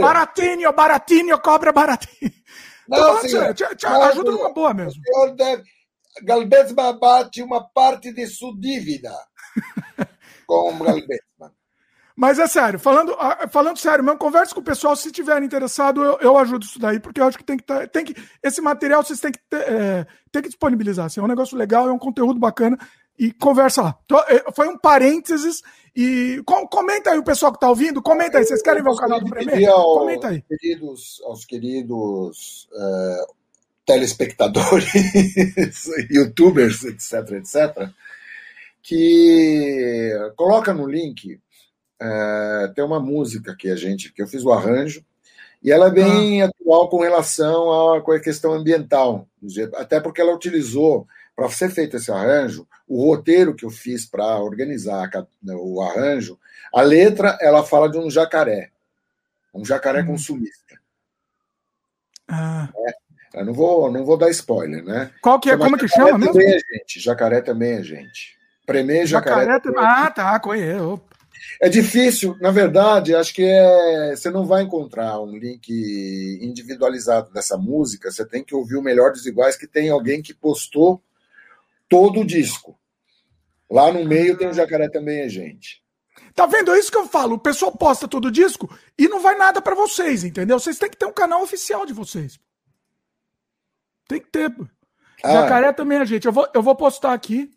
Baratinho, 0.00 0.72
baratinho, 0.72 1.40
cobra 1.40 1.72
baratinho. 1.72 2.30
Não, 2.88 3.20
sim, 3.20 3.28
te, 3.54 3.76
te 3.76 3.86
ajuda 3.86 4.30
numa 4.30 4.52
boa 4.52 4.74
mesmo. 4.74 5.00
O 5.00 5.04
senhor 5.04 5.34
deve... 5.34 5.62
Galvez 6.22 6.72
Babate, 6.72 7.42
uma 7.42 7.66
parte 7.66 8.12
de 8.12 8.26
sua 8.26 8.52
dívida. 8.58 9.12
com 10.52 11.50
Mas 12.14 12.38
é 12.38 12.46
sério, 12.46 12.78
falando, 12.78 13.16
falando 13.50 13.78
sério 13.78 14.04
mesmo, 14.04 14.18
converse 14.18 14.54
com 14.54 14.60
o 14.60 14.64
pessoal. 14.64 14.94
Se 14.94 15.10
tiverem 15.10 15.46
interessado, 15.46 16.02
eu, 16.02 16.18
eu 16.20 16.38
ajudo 16.38 16.64
isso 16.64 16.78
daí, 16.78 17.00
porque 17.00 17.20
eu 17.20 17.26
acho 17.26 17.38
que 17.38 17.44
tem 17.44 17.56
que 17.56 17.64
ter, 17.64 17.88
tem 17.88 18.04
que 18.04 18.14
Esse 18.42 18.60
material 18.60 19.02
vocês 19.02 19.20
têm 19.20 19.32
que, 19.32 19.40
ter, 19.48 19.62
é, 19.62 20.06
tem 20.30 20.42
que 20.42 20.48
disponibilizar. 20.48 21.06
Assim, 21.06 21.20
é 21.20 21.22
um 21.22 21.28
negócio 21.28 21.56
legal, 21.56 21.88
é 21.88 21.92
um 21.92 21.98
conteúdo 21.98 22.38
bacana. 22.38 22.78
E 23.18 23.30
conversa 23.30 23.82
lá. 23.82 23.98
É, 24.28 24.52
foi 24.52 24.68
um 24.68 24.76
parênteses. 24.76 25.62
E 25.94 26.42
com, 26.46 26.66
comenta 26.66 27.10
aí 27.10 27.18
o 27.18 27.24
pessoal 27.24 27.52
que 27.52 27.56
está 27.56 27.68
ouvindo. 27.68 28.02
Comenta 28.02 28.38
aí. 28.38 28.44
Vocês 28.44 28.62
querem 28.62 28.82
ver 28.82 28.90
o 28.90 28.96
canal 28.96 29.20
do 29.20 29.28
Premier? 29.28 29.68
Ao, 29.68 29.98
comenta 29.98 30.28
aí. 30.28 30.42
Queridos, 30.42 31.20
aos 31.24 31.44
queridos 31.44 32.68
uh, 32.72 33.34
telespectadores, 33.84 34.92
youtubers, 36.10 36.84
etc, 36.84 37.32
etc 37.32 37.92
que 38.82 40.12
coloca 40.36 40.74
no 40.74 40.86
link 40.86 41.40
é, 42.00 42.72
tem 42.74 42.84
uma 42.84 42.98
música 42.98 43.54
que 43.56 43.70
a 43.70 43.76
gente 43.76 44.12
que 44.12 44.20
eu 44.20 44.26
fiz 44.26 44.44
o 44.44 44.50
arranjo 44.50 45.04
e 45.62 45.70
ela 45.70 45.86
é 45.86 45.90
bem 45.90 46.42
ah. 46.42 46.46
atual 46.46 46.88
com 46.88 47.00
relação 47.00 47.94
à, 47.94 48.02
com 48.02 48.10
a 48.10 48.18
questão 48.18 48.52
ambiental 48.52 49.28
até 49.76 50.00
porque 50.00 50.20
ela 50.20 50.34
utilizou 50.34 51.06
para 51.36 51.48
ser 51.48 51.70
feito 51.70 51.96
esse 51.96 52.10
arranjo 52.10 52.66
o 52.88 53.04
roteiro 53.04 53.54
que 53.54 53.64
eu 53.64 53.70
fiz 53.70 54.04
para 54.04 54.38
organizar 54.38 55.08
o 55.44 55.80
arranjo 55.80 56.36
a 56.74 56.82
letra 56.82 57.38
ela 57.40 57.62
fala 57.62 57.88
de 57.88 57.98
um 57.98 58.10
jacaré 58.10 58.70
um 59.54 59.64
jacaré 59.64 60.02
hum. 60.02 60.06
consumista 60.06 60.76
ah. 62.26 62.68
é, 62.76 63.40
eu 63.40 63.44
não 63.44 63.54
vou 63.54 63.92
não 63.92 64.04
vou 64.04 64.16
dar 64.16 64.30
spoiler 64.30 64.82
né 64.82 65.12
qual 65.22 65.38
que 65.38 65.50
é 65.50 65.56
como 65.56 65.78
que 65.78 65.86
chama 65.86 66.18
mesmo? 66.18 66.32
também 66.32 66.48
é 66.48 66.58
gente 66.58 66.98
jacaré 66.98 67.40
também 67.40 67.74
é 67.74 67.82
gente 67.84 68.41
Premier 68.66 69.06
Jacaré. 69.06 69.46
Jacaré 69.46 69.76
ah, 69.78 70.10
tá, 70.10 70.38
conheço. 70.40 71.00
É 71.60 71.68
difícil, 71.68 72.36
na 72.40 72.50
verdade, 72.50 73.14
acho 73.14 73.34
que 73.34 73.44
é, 73.44 74.14
você 74.16 74.30
não 74.30 74.46
vai 74.46 74.62
encontrar 74.62 75.20
um 75.20 75.36
link 75.36 75.68
individualizado 76.40 77.32
dessa 77.32 77.56
música, 77.56 78.10
você 78.10 78.24
tem 78.24 78.42
que 78.42 78.54
ouvir 78.54 78.76
o 78.76 78.82
Melhor 78.82 79.12
dos 79.12 79.26
Iguais, 79.26 79.56
que 79.56 79.66
tem 79.66 79.90
alguém 79.90 80.22
que 80.22 80.34
postou 80.34 81.02
todo 81.88 82.20
o 82.20 82.24
disco. 82.24 82.78
Lá 83.70 83.92
no 83.92 84.04
meio 84.04 84.36
tem 84.36 84.48
o 84.48 84.52
Jacaré 84.52 84.88
também 84.88 85.20
é 85.20 85.28
gente. 85.28 85.82
Tá 86.34 86.46
vendo? 86.46 86.72
É 86.72 86.78
isso 86.78 86.90
que 86.90 86.98
eu 86.98 87.06
falo. 87.06 87.34
O 87.34 87.38
pessoal 87.38 87.72
posta 87.72 88.08
todo 88.08 88.26
o 88.26 88.30
disco 88.30 88.70
e 88.98 89.08
não 89.08 89.20
vai 89.20 89.36
nada 89.36 89.60
para 89.60 89.74
vocês, 89.74 90.24
entendeu? 90.24 90.58
Vocês 90.58 90.78
têm 90.78 90.90
que 90.90 90.96
ter 90.96 91.06
um 91.06 91.12
canal 91.12 91.42
oficial 91.42 91.84
de 91.84 91.92
vocês. 91.92 92.38
Tem 94.08 94.20
que 94.20 94.30
ter. 94.30 94.54
Ah. 95.22 95.32
Jacaré 95.32 95.72
também 95.72 95.98
é 95.98 96.06
gente. 96.06 96.26
Eu 96.26 96.32
vou, 96.32 96.48
eu 96.54 96.62
vou 96.62 96.74
postar 96.74 97.12
aqui. 97.12 97.50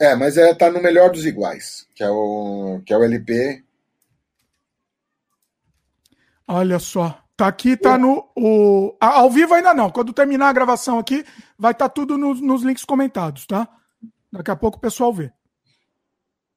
É, 0.00 0.16
mas 0.16 0.38
é, 0.38 0.54
tá 0.54 0.70
no 0.70 0.80
melhor 0.80 1.10
dos 1.10 1.26
iguais, 1.26 1.86
que 1.94 2.02
é 2.02 2.08
o, 2.08 2.80
que 2.86 2.92
é 2.94 2.96
o 2.96 3.04
LP. 3.04 3.62
Olha 6.48 6.78
só. 6.78 7.22
Tá 7.36 7.46
aqui, 7.46 7.76
tá 7.76 7.96
no. 7.96 8.30
O, 8.36 8.96
ao 8.98 9.30
vivo 9.30 9.54
ainda 9.54 9.72
não. 9.74 9.90
Quando 9.90 10.12
terminar 10.12 10.48
a 10.48 10.52
gravação 10.52 10.98
aqui, 10.98 11.24
vai 11.58 11.72
estar 11.72 11.88
tá 11.88 11.94
tudo 11.94 12.16
nos, 12.18 12.40
nos 12.40 12.62
links 12.62 12.84
comentados, 12.84 13.46
tá? 13.46 13.68
Daqui 14.32 14.50
a 14.50 14.56
pouco 14.56 14.78
o 14.78 14.80
pessoal 14.80 15.12
vê. 15.12 15.30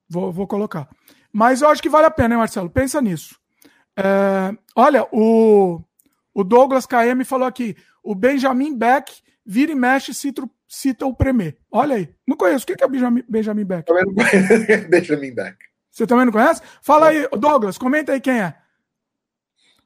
Vou, 0.10 0.32
vou 0.32 0.48
colocar. 0.48 0.90
Mas 1.32 1.61
eu 1.61 1.70
acho 1.70 1.82
que 1.82 1.90
vale 1.90 2.06
a 2.06 2.11
pena, 2.11 2.36
hein, 2.36 2.40
Marcelo? 2.40 2.70
Pensa 2.70 3.02
nisso. 3.02 3.40
É, 3.98 4.53
olha, 4.76 5.07
o, 5.11 5.82
O 6.34 6.44
Douglas 6.44 6.86
KM 6.86 7.24
falou 7.26 7.48
aqui. 7.48 7.76
O 8.03 8.15
Benjamin 8.15 8.78
Beck 8.78 9.22
vira 9.45 9.72
e 9.72 9.76
mexe 9.76 10.14
cita, 10.14 10.49
cita 10.74 11.06
o 11.06 11.16
Premier. 11.16 11.56
Olha 11.72 11.95
aí. 11.95 12.10
Não 12.28 12.36
conheço. 12.36 12.64
O 12.64 12.68
que 12.68 12.84
é 12.84 12.86
o 12.86 12.90
Benjamin, 12.90 13.24
Benjamin 13.30 13.64
Beck? 13.64 13.86
Benjamin 14.90 15.34
Beck. 15.34 15.58
Você 15.91 16.08
também 16.08 16.26
não 16.26 16.32
conhece? 16.32 16.62
Fala 16.82 17.10
aí, 17.10 17.28
Douglas, 17.38 17.78
comenta 17.78 18.14
aí 18.14 18.20
quem 18.20 18.41
é. 18.41 18.58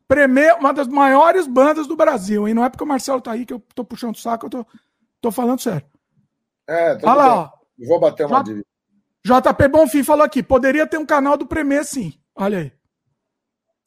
Premier, 0.08 0.56
uma 0.58 0.74
das 0.74 0.88
maiores 0.88 1.46
bandas 1.46 1.86
do 1.86 1.98
Brasil, 1.98 2.48
hein? 2.48 2.54
Não 2.54 2.64
é 2.64 2.70
porque 2.70 2.84
o 2.84 2.88
Marcelo 2.88 3.20
tá 3.20 3.34
aí 3.34 3.46
que 3.46 3.54
eu 3.54 3.60
tô 3.76 3.84
puxando 3.84 4.16
o 4.16 4.18
saco, 4.18 4.46
eu 4.46 4.50
tô, 4.50 4.66
tô 5.20 5.32
falando 5.32 5.60
sério. 5.60 5.86
É, 6.66 6.94
Olha 7.04 7.14
lá, 7.14 7.36
ó. 7.36 7.52
Vou 7.86 8.00
bater 8.00 8.26
uma 8.26 8.42
dívida. 8.42 8.66
JP 9.26 9.68
Bonfim 9.68 10.04
falou 10.04 10.24
aqui: 10.24 10.42
poderia 10.42 10.88
ter 10.88 10.98
um 10.98 11.06
canal 11.06 11.36
do 11.36 11.46
Premier, 11.46 11.84
sim. 11.84 12.14
Olha 12.34 12.60
aí. 12.60 12.72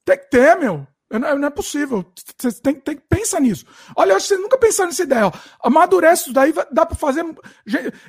Tem 0.05 0.19
que 0.19 0.29
ter, 0.29 0.57
meu. 0.57 0.87
Não, 1.11 1.39
não 1.39 1.49
é 1.49 1.51
possível. 1.51 2.05
Você 2.39 2.53
tem, 2.61 2.75
tem 2.75 2.97
que 2.97 3.03
pensar 3.09 3.41
nisso. 3.41 3.67
Olha, 3.97 4.13
eu 4.13 4.17
acho 4.17 4.27
que 4.27 4.35
vocês 4.35 4.41
nunca 4.41 4.57
pensaram 4.57 4.91
nessa 4.91 5.03
ideia. 5.03 5.27
Ó. 5.27 5.33
Amadurece 5.61 6.23
isso 6.23 6.33
daí, 6.33 6.55
dá 6.71 6.87
para 6.87 6.97
fazer. 6.97 7.25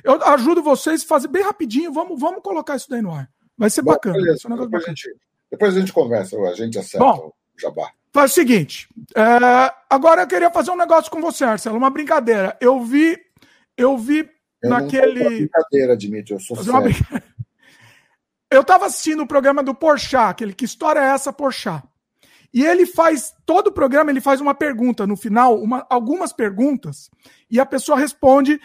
Eu 0.04 0.22
ajudo 0.24 0.62
vocês 0.62 1.02
a 1.02 1.06
fazer 1.06 1.26
bem 1.26 1.42
rapidinho. 1.42 1.92
Vamos, 1.92 2.20
vamos 2.20 2.42
colocar 2.42 2.76
isso 2.76 2.88
daí 2.88 3.02
no 3.02 3.12
ar. 3.12 3.28
Vai 3.58 3.70
ser 3.70 3.82
Bom, 3.82 3.92
bacana. 3.92 4.14
Beleza, 4.14 4.48
depois, 4.48 4.70
bacana. 4.70 4.84
A 4.84 4.88
gente, 4.90 5.16
depois, 5.50 5.76
A 5.76 5.80
gente, 5.80 5.92
conversa, 5.92 6.36
a 6.38 6.54
gente 6.54 6.78
acerta 6.78 7.04
Bom, 7.04 7.32
o 7.56 7.60
jabá. 7.60 7.90
Faz 8.12 8.30
o 8.30 8.34
seguinte. 8.34 8.88
É, 9.16 9.74
agora 9.90 10.22
eu 10.22 10.26
queria 10.28 10.50
fazer 10.50 10.70
um 10.70 10.76
negócio 10.76 11.10
com 11.10 11.20
você, 11.20 11.44
Marcelo, 11.44 11.76
uma 11.76 11.90
brincadeira. 11.90 12.56
Eu 12.60 12.84
vi. 12.84 13.18
Eu 13.76 13.98
vi 13.98 14.30
eu 14.62 14.70
naquele. 14.70 15.24
brincadeira, 15.24 15.96
Dimitri, 15.96 16.34
eu 16.34 16.40
sou 16.40 16.56
sério. 16.56 16.72
Eu 18.50 18.62
tava 18.62 18.84
assistindo 18.84 19.22
o 19.22 19.26
programa 19.26 19.62
do 19.62 19.74
Porchat, 19.74 20.30
aquele 20.30 20.52
Que 20.52 20.66
História 20.66 21.00
é 21.00 21.04
essa, 21.04 21.32
Porchat? 21.32 21.82
E 22.52 22.64
ele 22.64 22.84
faz, 22.84 23.34
todo 23.46 23.68
o 23.68 23.72
programa, 23.72 24.10
ele 24.10 24.20
faz 24.20 24.40
uma 24.40 24.54
pergunta 24.54 25.06
no 25.06 25.16
final, 25.16 25.58
uma, 25.58 25.86
algumas 25.88 26.32
perguntas, 26.32 27.10
e 27.50 27.58
a 27.58 27.64
pessoa 27.64 27.98
responde. 27.98 28.60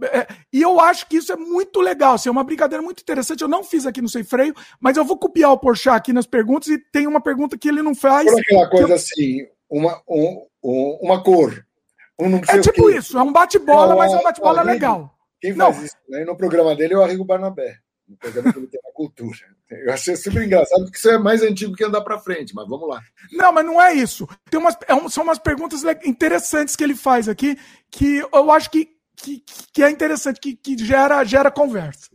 É, 0.00 0.26
e 0.52 0.62
eu 0.62 0.80
acho 0.80 1.08
que 1.08 1.16
isso 1.16 1.32
é 1.32 1.36
muito 1.36 1.80
legal, 1.80 2.14
assim, 2.14 2.28
é 2.28 2.32
uma 2.32 2.44
brincadeira 2.44 2.82
muito 2.82 3.00
interessante. 3.00 3.42
Eu 3.42 3.48
não 3.48 3.62
fiz 3.62 3.86
aqui 3.86 4.02
no 4.02 4.08
Sem 4.08 4.24
Freio, 4.24 4.54
mas 4.80 4.96
eu 4.96 5.04
vou 5.04 5.16
copiar 5.16 5.52
o 5.52 5.58
Porchat 5.58 5.96
aqui 5.96 6.12
nas 6.12 6.26
perguntas 6.26 6.68
e 6.68 6.78
tem 6.78 7.06
uma 7.06 7.20
pergunta 7.20 7.56
que 7.56 7.68
ele 7.68 7.82
não 7.82 7.94
faz. 7.94 8.30
Por 8.30 8.40
aquela 8.40 8.70
coisa 8.70 8.88
eu... 8.88 8.94
assim, 8.94 9.46
uma, 9.70 10.02
um, 10.08 10.46
um, 10.62 10.98
uma 11.02 11.22
cor. 11.22 11.64
Um 12.20 12.36
é 12.36 12.60
tipo 12.60 12.90
isso, 12.90 13.16
é 13.16 13.22
um 13.22 13.32
bate-bola, 13.32 13.94
mas 13.94 14.12
é 14.12 14.16
um 14.16 14.22
bate-bola 14.22 14.62
legal. 14.62 15.14
Quem 15.40 15.54
faz 15.54 15.76
não. 15.76 15.84
isso? 15.84 15.96
Né? 16.08 16.24
No 16.24 16.36
programa 16.36 16.74
dele 16.74 16.94
é 16.94 16.96
o 16.96 17.02
Arrigo 17.02 17.24
Barnabé 17.24 17.78
que 18.16 18.26
ele 18.26 18.66
tem 18.66 18.80
na 18.84 18.92
cultura. 18.92 19.38
Eu 19.70 19.92
achei 19.92 20.16
super 20.16 20.42
engraçado, 20.42 20.84
porque 20.84 20.96
isso 20.96 21.10
é 21.10 21.18
mais 21.18 21.42
antigo 21.42 21.74
que 21.74 21.84
andar 21.84 22.00
para 22.00 22.18
frente, 22.18 22.54
mas 22.54 22.66
vamos 22.68 22.88
lá. 22.88 23.02
Não, 23.32 23.52
mas 23.52 23.64
não 23.64 23.80
é 23.80 23.92
isso. 23.92 24.26
Tem 24.50 24.58
umas, 24.58 24.74
é 24.86 25.08
são 25.08 25.24
umas 25.24 25.38
perguntas 25.38 25.82
interessantes 26.04 26.74
que 26.74 26.82
ele 26.82 26.94
faz 26.94 27.28
aqui, 27.28 27.58
que 27.90 28.24
eu 28.32 28.50
acho 28.50 28.70
que, 28.70 28.88
que, 29.16 29.44
que 29.72 29.82
é 29.82 29.90
interessante, 29.90 30.40
que, 30.40 30.56
que 30.56 30.78
gera, 30.78 31.22
gera 31.24 31.50
conversa. 31.50 32.08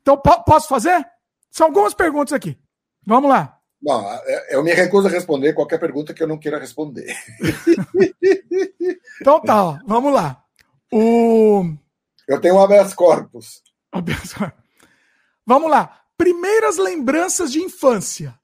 Então, 0.00 0.16
po 0.16 0.42
posso 0.44 0.68
fazer? 0.68 1.04
São 1.50 1.66
algumas 1.66 1.92
perguntas 1.92 2.32
aqui. 2.32 2.56
Vamos 3.06 3.28
lá. 3.28 3.58
Não, 3.82 4.10
é, 4.10 4.56
eu 4.56 4.64
me 4.64 4.72
recuso 4.72 5.06
a 5.06 5.10
responder 5.10 5.52
qualquer 5.52 5.78
pergunta 5.78 6.14
que 6.14 6.22
eu 6.22 6.26
não 6.26 6.38
queira 6.38 6.58
responder. 6.58 7.14
então 9.20 9.40
tá, 9.40 9.64
ó, 9.64 9.78
vamos 9.86 10.12
lá. 10.12 10.42
O... 10.92 11.64
Eu 12.26 12.40
tenho 12.40 12.54
um 12.54 12.60
habeas 12.60 12.94
corpus. 12.94 13.62
Habeas 13.92 14.32
corpus. 14.32 14.65
Vamos 15.46 15.70
lá. 15.70 16.04
Primeiras 16.16 16.76
lembranças 16.76 17.52
de 17.52 17.60
infância. 17.60 18.38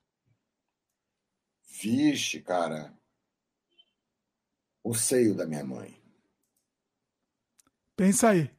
Vixe, 1.69 2.41
cara. 2.41 2.95
O 4.85 4.95
seio 4.95 5.35
da 5.35 5.45
minha 5.45 5.65
mãe. 5.65 6.01
Pensa 7.97 8.31
aí. 8.31 8.51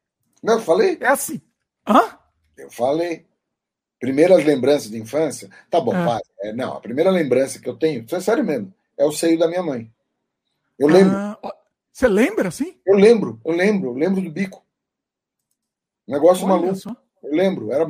Não, 0.42 0.56
eu 0.56 0.62
falei? 0.62 0.98
É 1.00 1.08
assim. 1.08 1.42
Hã? 1.88 2.20
Eu 2.58 2.70
falei. 2.70 3.26
Primeiras 4.00 4.44
lembranças 4.44 4.92
de 4.92 4.98
infância? 4.98 5.50
Tá 5.70 5.80
bom, 5.80 5.96
é. 5.96 6.50
É, 6.50 6.54
não, 6.54 6.74
a 6.74 6.82
primeira 6.82 7.10
lembrança 7.10 7.60
que 7.60 7.70
eu 7.70 7.78
tenho, 7.78 8.04
isso 8.04 8.16
é 8.16 8.20
sério 8.20 8.44
mesmo, 8.44 8.74
é 8.98 9.06
o 9.06 9.14
seio 9.14 9.40
da 9.40 9.48
minha 9.48 9.64
mãe. 9.64 9.90
Eu 10.78 10.90
lembro. 10.90 11.16
Ah, 11.16 11.40
você 11.90 12.08
lembra, 12.10 12.50
assim? 12.50 12.78
Eu 12.86 12.96
lembro, 12.96 13.40
eu 13.46 13.54
lembro, 13.54 13.90
eu 13.92 13.94
lembro 13.94 14.22
do 14.22 14.30
bico. 14.30 14.66
Negócio 16.06 16.46
Olha 16.46 16.56
maluco. 16.56 16.76
Só. 16.76 16.94
Eu 17.24 17.32
lembro, 17.32 17.72
era 17.72 17.86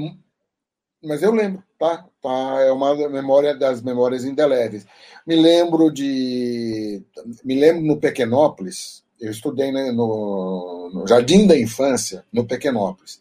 mas 1.03 1.21
eu 1.21 1.31
lembro, 1.31 1.63
tá? 1.77 2.05
tá? 2.21 2.61
É 2.61 2.71
uma 2.71 2.95
memória 3.09 3.55
das 3.55 3.81
memórias 3.81 4.23
indeléveis. 4.23 4.85
Me 5.25 5.35
lembro 5.35 5.91
de. 5.91 7.03
Me 7.43 7.55
lembro 7.55 7.83
no 7.83 7.97
Pequenópolis, 7.97 9.03
eu 9.19 9.31
estudei 9.31 9.71
né, 9.71 9.91
no, 9.91 10.89
no 10.93 11.07
Jardim 11.07 11.47
da 11.47 11.57
Infância, 11.57 12.25
no 12.31 12.45
Pequenópolis. 12.45 13.19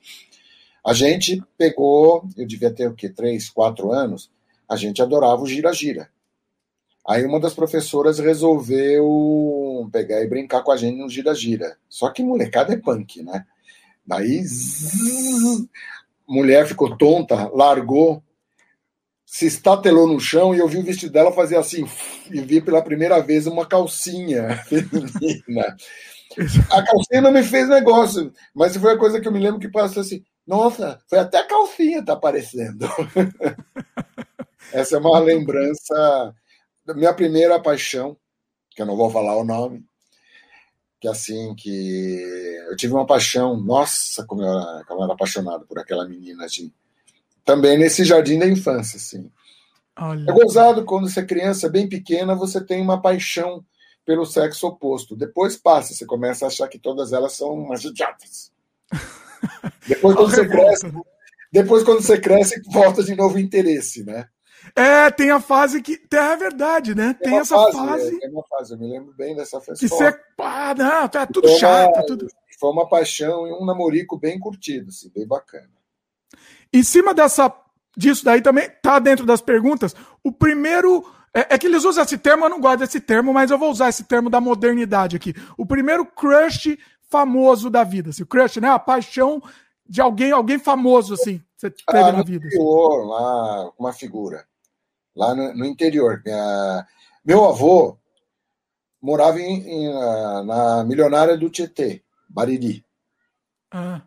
A 0.84 0.92
gente 0.92 1.42
pegou, 1.56 2.24
eu 2.36 2.46
devia 2.46 2.72
ter 2.72 2.88
o 2.88 2.94
quê? 2.94 3.08
Três, 3.08 3.48
quatro 3.48 3.92
anos, 3.92 4.30
a 4.68 4.76
gente 4.76 5.00
adorava 5.00 5.42
o 5.42 5.46
gira-gira. 5.46 6.10
Aí 7.06 7.24
uma 7.24 7.40
das 7.40 7.54
professoras 7.54 8.18
resolveu 8.18 9.88
pegar 9.92 10.22
e 10.22 10.28
brincar 10.28 10.62
com 10.62 10.70
a 10.70 10.76
gente 10.76 10.98
no 10.98 11.08
gira-gira. 11.08 11.76
Só 11.88 12.10
que 12.10 12.22
molecada 12.22 12.72
é 12.72 12.76
punk, 12.76 13.22
né? 13.22 13.44
Daí 14.04 14.42
zzz, 14.42 15.68
mulher 16.32 16.66
ficou 16.66 16.96
tonta, 16.96 17.50
largou, 17.52 18.22
se 19.26 19.46
estatelou 19.46 20.06
no 20.06 20.18
chão 20.18 20.54
e 20.54 20.58
eu 20.58 20.66
vi 20.66 20.78
o 20.78 20.82
vestido 20.82 21.12
dela 21.12 21.30
fazer 21.32 21.56
assim, 21.56 21.84
e 22.30 22.40
vi 22.40 22.60
pela 22.60 22.82
primeira 22.82 23.20
vez 23.20 23.46
uma 23.46 23.66
calcinha 23.66 24.56
feminina. 24.64 25.76
A 26.70 26.82
calcinha 26.82 27.20
não 27.20 27.30
me 27.30 27.42
fez 27.42 27.68
negócio, 27.68 28.32
mas 28.54 28.76
foi 28.76 28.94
a 28.94 28.98
coisa 28.98 29.20
que 29.20 29.28
eu 29.28 29.32
me 29.32 29.40
lembro 29.40 29.60
que 29.60 29.70
passou 29.70 30.00
assim, 30.00 30.24
nossa, 30.46 30.98
foi 31.08 31.18
até 31.18 31.38
a 31.38 31.46
calcinha 31.46 32.04
tá 32.04 32.14
aparecendo. 32.14 32.88
Essa 34.72 34.96
é 34.96 34.98
uma 34.98 35.18
lembrança 35.18 36.34
da 36.84 36.94
minha 36.94 37.12
primeira 37.12 37.60
paixão, 37.60 38.16
que 38.70 38.80
eu 38.80 38.86
não 38.86 38.96
vou 38.96 39.10
falar 39.10 39.36
o 39.36 39.44
nome, 39.44 39.84
que 41.02 41.08
assim, 41.08 41.52
que 41.56 42.62
eu 42.68 42.76
tive 42.76 42.94
uma 42.94 43.04
paixão, 43.04 43.60
nossa, 43.60 44.24
como 44.24 44.40
eu 44.40 44.48
era, 44.48 44.84
como 44.84 45.00
eu 45.00 45.04
era 45.04 45.14
apaixonado 45.14 45.66
por 45.66 45.76
aquela 45.76 46.08
menina, 46.08 46.44
assim. 46.44 46.72
Também 47.44 47.76
nesse 47.76 48.04
jardim 48.04 48.38
da 48.38 48.46
infância, 48.46 48.98
assim. 48.98 49.28
Olha. 49.98 50.30
É 50.30 50.32
gozado 50.32 50.84
quando 50.84 51.10
você 51.10 51.18
é 51.18 51.26
criança, 51.26 51.68
bem 51.68 51.88
pequena, 51.88 52.36
você 52.36 52.64
tem 52.64 52.80
uma 52.80 53.02
paixão 53.02 53.64
pelo 54.06 54.24
sexo 54.24 54.68
oposto. 54.68 55.16
Depois 55.16 55.56
passa, 55.56 55.92
você 55.92 56.06
começa 56.06 56.44
a 56.44 56.48
achar 56.48 56.68
que 56.68 56.78
todas 56.78 57.12
elas 57.12 57.32
são 57.32 57.52
umas 57.52 57.82
idiotas. 57.82 58.52
Depois 59.88 60.14
quando 60.14 60.30
você 60.30 60.48
cresce, 60.48 60.92
depois 61.52 61.82
quando 61.82 62.00
você 62.00 62.20
cresce, 62.20 62.62
volta 62.70 63.02
de 63.02 63.16
novo 63.16 63.34
o 63.34 63.40
interesse, 63.40 64.04
né? 64.04 64.28
É, 64.74 65.10
tem 65.10 65.30
a 65.30 65.40
fase 65.40 65.82
que. 65.82 66.00
É 66.12 66.36
verdade, 66.36 66.94
né? 66.94 67.14
Tem, 67.14 67.30
tem 67.30 67.38
essa 67.38 67.56
fase. 67.56 67.76
fase... 67.76 68.16
É, 68.16 68.20
tem 68.20 68.30
uma 68.30 68.44
fase, 68.44 68.72
eu 68.72 68.78
me 68.78 68.88
lembro 68.88 69.12
bem 69.12 69.34
dessa 69.34 69.60
fase. 69.60 69.80
Que 69.80 69.88
você. 69.88 70.18
Ah, 70.38 70.74
não, 70.74 71.08
tá 71.08 71.26
tudo 71.26 71.48
foi 71.48 71.58
chato. 71.58 71.94
Uma, 71.94 72.06
tudo... 72.06 72.26
Foi 72.58 72.70
uma 72.70 72.88
paixão 72.88 73.46
e 73.46 73.52
um 73.52 73.64
namorico 73.64 74.18
bem 74.18 74.38
curtido, 74.38 74.88
assim, 74.88 75.10
bem 75.14 75.26
bacana. 75.26 75.68
Em 76.72 76.82
cima 76.82 77.12
dessa, 77.12 77.52
disso 77.96 78.24
daí 78.24 78.40
também, 78.40 78.70
tá 78.82 78.98
dentro 78.98 79.26
das 79.26 79.42
perguntas, 79.42 79.94
o 80.22 80.32
primeiro. 80.32 81.04
É, 81.34 81.54
é, 81.54 81.58
que 81.58 81.66
eles 81.66 81.84
usam 81.84 82.04
esse 82.04 82.18
termo, 82.18 82.44
eu 82.44 82.50
não 82.50 82.60
gosto 82.60 82.80
desse 82.80 83.00
termo, 83.00 83.32
mas 83.32 83.50
eu 83.50 83.56
vou 83.56 83.70
usar 83.70 83.88
esse 83.88 84.04
termo 84.04 84.28
da 84.28 84.38
modernidade 84.38 85.16
aqui. 85.16 85.34
O 85.56 85.64
primeiro 85.64 86.04
crush 86.04 86.78
famoso 87.08 87.70
da 87.70 87.82
vida. 87.84 88.10
Assim, 88.10 88.22
o 88.22 88.26
crush, 88.26 88.60
né? 88.60 88.68
A 88.68 88.78
paixão 88.78 89.42
de 89.88 90.02
alguém, 90.02 90.30
alguém 90.30 90.58
famoso, 90.58 91.14
assim, 91.14 91.42
você 91.56 91.70
teve 91.70 91.98
ah, 91.98 92.12
na 92.12 92.22
vida. 92.22 92.46
Assim. 92.46 92.58
Lá, 92.58 93.70
uma 93.78 93.94
figura 93.94 94.46
lá 95.14 95.34
no, 95.34 95.54
no 95.54 95.64
interior. 95.64 96.22
Minha, 96.24 96.86
meu 97.24 97.44
avô 97.44 97.96
morava 99.00 99.40
em, 99.40 99.68
em, 99.68 99.94
na 100.44 100.84
milionária 100.84 101.36
do 101.36 101.50
Tietê, 101.50 102.02
Bariri. 102.28 102.84
Ah. 103.70 104.02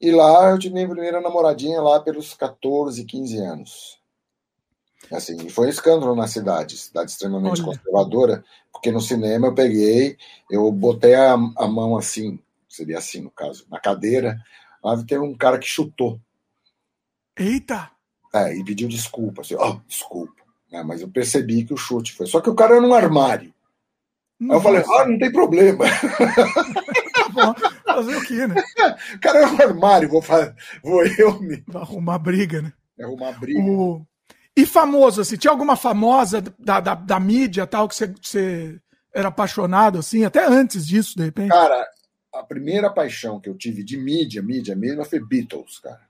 E 0.00 0.10
lá 0.10 0.50
eu 0.50 0.58
tive 0.58 0.74
minha 0.74 0.88
primeira 0.88 1.20
namoradinha 1.20 1.80
lá 1.80 2.00
pelos 2.00 2.34
14, 2.34 3.04
15 3.04 3.38
anos. 3.38 4.00
Assim, 5.12 5.48
foi 5.48 5.66
um 5.66 5.70
escândalo 5.70 6.14
na 6.14 6.26
cidade, 6.26 6.76
cidade 6.76 7.10
extremamente 7.10 7.62
Olha. 7.62 7.76
conservadora, 7.76 8.44
porque 8.72 8.92
no 8.92 9.00
cinema 9.00 9.48
eu 9.48 9.54
peguei, 9.54 10.16
eu 10.50 10.70
botei 10.70 11.14
a, 11.14 11.32
a 11.32 11.66
mão 11.66 11.96
assim, 11.96 12.38
seria 12.68 12.98
assim 12.98 13.20
no 13.20 13.30
caso, 13.30 13.66
na 13.68 13.80
cadeira, 13.80 14.38
lá 14.82 14.96
teve 15.04 15.22
um 15.22 15.36
cara 15.36 15.58
que 15.58 15.66
chutou. 15.66 16.20
Eita! 17.36 17.90
É, 18.32 18.56
e 18.56 18.64
pediu 18.64 18.88
desculpa, 18.88 19.40
assim, 19.40 19.56
ó, 19.56 19.72
oh, 19.72 19.80
desculpa. 19.86 20.39
Né? 20.70 20.82
Mas 20.82 21.00
eu 21.00 21.08
percebi 21.08 21.64
que 21.64 21.74
o 21.74 21.76
chute 21.76 22.12
foi. 22.12 22.26
Só 22.26 22.40
que 22.40 22.50
o 22.50 22.54
cara 22.54 22.76
era 22.76 22.80
num 22.80 22.94
armário. 22.94 23.52
Nossa. 24.38 24.68
Aí 24.68 24.74
eu 24.74 24.84
falei, 24.84 25.00
ah, 25.00 25.08
não 25.08 25.18
tem 25.18 25.32
problema. 25.32 25.84
fazer 27.84 28.16
o 28.16 28.24
quê, 28.24 28.46
né? 28.46 28.54
O 29.14 29.20
cara 29.20 29.38
era 29.40 29.52
um 29.52 29.60
armário, 29.60 30.08
vou, 30.08 30.22
fazer, 30.22 30.54
vou 30.82 31.04
eu 31.04 31.40
me. 31.40 31.62
Arrumar 31.74 32.18
briga, 32.18 32.62
né? 32.62 32.72
Arrumar 33.00 33.38
briga. 33.38 33.60
O... 33.60 34.04
E 34.56 34.66
famoso, 34.66 35.20
assim, 35.20 35.36
tinha 35.36 35.50
alguma 35.50 35.76
famosa 35.76 36.42
da, 36.58 36.80
da, 36.80 36.94
da 36.94 37.20
mídia 37.20 37.66
tal 37.66 37.88
que 37.88 37.94
você, 37.94 38.14
você 38.20 38.80
era 39.14 39.28
apaixonado, 39.28 39.98
assim, 39.98 40.24
até 40.24 40.44
antes 40.46 40.86
disso, 40.86 41.16
de 41.16 41.24
repente? 41.24 41.50
Cara, 41.50 41.86
a 42.34 42.42
primeira 42.42 42.90
paixão 42.90 43.40
que 43.40 43.48
eu 43.48 43.56
tive 43.56 43.82
de 43.82 43.96
mídia, 43.96 44.42
mídia 44.42 44.74
mesmo, 44.74 45.04
foi 45.04 45.20
Beatles, 45.20 45.78
cara. 45.80 46.00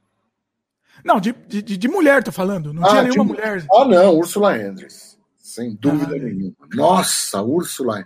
Não, 1.05 1.21
de, 1.21 1.33
de, 1.33 1.63
de 1.63 1.89
mulher, 1.89 2.23
tô 2.23 2.33
falando. 2.33 2.73
Não 2.73 2.85
ah, 2.85 2.89
tinha 2.89 3.03
nenhuma 3.03 3.25
tipo, 3.25 3.35
mulher. 3.35 3.67
Ah, 3.73 3.85
não, 3.85 4.17
Ursula 4.17 4.55
Andress. 4.55 5.19
Sem 5.39 5.75
dúvida 5.75 6.15
ah, 6.15 6.19
nenhuma. 6.19 6.55
Nossa, 6.75 7.43
Ursula. 7.43 8.05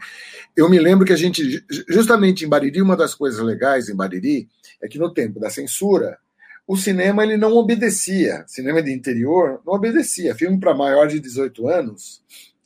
Eu 0.56 0.68
me 0.68 0.78
lembro 0.78 1.04
que 1.06 1.12
a 1.12 1.16
gente, 1.16 1.64
justamente 1.88 2.44
em 2.44 2.48
Bariri, 2.48 2.80
uma 2.80 2.96
das 2.96 3.14
coisas 3.14 3.40
legais 3.40 3.88
em 3.88 3.96
Bariri 3.96 4.48
é 4.82 4.88
que 4.88 4.98
no 4.98 5.12
tempo 5.12 5.38
da 5.38 5.50
censura, 5.50 6.18
o 6.66 6.76
cinema 6.76 7.22
ele 7.22 7.36
não 7.36 7.52
obedecia. 7.52 8.44
Cinema 8.46 8.82
de 8.82 8.92
interior 8.92 9.60
não 9.66 9.74
obedecia. 9.74 10.34
Filme 10.34 10.58
para 10.58 10.74
maior 10.74 11.06
de 11.06 11.20
18 11.20 11.68
anos 11.68 12.22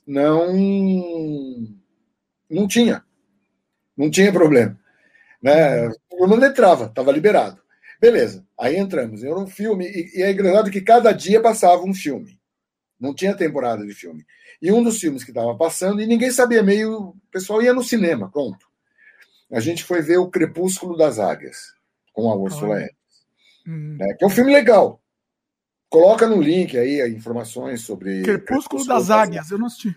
não 0.06 0.54
não 2.48 2.66
tinha. 2.66 3.04
Não 3.96 4.10
tinha 4.10 4.32
problema. 4.32 4.78
Né? 5.42 5.88
O 6.12 6.26
não 6.26 6.42
entrava, 6.44 6.86
estava 6.86 7.12
liberado. 7.12 7.60
Beleza, 8.00 8.46
aí 8.58 8.76
entramos. 8.76 9.24
Era 9.24 9.36
um 9.36 9.46
filme, 9.46 9.86
e, 9.86 10.18
e 10.18 10.22
é 10.22 10.30
engraçado 10.30 10.70
que 10.70 10.80
cada 10.80 11.12
dia 11.12 11.40
passava 11.40 11.82
um 11.82 11.94
filme. 11.94 12.38
Não 12.98 13.14
tinha 13.14 13.36
temporada 13.36 13.84
de 13.86 13.94
filme. 13.94 14.24
E 14.60 14.72
um 14.72 14.82
dos 14.82 14.98
filmes 14.98 15.24
que 15.24 15.30
estava 15.30 15.56
passando, 15.56 16.00
e 16.00 16.06
ninguém 16.06 16.30
sabia 16.30 16.62
meio. 16.62 17.10
O 17.10 17.16
pessoal 17.30 17.62
ia 17.62 17.72
no 17.72 17.82
cinema, 17.82 18.30
pronto. 18.30 18.66
A 19.50 19.60
gente 19.60 19.84
foi 19.84 20.02
ver 20.02 20.18
O 20.18 20.28
Crepúsculo 20.28 20.96
das 20.96 21.18
Águias, 21.18 21.72
com 22.12 22.30
a 22.30 22.36
Ursula 22.36 22.76
Andress. 22.76 22.92
Hum. 23.66 23.96
Né, 23.98 24.14
que 24.18 24.24
é 24.24 24.26
um 24.26 24.30
filme 24.30 24.52
legal. 24.52 25.00
Coloca 25.88 26.26
no 26.26 26.40
link 26.40 26.76
aí 26.76 27.00
informações 27.10 27.80
sobre. 27.80 28.22
Crepúsculo, 28.22 28.44
Crepúsculo 28.44 28.86
das, 28.86 29.08
das 29.08 29.10
Águias, 29.10 29.28
Águias, 29.28 29.50
eu 29.50 29.58
não 29.58 29.66
assisti. 29.66 29.96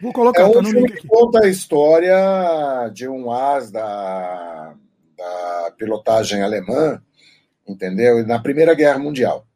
Vou 0.00 0.12
colocar, 0.12 0.42
é 0.42 0.44
um 0.44 0.52
tá 0.52 0.64
filme 0.64 0.92
que 0.92 1.08
conta 1.08 1.44
a 1.44 1.48
história 1.48 2.88
de 2.94 3.08
um 3.08 3.32
as 3.32 3.72
da, 3.72 4.76
da 5.18 5.74
pilotagem 5.76 6.42
alemã, 6.42 7.02
entendeu? 7.66 8.24
Na 8.26 8.38
Primeira 8.38 8.72
Guerra 8.74 8.98
Mundial. 8.98 9.46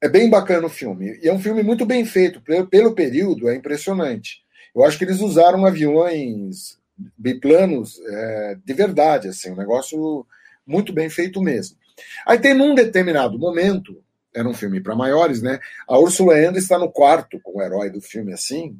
É 0.00 0.08
bem 0.08 0.28
bacana 0.28 0.66
o 0.66 0.70
filme. 0.70 1.18
E 1.22 1.28
é 1.28 1.32
um 1.32 1.38
filme 1.38 1.62
muito 1.62 1.86
bem 1.86 2.04
feito. 2.04 2.40
Pelo, 2.40 2.66
pelo 2.66 2.94
período, 2.94 3.48
é 3.48 3.54
impressionante. 3.54 4.42
Eu 4.74 4.84
acho 4.84 4.98
que 4.98 5.04
eles 5.04 5.20
usaram 5.20 5.64
aviões 5.64 6.80
biplanos 7.16 8.00
é, 8.06 8.56
de 8.64 8.72
verdade, 8.74 9.28
assim, 9.28 9.50
um 9.50 9.56
negócio 9.56 10.26
muito 10.66 10.92
bem 10.92 11.08
feito 11.08 11.40
mesmo. 11.40 11.76
Aí 12.26 12.38
tem 12.38 12.54
num 12.54 12.74
determinado 12.74 13.38
momento, 13.38 14.02
era 14.34 14.48
um 14.48 14.54
filme 14.54 14.80
para 14.80 14.96
maiores, 14.96 15.42
né? 15.42 15.60
A 15.86 15.98
Ursula 15.98 16.34
Andress 16.34 16.64
está 16.64 16.78
no 16.78 16.90
quarto 16.90 17.40
com 17.40 17.58
o 17.58 17.62
herói 17.62 17.90
do 17.90 18.00
filme, 18.00 18.32
assim, 18.32 18.76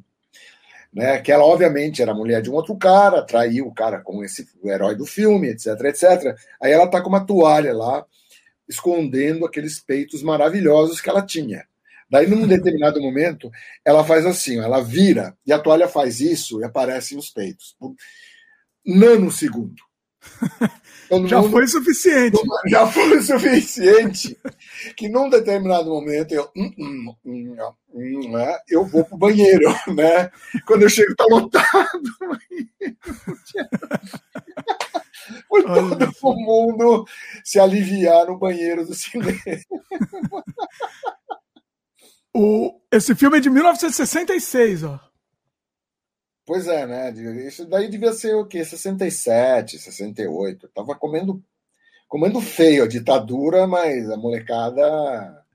né? 0.93 1.19
Que 1.19 1.31
ela, 1.31 1.43
obviamente, 1.43 2.01
era 2.01 2.13
mulher 2.13 2.41
de 2.41 2.49
um 2.49 2.53
outro 2.53 2.75
cara, 2.77 3.23
traiu 3.23 3.67
o 3.67 3.73
cara 3.73 3.99
com 4.01 4.23
esse 4.23 4.47
o 4.61 4.69
herói 4.69 4.95
do 4.95 5.05
filme, 5.05 5.49
etc, 5.49 5.67
etc. 5.85 6.37
Aí 6.61 6.71
ela 6.71 6.87
tá 6.87 7.01
com 7.01 7.09
uma 7.09 7.25
toalha 7.25 7.73
lá, 7.73 8.05
escondendo 8.67 9.45
aqueles 9.45 9.79
peitos 9.79 10.21
maravilhosos 10.21 11.01
que 11.01 11.09
ela 11.09 11.25
tinha. 11.25 11.65
Daí, 12.09 12.27
num 12.27 12.45
determinado 12.45 13.01
momento, 13.01 13.49
ela 13.83 14.03
faz 14.03 14.23
assim, 14.25 14.59
ela 14.59 14.83
vira, 14.83 15.35
e 15.45 15.51
a 15.51 15.57
toalha 15.57 15.87
faz 15.87 16.19
isso, 16.19 16.61
e 16.61 16.63
aparecem 16.63 17.17
os 17.17 17.31
peitos. 17.31 17.75
Nanosegundo. 18.85 19.81
Todo 21.09 21.27
já 21.27 21.41
mundo, 21.41 21.51
foi 21.51 21.67
suficiente. 21.67 22.39
Já 22.67 22.87
foi 22.87 23.21
suficiente 23.21 24.37
que 24.95 25.09
num 25.09 25.29
determinado 25.29 25.89
momento 25.89 26.33
eu, 26.33 26.49
hum, 26.55 26.71
hum, 26.77 27.13
hum, 27.25 27.55
hum 27.93 28.31
né, 28.31 28.57
eu 28.69 28.85
vou 28.85 29.03
pro 29.05 29.17
banheiro, 29.17 29.67
né? 29.93 30.31
Quando 30.65 30.83
eu 30.83 30.89
chego 30.89 31.13
tá 31.15 31.25
lotado. 31.29 32.01
Foi 35.47 35.63
todo 35.63 36.11
o 36.21 36.35
mundo 36.35 37.05
se 37.45 37.57
aliviar 37.59 38.27
no 38.27 38.37
banheiro 38.37 38.85
do 38.85 38.93
cinema. 38.93 39.31
O, 42.33 42.77
esse 42.91 43.15
filme 43.15 43.37
é 43.37 43.39
de 43.39 43.49
1966, 43.49 44.83
ó. 44.83 44.99
Pois 46.45 46.67
é, 46.67 46.85
né? 46.85 47.11
Isso 47.47 47.65
daí 47.65 47.89
devia 47.89 48.11
ser 48.11 48.35
o 48.35 48.45
quê? 48.45 48.63
67, 48.63 49.79
68. 49.79 50.67
tava 50.69 50.93
comendo, 50.95 51.41
comendo 52.07 52.41
feio 52.41 52.83
a 52.83 52.87
ditadura, 52.87 53.65
mas 53.65 54.09
a 54.09 54.17
molecada. 54.17 55.45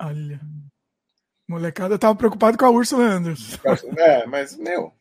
Olha. 0.00 0.40
Molecada 1.46 1.98
tava 1.98 2.16
preocupada 2.16 2.58
com 2.58 2.64
a 2.66 2.70
Ursula 2.70 3.04
Andress. 3.04 3.58
É, 3.96 4.26
mas, 4.26 4.56
meu. 4.56 4.92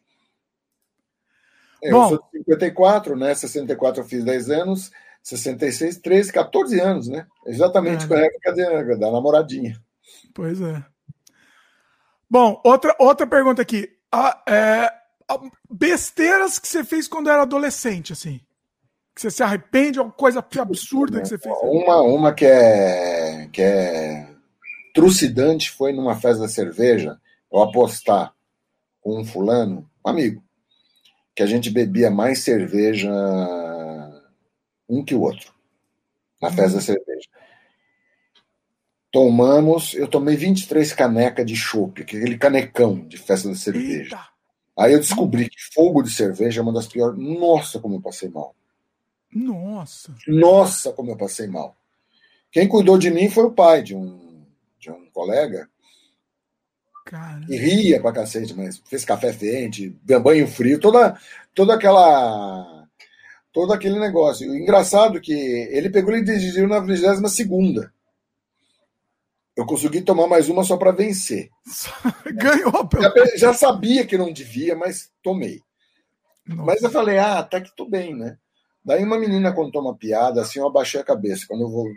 Eu 1.81 1.91
Bom, 1.91 2.09
sou 2.09 2.23
de 2.33 2.39
54, 2.39 3.15
né? 3.15 3.35
64 3.35 4.01
eu 4.01 4.07
fiz 4.07 4.23
10 4.23 4.49
anos, 4.49 4.91
66, 5.21 5.97
13, 5.97 6.31
14 6.31 6.79
anos, 6.79 7.07
né? 7.07 7.27
Exatamente 7.45 8.05
é. 8.05 8.07
com 8.07 8.13
a 8.13 8.19
época 8.19 8.55
da, 8.55 8.95
da 8.95 9.11
namoradinha. 9.11 9.79
Pois 10.33 10.61
é. 10.61 10.83
Bom, 12.29 12.61
outra, 12.63 12.95
outra 12.99 13.27
pergunta 13.27 13.61
aqui. 13.61 13.89
Ah, 14.11 14.41
é, 14.47 14.91
besteiras 15.69 16.57
que 16.57 16.67
você 16.67 16.83
fez 16.83 17.07
quando 17.07 17.29
era 17.29 17.41
adolescente, 17.41 18.13
assim? 18.13 18.39
Que 19.13 19.21
você 19.21 19.31
se 19.31 19.43
arrepende, 19.43 19.99
alguma 19.99 20.15
coisa 20.15 20.45
absurda 20.59 21.21
que 21.21 21.27
você 21.27 21.37
fez? 21.37 21.55
Uma, 21.63 22.01
uma 22.01 22.33
que 22.33 22.45
é, 22.45 23.49
que 23.51 23.61
é 23.61 24.29
trucidante 24.93 25.71
foi 25.71 25.91
numa 25.91 26.15
festa 26.15 26.43
da 26.43 26.47
cerveja, 26.47 27.19
eu 27.51 27.61
apostar 27.61 28.33
com 29.01 29.19
um 29.19 29.25
fulano, 29.25 29.89
um 30.05 30.09
amigo, 30.09 30.43
que 31.35 31.43
a 31.43 31.45
gente 31.45 31.69
bebia 31.69 32.09
mais 32.09 32.39
cerveja 32.39 33.11
um 34.89 35.03
que 35.03 35.13
o 35.13 35.21
outro, 35.21 35.53
na 36.41 36.49
festa 36.49 36.77
da 36.77 36.81
cerveja. 36.81 37.27
Tomamos, 39.11 39.93
eu 39.93 40.07
tomei 40.07 40.35
23 40.35 40.93
canecas 40.93 41.45
de 41.45 41.55
chopp, 41.55 42.01
aquele 42.01 42.37
canecão 42.37 43.07
de 43.07 43.17
festa 43.17 43.49
da 43.49 43.55
cerveja. 43.55 44.15
Eita. 44.15 44.36
Aí 44.77 44.93
eu 44.93 44.99
descobri 44.99 45.49
que 45.49 45.57
fogo 45.73 46.03
de 46.03 46.11
cerveja 46.11 46.61
é 46.61 46.63
uma 46.63 46.73
das 46.73 46.87
piores. 46.87 47.17
Nossa, 47.17 47.79
como 47.79 47.95
eu 47.95 48.01
passei 48.01 48.29
mal. 48.29 48.55
Nossa. 49.33 50.13
Nossa, 50.27 50.91
como 50.93 51.11
eu 51.11 51.17
passei 51.17 51.47
mal. 51.47 51.75
Quem 52.51 52.67
cuidou 52.67 52.97
de 52.97 53.09
mim 53.09 53.29
foi 53.29 53.45
o 53.45 53.51
pai 53.51 53.81
de 53.81 53.95
um, 53.95 54.45
de 54.79 54.91
um 54.91 55.09
colega. 55.11 55.67
Caramba. 57.05 57.45
E 57.49 57.57
ria 57.57 58.01
pra 58.01 58.11
cacete, 58.11 58.53
mas 58.53 58.77
fez 58.85 59.03
café 59.03 59.33
quente, 59.33 59.89
banho 60.23 60.47
frio, 60.47 60.79
toda, 60.79 61.17
toda 61.55 61.73
aquela. 61.73 62.85
Todo 63.51 63.73
aquele 63.73 63.97
negócio. 63.97 64.49
O 64.51 64.55
engraçado 64.55 65.17
é 65.17 65.21
que 65.21 65.33
ele 65.33 65.89
pegou 65.89 66.15
e 66.15 66.23
dirigiu 66.23 66.67
na 66.67 66.79
22 66.79 67.31
segunda 67.31 67.91
eu 69.57 69.65
consegui 69.65 70.01
tomar 70.01 70.27
mais 70.27 70.47
uma 70.47 70.63
só 70.63 70.77
para 70.77 70.91
vencer. 70.91 71.49
Ganhou, 72.31 72.87
pelo... 72.87 73.03
já, 73.03 73.37
já 73.37 73.53
sabia 73.55 74.05
que 74.05 74.15
não 74.15 74.31
devia, 74.31 74.75
mas 74.75 75.11
tomei. 75.23 75.63
Nossa. 76.45 76.63
Mas 76.63 76.83
eu 76.83 76.91
falei, 76.91 77.17
ah, 77.17 77.39
até 77.39 77.59
que 77.59 77.75
tô 77.75 77.89
bem, 77.89 78.15
né? 78.15 78.37
Daí 78.85 79.03
uma 79.03 79.17
menina 79.17 79.51
contou 79.51 79.81
uma 79.81 79.97
piada, 79.97 80.41
assim, 80.41 80.59
eu 80.59 80.67
abaixei 80.67 81.01
a 81.01 81.03
cabeça. 81.03 81.45
Quando 81.47 81.61
eu 81.61 81.69
vou, 81.69 81.87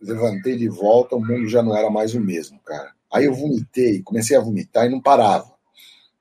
levantei 0.00 0.56
de 0.56 0.68
volta, 0.68 1.16
o 1.16 1.20
mundo 1.20 1.48
já 1.48 1.60
não 1.60 1.76
era 1.76 1.90
mais 1.90 2.14
o 2.14 2.20
mesmo, 2.20 2.60
cara. 2.60 2.92
Aí 3.12 3.24
eu 3.24 3.34
vomitei, 3.34 4.00
comecei 4.02 4.36
a 4.36 4.40
vomitar 4.40 4.86
e 4.86 4.88
não 4.88 5.00
parava. 5.00 5.52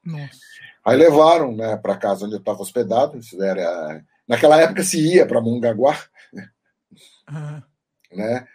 Nossa. 0.03 0.47
Aí 0.83 0.97
levaram, 0.97 1.55
né, 1.55 1.77
para 1.77 1.95
casa 1.95 2.25
onde 2.25 2.33
eu 2.33 2.39
estava 2.39 2.59
hospedado. 2.59 3.19
Isso 3.19 3.41
era, 3.41 4.03
naquela 4.27 4.59
época 4.59 4.83
se 4.83 4.99
ia 4.99 5.27
para 5.27 5.39
Mongaguá, 5.39 5.95
uhum. 7.29 7.61
né? 8.11 8.47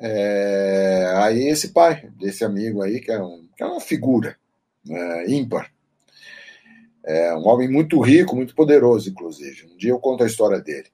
É, 0.00 1.12
aí 1.16 1.48
esse 1.48 1.68
pai, 1.68 2.08
desse 2.18 2.44
amigo 2.44 2.82
aí, 2.82 3.00
que 3.00 3.10
é, 3.10 3.20
um, 3.20 3.48
que 3.56 3.62
é 3.62 3.66
uma 3.66 3.80
figura 3.80 4.36
né, 4.84 5.26
ímpar, 5.28 5.70
é 7.04 7.34
um 7.34 7.46
homem 7.48 7.68
muito 7.68 8.00
rico, 8.00 8.36
muito 8.36 8.54
poderoso, 8.54 9.08
inclusive. 9.08 9.66
Um 9.72 9.76
dia 9.76 9.90
eu 9.90 9.98
conto 9.98 10.22
a 10.22 10.26
história 10.26 10.60
dele. 10.60 10.88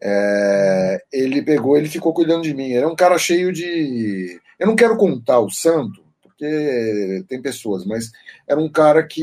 É, 0.00 1.02
ele 1.12 1.42
pegou, 1.42 1.76
ele 1.76 1.88
ficou 1.88 2.14
cuidando 2.14 2.42
de 2.42 2.54
mim. 2.54 2.70
Ele 2.70 2.84
é 2.84 2.86
um 2.86 2.96
cara 2.96 3.18
cheio 3.18 3.52
de. 3.52 4.40
Eu 4.58 4.66
não 4.66 4.74
quero 4.74 4.96
contar 4.96 5.40
o 5.40 5.50
santo, 5.50 6.02
porque 6.22 7.24
tem 7.28 7.42
pessoas, 7.42 7.84
mas 7.84 8.10
era 8.46 8.58
um 8.58 8.70
cara 8.70 9.06
que 9.06 9.22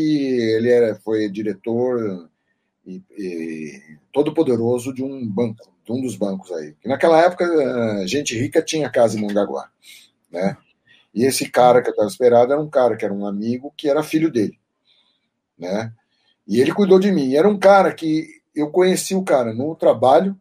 ele 0.54 0.70
era, 0.70 0.96
foi 0.96 1.30
diretor 1.30 2.30
e, 2.86 3.02
e 3.18 3.82
todo 4.12 4.34
poderoso 4.34 4.94
de 4.94 5.04
um 5.04 5.28
banco 5.28 5.75
de 5.86 5.92
um 5.92 6.02
dos 6.02 6.16
bancos 6.16 6.52
aí. 6.52 6.74
Que 6.82 6.88
naquela 6.88 7.22
época, 7.22 7.46
eh, 7.46 8.08
gente 8.08 8.38
rica 8.38 8.62
tinha 8.62 8.90
casa 8.90 9.18
em 9.18 9.22
Mongaguá, 9.22 9.70
né? 10.32 10.58
E 11.14 11.24
esse 11.24 11.50
cara 11.50 11.82
que 11.82 11.90
eu 11.90 11.92
estava 11.92 12.10
esperado 12.10 12.52
era 12.52 12.62
um 12.62 12.70
cara 12.70 12.98
que 12.98 13.06
era 13.06 13.14
um 13.14 13.26
amigo 13.26 13.74
que 13.78 13.88
era 13.88 14.04
filho 14.04 14.32
dele, 14.32 14.60
né? 15.58 15.94
E 16.48 16.60
ele 16.60 16.74
cuidou 16.74 17.00
de 17.00 17.12
mim. 17.12 17.36
Era 17.36 17.48
um 17.48 17.58
cara 17.58 17.94
que 17.94 18.28
eu 18.54 18.70
conheci 18.70 19.16
o 19.16 19.24
cara 19.24 19.54
no 19.54 19.76
trabalho, 19.76 20.36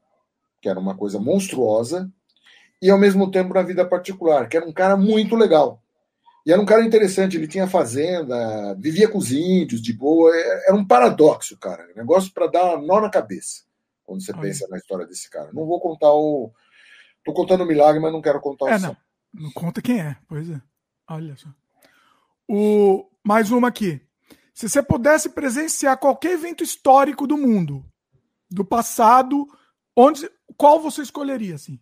que 0.60 0.68
era 0.68 0.80
uma 0.80 0.96
coisa 0.96 1.20
monstruosa, 1.20 2.10
e 2.80 2.90
ao 2.90 2.98
mesmo 2.98 3.30
tempo 3.30 3.54
na 3.54 3.62
vida 3.62 3.84
particular, 3.86 4.48
que 4.48 4.56
era 4.56 4.66
um 4.66 4.72
cara 4.72 4.96
muito 4.96 5.36
legal. 5.36 5.80
E 6.46 6.52
era 6.52 6.60
um 6.60 6.66
cara 6.66 6.84
interessante, 6.84 7.36
ele 7.36 7.48
tinha 7.48 7.66
fazenda, 7.66 8.74
vivia 8.74 9.08
com 9.08 9.16
os 9.16 9.32
índios 9.32 9.80
de 9.80 9.92
boa. 9.94 10.30
Era 10.66 10.74
um 10.74 10.86
paradoxo, 10.86 11.56
cara. 11.58 11.86
Negócio 11.96 12.32
para 12.34 12.48
dar 12.48 12.82
nó 12.82 13.00
na 13.00 13.08
cabeça 13.08 13.64
quando 14.05 14.22
você 14.22 14.32
pensa 14.32 14.68
na 14.68 14.76
história 14.76 15.06
desse 15.06 15.28
cara. 15.31 15.52
Não 15.52 15.66
vou 15.66 15.81
contar 15.81 16.12
o. 16.12 16.52
Tô 17.24 17.32
contando 17.32 17.64
o 17.64 17.66
milagre, 17.66 18.01
mas 18.01 18.12
não 18.12 18.22
quero 18.22 18.40
contar 18.40 18.66
o. 18.66 18.68
É, 18.68 18.78
não. 18.78 18.97
Não 19.32 19.51
conta 19.51 19.82
quem 19.82 20.01
é, 20.01 20.16
pois 20.28 20.48
é. 20.48 20.60
Olha 21.09 21.36
só. 21.36 21.48
O... 22.48 23.10
Mais 23.24 23.51
uma 23.51 23.68
aqui. 23.68 24.01
Se 24.52 24.68
você 24.68 24.82
pudesse 24.82 25.31
presenciar 25.31 25.98
qualquer 25.98 26.32
evento 26.32 26.62
histórico 26.62 27.26
do 27.26 27.36
mundo, 27.36 27.85
do 28.51 28.64
passado, 28.64 29.47
onde, 29.97 30.31
qual 30.56 30.78
você 30.78 31.02
escolheria, 31.02 31.55
assim? 31.55 31.81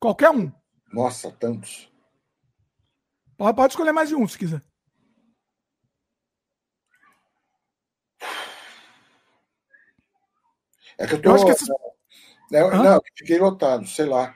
Qualquer 0.00 0.30
um. 0.30 0.50
Nossa, 0.92 1.30
tantos. 1.30 1.88
Pode 3.36 3.72
escolher 3.72 3.92
mais 3.92 4.08
de 4.08 4.16
um, 4.16 4.26
se 4.26 4.36
quiser. 4.36 4.62
É 11.00 11.06
que 11.06 11.14
eu 11.14 11.22
tô. 11.22 11.30
Eu 11.30 11.34
acho 11.34 11.44
que 11.46 11.50
essas... 11.50 11.68
é, 12.52 12.70
não, 12.70 13.00
fiquei 13.16 13.38
lotado, 13.38 13.86
sei 13.86 14.04
lá. 14.04 14.34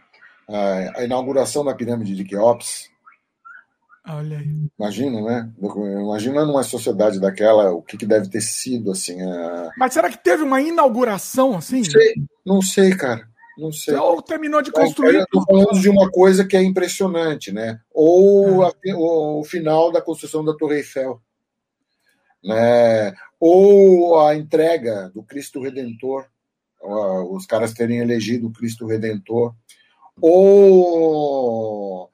A, 0.49 1.01
a 1.01 1.05
inauguração 1.05 1.65
da 1.65 1.74
pirâmide 1.74 2.16
de 2.16 2.24
Queops. 2.24 2.91
Olha 4.07 4.39
aí. 4.39 4.69
Imagina, 4.78 5.23
né? 5.23 5.53
Imagina 6.03 6.45
numa 6.45 6.62
sociedade 6.62 7.20
daquela 7.20 7.73
o 7.73 7.82
que, 7.82 7.97
que 7.97 8.07
deve 8.07 8.28
ter 8.28 8.41
sido, 8.41 8.91
assim. 8.91 9.20
A... 9.23 9.70
Mas 9.78 9.93
será 9.95 10.11
que 10.11 10.23
teve 10.23 10.43
uma 10.43 10.61
inauguração 10.61 11.57
assim? 11.57 11.78
Não 11.78 11.85
sei, 11.85 12.15
não 12.45 12.62
sei, 12.62 12.97
cara. 12.97 13.28
Não 13.57 13.73
sei. 13.73 13.95
Ou 13.95 14.20
terminou 14.20 14.61
de 14.61 14.73
construir. 14.73 15.20
Estou 15.20 15.45
falando 15.47 15.81
de 15.81 15.89
uma 15.89 16.11
coisa 16.11 16.45
que 16.45 16.57
é 16.57 16.62
impressionante, 16.62 17.53
né? 17.53 17.78
Ou 17.93 18.65
é. 18.65 18.69
a, 18.69 18.97
o, 18.97 19.41
o, 19.41 19.45
final 19.45 19.93
da 19.93 20.03
construção 20.03 20.45
da 20.45 20.55
Torre 20.55 20.78
Eiffel. 20.78 21.20
Né? 22.43 23.15
Ou 23.41 24.19
a 24.20 24.35
entrega 24.35 25.11
do 25.15 25.23
Cristo 25.23 25.62
Redentor, 25.62 26.27
os 26.85 27.47
caras 27.47 27.73
terem 27.73 27.98
elegido 27.98 28.47
o 28.47 28.52
Cristo 28.52 28.86
Redentor. 28.86 29.55
Ou 30.20 32.11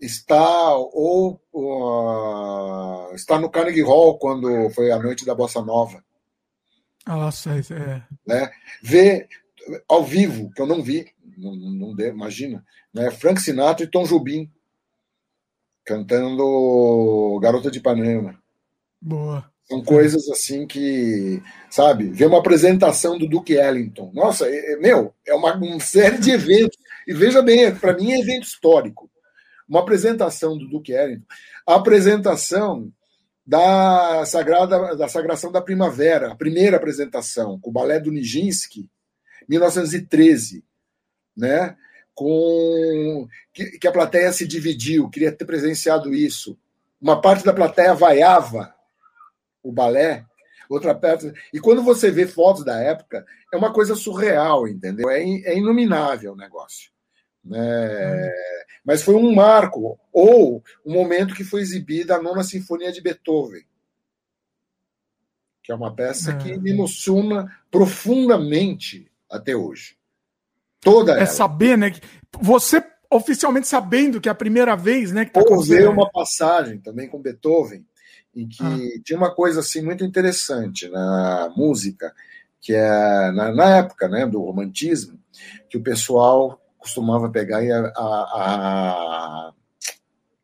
está 0.00 0.74
ou 0.76 1.40
uh, 1.52 3.14
está 3.14 3.38
no 3.38 3.50
Carnegie 3.50 3.82
Hall 3.82 4.18
quando 4.18 4.70
foi 4.70 4.90
a 4.90 4.98
noite 4.98 5.24
da 5.24 5.34
bossa 5.34 5.62
nova. 5.62 6.02
Ah, 7.06 7.30
sei, 7.30 7.60
é. 7.70 8.02
Né? 8.26 8.50
Ver 8.82 9.28
ao 9.88 10.04
vivo, 10.04 10.50
que 10.50 10.60
eu 10.60 10.66
não 10.66 10.82
vi, 10.82 11.12
não, 11.36 11.54
não 11.54 11.94
deu, 11.94 12.08
imagina, 12.08 12.64
né? 12.92 13.10
Frank 13.10 13.40
Sinatra 13.40 13.84
e 13.84 13.90
Tom 13.90 14.04
Jobim 14.04 14.50
cantando 15.84 17.38
Garota 17.42 17.70
de 17.70 17.78
Ipanema. 17.78 18.42
Boa. 19.00 19.50
São 19.66 19.82
coisas 19.82 20.28
assim 20.28 20.66
que, 20.66 21.42
sabe, 21.70 22.10
ver 22.10 22.26
uma 22.26 22.38
apresentação 22.38 23.18
do 23.18 23.26
Duke 23.26 23.54
Ellington. 23.54 24.10
Nossa, 24.12 24.46
é, 24.46 24.72
é 24.72 24.76
meu, 24.76 25.14
é 25.26 25.34
uma, 25.34 25.54
uma 25.54 25.80
série 25.80 26.18
de 26.18 26.30
eventos. 26.30 26.76
E 27.06 27.14
veja 27.14 27.40
bem, 27.42 27.74
para 27.74 27.94
mim 27.94 28.12
é 28.12 28.20
evento 28.20 28.44
histórico. 28.44 29.10
Uma 29.66 29.80
apresentação 29.80 30.58
do 30.58 30.68
Duke 30.68 30.92
Ellington. 30.92 31.24
A 31.66 31.76
apresentação 31.76 32.92
da 33.46 34.24
Sagrada 34.26 34.96
da 34.96 35.08
Sagração 35.08 35.50
da 35.50 35.60
Primavera, 35.60 36.32
a 36.32 36.36
primeira 36.36 36.76
apresentação, 36.76 37.58
com 37.58 37.70
o 37.70 37.72
balé 37.72 38.00
do 38.00 38.10
Nijinsky, 38.10 38.88
1913, 39.48 40.64
né? 41.36 41.76
Com 42.14 43.26
que, 43.52 43.78
que 43.78 43.88
a 43.88 43.92
plateia 43.92 44.32
se 44.32 44.46
dividiu, 44.46 45.10
queria 45.10 45.32
ter 45.32 45.44
presenciado 45.44 46.14
isso. 46.14 46.56
Uma 47.00 47.20
parte 47.20 47.44
da 47.44 47.52
plateia 47.52 47.92
vaiava 47.92 48.74
o 49.64 49.72
balé, 49.72 50.24
outra 50.68 50.94
parte. 50.94 51.32
E 51.52 51.58
quando 51.58 51.82
você 51.82 52.10
vê 52.10 52.26
fotos 52.26 52.64
da 52.64 52.78
época, 52.78 53.26
é 53.52 53.56
uma 53.56 53.72
coisa 53.72 53.96
surreal, 53.96 54.68
entendeu? 54.68 55.10
É, 55.10 55.20
é 55.22 55.58
inominável 55.58 56.34
o 56.34 56.36
negócio. 56.36 56.92
Né? 57.42 58.30
Mas 58.84 59.02
foi 59.02 59.14
um 59.14 59.34
marco, 59.34 59.98
ou 60.12 60.62
um 60.84 60.92
momento 60.92 61.34
que 61.34 61.42
foi 61.42 61.62
exibida 61.62 62.16
a 62.16 62.22
nona 62.22 62.44
sinfonia 62.44 62.92
de 62.92 63.00
Beethoven, 63.00 63.64
que 65.62 65.72
é 65.72 65.74
uma 65.74 65.94
peça 65.94 66.36
que 66.36 66.56
me 66.58 66.70
emociona 66.70 67.50
profundamente 67.70 69.10
até 69.30 69.56
hoje. 69.56 69.96
Toda 70.80 71.14
é 71.14 71.18
ela. 71.18 71.26
saber, 71.26 71.78
né? 71.78 71.92
Você 72.38 72.84
oficialmente 73.10 73.66
sabendo 73.66 74.20
que 74.20 74.28
é 74.28 74.32
a 74.32 74.34
primeira 74.34 74.76
vez, 74.76 75.12
né? 75.12 75.24
Que 75.24 75.30
tá 75.30 75.40
Ou 75.40 75.62
ver 75.62 75.88
uma 75.88 76.10
passagem 76.10 76.78
também 76.78 77.08
com 77.08 77.22
Beethoven, 77.22 77.86
em 78.34 78.48
que 78.48 78.62
ah. 78.62 79.00
tinha 79.04 79.18
uma 79.18 79.34
coisa 79.34 79.60
assim 79.60 79.82
muito 79.82 80.04
interessante 80.04 80.88
na 80.88 81.52
música, 81.56 82.14
que 82.60 82.72
é 82.72 83.30
na, 83.32 83.52
na, 83.52 83.76
época 83.76 84.08
né, 84.08 84.26
do 84.26 84.40
romantismo, 84.40 85.18
que 85.68 85.76
o 85.76 85.82
pessoal 85.82 86.60
costumava 86.78 87.30
pegar 87.30 87.62
e 87.62 87.70
a, 87.70 87.92
a, 87.96 89.52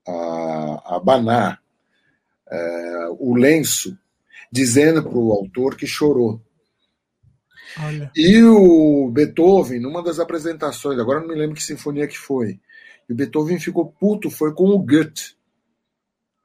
a, 0.08 0.96
abanar 0.96 1.60
é, 2.50 3.08
o 3.18 3.34
lenço, 3.34 3.96
dizendo 4.50 5.02
para 5.02 5.18
o 5.18 5.32
autor 5.32 5.76
que 5.76 5.86
chorou. 5.86 6.40
Olha. 7.78 8.10
E 8.16 8.42
o 8.42 9.08
Beethoven, 9.12 9.80
numa 9.80 10.02
das 10.02 10.18
apresentações, 10.18 10.98
agora 10.98 11.20
não 11.20 11.28
me 11.28 11.34
lembro 11.34 11.54
que 11.54 11.62
sinfonia 11.62 12.08
que 12.08 12.18
foi, 12.18 12.58
e 13.08 13.12
o 13.12 13.16
Beethoven 13.16 13.58
ficou 13.58 13.86
puto, 13.86 14.30
foi 14.30 14.54
com 14.54 14.68
o 14.68 14.78
Goethe. 14.78 15.36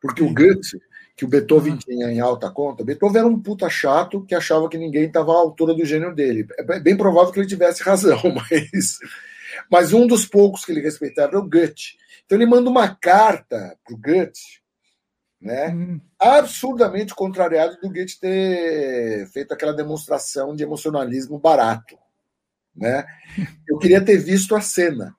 Porque 0.01 0.23
Sim. 0.23 0.29
o 0.29 0.33
Goethe, 0.33 0.81
que 1.15 1.23
o 1.23 1.27
Beethoven 1.27 1.73
ah. 1.73 1.77
tinha 1.77 2.11
em 2.11 2.19
alta 2.19 2.51
conta, 2.51 2.83
Beethoven 2.83 3.19
era 3.19 3.27
um 3.27 3.39
puta 3.39 3.69
chato 3.69 4.25
que 4.25 4.35
achava 4.35 4.67
que 4.67 4.77
ninguém 4.77 5.05
estava 5.05 5.31
à 5.31 5.35
altura 5.35 5.73
do 5.73 5.85
gênio 5.85 6.13
dele. 6.13 6.45
É 6.57 6.79
bem 6.79 6.97
provável 6.97 7.31
que 7.31 7.39
ele 7.39 7.47
tivesse 7.47 7.81
razão, 7.83 8.19
mas, 8.33 8.99
mas 9.71 9.93
um 9.93 10.05
dos 10.05 10.25
poucos 10.25 10.65
que 10.65 10.71
ele 10.71 10.81
respeitava 10.81 11.29
era 11.29 11.39
o 11.39 11.49
Goethe. 11.49 11.97
Então 12.25 12.37
ele 12.37 12.45
manda 12.45 12.69
uma 12.69 12.93
carta 12.93 13.77
para 13.83 13.95
o 13.95 13.97
Goethe, 13.97 14.61
né? 15.39 15.69
Hum. 15.69 16.01
Absurdamente 16.19 17.13
contrariado 17.13 17.77
do 17.79 17.89
Goethe 17.89 18.19
ter 18.19 19.27
feito 19.27 19.53
aquela 19.53 19.73
demonstração 19.73 20.55
de 20.55 20.63
emocionalismo 20.63 21.39
barato, 21.39 21.97
né? 22.75 23.05
Eu 23.67 23.77
queria 23.77 24.03
ter 24.03 24.17
visto 24.17 24.55
a 24.55 24.59
cena 24.59 25.15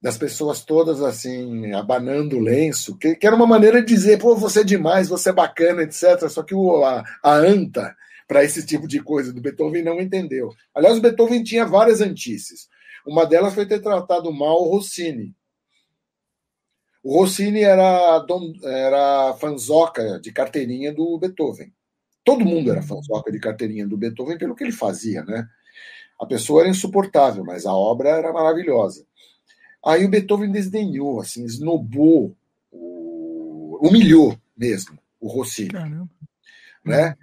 das 0.00 0.16
pessoas 0.16 0.64
todas 0.64 1.02
assim 1.02 1.72
abanando 1.72 2.36
o 2.36 2.40
lenço, 2.40 2.96
que, 2.96 3.16
que 3.16 3.26
era 3.26 3.34
uma 3.34 3.46
maneira 3.46 3.80
de 3.80 3.94
dizer, 3.94 4.18
pô, 4.18 4.36
você 4.36 4.60
é 4.60 4.64
demais, 4.64 5.08
você 5.08 5.30
é 5.30 5.32
bacana, 5.32 5.82
etc. 5.82 6.28
Só 6.28 6.42
que 6.42 6.54
o, 6.54 6.84
a, 6.84 7.02
a 7.22 7.34
anta 7.34 7.96
para 8.26 8.44
esse 8.44 8.64
tipo 8.64 8.86
de 8.86 9.02
coisa 9.02 9.32
do 9.32 9.40
Beethoven 9.40 9.82
não 9.82 10.00
entendeu. 10.00 10.50
Aliás, 10.74 10.98
o 10.98 11.00
Beethoven 11.00 11.42
tinha 11.42 11.64
várias 11.64 12.00
antices. 12.00 12.68
Uma 13.06 13.24
delas 13.24 13.54
foi 13.54 13.66
ter 13.66 13.80
tratado 13.80 14.32
mal 14.32 14.62
o 14.62 14.70
Rossini, 14.70 15.34
o 17.02 17.20
Rossini 17.20 17.62
era, 17.62 18.18
don, 18.20 18.52
era 18.62 19.32
fanzoca 19.34 20.20
de 20.20 20.32
carteirinha 20.32 20.92
do 20.92 21.18
Beethoven. 21.18 21.72
Todo 22.24 22.44
mundo 22.44 22.70
era 22.70 22.82
fanzoca 22.82 23.30
de 23.30 23.38
carteirinha 23.38 23.86
do 23.86 23.96
Beethoven 23.96 24.36
pelo 24.36 24.54
que 24.54 24.64
ele 24.64 24.72
fazia, 24.72 25.22
né? 25.24 25.48
A 26.20 26.26
pessoa 26.26 26.60
era 26.60 26.68
insuportável, 26.68 27.44
mas 27.44 27.64
a 27.64 27.72
obra 27.72 28.10
era 28.10 28.32
maravilhosa. 28.32 29.06
Aí 29.84 30.04
o 30.04 30.08
Beethoven 30.08 30.50
desdenhou, 30.50 31.20
assim, 31.20 31.44
esnobou, 31.44 32.36
humilhou 32.70 34.38
mesmo 34.56 34.98
o 35.20 35.28
Rossini. 35.28 35.70
Caramba. 35.70 36.10
Né? 36.84 37.16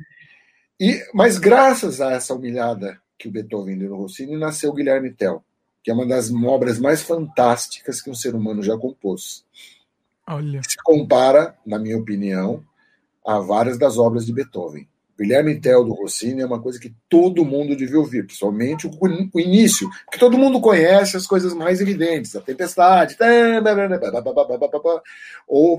E, 0.79 1.05
mas 1.13 1.37
graças 1.37 2.01
a 2.01 2.11
essa 2.11 2.33
humilhada 2.33 2.99
que 3.17 3.27
o 3.27 3.31
Beethoven 3.31 3.77
deu 3.77 3.89
no 3.89 3.97
Rossini, 3.97 4.37
nasceu 4.37 4.71
o 4.71 4.73
Guilherme 4.73 5.11
Tell 5.11 5.43
que 5.85 5.91
é 5.91 5.93
uma 5.93 6.07
das 6.07 6.33
obras 6.33 6.79
mais 6.79 7.03
fantásticas 7.03 8.01
que 8.01 8.09
um 8.09 8.15
ser 8.15 8.33
humano 8.33 8.63
já 8.63 8.75
compôs. 8.75 9.45
Olha. 10.27 10.59
Se 10.67 10.77
compara, 10.83 11.55
na 11.63 11.77
minha 11.77 11.95
opinião, 11.95 12.65
a 13.23 13.37
várias 13.37 13.77
das 13.77 13.95
obras 13.99 14.25
de 14.25 14.33
Beethoven. 14.33 14.89
Guilherme 15.17 15.59
Tell 15.61 15.85
do 15.85 15.93
Rossini 15.93 16.41
é 16.41 16.45
uma 16.45 16.61
coisa 16.61 16.79
que 16.79 16.93
todo 17.07 17.45
mundo 17.45 17.75
devia 17.75 17.97
ouvir, 17.97 18.25
principalmente 18.25 18.85
o, 18.85 19.39
início, 19.39 19.89
porque 20.05 20.19
todo 20.19 20.37
mundo 20.37 20.59
conhece 20.59 21.15
as 21.15 21.25
coisas 21.25 21.53
mais 21.53 21.79
evidentes, 21.79 22.35
a 22.35 22.41
tempestade, 22.41 23.15
ou 25.47 25.77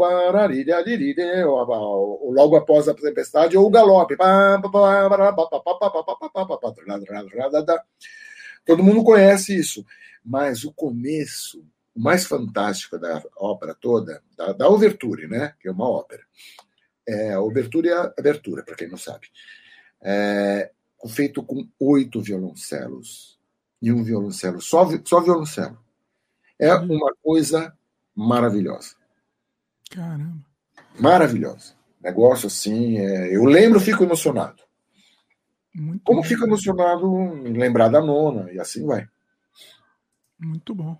logo 2.32 2.56
após 2.56 2.88
a 2.88 2.94
tempestade, 2.94 3.58
ou 3.58 3.66
o 3.66 3.70
galope. 3.70 4.16
Todo 8.64 8.82
mundo 8.82 9.04
conhece 9.04 9.56
isso. 9.56 9.84
Mas 10.24 10.64
o 10.64 10.72
começo, 10.72 11.62
o 11.94 12.00
mais 12.00 12.24
fantástico 12.24 12.98
da 12.98 13.22
ópera 13.36 13.76
toda, 13.80 14.20
da, 14.36 14.52
da 14.52 14.68
Overture, 14.68 15.28
né? 15.28 15.54
Que 15.60 15.68
é 15.68 15.70
uma 15.70 15.88
ópera. 15.88 16.22
É, 17.08 17.34
a 17.34 17.40
Overture 17.40 17.88
é 17.88 17.94
a 17.94 18.12
abertura, 18.18 18.62
para 18.62 18.74
quem 18.74 18.88
não 18.88 18.96
sabe. 18.96 19.28
É, 20.02 20.70
feito 21.08 21.42
com 21.42 21.68
oito 21.80 22.20
violoncelos. 22.20 23.36
E 23.80 23.92
um 23.92 24.02
violoncelo, 24.02 24.60
só, 24.60 24.88
só 25.04 25.20
violoncelo. 25.20 25.78
É 26.58 26.74
uma 26.74 27.14
coisa 27.22 27.76
maravilhosa. 28.14 28.96
Caramba. 29.90 30.44
Maravilhosa. 30.98 31.74
Negócio 32.00 32.46
assim, 32.46 32.98
é... 32.98 33.36
eu 33.36 33.44
lembro, 33.44 33.78
fico 33.78 34.02
emocionado. 34.02 34.62
Muito 35.74 36.02
Como 36.04 36.22
bom. 36.22 36.26
fico 36.26 36.44
emocionado 36.44 37.06
em 37.46 37.52
lembrar 37.52 37.88
da 37.88 38.00
nona, 38.00 38.50
e 38.50 38.58
assim 38.58 38.86
vai. 38.86 39.06
Muito 40.38 40.74
bom. 40.74 40.98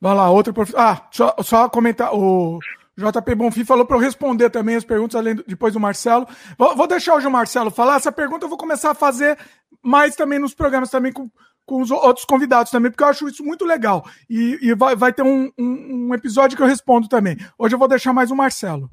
Vai 0.00 0.14
lá, 0.14 0.30
outra 0.30 0.52
prof... 0.52 0.74
Ah, 0.76 1.08
só, 1.12 1.36
só 1.42 1.68
comentar. 1.68 2.12
O 2.12 2.58
JP 2.96 3.34
Bonfim 3.34 3.64
falou 3.64 3.84
para 3.84 3.96
eu 3.96 4.00
responder 4.00 4.50
também 4.50 4.76
as 4.76 4.84
perguntas, 4.84 5.16
além 5.16 5.34
do, 5.34 5.44
depois 5.46 5.72
do 5.72 5.80
Marcelo. 5.80 6.26
Vou, 6.56 6.76
vou 6.76 6.86
deixar 6.86 7.16
hoje 7.16 7.26
o 7.26 7.30
Marcelo 7.30 7.70
falar. 7.70 7.96
Essa 7.96 8.12
pergunta 8.12 8.44
eu 8.44 8.48
vou 8.48 8.58
começar 8.58 8.92
a 8.92 8.94
fazer 8.94 9.36
mais 9.82 10.14
também 10.14 10.38
nos 10.38 10.54
programas, 10.54 10.90
também 10.90 11.12
com, 11.12 11.28
com 11.66 11.82
os 11.82 11.90
outros 11.90 12.24
convidados 12.24 12.70
também, 12.70 12.90
porque 12.90 13.02
eu 13.02 13.08
acho 13.08 13.28
isso 13.28 13.44
muito 13.44 13.64
legal. 13.64 14.04
E, 14.30 14.58
e 14.62 14.74
vai, 14.74 14.94
vai 14.94 15.12
ter 15.12 15.22
um, 15.22 15.50
um, 15.58 16.08
um, 16.08 16.14
episódio 16.14 16.56
que 16.56 16.62
eu 16.62 16.66
respondo 16.66 17.08
também. 17.08 17.36
Hoje 17.58 17.74
eu 17.74 17.78
vou 17.78 17.88
deixar 17.88 18.12
mais 18.12 18.30
o 18.30 18.36
Marcelo. 18.36 18.88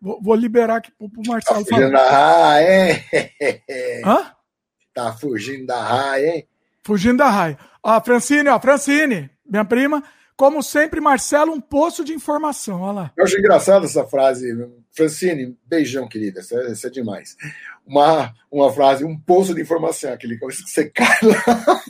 Vou, 0.00 0.20
vou 0.20 0.34
liberar 0.34 0.76
aqui 0.76 0.90
pro, 0.92 1.08
pro 1.08 1.22
Marcelo 1.26 1.64
tá 1.64 1.74
fugindo 1.74 1.92
da 1.92 2.10
raia, 2.10 2.92
hein? 2.92 3.62
Hã? 4.04 4.32
Tá 4.92 5.12
fugindo 5.14 5.66
da 5.66 5.82
raia, 5.82 6.36
hein? 6.36 6.48
Fugindo 6.84 7.18
da 7.18 7.30
raia. 7.30 7.58
Ó, 7.82 8.00
Francine, 8.00 8.48
ó, 8.48 8.60
Francine, 8.60 9.30
minha 9.46 9.64
prima. 9.64 10.02
Como 10.42 10.60
sempre, 10.60 11.00
Marcelo, 11.00 11.52
um 11.52 11.60
poço 11.60 12.02
de 12.02 12.12
informação. 12.12 12.80
Olha 12.80 12.92
lá. 12.92 13.12
Eu 13.16 13.22
acho 13.22 13.38
engraçado 13.38 13.84
essa 13.84 14.04
frase. 14.04 14.52
Francine, 14.90 15.56
beijão, 15.64 16.08
querida. 16.08 16.40
Isso 16.40 16.58
é, 16.58 16.72
isso 16.72 16.84
é 16.84 16.90
demais. 16.90 17.36
Uma, 17.86 18.34
uma 18.50 18.72
frase, 18.72 19.04
um 19.04 19.16
poço 19.16 19.54
de 19.54 19.62
informação, 19.62 20.12
aquele 20.12 20.36
que 20.36 20.44
você 20.44 20.90
cai 20.90 21.16
lá. 21.22 21.80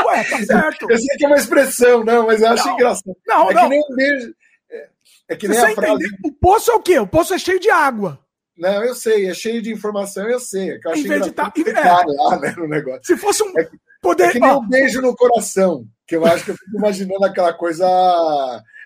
Ué, 0.06 0.24
tá 0.24 0.42
certo. 0.42 0.90
Eu 0.90 0.96
sei 0.96 1.16
que 1.18 1.26
é 1.26 1.28
uma 1.28 1.36
expressão, 1.36 2.02
não, 2.02 2.28
mas 2.28 2.40
eu 2.40 2.48
acho 2.48 2.66
não, 2.66 2.74
engraçado. 2.76 3.16
Não, 3.26 3.50
é 3.50 3.54
não. 3.54 3.62
que 3.64 3.68
nem 3.68 3.80
um 3.80 3.94
beijo. 3.94 4.34
É, 4.70 4.88
é 5.28 5.36
que 5.36 5.48
nem 5.48 5.60
você 5.60 5.66
a 5.66 5.74
frase. 5.74 6.04
O 6.24 6.32
poço 6.32 6.70
é 6.70 6.74
o 6.76 6.80
quê? 6.80 6.98
O 6.98 7.06
poço 7.06 7.34
é 7.34 7.38
cheio 7.38 7.60
de 7.60 7.68
água. 7.68 8.18
Não, 8.56 8.82
eu 8.82 8.94
sei, 8.94 9.28
é 9.28 9.34
cheio 9.34 9.60
de 9.60 9.70
informação, 9.70 10.26
eu 10.30 10.40
sei. 10.40 10.70
É 10.70 10.78
que 10.78 10.88
eu 10.88 10.92
acho 10.92 11.00
em 11.02 11.08
vez 11.08 11.24
de 11.24 11.30
tá, 11.32 11.52
é. 11.54 12.04
lá, 12.06 12.40
né, 12.40 12.54
no 12.56 12.66
negócio. 12.66 13.04
Se 13.04 13.18
fosse 13.18 13.42
um. 13.42 13.52
É, 13.58 13.68
poder... 14.00 14.24
é 14.24 14.32
que 14.32 14.40
nem 14.40 14.52
um 14.52 14.68
beijo 14.68 15.00
no 15.00 15.14
coração, 15.14 15.86
que 16.06 16.16
eu 16.16 16.24
acho 16.26 16.44
que 16.44 16.50
eu 16.50 16.56
fico 16.56 16.76
imaginando 16.76 17.24
aquela 17.24 17.52
coisa 17.52 17.86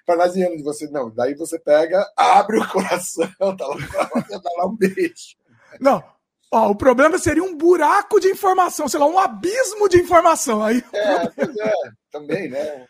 parnasiana 0.07 0.57
de 0.57 0.63
você. 0.63 0.89
Não, 0.89 1.11
daí 1.11 1.35
você 1.35 1.59
pega, 1.59 2.05
abre 2.17 2.59
o 2.59 2.69
coração, 2.69 3.29
tá 3.39 3.67
lá, 3.67 3.77
dá 4.29 4.51
lá 4.59 4.67
um 4.67 4.77
beijo. 4.77 5.37
Não, 5.81 6.03
Ó, 6.55 6.71
o 6.71 6.75
problema 6.75 7.19
seria 7.19 7.43
um 7.43 7.57
buraco 7.57 8.21
de 8.21 8.29
informação, 8.29 8.87
sei 8.87 9.01
lá, 9.01 9.07
um 9.07 9.19
abismo 9.19 9.89
de 9.89 9.97
informação. 9.97 10.63
Aí... 10.63 10.85
É, 10.93 11.27
pois 11.31 11.57
é, 11.57 11.73
também, 12.11 12.51
né? 12.51 12.87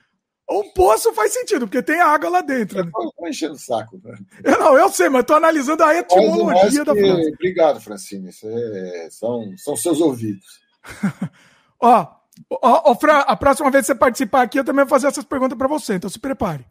Um 0.50 0.68
poço 0.70 1.12
faz 1.14 1.32
sentido, 1.32 1.66
porque 1.68 1.80
tem 1.80 2.00
água 2.00 2.28
lá 2.28 2.40
dentro. 2.40 2.80
Eu 2.80 2.90
tô, 2.90 3.12
tô 3.16 3.28
enchendo 3.28 3.54
o 3.54 3.58
saco. 3.58 4.00
Né? 4.02 4.18
Eu, 4.42 4.58
não, 4.58 4.76
eu 4.76 4.88
sei, 4.90 5.08
mas 5.08 5.24
tô 5.24 5.34
analisando 5.34 5.84
a 5.84 5.96
etimologia 5.96 6.84
da 6.84 6.92
frase. 6.92 7.32
Obrigado, 7.32 7.80
Francine. 7.80 8.30
É, 8.44 9.08
são, 9.10 9.54
são 9.56 9.76
seus 9.76 10.00
ouvidos. 10.00 10.60
ó, 11.82 12.14
ó, 12.50 12.90
ó 12.90 12.94
Fran, 12.94 13.18
a 13.18 13.36
próxima 13.36 13.70
vez 13.70 13.82
que 13.82 13.92
você 13.92 13.94
participar 13.94 14.42
aqui, 14.42 14.58
eu 14.58 14.64
também 14.64 14.84
vou 14.84 14.90
fazer 14.90 15.08
essas 15.08 15.24
perguntas 15.24 15.58
para 15.58 15.68
você, 15.68 15.94
então 15.94 16.08
se 16.08 16.18
prepare. 16.18 16.66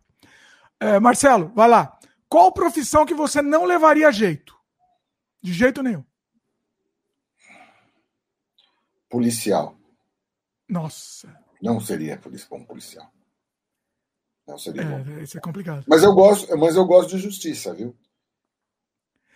É, 0.79 0.99
Marcelo, 0.99 1.51
vai 1.53 1.69
lá. 1.69 1.97
Qual 2.27 2.51
profissão 2.51 3.05
que 3.05 3.13
você 3.13 3.41
não 3.41 3.65
levaria 3.65 4.07
a 4.07 4.11
jeito? 4.11 4.55
De 5.41 5.53
jeito 5.53 5.83
nenhum. 5.83 6.03
Policial. 9.09 9.75
Nossa. 10.67 11.37
Não 11.61 11.79
seria 11.79 12.19
bom 12.49 12.63
policial. 12.63 13.11
Não 14.47 14.57
seria 14.57 14.81
é, 14.81 14.85
bom. 14.85 15.21
Isso 15.21 15.37
é 15.37 15.41
complicado. 15.41 15.83
Mas 15.87 16.01
eu 16.03 16.13
gosto, 16.13 16.57
mas 16.57 16.75
eu 16.75 16.85
gosto 16.85 17.09
de 17.09 17.17
justiça, 17.17 17.73
viu? 17.73 17.95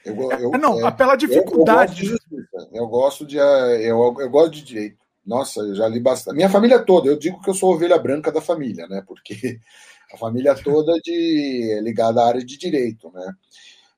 Eu, 0.06 0.32
eu, 0.32 0.54
é, 0.54 0.58
não, 0.58 0.88
é, 0.88 0.92
pela 0.92 1.16
dificuldade. 1.16 2.06
Eu, 2.06 2.12
eu, 2.12 2.18
gosto 2.18 2.28
de 2.30 2.36
justiça. 2.38 2.70
Eu 2.72 2.88
gosto 2.88 3.26
de, 3.26 3.40
eh, 3.40 3.92
eu, 3.92 4.16
eu 4.20 4.30
gosto 4.30 4.52
de 4.52 4.64
direito. 4.64 5.05
Nossa, 5.26 5.62
eu 5.62 5.76
já 5.76 5.88
li 5.88 6.00
bastante. 6.00 6.36
Minha 6.36 6.50
família 6.50 6.80
toda, 6.80 7.08
eu 7.08 7.18
digo 7.18 7.42
que 7.42 7.50
eu 7.50 7.54
sou 7.54 7.74
ovelha 7.74 7.98
branca 7.98 8.32
da 8.32 8.42
família, 8.42 8.88
né? 8.88 9.04
Porque 9.08 9.60
a 10.14 10.18
família 10.18 10.56
toda 10.56 10.94
de 11.04 11.72
é 11.78 11.82
ligada 11.82 12.22
à 12.22 12.28
área 12.28 12.46
de 12.46 12.58
direito, 12.58 13.12
né? 13.12 13.34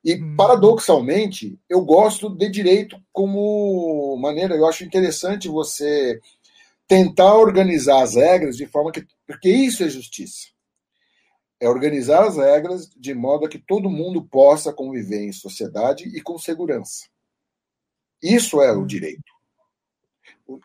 E 0.04 0.14
hum. 0.14 0.36
paradoxalmente, 0.36 1.58
eu 1.68 1.82
gosto 1.82 2.30
de 2.30 2.48
direito 2.48 2.96
como 3.12 4.16
maneira, 4.20 4.54
eu 4.54 4.66
acho 4.66 4.84
interessante 4.84 5.48
você 5.48 6.20
tentar 6.86 7.34
organizar 7.34 8.02
as 8.02 8.14
regras 8.14 8.56
de 8.56 8.66
forma 8.66 8.92
que 8.92 9.04
porque 9.26 9.50
isso 9.50 9.84
é 9.84 9.88
justiça 9.90 10.48
é 11.60 11.68
organizar 11.68 12.24
as 12.24 12.36
regras 12.36 12.88
de 12.96 13.14
modo 13.14 13.44
a 13.44 13.48
que 13.48 13.58
todo 13.58 13.90
mundo 13.90 14.24
possa 14.24 14.72
conviver 14.72 15.24
em 15.24 15.32
sociedade 15.32 16.04
e 16.04 16.20
com 16.20 16.38
segurança. 16.38 17.06
Isso 18.22 18.60
é 18.62 18.72
o 18.72 18.86
direito. 18.86 19.37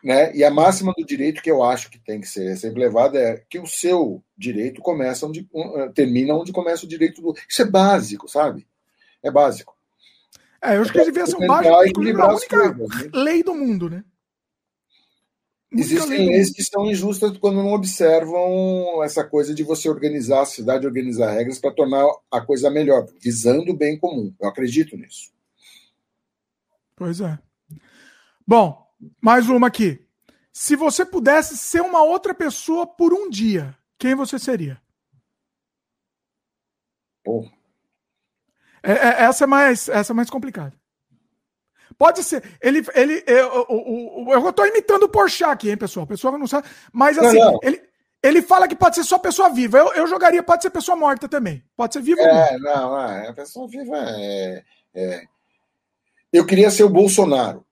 Né? 0.02 0.34
E 0.34 0.42
a 0.42 0.50
máxima 0.50 0.94
do 0.96 1.04
direito 1.04 1.42
que 1.42 1.50
eu 1.50 1.62
acho 1.62 1.90
que 1.90 1.98
tem 1.98 2.20
que 2.20 2.26
ser 2.26 2.56
sempre 2.56 2.80
levada 2.80 3.18
é 3.18 3.44
que 3.48 3.58
o 3.58 3.66
seu 3.66 4.22
direito 4.36 4.80
começa 4.80 5.26
onde 5.26 5.46
eh, 5.54 5.88
termina 5.94 6.34
onde 6.34 6.52
começa 6.52 6.86
o 6.86 6.88
direito 6.88 7.20
do. 7.20 7.34
Isso 7.48 7.62
é 7.62 7.66
básico, 7.66 8.28
sabe? 8.28 8.66
É 9.22 9.30
básico. 9.30 9.76
É, 10.62 10.76
eu 10.76 10.82
acho 10.82 10.92
que 10.92 11.04
devia 11.04 11.26
ser 11.26 11.36
um 11.36 11.46
básico, 11.46 11.74
a 11.74 12.00
única 12.00 12.26
coisas, 12.26 13.02
né? 13.02 13.10
lei 13.12 13.42
do 13.42 13.54
mundo, 13.54 13.90
né? 13.90 14.02
Existem 15.76 16.28
leis 16.28 16.50
que 16.52 16.62
são 16.62 16.86
injustas 16.86 17.36
quando 17.36 17.56
não 17.56 17.72
observam 17.72 19.02
essa 19.02 19.24
coisa 19.24 19.52
de 19.52 19.64
você 19.64 19.88
organizar 19.88 20.42
a 20.42 20.46
cidade, 20.46 20.86
organizar 20.86 21.32
regras 21.32 21.58
para 21.58 21.72
tornar 21.72 22.06
a 22.30 22.40
coisa 22.40 22.70
melhor, 22.70 23.06
visando 23.20 23.72
o 23.72 23.76
bem 23.76 23.98
comum. 23.98 24.32
Eu 24.40 24.48
acredito 24.48 24.96
nisso. 24.96 25.32
Pois 26.96 27.20
é. 27.20 27.38
Bom, 28.46 28.83
mais 29.20 29.48
uma 29.48 29.66
aqui. 29.66 30.04
Se 30.52 30.76
você 30.76 31.04
pudesse 31.04 31.56
ser 31.56 31.80
uma 31.80 32.02
outra 32.02 32.32
pessoa 32.32 32.86
por 32.86 33.12
um 33.12 33.28
dia, 33.28 33.76
quem 33.98 34.14
você 34.14 34.38
seria? 34.38 34.80
É, 38.82 38.92
é, 38.92 39.22
essa 39.24 39.44
é 39.44 39.46
mais, 39.46 39.88
essa 39.88 40.12
é 40.12 40.14
mais 40.14 40.30
complicada. 40.30 40.74
Pode 41.96 42.22
ser. 42.22 42.42
Ele. 42.60 42.84
ele 42.94 43.24
eu, 43.26 43.66
eu, 43.68 44.26
eu, 44.28 44.44
eu 44.46 44.52
tô 44.52 44.64
imitando 44.66 45.04
o 45.04 45.08
Porchat 45.08 45.50
aqui, 45.50 45.70
hein, 45.70 45.76
pessoal? 45.76 46.04
O 46.04 46.08
pessoal 46.08 46.36
não 46.36 46.46
sabe. 46.46 46.68
Mas 46.92 47.16
assim, 47.18 47.38
não, 47.38 47.52
não. 47.52 47.60
Ele, 47.62 47.82
ele 48.22 48.42
fala 48.42 48.66
que 48.68 48.76
pode 48.76 48.96
ser 48.96 49.04
só 49.04 49.18
pessoa 49.18 49.50
viva. 49.50 49.78
Eu, 49.78 49.92
eu 49.94 50.06
jogaria, 50.06 50.42
pode 50.42 50.62
ser 50.62 50.70
pessoa 50.70 50.96
morta 50.96 51.28
também. 51.28 51.62
Pode 51.76 51.94
ser 51.94 52.02
viva 52.02 52.20
é, 52.20 52.26
ou 52.26 52.34
morta. 52.34 52.58
Não, 52.58 53.00
é, 53.00 53.28
a 53.28 53.32
pessoa 53.32 53.68
viva 53.68 53.96
é, 53.96 54.64
é. 54.94 55.24
Eu 56.32 56.44
queria 56.44 56.70
ser 56.70 56.84
o 56.84 56.90
Bolsonaro. 56.90 57.63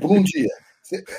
Por 0.00 0.10
um 0.10 0.22
dia. 0.22 0.48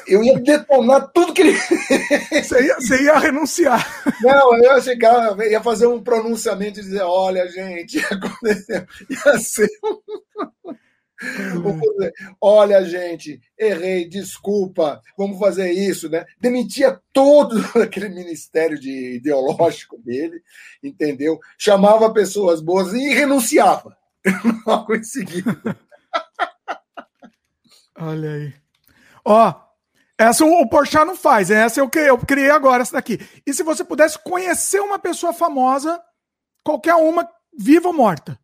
Eu 0.08 0.24
ia 0.24 0.40
detonar 0.40 1.12
tudo 1.12 1.34
que 1.34 1.42
ele. 1.42 1.54
Você 1.54 2.66
ia, 2.66 2.76
você 2.76 3.04
ia 3.04 3.18
renunciar. 3.18 3.86
Não, 4.22 4.56
eu 4.56 4.64
ia 4.64 4.82
chegar, 4.82 5.38
ia 5.40 5.62
fazer 5.62 5.88
um 5.88 6.02
pronunciamento 6.02 6.80
e 6.80 6.84
dizer: 6.84 7.02
olha, 7.02 7.48
gente, 7.50 8.00
aconteceu. 8.12 8.86
Ia 9.10 9.40
ser 9.40 9.70
um. 9.84 10.02
Olha, 12.40 12.86
gente, 12.86 13.42
errei, 13.58 14.08
desculpa, 14.08 15.02
vamos 15.18 15.40
fazer 15.40 15.72
isso, 15.72 16.08
né? 16.10 16.26
Demitia 16.40 17.02
todo 17.12 17.58
aquele 17.82 18.10
ministério 18.10 18.80
de 18.80 19.16
ideológico 19.16 19.98
dele, 19.98 20.42
entendeu? 20.82 21.40
Chamava 21.58 22.14
pessoas 22.14 22.62
boas 22.62 22.94
e 22.94 23.14
renunciava 23.14 23.98
logo 24.66 24.96
em 24.96 25.04
seguida. 25.04 25.78
Olha 27.98 28.32
aí. 28.32 28.67
Ó, 29.30 29.54
essa 30.18 30.46
o 30.46 30.70
Porchat 30.70 31.06
não 31.06 31.16
faz, 31.16 31.52
essa 31.52 31.82
eu, 31.82 31.92
eu 31.96 32.18
criei 32.18 32.50
agora, 32.50 32.82
essa 32.82 32.94
daqui. 32.94 33.20
E 33.46 33.54
se 33.54 33.62
você 33.62 33.84
pudesse 33.84 34.18
conhecer 34.24 34.80
uma 34.80 34.98
pessoa 34.98 35.34
famosa, 35.34 36.02
qualquer 36.64 36.96
uma, 36.96 37.30
viva 37.58 37.90
ou 37.90 37.94
morta, 37.94 38.40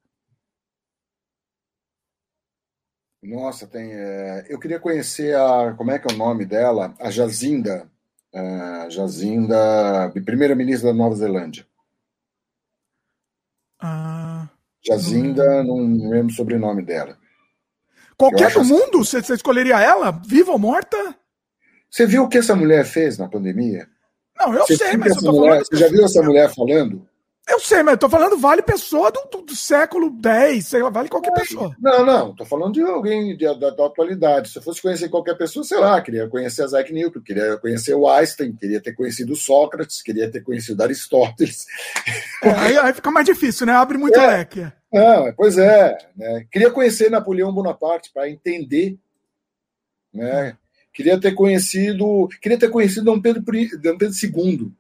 Nossa, 3.24 3.66
tem. 3.66 3.94
É... 3.94 4.46
Eu 4.50 4.60
queria 4.60 4.82
conhecer 4.82 5.34
a. 5.34 5.74
Como 5.78 5.92
é 5.92 5.98
que 5.98 6.12
é 6.12 6.14
o 6.14 6.18
nome 6.18 6.46
dela? 6.46 6.94
A 7.00 7.10
Jazinda. 7.10 7.90
A 8.36 8.90
Jazinda, 8.90 10.12
primeira-ministra 10.26 10.92
da 10.92 10.98
Nova 10.98 11.16
Zelândia. 11.16 11.66
Ah. 13.80 14.50
Jazinda, 14.86 15.64
não 15.64 16.10
lembro 16.10 16.28
o 16.28 16.36
sobrenome 16.36 16.82
dela. 16.82 17.18
Qualquer 18.18 18.52
do 18.52 18.62
assim... 18.62 18.70
mundo? 18.70 19.04
Você, 19.04 19.22
você 19.22 19.34
escolheria 19.34 19.80
ela? 19.80 20.12
Viva 20.26 20.52
ou 20.52 20.60
morta? 20.60 20.98
Você 21.90 22.06
viu 22.06 22.24
o 22.24 22.30
que 22.30 22.40
essa 22.40 22.56
mulher 22.56 22.86
fez 22.86 23.18
na 23.18 23.28
pandemia? 23.28 23.88
Não, 24.40 24.54
eu 24.54 24.66
você 24.66 24.78
sei, 24.78 24.98
mas 24.98 25.16
eu 25.16 25.22
tô 25.22 25.32
mulher, 25.32 25.50
falando. 25.50 25.66
Você 25.66 25.78
já 25.78 25.88
viu 25.88 26.06
essa 26.06 26.22
mulher 26.24 26.54
falando? 26.54 27.08
Eu 27.48 27.60
sei, 27.60 27.84
mas 27.84 27.94
eu 27.94 27.98
tô 27.98 28.10
falando 28.10 28.38
vale 28.38 28.62
pessoa 28.62 29.12
do, 29.12 29.20
do, 29.30 29.42
do 29.42 29.56
século 29.56 30.10
X, 30.24 30.68
sei 30.68 30.82
lá, 30.82 30.90
vale 30.90 31.10
qualquer 31.10 31.32
é, 31.32 31.36
pessoa. 31.42 31.76
Não, 31.78 32.06
não, 32.06 32.34
tô 32.34 32.46
falando 32.46 32.74
de 32.74 32.82
alguém 32.82 33.36
de, 33.36 33.46
da, 33.60 33.70
da, 33.70 33.86
atualidade. 33.86 34.50
Se 34.50 34.60
eu 34.60 34.62
fosse 34.62 34.82
conhecer 34.82 35.10
qualquer 35.10 35.38
pessoa, 35.38 35.64
sei 35.64 35.78
lá, 35.78 36.02
queria 36.02 36.28
conhecer 36.30 36.64
Isaac 36.64 36.94
Newton, 36.94 37.20
queria 37.20 37.58
conhecer 37.58 37.96
o 37.96 38.08
Einstein, 38.08 38.54
queria 38.54 38.82
ter 38.82 38.94
conhecido 38.94 39.36
Sócrates, 39.36 40.02
queria 40.02 40.32
ter 40.32 40.42
conhecido 40.42 40.82
Aristóteles. 40.82 41.66
É, 42.42 42.50
aí, 42.50 42.78
aí, 42.78 42.94
fica 42.94 43.12
mais 43.12 43.26
difícil, 43.26 43.68
né? 43.68 43.74
Abre 43.74 43.98
muito 43.98 44.18
é. 44.18 44.26
leque. 44.26 44.72
Não, 44.92 45.34
pois 45.34 45.58
é. 45.58 45.98
Né? 46.16 46.46
Queria 46.50 46.72
conhecer 46.72 47.10
Napoleão 47.10 47.54
Bonaparte 47.54 48.10
para 48.14 48.30
entender. 48.30 48.98
Né? 50.14 50.56
Queria 50.94 51.20
ter 51.20 51.34
conhecido. 51.34 52.30
Queria 52.42 52.58
ter 52.58 52.70
conhecido 52.70 53.06
Dom 53.06 53.20
Pedro, 53.20 53.42
Dom 53.42 53.98
Pedro 53.98 54.16
II. 54.24 54.72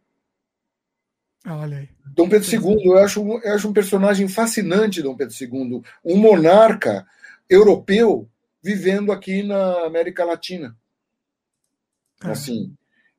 Olha 1.45 1.77
aí. 1.77 1.89
Dom 2.05 2.29
Pedro 2.29 2.49
II, 2.49 2.85
eu 2.85 2.97
acho, 2.97 3.21
eu 3.43 3.53
acho 3.53 3.67
um 3.67 3.73
personagem 3.73 4.27
fascinante, 4.27 5.01
Dom 5.01 5.15
Pedro 5.15 5.35
II, 5.39 5.81
um 6.05 6.17
monarca 6.17 7.05
europeu 7.49 8.29
vivendo 8.63 9.11
aqui 9.11 9.43
na 9.43 9.85
América 9.85 10.23
Latina. 10.23 10.75
É. 12.23 12.31
Assim, 12.31 12.73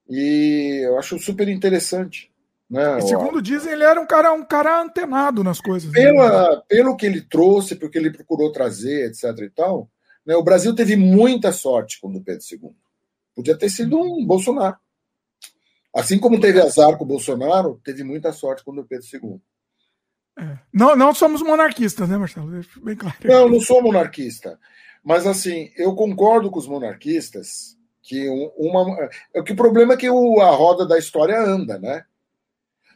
e 0.08 0.80
eu 0.84 0.98
acho 0.98 1.18
super 1.18 1.48
interessante. 1.48 2.32
Né? 2.68 2.98
E 2.98 3.02
segundo 3.02 3.42
dizem, 3.42 3.72
ele 3.72 3.84
era 3.84 4.00
um 4.00 4.06
cara, 4.06 4.32
um 4.32 4.44
cara 4.44 4.80
antenado 4.80 5.44
nas 5.44 5.60
coisas. 5.60 5.92
Né? 5.92 6.00
Pela, 6.00 6.56
né? 6.56 6.62
Pelo 6.66 6.96
que 6.96 7.04
ele 7.04 7.20
trouxe, 7.20 7.76
porque 7.76 7.98
ele 7.98 8.10
procurou 8.10 8.50
trazer, 8.50 9.06
etc. 9.06 9.24
e 9.40 9.50
tal, 9.50 9.88
né? 10.24 10.34
o 10.34 10.42
Brasil 10.42 10.74
teve 10.74 10.96
muita 10.96 11.52
sorte 11.52 12.00
com 12.00 12.08
o 12.08 12.22
Pedro 12.22 12.42
II. 12.50 12.70
Podia 13.34 13.56
ter 13.56 13.68
sido 13.68 13.98
um 13.98 14.24
Bolsonaro. 14.24 14.76
Assim 15.94 16.18
como 16.18 16.40
teve 16.40 16.60
azar 16.60 16.96
com 16.96 17.04
o 17.04 17.06
Bolsonaro, 17.06 17.80
teve 17.84 18.02
muita 18.02 18.32
sorte 18.32 18.64
com 18.64 18.72
o 18.72 18.84
Pedro 18.84 19.06
II. 19.12 19.40
É. 20.36 20.58
Não, 20.72 20.96
não 20.96 21.14
somos 21.14 21.40
monarquistas, 21.40 22.08
né, 22.08 22.16
Marcelo? 22.16 22.50
Bem 22.82 22.96
claro. 22.96 23.16
Não, 23.22 23.48
não 23.48 23.60
sou 23.60 23.80
monarquista. 23.80 24.58
Mas, 25.04 25.26
assim, 25.26 25.70
eu 25.76 25.94
concordo 25.94 26.50
com 26.50 26.58
os 26.58 26.66
monarquistas 26.66 27.78
que 28.02 28.28
uma. 28.56 29.08
É 29.32 29.42
que 29.42 29.52
o 29.52 29.56
problema 29.56 29.94
é 29.94 29.96
que 29.96 30.10
o, 30.10 30.40
a 30.40 30.50
roda 30.50 30.86
da 30.86 30.98
história 30.98 31.40
anda, 31.40 31.78
né? 31.78 32.04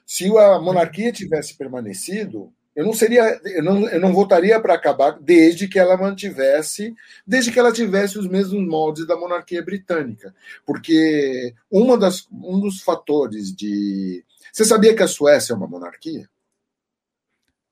Se 0.05 0.27
a 0.37 0.59
monarquia 0.59 1.13
tivesse 1.13 1.57
permanecido, 1.57 2.53
eu 2.79 2.85
não 2.85 2.93
seria, 2.93 3.41
eu 3.45 3.61
não, 3.61 3.89
eu 3.89 4.01
não 4.01 4.13
votaria 4.13 4.61
para 4.61 4.73
acabar 4.73 5.19
desde 5.21 5.67
que 5.67 5.81
ela 5.81 5.97
mantivesse, 5.97 6.95
desde 7.27 7.51
que 7.51 7.59
ela 7.59 7.73
tivesse 7.73 8.17
os 8.17 8.29
mesmos 8.29 8.65
moldes 8.69 9.05
da 9.05 9.17
monarquia 9.17 9.61
britânica, 9.61 10.33
porque 10.65 11.53
uma 11.69 11.99
das, 11.99 12.29
um 12.31 12.61
dos 12.61 12.81
fatores 12.81 13.53
de, 13.53 14.25
você 14.53 14.65
sabia 14.65 14.95
que 14.95 15.03
a 15.03 15.09
Suécia 15.09 15.55
é 15.55 15.57
uma 15.57 15.67
monarquia? 15.67 16.31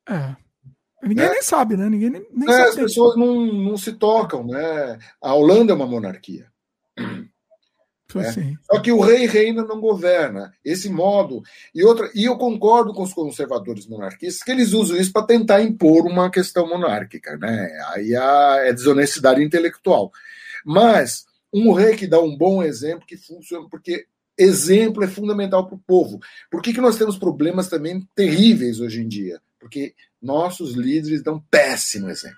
É. 0.09 0.35
Ninguém 1.01 1.27
é. 1.27 1.31
nem 1.31 1.43
sabe, 1.43 1.77
né? 1.77 1.89
Ninguém 1.89 2.11
nem, 2.11 2.27
nem 2.33 2.49
é, 2.49 2.53
sabe. 2.53 2.69
As 2.71 2.75
pessoas 2.75 3.17
não, 3.17 3.47
não 3.47 3.77
se 3.77 3.93
tocam, 3.93 4.45
né? 4.45 4.99
A 5.23 5.33
Holanda 5.35 5.73
é 5.73 5.77
uma 5.77 5.87
monarquia. 5.87 6.51
É. 8.15 8.55
Só 8.65 8.81
que 8.81 8.93
o 8.93 9.01
rei 9.01 9.27
reina 9.27 9.65
não 9.65 9.81
governa. 9.81 10.53
Esse 10.65 10.89
modo. 10.89 11.43
E, 11.75 11.85
outra, 11.85 12.11
e 12.15 12.25
eu 12.25 12.37
concordo 12.37 12.95
com 12.95 13.03
os 13.03 13.13
conservadores 13.13 13.87
monarquistas 13.87 14.43
que 14.43 14.51
eles 14.51 14.73
usam 14.73 14.97
isso 14.97 15.13
para 15.13 15.27
tentar 15.27 15.63
impor 15.63 16.07
uma 16.07 16.31
questão 16.31 16.69
monárquica. 16.69 17.37
Né? 17.37 17.69
Aí 17.93 18.15
é 18.15 18.73
desonestidade 18.73 19.43
intelectual. 19.43 20.13
Mas 20.65 21.27
um 21.53 21.73
rei 21.73 21.97
que 21.97 22.07
dá 22.07 22.21
um 22.21 22.37
bom 22.37 22.63
exemplo 22.63 23.07
que 23.07 23.17
funciona, 23.17 23.69
porque 23.69 24.07
exemplo 24.39 25.03
é 25.03 25.09
fundamental 25.09 25.67
para 25.67 25.77
o 25.77 25.83
povo. 25.87 26.21
Por 26.51 26.63
que, 26.63 26.73
que 26.73 26.81
nós 26.81 26.97
temos 26.97 27.19
problemas 27.19 27.69
também 27.69 28.07
terríveis 28.15 28.81
hoje 28.81 29.01
em 29.01 29.09
dia? 29.09 29.41
Porque 29.59 29.95
nossos 30.21 30.75
líderes 30.75 31.23
dão 31.23 31.43
péssimo 31.51 32.09
exemplo. 32.09 32.37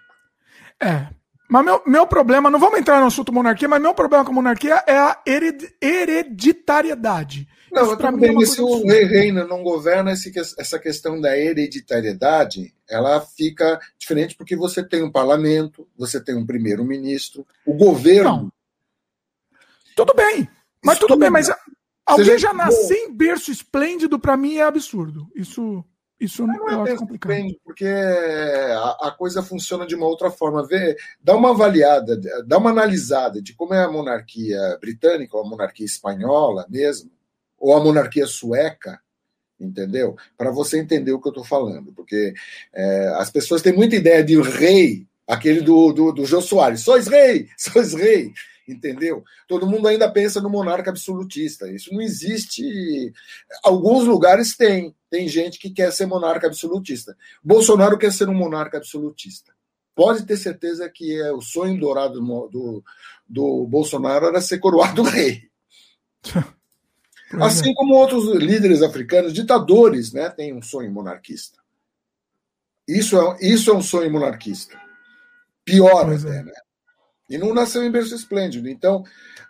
É, 0.80 1.08
mas 1.48 1.64
meu, 1.64 1.82
meu 1.86 2.06
problema, 2.06 2.50
não 2.50 2.58
vamos 2.58 2.78
entrar 2.78 3.00
no 3.00 3.06
assunto 3.06 3.32
monarquia, 3.32 3.68
mas 3.68 3.80
meu 3.80 3.94
problema 3.94 4.24
com 4.24 4.32
a 4.32 4.34
monarquia 4.34 4.84
é 4.86 4.98
a 4.98 5.20
hered, 5.26 5.74
hereditariedade. 5.80 7.48
Não, 7.72 7.96
para 7.96 8.12
mim, 8.12 8.42
é 8.42 8.46
se 8.46 8.60
o 8.60 8.86
rei 8.86 9.04
reina 9.04 9.46
não 9.46 9.62
governa, 9.62 10.12
essa 10.12 10.78
questão 10.78 11.20
da 11.20 11.36
hereditariedade, 11.36 12.74
ela 12.88 13.20
fica 13.20 13.80
diferente 13.98 14.34
porque 14.36 14.56
você 14.56 14.82
tem 14.82 15.02
um 15.02 15.10
parlamento, 15.10 15.86
você 15.96 16.22
tem 16.22 16.34
um 16.34 16.46
primeiro-ministro, 16.46 17.46
o 17.66 17.74
governo. 17.74 18.30
Não. 18.30 18.52
Tudo 19.96 20.14
bem, 20.14 20.48
mas 20.84 20.98
tudo 20.98 21.16
bem, 21.16 21.30
mas 21.30 21.50
alguém 22.06 22.38
já 22.38 22.52
nascer 22.54 22.96
em 22.96 23.12
berço 23.12 23.50
esplêndido, 23.50 24.18
para 24.18 24.36
mim, 24.36 24.56
é 24.56 24.62
absurdo. 24.62 25.26
Isso. 25.34 25.84
Isso 26.20 26.44
não, 26.46 26.54
não 26.54 26.86
é 26.86 26.96
complicado. 26.96 27.28
Bem, 27.28 27.60
porque 27.64 27.86
a, 27.86 29.08
a, 29.08 29.10
coisa 29.16 29.42
funciona 29.42 29.86
de 29.86 29.94
uma 29.94 30.06
outra 30.06 30.30
forma. 30.30 30.66
Vê, 30.66 30.96
dá 31.22 31.36
uma 31.36 31.50
avaliada, 31.50 32.20
dá 32.44 32.58
uma 32.58 32.70
analisada 32.70 33.40
de 33.40 33.54
como 33.54 33.72
é 33.72 33.84
a 33.84 33.90
monarquia 33.90 34.58
britânica, 34.80 35.36
ou 35.36 35.44
a 35.44 35.48
monarquia 35.48 35.86
espanhola 35.86 36.66
mesmo, 36.68 37.10
ou 37.56 37.72
a 37.76 37.82
monarquia 37.82 38.26
sueca, 38.26 39.00
entendeu? 39.60 40.16
Para 40.36 40.50
você 40.50 40.80
entender 40.80 41.12
o 41.12 41.20
que 41.20 41.28
eu 41.28 41.32
estou 41.32 41.44
falando. 41.44 41.92
Porque 41.92 42.34
é, 42.72 43.14
as 43.16 43.30
pessoas 43.30 43.62
têm 43.62 43.72
muita 43.72 43.94
ideia 43.94 44.24
de 44.24 44.40
rei, 44.40 45.06
aquele 45.24 45.60
do, 45.60 45.92
do, 45.92 46.12
do 46.12 46.26
Jô 46.26 46.40
Soares. 46.40 46.80
Sois 46.80 47.06
rei, 47.06 47.48
sois 47.56 47.94
rei 47.94 48.32
entendeu? 48.68 49.24
Todo 49.46 49.66
mundo 49.66 49.88
ainda 49.88 50.10
pensa 50.10 50.40
no 50.40 50.50
monarca 50.50 50.90
absolutista. 50.90 51.70
Isso 51.70 51.92
não 51.92 52.00
existe. 52.00 53.12
Alguns 53.64 54.04
lugares 54.04 54.56
tem. 54.56 54.94
Tem 55.10 55.26
gente 55.26 55.58
que 55.58 55.70
quer 55.70 55.90
ser 55.92 56.06
monarca 56.06 56.46
absolutista. 56.46 57.16
Bolsonaro 57.42 57.96
quer 57.96 58.12
ser 58.12 58.28
um 58.28 58.34
monarca 58.34 58.76
absolutista. 58.76 59.52
Pode 59.94 60.26
ter 60.26 60.36
certeza 60.36 60.88
que 60.88 61.20
é 61.20 61.32
o 61.32 61.40
sonho 61.40 61.80
dourado 61.80 62.20
do, 62.20 62.84
do, 63.26 63.66
Bolsonaro 63.66 64.26
era 64.26 64.40
ser 64.40 64.58
coroado 64.58 65.02
rei. 65.02 65.48
Assim 67.40 67.74
como 67.74 67.94
outros 67.94 68.26
líderes 68.36 68.82
africanos, 68.82 69.32
ditadores, 69.32 70.12
né, 70.12 70.28
têm 70.30 70.54
um 70.54 70.62
sonho 70.62 70.90
monarquista. 70.92 71.58
Isso 72.86 73.20
é, 73.20 73.38
isso 73.40 73.70
é 73.70 73.74
um 73.74 73.82
sonho 73.82 74.10
monarquista. 74.10 74.80
Pior 75.64 76.06
pois 76.06 76.24
até, 76.24 76.38
é. 76.38 76.42
né? 76.44 76.52
E 77.28 77.36
não 77.36 77.52
nasceu 77.52 77.82
em 77.82 77.90
berço 77.90 78.14
esplêndido. 78.14 78.68
Então, 78.68 79.04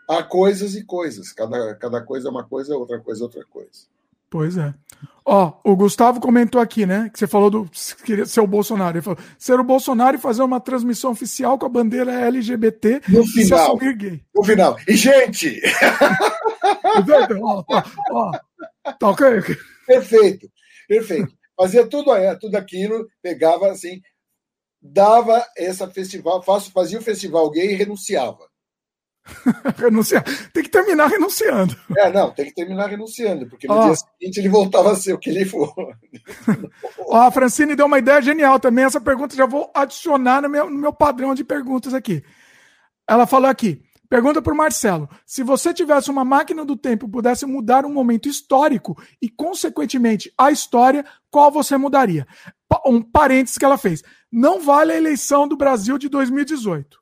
há 0.09 0.23
coisas 0.23 0.75
e 0.75 0.85
coisas. 0.85 1.33
Cada, 1.33 1.75
cada 1.77 2.01
coisa 2.03 2.29
é 2.29 2.31
uma 2.31 2.45
coisa, 2.45 2.77
outra 2.77 2.99
coisa 2.99 3.23
é 3.23 3.25
outra 3.25 3.45
coisa. 3.45 3.87
Pois 4.31 4.59
é. 4.59 4.75
Ó, 5.25 5.53
o 5.65 5.77
Gustavo 5.77 6.21
comentou 6.21 6.61
aqui, 6.61 6.87
né? 6.87 7.11
Que 7.13 7.19
você 7.19 7.27
falou 7.27 7.51
do 7.51 7.71
queria 8.05 8.27
ser 8.27 8.41
o 8.41 8.47
Bolsonaro. 8.47 8.97
Ele 8.97 9.03
falou: 9.03 9.19
ser 9.39 9.59
o 9.59 9.65
Bolsonaro 9.65 10.17
e 10.17 10.21
fazer 10.21 10.43
uma 10.43 10.61
transmissão 10.61 11.11
oficial 11.11 11.59
com 11.59 11.67
a 11.67 11.71
bandeira 11.71 12.13
LGBT 12.13 13.03
no 13.09 13.27
final, 13.27 13.77
assumir 13.77 13.97
gay. 13.97 14.23
No 14.35 14.43
final. 14.43 14.77
E, 14.87 14.97
gente! 14.97 15.61
ó, 17.43 17.65
ó, 17.69 17.83
ó, 18.11 18.33
tá 18.93 19.09
ok? 19.11 19.27
Perfeito, 19.87 20.51
perfeito. 20.87 21.33
Fazia 21.57 21.87
tudo, 21.87 22.11
tudo 22.41 22.57
aquilo, 22.57 23.07
pegava 23.23 23.71
assim, 23.71 24.01
dava 24.81 25.45
essa 25.57 25.89
festival, 25.89 26.43
fazia 26.43 26.99
o 26.99 27.03
festival 27.03 27.51
gay 27.51 27.73
e 27.73 27.77
renunciava. 27.77 28.49
renunciar. 29.77 30.25
Tem 30.53 30.63
que 30.63 30.71
terminar 30.71 31.09
renunciando. 31.09 31.77
É, 31.97 32.11
não, 32.11 32.31
tem 32.31 32.47
que 32.47 32.55
terminar 32.55 32.89
renunciando, 32.89 33.47
porque 33.49 33.67
no 33.67 33.83
dia 33.83 33.95
seguinte 33.95 34.39
ele 34.39 34.49
voltava 34.49 34.93
a 34.93 34.97
ser 34.97 35.13
o 35.13 35.19
que 35.19 35.31
ele 35.31 35.45
for. 35.45 35.73
a 37.13 37.31
Francine 37.31 37.77
deu 37.77 37.87
uma 37.87 37.99
ideia 37.99 38.21
genial 38.23 38.59
também. 38.59 38.85
Essa 38.85 39.01
pergunta 39.01 39.37
já 39.37 39.47
vou 39.47 39.71
adicionar 39.75 40.43
no 40.43 40.49
meu, 40.49 40.71
no 40.71 40.79
meu 40.79 40.93
padrão 40.93 41.35
de 41.35 41.45
perguntas 41.45 41.95
aqui. 41.95 42.25
Ela 43.09 43.27
falou 43.27 43.49
aqui: 43.49 43.83
pergunta 44.09 44.41
para 44.41 44.53
o 44.53 44.57
Marcelo: 44.57 45.09
se 45.27 45.43
você 45.43 45.73
tivesse 45.75 46.11
uma 46.11 46.25
máquina 46.25 46.65
do 46.65 46.77
tempo 46.77 47.07
e 47.07 47.11
pudesse 47.11 47.47
mudar 47.47 47.85
um 47.85 47.93
momento 47.93 48.29
histórico 48.29 48.97
e, 49.21 49.29
consequentemente, 49.29 50.33
a 50.39 50.51
história, 50.51 51.05
qual 51.31 51.51
você 51.51 51.77
mudaria? 51.77 52.27
Um 52.87 53.03
parênteses 53.03 53.59
que 53.59 53.65
ela 53.65 53.79
fez. 53.79 54.03
Não 54.31 54.61
vale 54.61 54.93
a 54.93 54.97
eleição 54.97 55.49
do 55.49 55.57
Brasil 55.57 55.99
de 55.99 56.09
2018. 56.09 56.99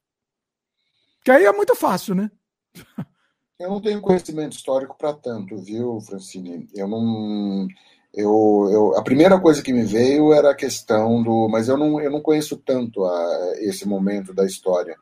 Que 1.24 1.30
aí 1.30 1.44
é 1.44 1.52
muito 1.52 1.74
fácil, 1.74 2.14
né? 2.14 2.30
Eu 3.58 3.70
não 3.70 3.80
tenho 3.80 4.02
conhecimento 4.02 4.54
histórico 4.54 4.96
para 4.98 5.14
tanto, 5.14 5.56
viu, 5.56 5.98
Francine? 6.00 6.68
Eu 6.74 6.86
não. 6.86 7.66
Eu, 8.12 8.68
eu, 8.70 8.98
a 8.98 9.02
primeira 9.02 9.40
coisa 9.40 9.62
que 9.62 9.72
me 9.72 9.82
veio 9.82 10.32
era 10.32 10.50
a 10.50 10.54
questão 10.54 11.22
do. 11.22 11.48
Mas 11.48 11.66
eu 11.68 11.76
não, 11.78 11.98
eu 11.98 12.10
não 12.10 12.20
conheço 12.20 12.58
tanto 12.58 13.04
a, 13.04 13.54
esse 13.60 13.88
momento 13.88 14.34
da 14.34 14.44
história. 14.44 14.94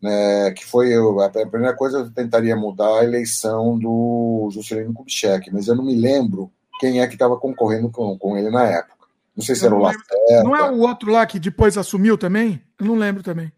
Né, 0.00 0.52
que 0.52 0.64
foi 0.64 0.92
eu, 0.92 1.18
a 1.20 1.30
primeira 1.30 1.74
coisa 1.74 1.98
eu 1.98 2.12
tentaria 2.12 2.54
mudar 2.54 3.00
a 3.00 3.04
eleição 3.04 3.78
do 3.78 4.48
Juscelino 4.52 4.92
Kubitschek, 4.92 5.50
mas 5.50 5.66
eu 5.66 5.74
não 5.74 5.82
me 5.82 5.96
lembro 5.96 6.52
quem 6.78 7.00
é 7.00 7.06
que 7.06 7.14
estava 7.14 7.38
concorrendo 7.38 7.90
com, 7.90 8.16
com 8.18 8.36
ele 8.36 8.50
na 8.50 8.64
época. 8.64 8.95
Não 9.36 9.44
sei 9.44 9.54
se 9.54 9.64
eu 9.64 9.66
era 9.68 9.76
o 9.76 9.82
Lacerda. 9.82 10.42
Não 10.44 10.56
é 10.56 10.70
o 10.70 10.78
outro 10.78 11.10
lá 11.10 11.26
que 11.26 11.38
depois 11.38 11.76
assumiu 11.76 12.16
também? 12.16 12.62
Eu 12.80 12.86
não 12.86 12.94
lembro 12.94 13.22
também. 13.22 13.52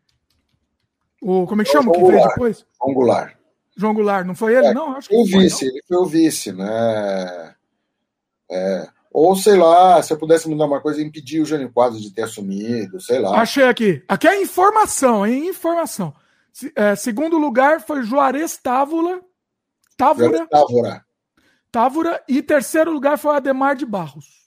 O, 1.22 1.46
como 1.46 1.62
é 1.62 1.64
que 1.64 1.70
chama? 1.70 1.90
O 1.90 1.94
que 1.94 2.04
veio 2.04 2.28
depois? 2.28 2.66
João 2.80 2.94
Goulart. 2.94 3.36
João 3.76 3.94
Goulart, 3.94 4.26
não 4.26 4.34
foi 4.34 4.56
ele? 4.56 4.66
É, 4.66 4.74
não, 4.74 4.96
acho 4.96 5.08
que 5.08 5.16
o 5.16 5.24
vice, 5.24 5.58
foi, 5.60 5.68
ele 5.68 5.82
foi 5.86 5.96
o 5.98 6.06
vice, 6.06 6.52
né? 6.52 7.54
É, 8.50 8.88
Ou, 9.12 9.36
sei 9.36 9.56
lá, 9.56 10.02
se 10.02 10.12
eu 10.12 10.18
pudesse 10.18 10.48
mudar 10.48 10.66
uma 10.66 10.80
coisa, 10.80 11.00
impedir 11.00 11.40
o 11.40 11.44
Jânio 11.44 11.70
Quadros 11.72 12.02
de 12.02 12.12
ter 12.12 12.22
assumido, 12.22 13.00
sei 13.00 13.20
lá. 13.20 13.40
Achei 13.40 13.64
aqui. 13.64 14.02
Aqui 14.08 14.26
é 14.26 14.42
informação, 14.42 15.24
hein? 15.24 15.48
Informação. 15.48 16.12
É, 16.74 16.96
segundo 16.96 17.38
lugar 17.38 17.80
foi 17.80 18.02
Juarez 18.02 18.56
Távora. 18.56 19.20
Távora. 19.96 20.46
Távora. 20.48 21.04
Távora. 21.70 22.24
E 22.28 22.42
terceiro 22.42 22.90
lugar 22.90 23.16
foi 23.16 23.36
Ademar 23.36 23.76
de 23.76 23.86
Barros. 23.86 24.37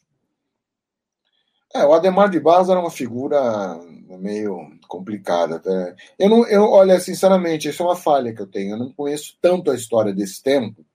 É, 1.74 1.86
o 1.86 1.94
Ademar 1.94 2.30
de 2.30 2.40
Barros 2.40 2.70
era 2.70 2.80
uma 2.80 2.92
figura 2.92 3.80
meio 4.20 4.72
complicada. 4.88 5.60
Tá? 5.60 5.96
Eu 6.20 6.30
não, 6.30 6.46
eu, 6.48 6.64
olha, 6.64 7.00
sinceramente, 7.00 7.70
isso 7.70 7.82
é 7.82 7.86
uma 7.86 7.96
falha 7.96 8.34
que 8.34 8.42
eu 8.42 8.48
tenho. 8.48 8.72
Eu 8.72 8.80
não 8.80 8.92
conheço 8.92 9.38
tanto 9.42 9.72
a 9.72 9.76
história 9.76 10.14
desse 10.14 10.42
tempo 10.44 10.86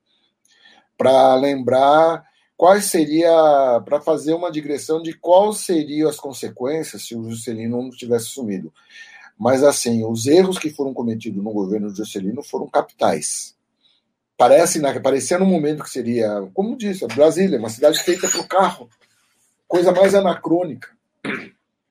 para 0.96 1.34
lembrar 1.36 2.24
quais 2.56 2.86
seria 2.86 3.82
para 3.84 4.00
fazer 4.00 4.34
uma 4.34 4.50
digressão 4.50 5.02
de 5.02 5.12
quais 5.12 5.58
seriam 5.58 6.08
as 6.08 6.16
consequências 6.16 7.06
se 7.06 7.14
o 7.14 7.28
Juscelino 7.30 7.82
não 7.82 7.90
tivesse 7.90 8.26
sumido. 8.26 8.72
Mas 9.38 9.62
assim, 9.62 10.04
os 10.04 10.26
erros 10.26 10.58
que 10.58 10.70
foram 10.70 10.94
cometidos 10.94 11.42
no 11.44 11.52
governo 11.52 11.90
de 11.90 11.98
Juscelino 11.98 12.42
foram 12.42 12.66
capitais. 12.66 13.54
Parece, 14.38 14.80
né, 14.80 14.98
parecia 15.00 15.38
no 15.38 15.46
momento 15.46 15.82
que 15.82 15.90
seria, 15.90 16.46
como 16.52 16.76
disse, 16.76 17.06
Brasília, 17.06 17.58
uma 17.58 17.70
cidade 17.70 17.98
feita 18.02 18.26
o 18.38 18.46
carro, 18.46 18.88
coisa 19.66 19.92
mais 19.92 20.14
anacrônica. 20.14 20.88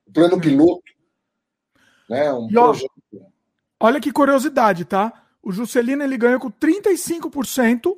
O 0.06 0.12
plano 0.12 0.40
piloto, 0.40 0.82
né, 2.08 2.32
um 2.32 2.48
e, 2.50 2.56
ó. 2.56 2.74
Olha 3.78 4.00
que 4.00 4.12
curiosidade, 4.12 4.84
tá? 4.84 5.12
O 5.42 5.52
Juscelino 5.52 6.02
ele 6.02 6.16
ganhou 6.16 6.40
com 6.40 6.50
35% 6.50 7.96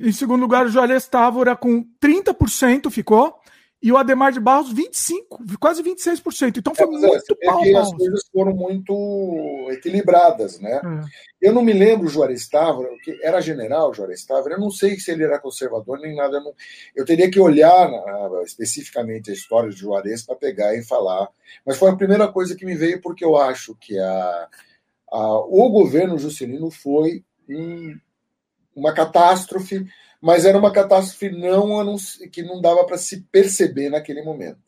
em 0.00 0.12
segundo 0.12 0.40
lugar, 0.40 0.64
o 0.64 0.68
Juarez 0.68 1.08
Távora 1.08 1.56
com 1.56 1.84
30% 2.00 2.88
ficou. 2.90 3.40
E 3.80 3.92
o 3.92 3.96
Ademar 3.96 4.32
de 4.32 4.40
Barros, 4.40 4.72
25, 4.72 5.40
quase 5.60 5.84
26%. 5.84 6.56
Então 6.58 6.74
foi 6.74 6.84
é, 6.84 6.88
muito 6.88 7.36
é, 7.40 7.46
pau, 7.46 7.62
As 7.76 7.94
coisas 7.94 8.22
foram 8.32 8.52
muito 8.52 9.68
equilibradas, 9.70 10.58
né? 10.58 10.80
É. 11.40 11.48
Eu 11.48 11.52
não 11.52 11.62
me 11.62 11.72
lembro 11.72 12.06
o 12.06 12.10
Juarez 12.10 12.48
Távora, 12.48 12.88
que 13.04 13.16
era 13.22 13.40
general 13.40 13.94
Juarez 13.94 14.24
Távora, 14.24 14.54
eu 14.54 14.60
não 14.60 14.70
sei 14.70 14.98
se 14.98 15.12
ele 15.12 15.22
era 15.22 15.38
conservador 15.38 16.00
nem 16.00 16.16
nada. 16.16 16.38
Eu, 16.38 16.42
não, 16.42 16.54
eu 16.96 17.04
teria 17.04 17.30
que 17.30 17.38
olhar 17.38 17.88
uh, 17.88 18.42
especificamente 18.42 19.30
a 19.30 19.34
história 19.34 19.70
de 19.70 19.76
Juarez 19.76 20.24
para 20.24 20.34
pegar 20.34 20.74
e 20.74 20.82
falar. 20.82 21.28
Mas 21.64 21.76
foi 21.76 21.90
a 21.90 21.96
primeira 21.96 22.26
coisa 22.26 22.56
que 22.56 22.66
me 22.66 22.74
veio, 22.74 23.00
porque 23.00 23.24
eu 23.24 23.36
acho 23.36 23.76
que 23.76 23.96
a, 23.96 24.48
a 25.12 25.38
o 25.38 25.70
governo 25.70 26.18
Juscelino 26.18 26.68
foi 26.70 27.22
um 27.48 27.96
uma 28.78 28.94
catástrofe, 28.94 29.84
mas 30.20 30.44
era 30.44 30.58
uma 30.58 30.72
catástrofe 30.72 31.30
não 31.30 31.96
que 32.32 32.42
não 32.42 32.60
dava 32.60 32.84
para 32.84 32.98
se 32.98 33.22
perceber 33.32 33.90
naquele 33.90 34.22
momento. 34.22 34.58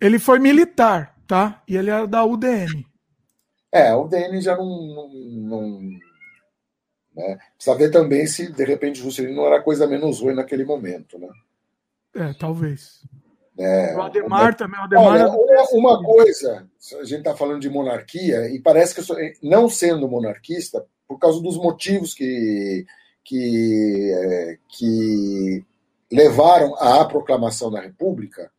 Ele 0.00 0.18
foi 0.18 0.38
militar, 0.38 1.16
tá? 1.26 1.62
E 1.66 1.76
ele 1.76 1.90
era 1.90 2.06
da 2.06 2.24
UDN. 2.24 2.86
É, 3.72 3.88
a 3.88 3.98
UDN 3.98 4.40
já 4.40 4.56
não. 4.56 4.66
não, 4.66 5.08
não 5.08 5.80
né? 7.14 7.38
Precisa 7.56 7.76
ver 7.76 7.90
também 7.90 8.26
se, 8.26 8.52
de 8.52 8.64
repente, 8.64 9.00
Juscelino 9.00 9.36
não 9.36 9.46
era 9.46 9.62
coisa 9.62 9.86
menos 9.86 10.20
ruim 10.20 10.34
naquele 10.34 10.64
momento, 10.64 11.18
né? 11.18 11.28
É, 12.14 12.32
talvez. 12.34 13.02
É, 13.58 13.94
o 13.96 14.02
Ademar 14.02 14.54
também. 14.54 14.78
O 14.78 14.84
Ademar 14.84 15.04
olha, 15.04 15.28
uma, 15.28 15.98
uma, 15.98 16.04
coisa, 16.04 16.68
a 17.00 17.04
gente 17.04 17.18
está 17.18 17.34
falando 17.34 17.60
de 17.60 17.68
monarquia, 17.68 18.48
e 18.50 18.60
parece 18.60 18.94
que 18.94 19.00
eu 19.00 19.04
sou, 19.04 19.16
não 19.42 19.68
sendo 19.68 20.08
monarquista, 20.08 20.86
por 21.08 21.18
causa 21.18 21.42
dos 21.42 21.56
motivos 21.56 22.14
que 22.14 22.86
que, 23.28 24.10
é, 24.14 24.58
que 24.68 25.64
levaram 26.10 26.74
à 26.76 27.04
proclamação 27.04 27.70
da 27.70 27.78
República, 27.78 28.50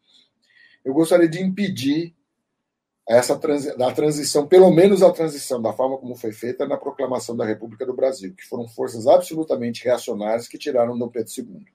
eu 0.86 0.94
gostaria 0.94 1.28
de 1.28 1.42
impedir 1.42 2.16
essa 3.08 3.36
transi 3.36 3.76
da 3.76 3.92
transição, 3.92 4.46
pelo 4.46 4.70
menos 4.70 5.02
a 5.02 5.12
transição 5.12 5.60
da 5.60 5.74
forma 5.74 5.98
como 5.98 6.16
foi 6.16 6.32
feita 6.32 6.68
na 6.68 6.78
proclamação 6.78 7.36
da 7.36 7.44
República 7.44 7.84
do 7.84 7.96
Brasil, 7.96 8.36
que 8.36 8.46
foram 8.46 8.68
forças 8.68 9.08
absolutamente 9.08 9.84
reacionárias 9.84 10.48
que 10.48 10.60
tiraram 10.60 10.98
Dom 10.98 11.10
Pedro 11.10 11.32
II. 11.36 11.66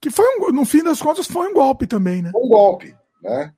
Que 0.00 0.08
foi, 0.08 0.24
um, 0.38 0.52
no 0.52 0.64
fim 0.64 0.84
das 0.84 1.02
contas, 1.02 1.26
foi 1.26 1.48
um 1.48 1.54
golpe 1.54 1.88
também, 1.88 2.22
né? 2.22 2.30
Um 2.36 2.48
golpe, 2.48 2.94
né? 3.20 3.52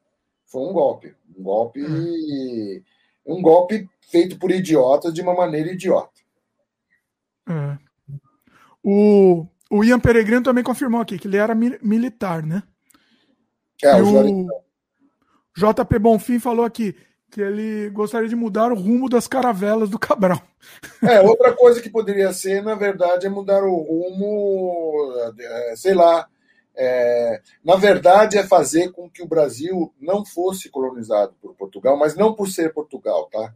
Foi 0.46 0.62
um 0.62 0.72
golpe. 0.72 1.14
Um 1.36 1.42
golpe. 1.42 1.82
Uhum. 1.82 2.82
Um 3.26 3.42
golpe 3.42 3.86
feito 4.10 4.38
por 4.38 4.50
idiotas 4.50 5.12
de 5.12 5.20
uma 5.20 5.34
maneira 5.34 5.70
idiota. 5.70 6.20
É. 7.46 7.83
O, 8.84 9.46
o 9.70 9.82
Ian 9.82 9.98
Peregrino 9.98 10.42
também 10.42 10.62
confirmou 10.62 11.00
aqui 11.00 11.18
que 11.18 11.26
ele 11.26 11.38
era 11.38 11.54
mi 11.54 11.78
militar, 11.82 12.42
né? 12.44 12.62
É, 13.82 13.96
o, 13.96 14.46
o 14.46 14.48
JP 15.56 15.98
Bonfim 15.98 16.38
falou 16.38 16.64
aqui 16.64 16.94
que 17.30 17.40
ele 17.40 17.90
gostaria 17.90 18.28
de 18.28 18.36
mudar 18.36 18.70
o 18.70 18.76
rumo 18.76 19.08
das 19.08 19.26
caravelas 19.26 19.90
do 19.90 19.98
Cabral. 19.98 20.40
É, 21.02 21.20
outra 21.20 21.52
coisa 21.52 21.82
que 21.82 21.90
poderia 21.90 22.32
ser, 22.32 22.62
na 22.62 22.74
verdade, 22.74 23.26
é 23.26 23.28
mudar 23.28 23.62
o 23.64 23.76
rumo, 23.76 25.12
é, 25.38 25.74
sei 25.76 25.92
lá. 25.92 26.26
É, 26.74 27.42
na 27.62 27.76
verdade, 27.76 28.38
é 28.38 28.42
fazer 28.42 28.90
com 28.90 29.10
que 29.10 29.22
o 29.22 29.28
Brasil 29.28 29.92
não 30.00 30.24
fosse 30.24 30.70
colonizado 30.70 31.34
por 31.42 31.54
Portugal, 31.54 31.98
mas 31.98 32.16
não 32.16 32.32
por 32.32 32.48
ser 32.48 32.72
Portugal, 32.72 33.28
tá? 33.30 33.54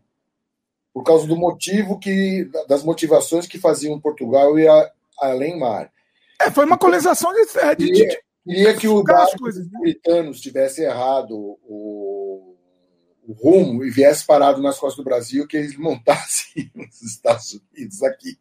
Por 0.93 1.03
causa 1.03 1.27
do 1.27 1.35
motivo 1.35 1.99
que, 1.99 2.51
das 2.69 2.85
motivações 2.85 3.47
que 3.47 3.59
faziam 3.59 3.99
Portugal 3.99 4.59
e 4.59 4.69
a, 4.69 4.93
além 5.20 5.59
mar. 5.59 5.90
É, 6.40 6.51
foi 6.51 6.65
uma 6.65 6.78
colonização 6.78 7.32
de. 7.32 7.59
É, 7.59 7.74
de, 7.74 7.86
queria, 7.86 8.09
de, 8.09 8.19
queria 8.47 8.77
que 8.77 8.89
o 8.89 9.03
barco 9.03 9.47
né? 9.47 9.81
britanos 9.81 10.40
tivesse 10.40 10.82
errado 10.82 11.32
o, 11.36 12.57
o, 13.27 13.32
rumo 13.32 13.85
e 13.85 13.90
viesse 13.90 14.24
parado 14.24 14.62
nas 14.62 14.78
costas 14.78 14.99
do 14.99 15.05
Brasil, 15.05 15.47
que 15.47 15.57
eles 15.57 15.77
montassem 15.77 16.70
os 16.77 17.03
Estados 17.03 17.61
Unidos 17.74 18.03
aqui. 18.03 18.39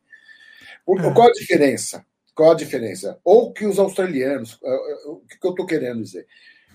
é. 0.87 1.13
Qual 1.13 1.27
a 1.27 1.31
diferença? 1.31 2.05
Qual 2.35 2.51
a 2.51 2.55
diferença? 2.55 3.19
Ou 3.23 3.51
que 3.51 3.65
os 3.65 3.79
australianos. 3.79 4.59
É, 4.63 4.69
é, 4.69 5.09
o 5.09 5.21
que 5.27 5.47
eu 5.47 5.51
estou 5.51 5.65
querendo 5.65 6.03
dizer? 6.03 6.27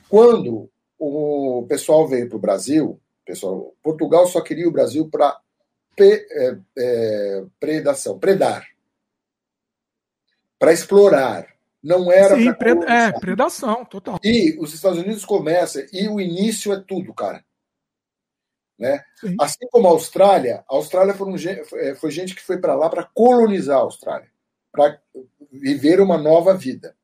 Quando 0.08 0.68
o 0.98 1.64
pessoal 1.68 2.06
veio 2.06 2.28
para 2.28 2.36
o 2.36 2.40
Brasil, 2.40 3.00
pessoal, 3.24 3.74
Portugal 3.82 4.26
só 4.26 4.40
queria 4.40 4.68
o 4.68 4.72
Brasil 4.72 5.08
para 5.08 5.40
é, 5.98 6.56
é, 6.78 7.44
predação, 7.60 8.18
predar 8.18 8.71
para 10.62 10.72
explorar. 10.72 11.48
Não 11.82 12.12
era 12.12 12.36
Sim, 12.36 12.52
pred 12.54 12.84
é, 12.84 13.10
predação, 13.18 13.84
total. 13.84 14.20
E 14.22 14.56
os 14.60 14.72
Estados 14.72 15.00
Unidos 15.00 15.24
começam, 15.24 15.84
e 15.92 16.06
o 16.06 16.20
início 16.20 16.72
é 16.72 16.78
tudo, 16.78 17.12
cara. 17.12 17.44
Né? 18.78 19.02
Assim 19.40 19.66
como 19.72 19.88
a 19.88 19.90
Austrália, 19.90 20.64
a 20.70 20.76
Austrália 20.76 21.14
foi, 21.14 21.26
um, 21.26 21.34
é, 21.74 21.96
foi 21.96 22.12
gente 22.12 22.36
que 22.36 22.42
foi 22.42 22.58
para 22.58 22.76
lá 22.76 22.88
para 22.88 23.02
colonizar 23.02 23.78
a 23.78 23.80
Austrália, 23.80 24.28
para 24.70 25.00
viver 25.50 26.00
uma 26.00 26.16
nova 26.16 26.54
vida. 26.54 26.94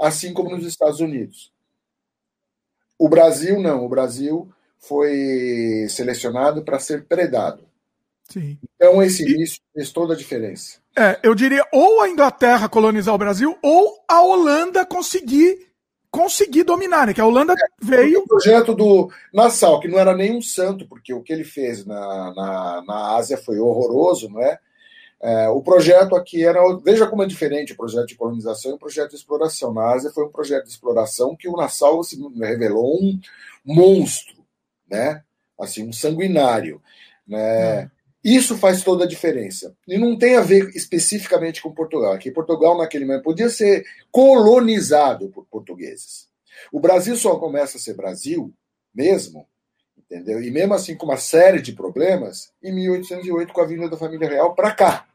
Assim 0.00 0.32
como 0.32 0.50
nos 0.50 0.64
Estados 0.64 1.00
Unidos. 1.00 1.52
O 2.96 3.08
Brasil 3.08 3.60
não, 3.60 3.84
o 3.84 3.88
Brasil 3.88 4.48
foi 4.78 5.88
selecionado 5.90 6.62
para 6.62 6.78
ser 6.78 7.04
predado. 7.06 7.67
Sim. 8.28 8.58
Então 8.76 9.02
esse 9.02 9.22
início 9.22 9.60
fez 9.74 9.90
toda 9.90 10.12
a 10.12 10.16
diferença. 10.16 10.78
É, 10.96 11.18
eu 11.22 11.34
diria 11.34 11.64
ou 11.72 12.02
a 12.02 12.08
Inglaterra 12.08 12.68
colonizar 12.68 13.14
o 13.14 13.18
Brasil 13.18 13.56
ou 13.62 14.04
a 14.06 14.22
Holanda 14.22 14.84
conseguir 14.84 15.68
conseguir 16.10 16.64
dominar, 16.64 17.06
né? 17.06 17.14
Que 17.14 17.20
a 17.20 17.26
Holanda 17.26 17.52
é, 17.52 17.66
veio. 17.80 18.20
O 18.20 18.26
projeto 18.26 18.74
do 18.74 19.10
Nassau, 19.32 19.80
que 19.80 19.88
não 19.88 19.98
era 19.98 20.14
nem 20.14 20.36
um 20.36 20.42
santo, 20.42 20.86
porque 20.86 21.12
o 21.12 21.22
que 21.22 21.32
ele 21.32 21.44
fez 21.44 21.84
na, 21.84 22.34
na, 22.34 22.84
na 22.86 23.16
Ásia 23.16 23.36
foi 23.36 23.58
horroroso, 23.58 24.28
não 24.28 24.42
é? 24.42 24.58
é? 25.20 25.48
o 25.48 25.62
projeto 25.62 26.16
aqui 26.16 26.44
era. 26.44 26.60
Veja 26.82 27.06
como 27.06 27.22
é 27.22 27.26
diferente 27.26 27.72
o 27.72 27.76
projeto 27.76 28.08
de 28.08 28.16
colonização 28.16 28.72
e 28.72 28.74
o 28.74 28.78
projeto 28.78 29.10
de 29.10 29.16
exploração. 29.16 29.72
Na 29.72 29.92
Ásia 29.92 30.10
foi 30.10 30.24
um 30.24 30.32
projeto 30.32 30.64
de 30.64 30.70
exploração 30.70 31.36
que 31.36 31.48
o 31.48 31.56
Nassau 31.56 32.02
se 32.02 32.18
revelou 32.38 32.98
um 33.00 33.20
monstro, 33.64 34.36
né? 34.90 35.22
Assim, 35.58 35.86
um 35.86 35.92
sanguinário. 35.92 36.80
Né? 37.26 37.82
É. 37.82 37.90
Isso 38.22 38.58
faz 38.58 38.82
toda 38.82 39.04
a 39.04 39.08
diferença. 39.08 39.76
E 39.86 39.96
não 39.96 40.18
tem 40.18 40.36
a 40.36 40.40
ver 40.40 40.70
especificamente 40.74 41.62
com 41.62 41.72
Portugal. 41.72 42.12
Aqui, 42.12 42.30
Portugal, 42.30 42.76
naquele 42.76 43.04
momento, 43.04 43.22
podia 43.22 43.48
ser 43.48 43.86
colonizado 44.10 45.28
por 45.28 45.46
portugueses. 45.46 46.28
O 46.72 46.80
Brasil 46.80 47.16
só 47.16 47.38
começa 47.38 47.78
a 47.78 47.80
ser 47.80 47.94
Brasil, 47.94 48.52
mesmo, 48.92 49.46
entendeu? 49.96 50.42
E 50.42 50.50
mesmo 50.50 50.74
assim, 50.74 50.96
com 50.96 51.06
uma 51.06 51.16
série 51.16 51.62
de 51.62 51.72
problemas, 51.72 52.52
em 52.62 52.74
1808, 52.74 53.52
com 53.52 53.60
a 53.60 53.66
vinda 53.66 53.88
da 53.88 53.96
família 53.96 54.28
real 54.28 54.54
para 54.54 54.72
cá. 54.72 55.06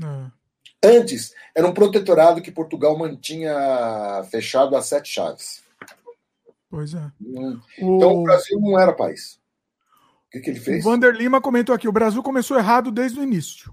Hum. 0.00 0.30
Antes, 0.82 1.34
era 1.54 1.66
um 1.66 1.74
protetorado 1.74 2.42
que 2.42 2.52
Portugal 2.52 2.96
mantinha 2.96 4.22
fechado 4.30 4.76
a 4.76 4.82
sete 4.82 5.08
chaves. 5.08 5.64
Pois 6.70 6.94
é. 6.94 7.10
Hum. 7.20 7.60
Então, 7.76 8.14
o... 8.14 8.20
o 8.20 8.22
Brasil 8.22 8.60
não 8.60 8.78
era 8.78 8.92
país 8.92 9.42
que, 10.34 10.40
que 10.40 10.50
ele 10.50 10.60
fez? 10.60 10.84
O 10.84 10.90
Vander 10.90 11.14
Lima 11.14 11.40
comentou 11.40 11.74
aqui: 11.74 11.88
o 11.88 11.92
Brasil 11.92 12.22
começou 12.22 12.58
errado 12.58 12.90
desde 12.90 13.20
o 13.20 13.22
início. 13.22 13.72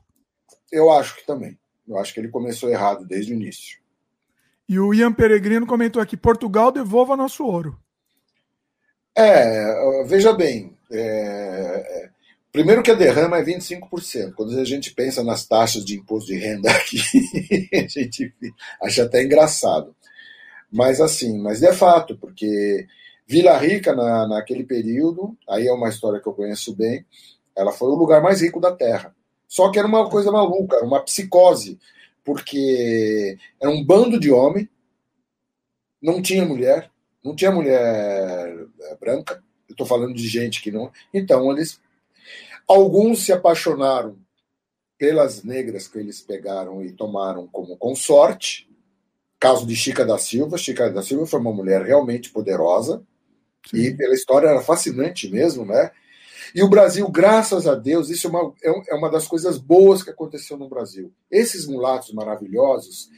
Eu 0.72 0.92
acho 0.92 1.16
que 1.16 1.26
também. 1.26 1.58
Eu 1.88 1.98
acho 1.98 2.14
que 2.14 2.20
ele 2.20 2.30
começou 2.30 2.70
errado 2.70 3.06
desde 3.06 3.34
o 3.34 3.36
início. 3.36 3.80
E 4.70 4.80
o 4.80 4.94
Ian 4.94 5.12
Peregrino 5.12 5.66
comentou 5.66 6.02
aqui: 6.02 6.16
Portugal 6.16 6.72
devolva 6.72 7.18
nosso 7.18 7.44
ouro. 7.46 7.78
É, 9.16 10.04
veja 10.06 10.32
bem. 10.32 10.78
É, 10.90 12.10
primeiro 12.52 12.84
que 12.84 12.92
a 12.92 12.96
derrama 12.96 13.40
é 13.40 13.44
25%. 13.44 14.34
Quando 14.34 14.58
a 14.58 14.64
gente 14.64 14.94
pensa 14.94 15.24
nas 15.24 15.46
taxas 15.46 15.84
de 15.84 15.98
imposto 15.98 16.28
de 16.28 16.38
renda 16.38 16.70
aqui, 16.72 17.02
a 17.74 17.88
gente 17.88 18.34
acha 18.82 19.04
até 19.04 19.24
engraçado. 19.24 19.96
Mas 20.72 21.02
assim, 21.02 21.38
mas 21.40 21.62
é 21.64 21.74
fato, 21.74 22.18
porque 22.18 22.88
Vila 23.32 23.58
Rica, 23.58 23.96
na, 23.96 24.28
naquele 24.28 24.66
período, 24.66 25.38
aí 25.48 25.66
é 25.66 25.72
uma 25.72 25.88
história 25.88 26.20
que 26.20 26.28
eu 26.28 26.34
conheço 26.34 26.76
bem, 26.76 27.06
ela 27.56 27.72
foi 27.72 27.88
o 27.88 27.96
lugar 27.96 28.22
mais 28.22 28.42
rico 28.42 28.60
da 28.60 28.76
Terra. 28.76 29.16
Só 29.48 29.72
que 29.72 29.80
era 29.80 29.88
uma 29.88 30.10
coisa 30.10 30.30
maluca, 30.34 30.84
uma 30.84 31.02
psicose, 31.02 31.80
porque 32.26 33.38
era 33.58 33.72
um 33.72 33.86
bando 33.86 34.20
de 34.20 34.30
homem, 34.30 34.70
não 36.02 36.22
tinha 36.22 36.44
mulher, 36.44 36.92
não 37.24 37.34
tinha 37.34 37.54
mulher 37.54 38.68
eh, 38.82 38.98
branca, 39.00 39.42
eu 39.70 39.74
estou 39.76 39.88
falando 39.88 40.14
de 40.14 40.28
gente 40.28 40.62
que 40.62 40.70
não. 40.70 40.92
Então, 41.14 41.50
eles. 41.54 41.80
Alguns 42.68 43.24
se 43.24 43.32
apaixonaram 43.32 44.18
pelas 44.98 45.42
negras 45.42 45.88
que 45.88 46.00
eles 46.00 46.20
pegaram 46.20 46.84
e 46.84 46.92
tomaram 46.92 47.48
como 47.48 47.78
consorte. 47.78 48.70
Caso 49.40 49.66
de 49.66 49.74
Chica 49.74 50.06
da 50.06 50.18
Silva. 50.18 50.58
Chica 50.58 50.90
da 50.90 51.02
Silva 51.02 51.26
foi 51.26 51.40
uma 51.40 51.54
mulher 51.54 51.82
realmente 51.82 52.30
poderosa. 52.30 53.02
Sim. 53.70 53.78
E 53.78 53.96
pela 53.96 54.14
história 54.14 54.48
era 54.48 54.62
fascinante 54.62 55.30
mesmo, 55.30 55.66
né? 55.66 55.92
E 56.54 56.62
o 56.64 56.70
Brasil, 56.70 57.08
graças 57.10 57.66
a 57.66 57.76
Deus, 57.76 58.10
isso 58.10 58.28
é 58.28 58.30
uma, 58.30 58.54
é, 58.64 58.94
é 58.94 58.96
uma 58.96 59.10
das 59.10 59.28
coisas 59.28 59.58
boas 59.58 60.04
que 60.04 60.10
aconteceu 60.10 60.58
no 60.58 60.68
Brasil. 60.68 61.12
Esses 61.30 61.66
mulatos 61.66 62.12
maravilhosos 62.14 63.10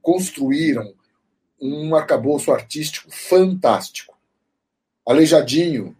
construíram 0.00 0.94
um 1.60 1.94
arcabouço 1.94 2.52
artístico 2.52 3.10
fantástico. 3.10 4.16
Aleijadinho, 5.06 5.96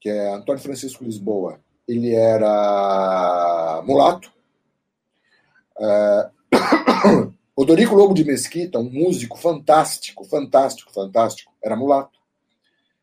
que 0.00 0.08
é 0.08 0.34
Antônio 0.34 0.62
Francisco 0.62 1.04
Lisboa, 1.04 1.60
ele 1.86 2.14
era 2.14 3.82
mulato. 3.84 4.32
É... 5.78 6.30
Odorico 7.54 7.94
Lobo 7.94 8.14
de 8.14 8.24
Mesquita, 8.24 8.78
um 8.78 8.90
músico 8.90 9.38
fantástico, 9.38 10.24
fantástico, 10.24 10.92
fantástico, 10.92 11.52
era 11.62 11.76
mulato. 11.76 12.21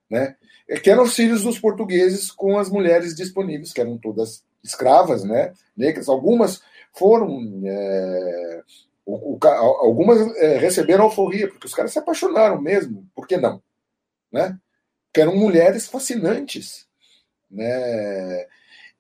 Né? 0.10 0.36
É 0.68 0.80
que 0.80 0.90
eram 0.90 1.04
os 1.04 1.16
filhos 1.16 1.44
dos 1.44 1.60
portugueses 1.60 2.32
com 2.32 2.58
as 2.58 2.70
mulheres 2.70 3.16
disponíveis, 3.16 3.74
que 3.74 3.82
eram 3.82 3.98
todas 3.98 4.44
escravas, 4.64 5.24
né, 5.24 5.54
negras. 5.76 6.10
Algumas 6.10 6.62
foram. 6.94 7.62
É, 7.66 8.62
o, 9.06 9.34
o, 9.34 9.40
algumas 9.48 10.36
é, 10.38 10.58
receberam 10.58 11.06
alforria, 11.06 11.48
porque 11.48 11.66
os 11.66 11.74
caras 11.74 11.92
se 11.92 12.00
apaixonaram 12.00 12.62
mesmo. 12.62 13.08
Por 13.16 13.28
que 13.28 13.38
não? 13.38 13.62
Né? 14.32 14.58
Que 15.14 15.22
eram 15.22 15.36
mulheres 15.36 15.88
fascinantes. 15.88 16.88
Né? 17.50 18.46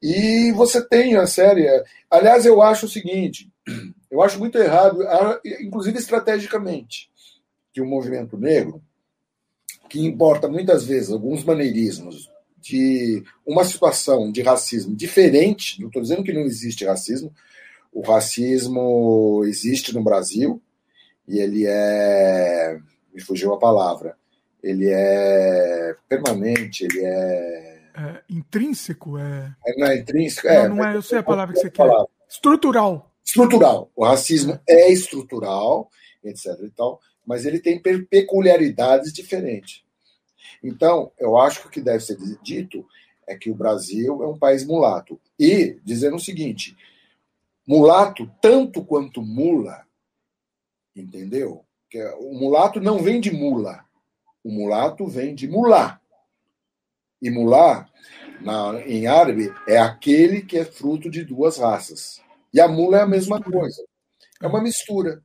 E 0.02 0.52
você 0.54 0.84
tem 0.84 1.16
a 1.18 1.28
série. 1.28 1.68
Aliás, 2.10 2.46
eu 2.46 2.62
acho 2.62 2.86
o 2.86 2.90
seguinte: 2.90 3.52
eu 4.10 4.22
acho 4.22 4.40
muito 4.40 4.58
errado, 4.58 5.06
inclusive 5.62 6.00
estrategicamente, 6.00 7.12
que 7.72 7.82
o 7.82 7.86
movimento 7.86 8.38
negro 8.38 8.82
que 9.90 10.06
importa 10.06 10.48
muitas 10.48 10.86
vezes 10.86 11.12
alguns 11.12 11.44
maneirismos 11.44 12.30
de 12.62 13.24
uma 13.46 13.64
situação 13.64 14.32
de 14.32 14.42
racismo 14.42 14.96
diferente, 14.96 15.80
não 15.82 15.88
estou 15.88 16.02
dizendo 16.02 16.24
que 16.24 16.34
não 16.34 16.42
existe 16.42 16.86
racismo, 16.86 17.34
o 17.92 18.02
racismo 18.02 19.44
existe 19.46 19.94
no 19.94 20.04
Brasil 20.04 20.62
e 21.28 21.40
ele 21.40 21.66
é. 21.66 22.78
me 23.14 23.22
fugiu 23.22 23.54
a 23.54 23.60
palavra. 23.60 24.16
Ele 24.62 24.90
é 24.90 25.96
permanente, 26.08 26.84
ele 26.84 27.00
é. 27.00 27.82
é 27.96 28.22
intrínseco? 28.30 29.18
É... 29.18 29.56
é... 29.66 29.78
Não 29.78 29.88
é 29.88 29.98
intrínseco? 29.98 30.48
Não, 30.48 30.54
é, 30.54 30.70
não 30.70 30.86
é, 30.86 30.96
eu 30.96 31.02
sei 31.02 31.20
a 31.20 31.24
palavra 31.24 31.54
que 31.54 31.62
você 31.62 31.72
quer. 31.72 31.90
Estrutural. 32.30 33.12
Estrutural. 33.26 33.92
O 33.96 34.06
racismo 34.06 34.60
é 34.68 34.92
estrutural, 34.92 35.90
etc. 36.24 36.48
E 36.64 36.70
tal 36.72 37.00
mas 37.30 37.46
ele 37.46 37.60
tem 37.60 37.80
peculiaridades 37.80 39.14
diferentes. 39.14 39.84
Então, 40.64 41.12
eu 41.20 41.38
acho 41.38 41.62
que 41.62 41.68
o 41.68 41.70
que 41.70 41.80
deve 41.80 42.04
ser 42.04 42.18
dito 42.42 42.84
é 43.28 43.38
que 43.38 43.52
o 43.52 43.56
Brasil 43.56 44.24
é 44.24 44.28
um 44.28 44.40
país 44.40 44.66
mulato. 44.66 45.22
E 45.38 45.80
dizendo 45.86 46.16
o 46.16 46.20
seguinte: 46.20 46.76
mulato, 47.68 48.28
tanto 48.42 48.84
quanto 48.84 49.22
mula, 49.22 49.86
entendeu? 50.96 51.64
Que 51.88 52.04
o 52.20 52.34
mulato 52.34 52.82
não 52.82 52.98
vem 52.98 53.22
de 53.22 53.30
mula, 53.30 53.86
o 54.44 54.52
mulato 54.52 55.06
vem 55.06 55.36
de 55.36 55.48
mulá. 55.48 56.02
E 57.22 57.30
mulá, 57.30 57.88
na, 58.42 58.82
em 58.88 59.06
árabe, 59.06 59.54
é 59.68 59.78
aquele 59.78 60.42
que 60.42 60.58
é 60.58 60.66
fruto 60.66 61.12
de 61.12 61.24
duas 61.24 61.60
raças. 61.60 62.24
E 62.52 62.60
a 62.60 62.68
mula 62.68 62.98
é 62.98 63.02
a 63.02 63.08
mesma 63.08 63.40
coisa. 63.40 63.86
É 64.42 64.48
uma 64.48 64.64
mistura. 64.64 65.22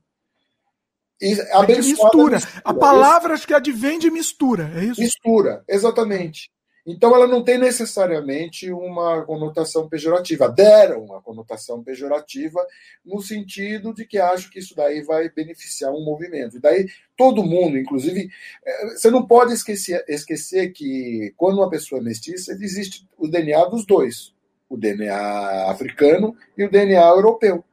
E 1.25 1.77
mistura. 1.77 2.37
mistura. 2.37 2.61
A 2.65 2.75
palavra 2.75 3.35
acho 3.35 3.47
que 3.47 3.55
advém 3.55 3.99
de 3.99 4.11
mistura, 4.11 4.71
é 4.77 4.85
isso? 4.85 5.01
Mistura, 5.01 5.65
exatamente. 5.67 6.51
Então 6.87 7.15
ela 7.15 7.27
não 7.27 7.43
tem 7.43 7.57
necessariamente 7.57 8.71
uma 8.71 9.25
conotação 9.25 9.89
pejorativa. 9.89 10.51
Deram 10.51 11.03
uma 11.03 11.23
conotação 11.23 11.83
pejorativa 11.83 12.61
no 13.03 13.23
sentido 13.23 13.95
de 13.95 14.05
que 14.05 14.19
acho 14.19 14.51
que 14.51 14.59
isso 14.59 14.77
daí 14.77 15.03
vai 15.03 15.31
beneficiar 15.31 15.93
um 15.93 16.05
movimento. 16.05 16.59
E 16.59 16.61
daí 16.61 16.87
todo 17.17 17.43
mundo, 17.43 17.79
inclusive, 17.79 18.29
é, 18.65 18.87
você 18.91 19.11
não 19.11 19.27
pode 19.27 19.55
esquecer, 19.55 20.05
esquecer 20.07 20.73
que 20.73 21.33
quando 21.39 21.57
uma 21.57 21.71
pessoa 21.71 22.01
é 22.03 22.05
mestiça, 22.05 22.53
existe 22.53 23.09
o 23.17 23.27
DNA 23.27 23.65
dos 23.67 23.87
dois. 23.87 24.35
O 24.69 24.77
DNA 24.77 25.71
africano 25.71 26.37
e 26.57 26.65
o 26.65 26.71
DNA 26.71 27.01
europeu 27.01 27.65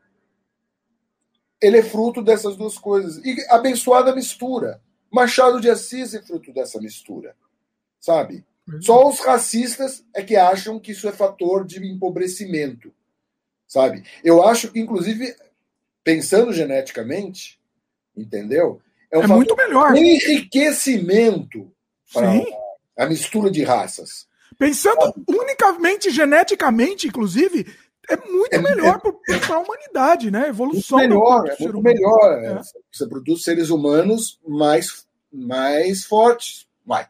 ele 1.61 1.77
é 1.77 1.83
fruto 1.83 2.21
dessas 2.21 2.57
duas 2.57 2.77
coisas. 2.77 3.23
E 3.23 3.35
abençoada 3.49 4.15
mistura. 4.15 4.81
Machado 5.11 5.61
de 5.61 5.69
Assis 5.69 6.13
é 6.13 6.21
fruto 6.21 6.51
dessa 6.51 6.79
mistura. 6.79 7.35
Sabe? 7.99 8.43
Uhum. 8.67 8.81
Só 8.81 9.07
os 9.07 9.19
racistas 9.19 10.03
é 10.13 10.23
que 10.23 10.35
acham 10.35 10.79
que 10.79 10.91
isso 10.91 11.07
é 11.07 11.11
fator 11.11 11.65
de 11.65 11.85
empobrecimento. 11.85 12.91
Sabe? 13.67 14.03
Eu 14.23 14.43
acho 14.43 14.71
que, 14.71 14.79
inclusive, 14.79 15.35
pensando 16.03 16.51
geneticamente, 16.51 17.59
entendeu? 18.17 18.81
É, 19.11 19.17
um 19.17 19.23
é 19.23 19.27
muito 19.27 19.55
melhor. 19.55 19.95
enriquecimento 19.95 21.71
para 22.11 22.43
a 22.97 23.05
mistura 23.05 23.51
de 23.51 23.63
raças. 23.63 24.27
Pensando 24.57 25.13
unicamente 25.27 26.09
geneticamente, 26.09 27.07
inclusive, 27.07 27.65
é 28.09 28.17
muito 28.17 28.53
é, 28.53 28.57
melhor 28.59 29.01
é, 29.29 29.37
para 29.37 29.55
a 29.55 29.59
humanidade, 29.59 30.31
né? 30.31 30.49
Evolução. 30.49 30.97
Muito 30.97 31.09
melhor, 31.09 31.47
é 31.47 31.63
muito 31.63 31.81
melhor. 31.81 32.43
É. 32.43 32.61
Você 32.91 33.07
produz 33.07 33.43
seres 33.43 33.69
humanos 33.69 34.39
mais, 34.47 35.05
mais 35.31 36.03
fortes. 36.03 36.67
Vai. 36.85 37.07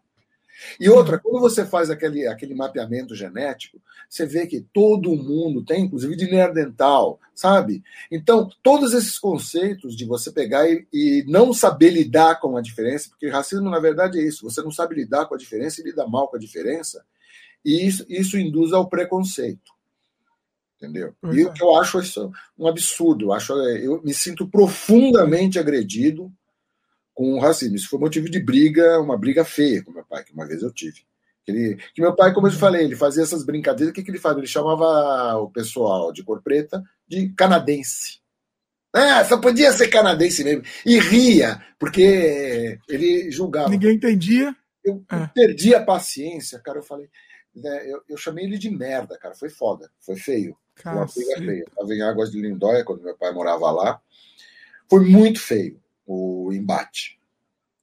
E 0.80 0.90
outra, 0.90 1.18
quando 1.18 1.40
você 1.40 1.66
faz 1.66 1.90
aquele, 1.90 2.28
aquele 2.28 2.54
mapeamento 2.54 3.16
genético, 3.16 3.82
você 4.08 4.26
vê 4.26 4.46
que 4.46 4.62
todo 4.74 5.16
mundo 5.16 5.64
tem, 5.64 5.86
inclusive 5.86 6.16
de 6.16 6.30
neandertal, 6.30 7.20
sabe? 7.34 7.82
Então, 8.12 8.48
todos 8.62 8.94
esses 8.94 9.18
conceitos 9.18 9.96
de 9.96 10.06
você 10.06 10.32
pegar 10.32 10.70
e, 10.70 10.86
e, 10.94 11.26
não 11.28 11.54
saber 11.54 11.90
lidar 11.90 12.40
com 12.40 12.58
a 12.58 12.62
diferença, 12.62 13.10
porque 13.10 13.30
racismo, 13.30 13.70
na 13.70 13.80
verdade, 13.80 14.20
é 14.20 14.24
isso: 14.24 14.44
você 14.44 14.62
não 14.62 14.72
sabe 14.72 14.96
lidar 14.96 15.26
com 15.26 15.34
a 15.34 15.38
diferença 15.38 15.82
e 15.82 15.86
lida 15.86 16.06
mal 16.06 16.28
com 16.28 16.36
a 16.36 16.40
diferença, 16.40 17.04
e 17.64 17.88
isso, 17.88 18.06
isso 18.10 18.38
induz 18.38 18.74
ao 18.74 18.88
preconceito 18.88 19.72
entendeu? 20.82 21.14
Uhum. 21.22 21.34
E 21.34 21.46
o 21.46 21.54
que 21.54 21.64
eu 21.64 21.76
acho 21.76 22.00
isso 22.00 22.32
um 22.58 22.68
absurdo, 22.68 23.26
eu 23.26 23.34
acho, 23.34 23.54
eu 23.54 24.02
me 24.04 24.14
sinto 24.14 24.48
profundamente 24.48 25.60
agredido 25.60 26.32
com 27.14 27.36
o 27.36 27.40
racismo. 27.40 27.76
Isso 27.76 27.90
foi 27.90 28.00
motivo 28.00 28.30
de 28.30 28.40
briga, 28.40 29.00
uma 29.00 29.18
briga 29.18 29.46
feia 29.46 29.84
com 29.84 29.92
meu 29.92 30.04
pai, 30.04 30.24
que 30.24 30.34
uma 30.34 30.48
vez 30.48 30.64
eu 30.64 30.72
tive. 30.72 31.06
Ele, 31.48 31.78
que 31.94 32.02
meu 32.02 32.16
pai, 32.16 32.34
como 32.34 32.48
eu 32.48 32.52
falei, 32.52 32.84
ele 32.84 32.96
fazia 32.96 33.24
essas 33.24 33.44
brincadeiras. 33.44 33.92
O 33.92 33.94
que, 33.94 34.04
que 34.04 34.12
ele 34.12 34.20
fazia? 34.20 34.40
Ele 34.40 34.48
chamava 34.48 35.38
o 35.38 35.50
pessoal 35.50 36.12
de 36.12 36.24
cor 36.24 36.42
preta 36.42 36.84
de 37.08 37.30
canadense. 37.30 38.20
Ah, 38.94 39.24
só 39.24 39.38
podia 39.38 39.72
ser 39.72 39.88
canadense 39.88 40.44
mesmo. 40.44 40.64
E 40.86 41.00
ria, 41.00 41.64
porque 41.80 42.78
ele 42.88 43.32
julgava. 43.32 43.70
Ninguém 43.70 43.96
entendia. 43.96 44.56
Eu, 44.84 45.04
é. 45.12 45.28
perdi 45.28 45.74
a 45.74 45.84
paciência, 45.84 46.60
cara. 46.60 46.80
Eu 46.80 46.84
falei, 46.84 47.10
né, 47.56 47.90
eu, 47.90 48.02
eu, 48.10 48.18
chamei 48.18 48.46
ele 48.46 48.58
de 48.58 48.70
merda, 48.70 49.18
cara. 49.18 49.34
Foi 49.36 49.50
foda, 49.50 49.90
foi 50.00 50.16
feio. 50.16 50.58
Uma 50.86 51.06
briga 51.06 51.38
feia. 51.38 51.66
Estava 51.68 51.94
em 51.94 52.02
Águas 52.02 52.32
de 52.32 52.42
Lindóia, 52.42 52.84
quando 52.84 53.04
meu 53.04 53.16
pai 53.16 53.32
morava 53.32 53.72
lá. 53.72 54.02
Foi 54.90 55.06
muito 55.06 55.40
feio 55.40 55.80
o 56.06 56.52
embate. 56.52 57.20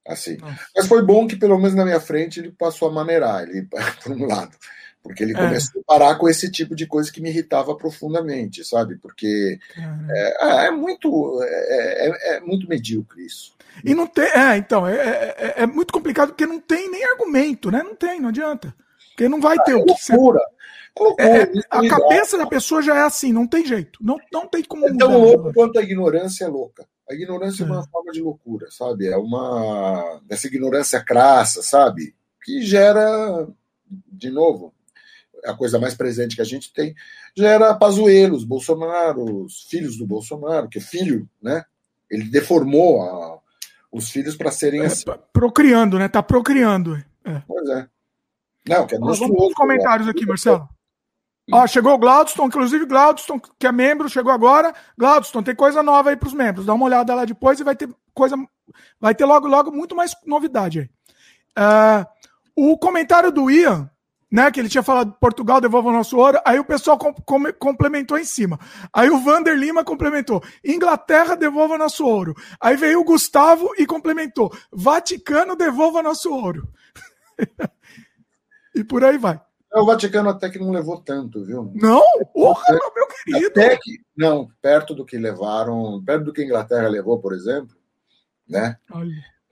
Assim. 0.07 0.39
Mas 0.75 0.87
foi 0.87 1.03
bom 1.03 1.27
que, 1.27 1.37
pelo 1.37 1.59
menos 1.59 1.75
na 1.75 1.85
minha 1.85 2.01
frente, 2.01 2.41
ele 2.41 2.51
passou 2.51 2.89
a 2.89 2.93
maneirar, 2.93 3.43
ele, 3.43 3.69
por 4.03 4.13
um 4.13 4.27
lado. 4.27 4.57
Porque 5.03 5.23
ele 5.23 5.33
é. 5.33 5.37
começou 5.37 5.81
a 5.81 5.85
parar 5.85 6.15
com 6.17 6.29
esse 6.29 6.51
tipo 6.51 6.75
de 6.75 6.87
coisa 6.87 7.13
que 7.13 7.21
me 7.21 7.29
irritava 7.29 7.77
profundamente, 7.77 8.65
sabe? 8.65 8.97
Porque 8.97 9.59
é, 10.11 10.65
é, 10.65 10.67
é, 10.67 10.71
muito 10.71 11.41
é, 11.43 12.09
é, 12.09 12.37
é, 12.37 12.41
muito 12.41 12.69
medíocre 12.69 13.25
isso. 13.25 13.55
E 13.85 13.95
não 13.95 14.07
tem. 14.07 14.25
É, 14.25 14.57
então, 14.57 14.87
é, 14.87 15.55
é, 15.57 15.67
muito 15.67 15.93
complicado 15.93 16.29
porque 16.29 16.47
não 16.47 16.61
tem 16.61 16.91
nem 16.91 17.05
argumento, 17.05 17.71
né? 17.71 17.83
Não 17.83 17.95
tem, 17.95 18.21
não 18.21 18.31
adianta. 18.31 18.75
Porque 19.11 19.29
não 19.29 19.41
vai 19.41 19.57
ter 19.63 19.75
o 19.75 19.85
que 19.85 20.13
loucura. 20.13 20.41
É, 21.19 21.43
a 21.71 21.89
cabeça 21.89 22.39
da 22.39 22.47
pessoa 22.47 22.83
já 22.83 22.97
é 22.97 23.03
assim, 23.03 23.33
não 23.33 23.47
tem 23.47 23.65
jeito. 23.65 23.99
Não, 24.03 24.19
não 24.33 24.47
tem 24.47 24.63
como. 24.63 24.87
É 24.87 24.97
tão 24.97 25.21
louco 25.21 25.53
quanto 25.53 25.79
a 25.79 25.83
ignorância 25.83 26.45
é 26.45 26.49
louca. 26.49 26.87
A 27.09 27.15
ignorância 27.15 27.65
é, 27.65 27.67
uma 27.67 27.87
forma 27.89 28.13
de 28.13 28.21
loucura, 28.21 28.67
sabe? 28.71 29.07
É 29.09 29.17
uma. 29.17 30.21
Essa 30.29 30.47
ignorância 30.47 31.03
crassa, 31.03 31.63
sabe? 31.63 32.15
Que 32.45 32.63
gera, 32.63 33.49
de 34.11 34.31
novo, 34.31 34.75
a 35.45 35.55
coisa 35.55 35.79
mais 35.79 35.95
presente 35.95 36.37
que 36.37 36.43
a 36.43 36.47
gente 36.47 36.73
tem, 36.73 36.95
gera 37.37 37.75
Pazuelos, 37.75 38.45
Bolsonaro, 38.45 39.45
os 39.45 39.63
filhos 39.63 39.97
do 39.97 40.07
Bolsonaro, 40.07 40.69
que 40.69 40.79
é 40.79 40.83
filho, 40.83 41.29
né? 41.43 41.65
Ele 42.11 42.25
deformou 42.25 43.03
a, 43.03 43.39
os 43.93 44.11
filhos 44.11 44.37
para 44.37 44.51
serem 44.51 44.83
é, 44.83 44.87
assim. 44.87 45.05
Procriando, 45.33 45.99
né? 45.99 46.09
Tá 46.09 46.23
procriando. 46.23 46.97
É. 47.25 47.43
Pois 47.47 47.69
é. 47.69 47.87
Não, 48.69 48.87
que 48.87 48.95
é 48.95 48.99
Vamos 48.99 49.21
os 49.21 49.55
comentários 49.55 50.07
né? 50.07 50.13
aqui, 50.13 50.27
Marcelo. 50.27 50.69
Ó, 51.51 51.67
chegou 51.67 51.95
o 51.95 51.99
Glaudston, 51.99 52.47
inclusive 52.47 52.85
Glaudston, 52.85 53.41
que 53.59 53.67
é 53.67 53.73
membro, 53.73 54.09
chegou 54.09 54.33
agora. 54.33 54.75
Glaudston, 54.97 55.43
tem 55.43 55.55
coisa 55.55 55.83
nova 55.83 56.11
aí 56.11 56.17
para 56.17 56.27
os 56.27 56.35
membros. 56.35 56.67
Dá 56.67 56.75
uma 56.75 56.85
olhada 56.85 57.15
lá 57.15 57.25
depois 57.25 57.59
e 57.59 57.65
vai 57.65 57.75
ter 57.75 57.89
coisa. 58.15 58.37
Vai 59.01 59.15
ter 59.15 59.25
logo, 59.25 59.47
logo 59.47 59.71
muito 59.73 59.97
mais 59.97 60.15
novidade 60.27 60.81
aí. 60.81 60.91
Uh, 61.59 62.73
o 62.73 62.79
comentário 62.79 63.33
do 63.33 63.51
Ian 63.51 63.91
né? 64.31 64.51
Que 64.51 64.61
ele 64.61 64.69
tinha 64.69 64.83
falado 64.83 65.17
Portugal 65.19 65.61
devolva 65.61 65.89
o 65.89 65.93
nosso 65.93 66.17
ouro. 66.17 66.39
Aí 66.45 66.59
o 66.59 66.65
pessoal 66.65 66.99
com, 66.99 67.13
com, 67.13 67.53
complementou 67.55 68.19
em 68.19 68.25
cima. 68.25 68.59
Aí 68.93 69.09
o 69.11 69.19
Vander 69.19 69.57
Lima 69.57 69.83
complementou: 69.83 70.43
Inglaterra 70.65 71.35
devolva 71.35 71.79
nosso 71.79 72.07
ouro. 72.07 72.35
Aí 72.61 72.77
veio 72.77 73.01
o 73.01 73.05
Gustavo 73.05 73.71
e 73.79 73.87
complementou: 73.87 74.53
Vaticano 74.71 75.57
devolva 75.57 76.03
nosso 76.03 76.33
ouro. 76.33 76.69
e 78.75 78.85
por 78.85 79.03
aí 79.05 79.17
vai. 79.17 79.41
O 79.75 79.85
Vaticano 79.85 80.31
até 80.31 80.49
que 80.49 80.59
não 80.59 80.71
levou 80.71 81.01
tanto, 81.01 81.45
viu? 81.45 81.71
Não? 81.75 82.03
Porra, 82.33 82.63
até, 82.63 82.79
meu 82.95 83.09
querido! 83.09 83.47
Até 83.49 83.77
que, 83.77 84.01
não, 84.17 84.51
perto 84.63 84.95
do 84.95 85.05
que 85.05 85.19
levaram, 85.19 86.03
perto 86.05 86.25
do 86.25 86.33
que 86.33 86.43
a 86.43 86.45
Inglaterra 86.45 86.89
levou, 86.89 87.19
por 87.19 87.35
exemplo, 87.35 87.77
né? 88.49 88.79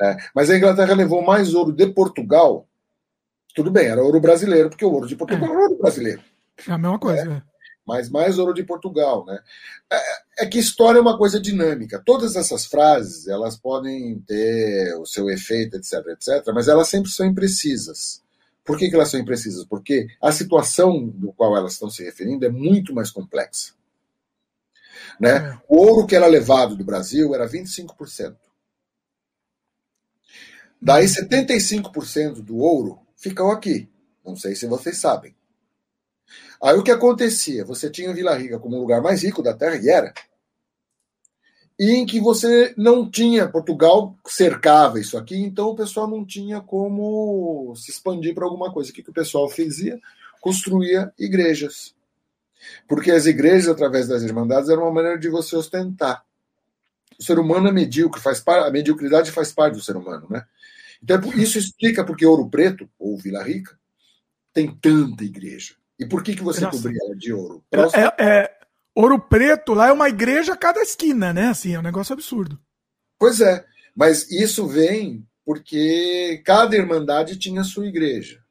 É, 0.01 0.17
mas 0.35 0.51
a 0.51 0.57
Inglaterra 0.57 0.95
levou 0.95 1.23
mais 1.23 1.55
ouro 1.55 1.73
de 1.73 1.87
Portugal 1.87 2.67
tudo 3.57 3.71
bem, 3.71 3.87
era 3.87 4.05
ouro 4.05 4.21
brasileiro, 4.21 4.69
porque 4.69 4.85
o 4.85 4.93
ouro 4.93 5.09
de 5.09 5.17
Portugal 5.17 5.49
é, 5.49 5.51
era 5.51 5.61
ouro 5.63 5.79
brasileiro. 5.79 6.23
É 6.69 6.73
a 6.73 6.77
mesma 6.77 6.99
coisa. 6.99 7.25
Né? 7.25 7.43
Mas 7.87 8.11
mais 8.11 8.39
ouro 8.39 8.53
de 8.53 8.63
Portugal, 8.63 9.25
né? 9.25 9.41
É, 9.91 10.43
é, 10.45 10.47
que 10.47 10.59
história 10.59 10.99
é 10.99 11.01
uma 11.01 11.17
coisa 11.17 11.41
dinâmica. 11.41 12.03
Todas 12.05 12.37
essas 12.37 12.67
frases, 12.67 13.27
elas 13.27 13.57
podem 13.57 14.21
ter 14.27 14.95
o 14.99 15.07
seu 15.07 15.31
efeito, 15.31 15.77
etc, 15.77 16.07
etc, 16.09 16.53
mas 16.53 16.69
elas 16.69 16.89
sempre 16.89 17.11
são 17.11 17.25
imprecisas. 17.25 18.23
Por 18.67 18.77
que, 18.77 18.91
que 18.91 18.97
elas 18.97 19.09
são 19.09 19.21
imprecisas? 19.21 19.65
Porque 19.65 20.09
a 20.21 20.33
situação 20.33 21.07
do 21.07 21.33
qual 21.33 21.57
elas 21.57 21.75
estão 21.75 21.89
se 21.89 22.03
referindo 22.03 22.45
é 22.45 22.51
muito 22.51 22.93
mais 22.93 23.13
complexa. 23.13 23.73
Né? 25.21 25.37
É. 25.37 25.59
O 25.69 25.77
ouro 25.77 26.07
que 26.07 26.17
era 26.17 26.27
levado 26.27 26.77
do 26.77 26.85
Brasil 26.85 27.33
era 27.33 27.49
25%. 27.49 28.37
Daí 30.83 31.05
75% 31.07 32.43
do 32.43 32.59
ouro 32.59 32.99
ficam 33.17 33.51
aqui. 33.51 33.89
Não 34.25 34.37
sei 34.37 34.57
se 34.57 34.67
vocês 34.67 34.99
sabem. 34.99 35.35
Aí 36.61 36.77
o 36.77 36.83
que 36.83 36.91
acontecia? 36.91 37.65
Você 37.65 37.89
tinha 37.89 38.13
Vila 38.13 38.37
Rica 38.37 38.59
como 38.59 38.77
o 38.77 38.81
lugar 38.81 39.01
mais 39.01 39.23
rico 39.23 39.43
da 39.43 39.55
terra, 39.55 39.77
e 39.77 39.89
era. 39.89 40.13
E 41.79 41.91
em 41.91 42.07
que 42.07 42.19
você 42.21 42.73
não 42.77 43.09
tinha, 43.11 43.49
Portugal 43.49 44.17
cercava 44.27 44.99
isso 44.99 45.19
aqui, 45.19 45.37
então 45.37 45.69
o 45.69 45.77
pessoal 45.77 46.09
não 46.09 46.25
tinha 46.25 46.61
como 46.61 47.75
se 47.77 47.91
expandir 47.91 48.35
para 48.35 48.45
alguma 48.45 48.73
coisa. 48.73 48.91
O 48.91 48.95
que, 48.95 49.03
que 49.03 49.11
o 49.11 49.15
pessoal 49.15 49.49
fazia? 49.49 50.01
Construía 50.41 51.13
igrejas. 51.19 51.95
Porque 52.89 53.11
as 53.11 53.27
igrejas, 53.27 53.69
através 53.69 54.09
das 54.09 54.23
irmandades, 54.23 54.71
eram 54.71 54.85
uma 54.85 54.93
maneira 54.93 55.19
de 55.19 55.29
você 55.29 55.55
ostentar. 55.55 56.25
O 57.19 57.23
ser 57.23 57.39
humano 57.39 57.69
é 57.69 57.73
medíocre, 57.73 58.21
faz 58.21 58.41
par... 58.41 58.61
a 58.61 58.71
mediocridade 58.71 59.31
faz 59.31 59.53
parte 59.53 59.75
do 59.75 59.83
ser 59.83 59.97
humano, 59.97 60.27
né? 60.31 60.45
Então, 61.03 61.21
isso 61.35 61.59
explica 61.59 62.05
porque 62.05 62.25
Ouro 62.25 62.49
Preto, 62.49 62.89
ou 62.99 63.19
Vila 63.19 63.43
Rica, 63.43 63.79
tem 64.53 64.75
tanta 64.75 65.25
igreja. 65.25 65.75
E 65.99 66.07
por 66.07 66.23
que, 66.23 66.35
que 66.35 66.43
você 66.43 66.61
Nossa. 66.61 66.77
cobria 66.77 66.99
ela 67.05 67.17
de 67.17 67.33
ouro? 67.33 67.65
É, 67.73 67.79
é, 67.79 68.15
é, 68.19 68.56
ouro 68.97 69.21
Preto 69.21 69.75
lá 69.75 69.89
é 69.89 69.93
uma 69.93 70.09
igreja 70.09 70.55
a 70.55 70.57
cada 70.57 70.81
esquina, 70.81 71.33
né? 71.33 71.49
Assim, 71.49 71.75
é 71.75 71.79
um 71.79 71.83
negócio 71.83 72.15
absurdo. 72.15 72.59
Pois 73.19 73.41
é, 73.41 73.65
mas 73.95 74.31
isso 74.31 74.67
vem 74.67 75.25
porque 75.45 76.43
cada 76.45 76.75
irmandade 76.75 77.39
tinha 77.39 77.63
sua 77.63 77.87
igreja. 77.87 78.43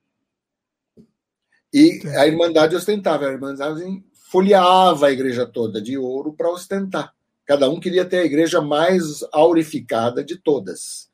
E 1.73 2.01
a 2.15 2.25
irmandade 2.25 2.75
ostentava, 2.75 3.25
a 3.25 3.31
irmandade 3.31 3.83
folheava 4.31 5.07
a 5.07 5.11
igreja 5.11 5.45
toda 5.45 5.81
de 5.81 5.97
ouro 5.97 6.31
para 6.31 6.49
ostentar. 6.49 7.13
Cada 7.45 7.69
um 7.69 7.79
queria 7.79 8.05
ter 8.05 8.19
a 8.19 8.25
igreja 8.25 8.61
mais 8.61 9.23
aurificada 9.33 10.23
de 10.23 10.37
todas. 10.37 11.09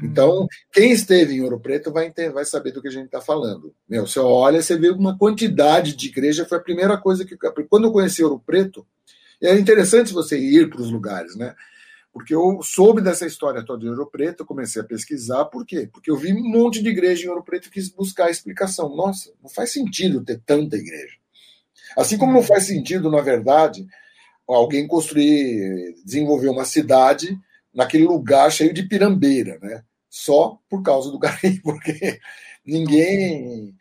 Então, 0.00 0.46
quem 0.72 0.92
esteve 0.92 1.34
em 1.34 1.40
Ouro 1.40 1.58
Preto 1.58 1.92
vai, 1.92 2.06
entender, 2.06 2.30
vai 2.30 2.44
saber 2.44 2.70
do 2.70 2.80
que 2.80 2.86
a 2.88 2.90
gente 2.90 3.06
está 3.06 3.20
falando. 3.20 3.74
Meu, 3.88 4.06
você 4.06 4.20
olha, 4.20 4.62
você 4.62 4.78
vê 4.78 4.90
uma 4.90 5.18
quantidade 5.18 5.96
de 5.96 6.08
igreja, 6.08 6.46
foi 6.46 6.58
a 6.58 6.62
primeira 6.62 6.96
coisa 6.96 7.24
que. 7.24 7.36
Quando 7.68 7.88
eu 7.88 7.92
conheci 7.92 8.22
Ouro 8.22 8.40
Preto, 8.44 8.86
é 9.42 9.54
interessante 9.58 10.12
você 10.12 10.38
ir 10.38 10.70
para 10.70 10.80
os 10.80 10.90
lugares, 10.90 11.34
né? 11.36 11.54
Porque 12.12 12.34
eu 12.34 12.60
soube 12.62 13.02
dessa 13.02 13.26
história 13.26 13.64
toda 13.64 13.80
de 13.80 13.88
Ouro 13.88 14.06
Preto, 14.06 14.44
comecei 14.44 14.80
a 14.80 14.84
pesquisar, 14.84 15.44
por 15.46 15.66
quê? 15.66 15.88
Porque 15.92 16.10
eu 16.10 16.16
vi 16.16 16.32
um 16.32 16.48
monte 16.48 16.82
de 16.82 16.88
igreja 16.88 17.26
em 17.26 17.28
Ouro 17.28 17.44
Preto 17.44 17.66
e 17.66 17.70
quis 17.70 17.90
buscar 17.90 18.26
a 18.26 18.30
explicação. 18.30 18.94
Nossa, 18.94 19.32
não 19.42 19.50
faz 19.50 19.72
sentido 19.72 20.24
ter 20.24 20.40
tanta 20.46 20.76
igreja. 20.76 21.14
Assim 21.96 22.16
como 22.16 22.32
não 22.32 22.42
faz 22.42 22.64
sentido, 22.64 23.10
na 23.10 23.20
verdade, 23.20 23.86
alguém 24.46 24.86
construir, 24.86 25.94
desenvolver 26.04 26.48
uma 26.48 26.64
cidade 26.64 27.38
naquele 27.74 28.04
lugar 28.04 28.50
cheio 28.50 28.72
de 28.72 28.84
pirambeira, 28.84 29.58
né? 29.60 29.82
Só 30.08 30.58
por 30.68 30.82
causa 30.82 31.10
do 31.10 31.18
garimpo, 31.20 31.62
porque 31.62 32.20
ninguém. 32.64 33.74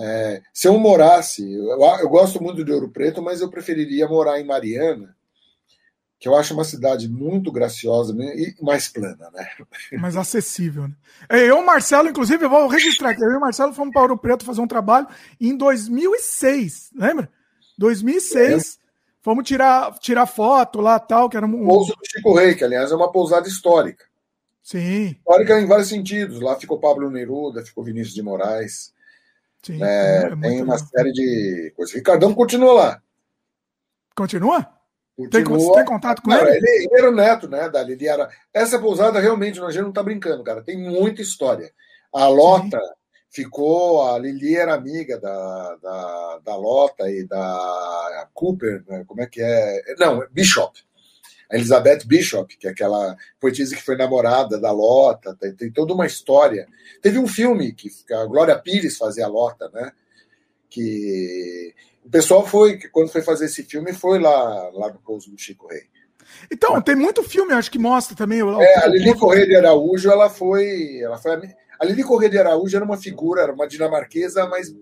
É, 0.00 0.42
se 0.52 0.68
eu 0.68 0.78
morasse, 0.78 1.42
eu, 1.42 1.80
eu, 1.80 2.08
gosto 2.08 2.42
muito 2.42 2.64
de 2.64 2.70
Ouro 2.70 2.90
Preto, 2.90 3.20
mas 3.20 3.40
eu 3.40 3.50
preferiria 3.50 4.06
morar 4.06 4.38
em 4.38 4.44
Mariana, 4.44 5.16
que 6.20 6.28
eu 6.28 6.36
acho 6.36 6.54
uma 6.54 6.62
cidade 6.62 7.08
muito 7.08 7.50
graciosa 7.50 8.14
e 8.14 8.54
mais 8.62 8.88
plana, 8.88 9.30
né? 9.32 9.48
Mais 9.98 10.16
acessível, 10.16 10.86
né? 10.86 10.94
É, 11.28 11.50
eu, 11.50 11.64
Marcelo, 11.64 12.08
inclusive, 12.08 12.44
eu 12.44 12.50
vou 12.50 12.68
registrar 12.68 13.14
que 13.14 13.24
eu 13.24 13.30
e 13.30 13.36
o 13.36 13.40
Marcelo 13.40 13.72
fomos 13.72 13.92
para 13.92 14.02
Ouro 14.02 14.18
Preto 14.18 14.44
fazer 14.44 14.60
um 14.60 14.68
trabalho 14.68 15.08
em 15.40 15.56
2006, 15.56 16.90
lembra? 16.94 17.30
2006. 17.78 18.78
É. 18.84 18.88
Fomos 19.20 19.46
tirar, 19.46 19.98
tirar 19.98 20.26
foto 20.26 20.80
lá 20.80 20.98
tal, 20.98 21.28
que 21.28 21.36
era 21.36 21.44
um. 21.44 21.66
Pouso 21.66 21.92
do 21.92 22.00
Chico 22.04 22.34
Rei, 22.34 22.54
que 22.54 22.64
aliás 22.64 22.90
é 22.90 22.94
uma 22.94 23.10
pousada 23.10 23.48
histórica. 23.48 24.07
Sim. 24.68 25.16
Histórica 25.16 25.58
em 25.58 25.64
vários 25.64 25.88
sentidos. 25.88 26.42
Lá 26.42 26.54
ficou 26.54 26.78
Pablo 26.78 27.10
Neruda, 27.10 27.64
ficou 27.64 27.82
Vinícius 27.82 28.14
de 28.14 28.22
Moraes. 28.22 28.92
Sim, 29.62 29.82
é, 29.82 30.26
é 30.26 30.36
tem 30.36 30.62
uma 30.62 30.76
série 30.76 31.10
de 31.10 31.72
coisas. 31.74 31.94
Ricardão 31.94 32.34
continua 32.34 32.74
lá. 32.74 33.02
Continua? 34.14 34.68
Continua. 35.16 35.30
Tem, 35.30 35.72
tem 35.72 35.84
contato 35.86 36.20
com 36.20 36.30
ele? 36.34 36.50
ele? 36.50 36.68
ele? 36.68 36.88
era 36.92 37.10
o 37.10 37.14
neto, 37.14 37.48
né, 37.48 37.70
da 37.70 37.82
Liliara. 37.82 38.28
Essa 38.52 38.78
pousada 38.78 39.18
realmente, 39.20 39.58
a 39.58 39.70
gente 39.70 39.84
não 39.84 39.92
tá 39.92 40.02
brincando, 40.02 40.44
cara. 40.44 40.62
Tem 40.62 40.76
muita 40.76 41.22
história. 41.22 41.72
A 42.12 42.28
Lota 42.28 42.78
Sim. 42.78 43.44
ficou, 43.44 44.06
a 44.06 44.18
Lili 44.18 44.54
era 44.54 44.74
amiga 44.74 45.18
da, 45.18 45.76
da, 45.76 46.40
da 46.44 46.56
Lota 46.56 47.10
e 47.10 47.26
da 47.26 48.28
Cooper, 48.34 48.84
né, 48.86 49.02
como 49.06 49.22
é 49.22 49.26
que 49.26 49.40
é? 49.40 49.94
Não, 49.98 50.22
Bishop 50.30 50.78
a 51.50 51.56
Elizabeth 51.56 52.00
Bishop, 52.04 52.56
que 52.56 52.66
é 52.66 52.70
aquela 52.70 53.16
poetisa 53.40 53.74
que 53.74 53.82
foi 53.82 53.96
namorada 53.96 54.60
da 54.60 54.70
Lota, 54.70 55.34
tem, 55.40 55.54
tem, 55.54 55.72
toda 55.72 55.94
uma 55.94 56.06
história. 56.06 56.68
Teve 57.00 57.18
um 57.18 57.26
filme 57.26 57.72
que 57.72 57.90
a 58.12 58.24
Glória 58.26 58.58
Pires 58.58 58.98
fazia 58.98 59.24
a 59.24 59.28
Lota, 59.28 59.70
né? 59.72 59.92
Que 60.68 61.74
o 62.04 62.10
pessoal 62.10 62.46
foi, 62.46 62.78
quando 62.90 63.10
foi 63.10 63.22
fazer 63.22 63.46
esse 63.46 63.62
filme, 63.62 63.92
foi 63.92 64.18
lá, 64.18 64.70
lá 64.74 64.92
no 64.92 64.98
pouso 65.00 65.30
do 65.30 65.38
Chico 65.38 65.66
Rei. 65.68 65.84
Então, 66.52 66.74
Mas, 66.74 66.84
tem 66.84 66.94
muito 66.94 67.22
filme, 67.22 67.54
acho 67.54 67.70
que 67.70 67.78
mostra 67.78 68.14
também. 68.14 68.42
O, 68.42 68.60
é, 68.60 68.84
a 68.84 68.86
Lili 68.86 69.14
Corrêa 69.14 69.46
de 69.46 69.56
Araújo, 69.56 70.10
ela 70.10 70.28
foi. 70.28 71.00
Ela 71.00 71.16
foi 71.16 71.32
a, 71.32 71.40
a 71.80 71.84
Lili 71.86 72.04
Corrêa 72.04 72.28
de 72.28 72.38
Araújo 72.38 72.76
era 72.76 72.84
uma 72.84 72.98
figura, 72.98 73.42
era 73.42 73.52
uma 73.52 73.66
dinamarquesa, 73.66 74.46
mas 74.46 74.74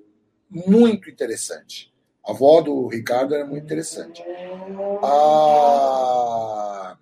muito 0.51 1.09
interessante. 1.09 1.93
A 2.26 2.32
avó 2.32 2.60
do 2.60 2.88
Ricardo 2.88 3.34
era 3.34 3.46
muito 3.46 3.64
interessante. 3.64 4.22
A, 5.02 6.96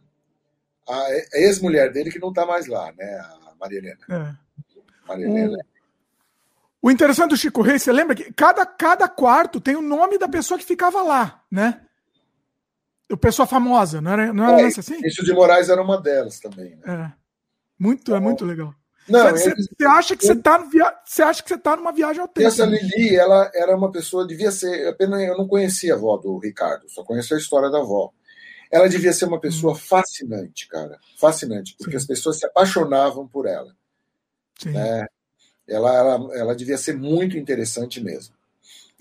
a 0.89 1.07
ex-mulher 1.35 1.91
dele 1.93 2.11
que 2.11 2.19
não 2.19 2.29
está 2.29 2.45
mais 2.45 2.67
lá, 2.67 2.93
né? 2.93 3.19
A 3.21 3.55
Maria 3.59 3.79
Helena. 3.79 3.99
É. 4.09 4.35
Maria 5.09 5.27
Helena. 5.27 5.65
O 6.83 6.91
interessante 6.91 7.31
do 7.31 7.37
Chico 7.39 7.63
Rei, 7.63 7.79
você 7.79 7.91
lembra 7.91 8.15
que 8.15 8.31
cada, 8.35 8.67
cada 8.67 9.09
quarto 9.09 9.59
tem 9.59 9.75
o 9.75 9.81
nome 9.81 10.19
da 10.19 10.29
pessoa 10.29 10.59
que 10.59 10.67
ficava 10.67 11.03
lá, 11.03 11.43
né? 11.51 11.81
O 13.11 13.17
pessoa 13.17 13.47
famosa, 13.47 14.03
não 14.03 14.13
era, 14.13 14.33
não 14.33 14.45
era 14.45 14.61
é, 14.61 14.67
assim? 14.67 15.01
Isso 15.03 15.25
de 15.25 15.33
Moraes 15.33 15.71
era 15.71 15.83
uma 15.83 15.99
delas 16.01 16.39
também. 16.41 16.77
Né? 16.77 16.83
É. 16.87 17.13
Muito, 17.79 18.13
é 18.13 18.17
então, 18.17 18.21
muito 18.21 18.45
legal. 18.45 18.75
Não, 19.09 19.31
você, 19.31 19.51
eles, 19.51 19.69
você 19.69 19.87
acha 19.87 20.17
que 20.17 20.25
eu, 20.25 20.29
você 20.29 20.37
tá 20.37 20.59
via... 20.59 20.95
você 21.05 21.23
acha 21.23 21.43
que 21.43 21.49
você 21.49 21.59
tá 21.59 21.77
numa 21.77 21.93
viagem 21.93 22.23
autêntica? 22.23 22.49
Essa 22.49 22.65
Lili, 22.65 23.15
ela 23.15 23.51
era 23.55 23.77
uma 23.77 23.91
pessoa, 23.91 24.27
devia 24.27 24.51
ser, 24.51 24.89
apenas 24.89 25.21
eu 25.23 25.37
não 25.37 25.47
conhecia 25.47 25.95
a 25.95 25.97
avó 25.97 26.17
do 26.17 26.39
Ricardo, 26.39 26.89
só 26.89 27.05
conhecia 27.05 27.37
a 27.37 27.41
história 27.41 27.71
da 27.71 27.79
avó. 27.79 28.11
Ela 28.71 28.89
devia 28.89 29.13
ser 29.13 29.27
uma 29.27 29.39
pessoa 29.39 29.75
hum. 29.75 29.77
fascinante, 29.77 30.67
cara, 30.69 30.99
fascinante, 31.19 31.75
porque 31.79 31.93
Sim. 31.93 31.99
as 31.99 32.07
pessoas 32.07 32.39
se 32.39 32.47
apaixonavam 32.47 33.29
por 33.29 33.47
ela. 33.47 33.75
Sim. 34.59 34.71
Né? 34.71 35.07
Ela, 35.69 35.95
ela, 35.95 36.37
ela 36.37 36.57
devia 36.57 36.79
ser 36.79 36.97
muito 36.97 37.37
interessante 37.37 38.01
mesmo. 38.01 38.35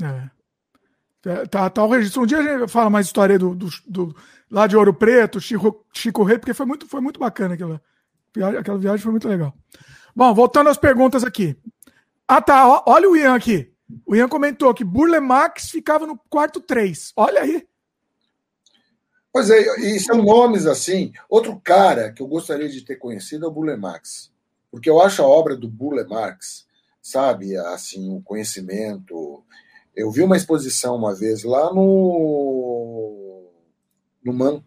É. 0.02 1.30
é 1.30 1.46
tá, 1.46 1.70
tá 1.70 1.84
o 1.84 1.90
registro. 1.90 2.24
Um 2.24 2.26
dia 2.26 2.40
a 2.40 2.44
gente 2.44 2.72
fala 2.72 2.90
mais 2.90 3.06
história 3.06 3.40
do, 3.40 3.56
do, 3.56 3.70
do 3.88 4.16
lá 4.52 4.68
de 4.68 4.76
Ouro 4.76 4.94
Preto, 4.94 5.40
Chico, 5.40 5.86
Chico 5.94 6.24
Rei, 6.24 6.38
porque 6.38 6.54
foi 6.54 6.66
muito, 6.66 6.88
foi 6.88 7.02
muito 7.02 7.20
bacana 7.20 7.56
aquela 7.56 7.82
viagem, 8.34 8.60
aquela 8.60 8.78
viagem 8.78 9.02
foi 9.02 9.12
muito 9.12 9.28
legal. 9.28 9.54
Bom, 10.16 10.34
voltando 10.34 10.70
às 10.70 10.78
perguntas 10.78 11.24
aqui. 11.24 11.58
Ah, 12.28 12.42
tá. 12.42 12.84
Olha 12.86 13.10
o 13.10 13.16
Ian 13.16 13.36
aqui. 13.36 13.72
O 14.06 14.16
Ian 14.16 14.28
comentou 14.28 14.74
que 14.74 14.84
Burle 14.84 15.20
Max 15.20 15.70
ficava 15.70 16.06
no 16.08 16.18
quarto 16.30 16.60
3. 16.60 17.14
Olha 17.16 17.42
aí. 17.42 17.68
Pois 19.32 19.50
é, 19.50 19.60
e 19.80 20.00
são 20.00 20.22
nomes 20.22 20.66
assim. 20.66 21.12
Outro 21.28 21.60
cara 21.64 22.12
que 22.12 22.22
eu 22.22 22.28
gostaria 22.28 22.70
de 22.70 22.82
ter 22.82 22.98
conhecido 22.98 23.46
é 23.46 23.48
o 23.48 23.52
Burle 23.52 23.76
Max 23.76 24.34
porque 24.74 24.90
eu 24.90 25.00
acho 25.00 25.22
a 25.22 25.28
obra 25.28 25.56
do 25.56 25.70
Burle 25.70 26.04
Marx, 26.04 26.66
sabe, 27.00 27.56
assim, 27.56 28.12
o 28.12 28.24
conhecimento. 28.24 29.44
Eu 29.96 30.10
vi 30.10 30.24
uma 30.24 30.36
exposição 30.36 30.96
uma 30.96 31.14
vez 31.14 31.44
lá 31.44 31.72
no 31.72 33.52
no 34.24 34.34
Man 34.34 34.64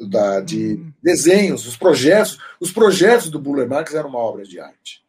da, 0.00 0.40
de 0.40 0.74
hum. 0.74 0.92
desenhos, 1.02 1.66
os 1.66 1.76
projetos, 1.76 2.38
os 2.60 2.70
projetos 2.70 3.30
do 3.30 3.40
Burle 3.40 3.66
Marx 3.66 3.94
eram 3.94 4.10
uma 4.10 4.18
obra 4.18 4.44
de 4.44 4.60
arte. 4.60 5.04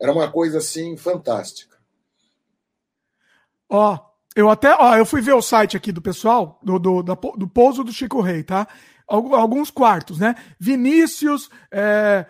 Era 0.00 0.12
uma 0.12 0.30
coisa 0.30 0.58
assim 0.58 0.96
fantástica. 0.96 1.76
Ó, 3.68 3.98
eu 4.34 4.50
até, 4.50 4.74
ó, 4.74 4.96
eu 4.96 5.06
fui 5.06 5.20
ver 5.20 5.34
o 5.34 5.42
site 5.42 5.76
aqui 5.76 5.92
do 5.92 6.02
pessoal 6.02 6.58
do 6.62 6.78
do, 6.78 7.02
da, 7.02 7.14
do 7.14 7.48
pouso 7.48 7.84
do 7.84 7.92
Chico 7.92 8.20
Rei, 8.20 8.42
tá? 8.42 8.66
Alguns 9.06 9.70
quartos, 9.70 10.18
né? 10.18 10.34
Vinícius, 10.58 11.50
é, 11.70 12.24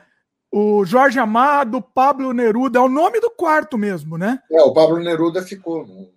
o 0.52 0.84
Jorge 0.84 1.18
Amado, 1.18 1.80
Pablo 1.80 2.32
Neruda, 2.32 2.78
é 2.78 2.82
o 2.82 2.88
nome 2.88 3.20
do 3.20 3.30
quarto 3.30 3.78
mesmo, 3.78 4.18
né? 4.18 4.40
É, 4.50 4.62
o 4.62 4.72
Pablo 4.72 4.98
Neruda 4.98 5.42
ficou 5.42 5.86
no, 5.86 5.94
no 5.94 6.10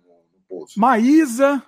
poço. 0.48 0.78
Maísa, 0.78 1.62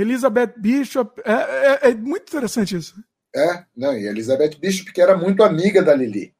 Elizabeth 0.00 0.54
Bishop, 0.56 1.20
é, 1.24 1.32
é, 1.32 1.90
é, 1.90 1.94
muito 1.94 2.28
interessante 2.28 2.76
isso. 2.76 2.94
É, 3.34 3.64
não, 3.76 3.96
e 3.96 4.06
Elizabeth 4.06 4.58
Bishop, 4.60 4.92
que 4.92 5.00
era 5.00 5.16
muito 5.16 5.42
amiga 5.42 5.82
da 5.82 5.94
Lili, 5.94 6.34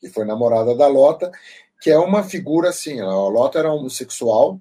que 0.00 0.08
foi 0.08 0.24
namorada 0.24 0.74
da 0.74 0.86
Lota, 0.86 1.30
que 1.80 1.90
é 1.90 1.98
uma 1.98 2.24
figura 2.24 2.70
assim, 2.70 3.00
a 3.00 3.06
Lota 3.06 3.58
era 3.58 3.72
homossexual, 3.72 4.60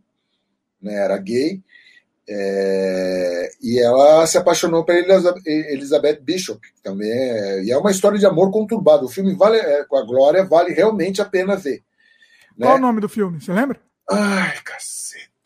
né, 0.82 0.94
era 0.94 1.18
gay, 1.18 1.64
é, 2.30 3.50
e 3.62 3.80
ela 3.80 4.28
se 4.28 4.38
apaixonou 4.38 4.84
por 4.84 4.94
Elizabeth 4.94 6.20
Bishop, 6.22 6.60
que 6.60 6.82
também 6.84 7.10
é, 7.10 7.64
e 7.64 7.72
é 7.72 7.78
uma 7.78 7.92
história 7.92 8.20
de 8.20 8.26
amor 8.26 8.52
conturbado. 8.52 9.06
O 9.06 9.10
filme 9.10 9.34
vale, 9.34 9.58
é, 9.58 9.86
com 9.86 9.98
a 9.98 10.06
Glória 10.06 10.44
vale 10.44 10.74
realmente 10.74 11.22
a 11.22 11.26
pena 11.26 11.56
ver. 11.56 11.84
Né? 12.58 12.68
Qual 12.68 12.76
o 12.76 12.82
nome 12.82 13.00
do 13.00 13.08
filme? 13.08 13.40
Você 13.40 13.54
lembra? 13.54 13.80
Ai, 14.10 14.60
cacete. 14.62 15.37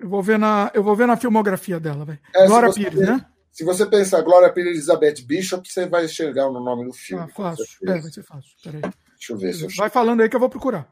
Eu 0.00 0.08
vou 0.08 0.22
ver 0.22 0.38
na, 0.38 0.70
eu 0.74 0.82
vou 0.82 0.96
ver 0.96 1.06
na 1.06 1.16
filmografia 1.16 1.78
dela, 1.78 2.04
velho. 2.04 2.18
É, 2.34 2.46
Glória 2.46 2.72
Pires, 2.72 2.98
né? 2.98 3.26
Se 3.52 3.64
você 3.64 3.84
pensar 3.84 4.22
Glória 4.22 4.50
Pires 4.50 4.72
Elizabeth 4.72 5.22
Bishop, 5.26 5.70
você 5.70 5.86
vai 5.86 6.06
enxergar 6.06 6.50
no 6.50 6.58
nome 6.58 6.86
do 6.86 6.92
filme. 6.92 7.24
Ah, 7.24 7.28
fácil. 7.28 7.66
É, 7.86 8.00
vai 8.00 8.10
ser 8.10 8.22
fácil. 8.22 8.50
Peraí. 8.64 8.80
Deixa 8.80 9.32
eu 9.32 9.36
ver 9.36 9.52
se 9.52 9.64
eu 9.64 9.68
Vai 9.76 9.90
falando 9.90 10.22
aí 10.22 10.28
que 10.28 10.34
eu 10.34 10.40
vou 10.40 10.48
procurar. 10.48 10.90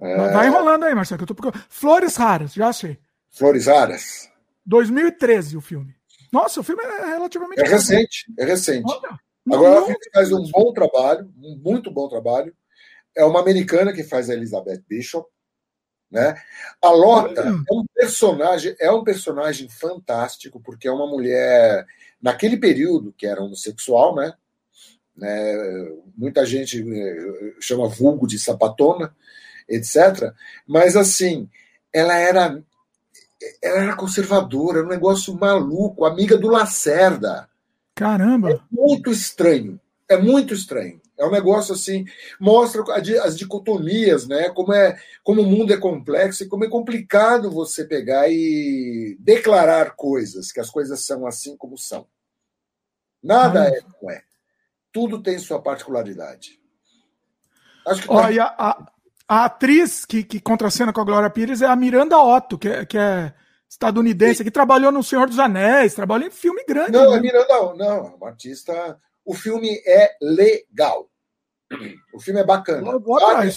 É... 0.00 0.32
Vai 0.32 0.46
enrolando 0.46 0.84
aí, 0.84 0.94
Marcelo, 0.94 1.18
que 1.18 1.24
eu 1.24 1.28
tô 1.28 1.34
procurando. 1.34 1.64
Flores 1.68 2.14
Raras, 2.14 2.54
já 2.54 2.72
sei. 2.72 2.98
Flores 3.30 3.66
Raras. 3.66 4.30
2013 4.64 5.56
o 5.56 5.60
filme. 5.60 5.94
Nossa, 6.32 6.60
o 6.60 6.64
filme 6.64 6.82
é 6.84 7.06
relativamente. 7.06 7.60
É 7.60 7.68
recente, 7.68 8.32
é 8.38 8.44
recente. 8.44 8.84
Olha, 8.88 9.18
Agora 9.52 9.76
ela 9.76 9.96
faz 10.12 10.32
um 10.32 10.50
bom 10.50 10.72
trabalho, 10.72 11.30
um 11.36 11.60
muito 11.62 11.90
bom 11.90 12.08
trabalho. 12.08 12.54
É 13.16 13.24
uma 13.24 13.40
americana 13.40 13.92
que 13.92 14.02
faz 14.02 14.30
a 14.30 14.34
Elizabeth 14.34 14.82
Bishop. 14.88 15.28
Né? 16.10 16.40
A 16.80 16.90
Lota 16.90 17.42
é 17.42 17.74
um 17.74 17.84
personagem, 17.92 18.76
é 18.78 18.90
um 18.90 19.02
personagem 19.02 19.68
fantástico, 19.68 20.60
porque 20.60 20.86
é 20.86 20.92
uma 20.92 21.06
mulher, 21.06 21.84
naquele 22.22 22.56
período, 22.56 23.12
que 23.16 23.26
era 23.26 23.42
homossexual, 23.42 24.14
né? 24.14 24.32
né? 25.16 25.90
Muita 26.16 26.46
gente 26.46 26.80
eh, 26.80 27.54
chama 27.60 27.88
vulgo 27.88 28.26
de 28.26 28.38
sapatona, 28.38 29.14
etc. 29.68 30.32
Mas 30.66 30.96
assim, 30.96 31.48
ela 31.92 32.16
era 32.16 32.62
ela 33.62 33.82
era 33.82 33.96
conservadora, 33.96 34.82
um 34.82 34.88
negócio 34.88 35.34
maluco, 35.34 36.04
amiga 36.04 36.36
do 36.36 36.48
Lacerda. 36.48 37.48
Caramba! 37.94 38.52
É 38.52 38.60
muito 38.70 39.10
estranho. 39.10 39.80
É 40.08 40.16
muito 40.16 40.54
estranho. 40.54 41.00
É 41.16 41.24
um 41.24 41.30
negócio 41.30 41.74
assim, 41.74 42.04
mostra 42.40 42.82
as 43.22 43.36
dicotomias, 43.36 44.26
né? 44.26 44.50
Como 44.50 44.72
é, 44.72 44.98
como 45.22 45.42
o 45.42 45.46
mundo 45.46 45.72
é 45.72 45.76
complexo 45.76 46.42
e 46.42 46.48
como 46.48 46.64
é 46.64 46.68
complicado 46.68 47.50
você 47.50 47.84
pegar 47.84 48.28
e 48.28 49.16
declarar 49.20 49.94
coisas, 49.94 50.50
que 50.50 50.58
as 50.58 50.70
coisas 50.70 51.04
são 51.04 51.26
assim 51.26 51.56
como 51.56 51.78
são. 51.78 52.06
Nada 53.22 53.68
é 53.68 53.80
como 53.80 54.10
é. 54.10 54.22
Tudo 54.92 55.22
tem 55.22 55.38
sua 55.38 55.62
particularidade. 55.62 56.60
Acho 57.86 58.02
que 58.02 58.10
Olha, 58.10 58.44
a, 58.58 58.92
a 59.28 59.44
atriz 59.44 60.04
que, 60.04 60.24
que 60.24 60.40
contracena 60.40 60.92
com 60.92 61.00
a 61.00 61.04
Glória 61.04 61.30
Pires 61.30 61.62
é 61.62 61.66
a 61.66 61.76
Miranda 61.76 62.18
Otto, 62.18 62.58
que 62.58 62.68
é, 62.68 62.84
que 62.84 62.98
é 62.98 63.32
estadunidense, 63.68 64.44
que 64.44 64.50
trabalhou 64.50 64.92
no 64.92 65.02
Senhor 65.02 65.26
dos 65.26 65.38
Anéis, 65.38 65.94
trabalhou 65.94 66.28
em 66.28 66.30
filme 66.30 66.64
grande. 66.64 66.92
Não, 66.92 67.10
né? 67.10 67.16
é 67.16 67.20
Miranda, 67.20 67.74
não, 67.74 68.06
é 68.06 68.14
uma 68.14 68.28
artista. 68.28 68.98
O 69.24 69.34
filme 69.34 69.82
é 69.86 70.16
legal. 70.20 71.10
O 72.12 72.20
filme 72.20 72.40
é 72.40 72.44
bacana. 72.44 72.98
Vale 72.98 73.50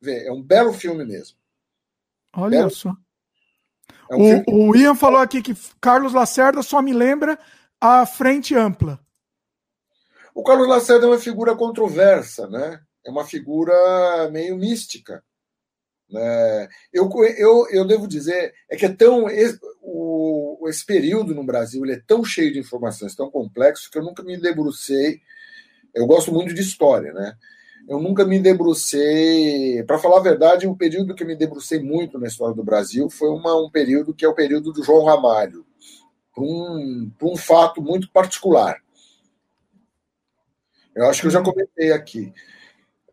ver, 0.00 0.26
é 0.26 0.32
um 0.32 0.42
belo 0.42 0.72
filme 0.72 1.04
mesmo. 1.04 1.38
Olha 2.34 2.58
belo 2.58 2.70
só. 2.70 2.92
É 4.10 4.16
um 4.16 4.38
o, 4.46 4.70
o, 4.70 4.76
Ian 4.76 4.94
falou 4.94 5.20
aqui 5.20 5.40
que 5.40 5.56
Carlos 5.80 6.12
Lacerda 6.12 6.62
só 6.62 6.82
me 6.82 6.92
lembra 6.92 7.38
a 7.80 8.04
frente 8.04 8.54
ampla. 8.54 9.00
O 10.34 10.42
Carlos 10.42 10.68
Lacerda 10.68 11.06
é 11.06 11.08
uma 11.08 11.18
figura 11.18 11.56
controversa, 11.56 12.46
né? 12.48 12.80
é 13.06 13.10
uma 13.10 13.24
figura 13.24 14.28
meio 14.30 14.56
mística. 14.56 15.22
Né? 16.10 16.68
Eu, 16.92 17.10
eu, 17.36 17.66
eu 17.70 17.84
devo 17.86 18.06
dizer, 18.06 18.54
é 18.70 18.76
que 18.76 18.86
é 18.86 18.88
tão. 18.88 19.28
Esse, 19.28 19.58
o, 19.82 20.66
esse 20.68 20.84
período 20.84 21.34
no 21.34 21.44
Brasil 21.44 21.84
ele 21.84 21.94
é 21.94 22.02
tão 22.06 22.24
cheio 22.24 22.52
de 22.52 22.58
informações, 22.58 23.14
tão 23.14 23.30
complexo, 23.30 23.90
que 23.90 23.98
eu 23.98 24.02
nunca 24.02 24.22
me 24.22 24.36
debrucei. 24.36 25.20
Eu 25.94 26.06
gosto 26.06 26.32
muito 26.32 26.54
de 26.54 26.60
história, 26.60 27.12
né? 27.12 27.34
Eu 27.88 28.00
nunca 28.00 28.24
me 28.24 28.38
debrucei. 28.38 29.82
Para 29.84 29.98
falar 29.98 30.18
a 30.18 30.22
verdade, 30.22 30.66
o 30.66 30.76
período 30.76 31.14
que 31.14 31.22
eu 31.22 31.26
me 31.26 31.36
debrucei 31.36 31.80
muito 31.80 32.18
na 32.18 32.26
história 32.26 32.54
do 32.54 32.64
Brasil 32.64 33.08
foi 33.08 33.28
uma, 33.28 33.56
um 33.56 33.70
período 33.70 34.14
que 34.14 34.24
é 34.24 34.28
o 34.28 34.34
período 34.34 34.72
do 34.72 34.82
João 34.82 35.04
Ramalho, 35.04 35.64
um, 36.36 37.10
um 37.22 37.36
fato 37.36 37.80
muito 37.80 38.10
particular. 38.10 38.82
Eu 40.94 41.06
acho 41.06 41.20
que 41.20 41.26
eu 41.26 41.30
já 41.30 41.42
comentei 41.42 41.92
aqui. 41.92 42.32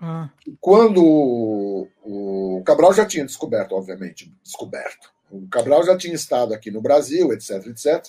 Ah. 0.06 0.30
Quando 0.60 1.88
o, 2.04 2.62
Cabral 2.66 2.94
já 2.94 3.06
tinha 3.06 3.26
descoberto, 3.26 3.74
obviamente, 3.74 4.36
descoberto. 4.44 5.14
O 5.32 5.48
Cabral 5.48 5.82
já 5.86 5.98
tinha 5.98 6.14
estado 6.14 6.54
aqui 6.54 6.70
no 6.70 6.82
Brasil, 6.82 7.32
etc, 7.32 7.66
etc. 7.68 8.06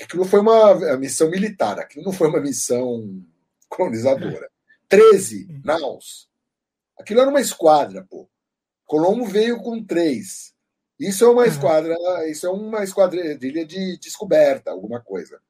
Aquilo 0.00 0.24
foi 0.24 0.40
uma 0.40 0.96
missão 0.96 1.28
militar, 1.28 1.78
aquilo 1.78 2.02
não 2.02 2.12
foi 2.12 2.28
uma 2.28 2.40
missão 2.40 3.22
colonizadora. 3.68 4.50
13 4.88 5.60
naus. 5.62 6.30
Aquilo 6.98 7.20
era 7.20 7.28
uma 7.28 7.42
esquadra, 7.42 8.06
pô. 8.08 8.26
Colombo 8.86 9.26
veio 9.26 9.58
com 9.62 9.84
três. 9.84 10.54
Isso 10.98 11.26
é 11.26 11.28
uma 11.28 11.46
esquadra, 11.46 11.94
isso 12.26 12.46
é 12.46 12.50
uma 12.50 12.82
esquadrilha 12.82 13.66
de 13.66 13.98
descoberta, 13.98 14.70
alguma 14.70 14.98
coisa. 14.98 15.42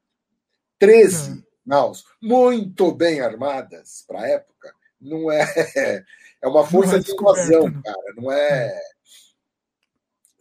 13 0.81 1.45
naus, 1.65 2.05
muito 2.21 2.93
bem 2.93 3.21
armadas 3.21 4.05
para 4.09 4.23
a 4.23 4.29
época 4.29 4.75
não 5.05 5.31
é. 5.31 5.45
É 6.43 6.47
uma 6.47 6.67
força 6.67 6.97
é 6.97 6.99
de 6.99 7.11
invasão, 7.11 7.71
né? 7.71 7.81
cara. 7.83 8.15
Não 8.19 8.31
é. 8.31 8.67
é. 8.67 8.81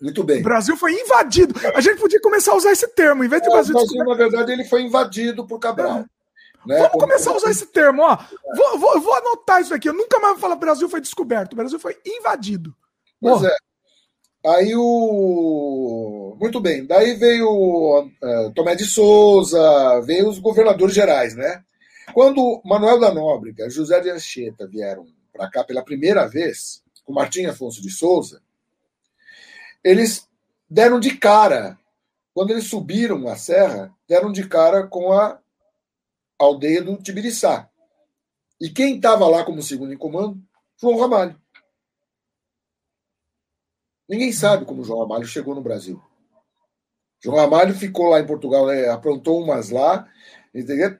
Muito 0.01 0.21
bem. 0.21 0.41
O 0.41 0.43
Brasil 0.43 0.75
foi 0.75 0.91
invadido. 0.91 1.55
A 1.73 1.79
gente 1.79 1.97
podia 1.97 2.19
começar 2.19 2.51
a 2.51 2.57
usar 2.57 2.73
esse 2.73 2.85
termo, 2.89 3.23
em 3.23 3.29
vez 3.29 3.41
de 3.41 3.47
é, 3.47 3.51
Brasil. 3.51 3.73
O 3.73 3.77
Brasil, 3.79 4.03
na 4.03 4.15
verdade, 4.15 4.51
ele 4.51 4.65
foi 4.65 4.81
invadido 4.81 5.47
por 5.47 5.59
Cabral. 5.59 5.99
É. 5.99 6.05
Né? 6.67 6.77
Vamos 6.77 6.91
começar 6.91 7.31
a 7.31 7.37
usar 7.37 7.51
esse 7.51 7.65
termo, 7.67 8.01
ó. 8.01 8.17
Vou, 8.53 8.79
vou, 8.79 8.99
vou, 8.99 9.13
anotar 9.13 9.61
isso 9.61 9.73
aqui. 9.73 9.87
Eu 9.87 9.93
nunca 9.93 10.19
mais 10.19 10.33
vou 10.33 10.41
falar 10.41 10.57
Brasil 10.57 10.89
foi 10.89 10.99
descoberto. 10.99 11.53
O 11.53 11.55
Brasil 11.55 11.79
foi 11.79 11.97
invadido. 12.05 12.75
Pois 13.21 13.43
é. 13.43 13.55
Aí 14.45 14.75
o. 14.75 16.35
Muito 16.37 16.59
bem. 16.59 16.85
Daí 16.85 17.13
veio 17.13 17.47
uh, 17.47 18.51
Tomé 18.53 18.75
de 18.75 18.83
Souza, 18.83 20.01
veio 20.01 20.27
os 20.27 20.37
governadores 20.37 20.93
gerais, 20.93 21.33
né? 21.33 21.63
Quando 22.11 22.61
Manuel 22.65 22.99
da 22.99 23.13
Nóbrega, 23.13 23.69
José 23.69 23.99
de 24.01 24.09
Anchieta 24.09 24.67
vieram 24.67 25.07
para 25.31 25.49
cá 25.49 25.63
pela 25.63 25.83
primeira 25.83 26.27
vez, 26.27 26.83
com 27.03 27.13
Martim 27.13 27.45
Afonso 27.45 27.81
de 27.81 27.89
Souza, 27.89 28.41
eles 29.83 30.29
deram 30.69 30.99
de 30.99 31.17
cara. 31.17 31.77
Quando 32.33 32.51
eles 32.51 32.65
subiram 32.65 33.27
a 33.27 33.35
serra, 33.35 33.93
deram 34.07 34.31
de 34.31 34.47
cara 34.47 34.87
com 34.87 35.11
a 35.13 35.39
aldeia 36.37 36.81
do 36.81 36.97
Tibiriçá. 36.97 37.69
E 38.59 38.69
quem 38.69 38.95
estava 38.95 39.27
lá 39.27 39.43
como 39.43 39.61
segundo 39.61 39.93
em 39.93 39.97
comando? 39.97 40.41
João 40.77 40.99
Ramalho. 40.99 41.39
Ninguém 44.07 44.31
sabe 44.31 44.65
como 44.65 44.83
João 44.83 45.01
Ramalho 45.01 45.25
chegou 45.25 45.55
no 45.55 45.61
Brasil. 45.61 46.01
João 47.19 47.37
Ramalho 47.37 47.73
ficou 47.73 48.09
lá 48.09 48.19
em 48.19 48.25
Portugal, 48.25 48.67
né, 48.67 48.89
aprontou 48.89 49.41
umas 49.41 49.69
lá, 49.69 50.09
entendeu? 50.53 50.97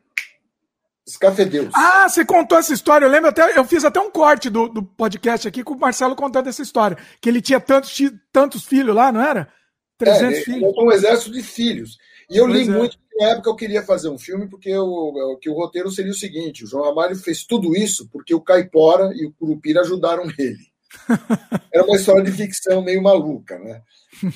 Escafedeus. 1.05 1.69
Ah, 1.73 2.07
você 2.07 2.23
contou 2.23 2.57
essa 2.57 2.73
história. 2.73 3.05
Eu 3.05 3.11
lembro 3.11 3.29
até, 3.29 3.57
eu 3.57 3.65
fiz 3.65 3.83
até 3.83 3.99
um 3.99 4.09
corte 4.09 4.49
do, 4.49 4.69
do 4.69 4.81
podcast 4.81 5.47
aqui 5.47 5.63
com 5.63 5.73
o 5.73 5.79
Marcelo 5.79 6.15
contando 6.15 6.47
essa 6.47 6.61
história. 6.61 6.97
Que 7.19 7.29
ele 7.29 7.41
tinha 7.41 7.59
tantos, 7.59 7.99
tantos 8.31 8.65
filhos 8.65 8.95
lá, 8.95 9.11
não 9.11 9.21
era? 9.21 9.49
300 9.97 10.37
é, 10.37 10.41
filhos. 10.41 10.73
Um 10.77 10.91
exército 10.91 11.31
de 11.31 11.43
filhos. 11.43 11.97
E 12.29 12.37
eu 12.37 12.47
pois 12.47 12.67
li 12.67 12.73
é. 12.73 12.77
muito, 12.77 12.97
na 13.19 13.29
época 13.29 13.49
eu 13.49 13.55
queria 13.55 13.83
fazer 13.83 14.09
um 14.09 14.17
filme, 14.17 14.47
porque 14.47 14.69
eu, 14.69 15.37
que 15.41 15.49
o 15.49 15.53
roteiro 15.53 15.91
seria 15.91 16.11
o 16.11 16.15
seguinte: 16.15 16.63
o 16.63 16.67
João 16.67 16.85
Ramalho 16.85 17.15
fez 17.15 17.45
tudo 17.45 17.75
isso 17.75 18.07
porque 18.11 18.33
o 18.33 18.41
Caipora 18.41 19.11
e 19.13 19.25
o 19.25 19.33
Curupira 19.33 19.81
ajudaram 19.81 20.23
ele. 20.37 20.71
Era 21.73 21.83
uma 21.83 21.95
história 21.95 22.23
de 22.23 22.31
ficção 22.31 22.81
meio 22.81 23.01
maluca, 23.01 23.57
né? 23.59 23.81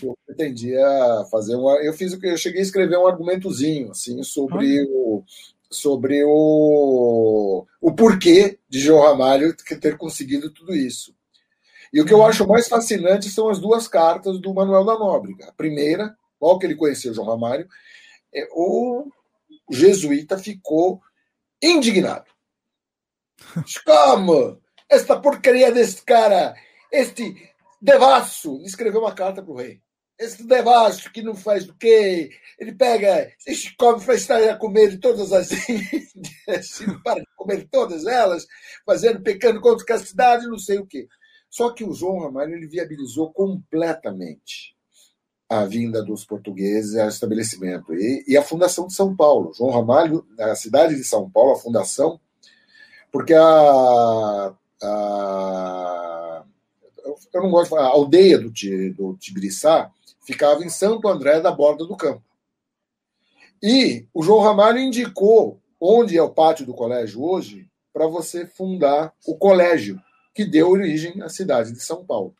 Eu 0.04 0.18
pretendia 0.26 0.84
fazer 1.32 1.56
uma. 1.56 1.76
Eu 1.78 1.94
fiz 1.94 2.14
o 2.14 2.20
que 2.20 2.28
eu 2.28 2.38
cheguei 2.38 2.60
a 2.60 2.64
escrever 2.64 2.98
um 2.98 3.08
argumentozinho 3.08 3.92
assim 3.92 4.22
sobre 4.24 4.84
o 4.90 5.24
sobre 5.70 6.24
o, 6.26 7.66
o 7.82 7.94
porquê 7.94 8.60
de 8.70 8.80
João 8.80 9.04
Ramalho 9.04 9.56
ter 9.80 9.98
conseguido 9.98 10.52
tudo 10.52 10.76
isso. 10.76 11.16
E 11.92 12.02
o 12.02 12.06
que 12.06 12.14
eu 12.14 12.24
acho 12.24 12.48
mais 12.48 12.68
fascinante 12.68 13.30
são 13.30 13.50
as 13.50 13.60
duas 13.60 13.88
cartas 13.88 14.40
do 14.40 14.54
Manuel 14.54 14.84
da 14.84 14.98
Nóbrega. 14.98 15.48
A 15.48 15.54
primeira, 15.54 16.16
qual 16.40 16.60
que 16.60 16.66
ele 16.66 16.76
conheceu 16.76 17.14
João 17.14 17.28
Ramalho, 17.28 17.68
é, 18.34 18.48
o 18.52 19.10
jesuíta 19.70 20.38
ficou 20.38 21.02
indignado. 21.62 22.30
Como? 23.86 24.62
Esta 24.90 25.20
porcaria 25.20 25.72
desse 25.72 26.02
cara, 26.04 26.56
este 26.92 27.52
devasso, 27.82 28.62
escreveu 28.64 29.02
uma 29.02 29.14
carta 29.14 29.42
para 29.42 29.52
o 29.52 29.58
rei. 29.58 29.82
Esse 30.20 30.44
devasso 30.44 31.12
que 31.12 31.22
não 31.22 31.36
faz 31.36 31.68
o 31.68 31.76
quê? 31.76 32.32
Ele 32.58 32.74
pega, 32.74 33.32
este 33.46 33.76
come 33.76 34.04
para 34.04 34.16
estar 34.16 34.42
a 34.44 34.58
comer 34.58 35.00
todas 35.00 35.32
as 35.32 35.52
índias, 35.70 36.80
para 37.04 37.24
comer 37.36 37.68
todas 37.72 38.06
elas, 38.08 38.48
fazendo, 38.86 39.22
pecando 39.22 39.62
contra 39.62 39.84
a 39.84 39.88
castidade, 39.88 40.48
não 40.48 40.58
sei 40.58 40.80
o 40.80 40.88
quê. 40.88 41.08
Só 41.50 41.72
que 41.72 41.84
o 41.84 41.94
João 41.94 42.20
Ramalho 42.20 42.56
ele 42.56 42.68
viabilizou 42.68 43.32
completamente 43.32 44.76
a 45.50 45.64
vinda 45.66 46.04
dos 46.04 46.26
portugueses 46.26 46.98
ao 46.98 47.08
estabelecimento 47.08 47.94
e, 47.94 48.24
e, 48.28 48.36
a 48.36 48.42
fundação 48.42 48.88
de 48.88 48.94
São 48.94 49.16
Paulo. 49.16 49.54
João 49.54 49.72
Ramalho, 49.72 50.26
a 50.40 50.56
cidade 50.56 50.96
de 50.96 51.04
São 51.04 51.30
Paulo, 51.30 51.54
a 51.54 51.60
fundação, 51.60 52.20
porque 53.12 53.34
a, 53.34 54.54
a 54.82 56.44
eu 57.34 57.42
não 57.42 57.52
gosto 57.52 57.66
de 57.66 57.70
falar, 57.70 57.88
a 57.88 57.92
aldeia 57.92 58.38
do, 58.38 58.52
do 58.52 59.18
Tibiriçá 59.18 59.92
ficava 60.28 60.62
em 60.62 60.70
Santo 60.70 61.08
André 61.08 61.40
da 61.40 61.50
Borda 61.50 61.86
do 61.86 61.96
Campo. 61.96 62.22
E 63.64 64.06
o 64.14 64.22
João 64.22 64.44
Ramalho 64.44 64.78
indicou 64.78 65.62
onde 65.80 66.18
é 66.18 66.22
o 66.22 66.30
pátio 66.30 66.66
do 66.66 66.74
colégio 66.74 67.24
hoje 67.24 67.66
para 67.94 68.06
você 68.08 68.46
fundar 68.46 69.14
o 69.26 69.38
colégio 69.38 70.00
que 70.36 70.44
deu 70.44 70.70
origem 70.70 71.22
à 71.22 71.30
cidade 71.30 71.72
de 71.72 71.80
São 71.80 72.06
Paulo. 72.06 72.36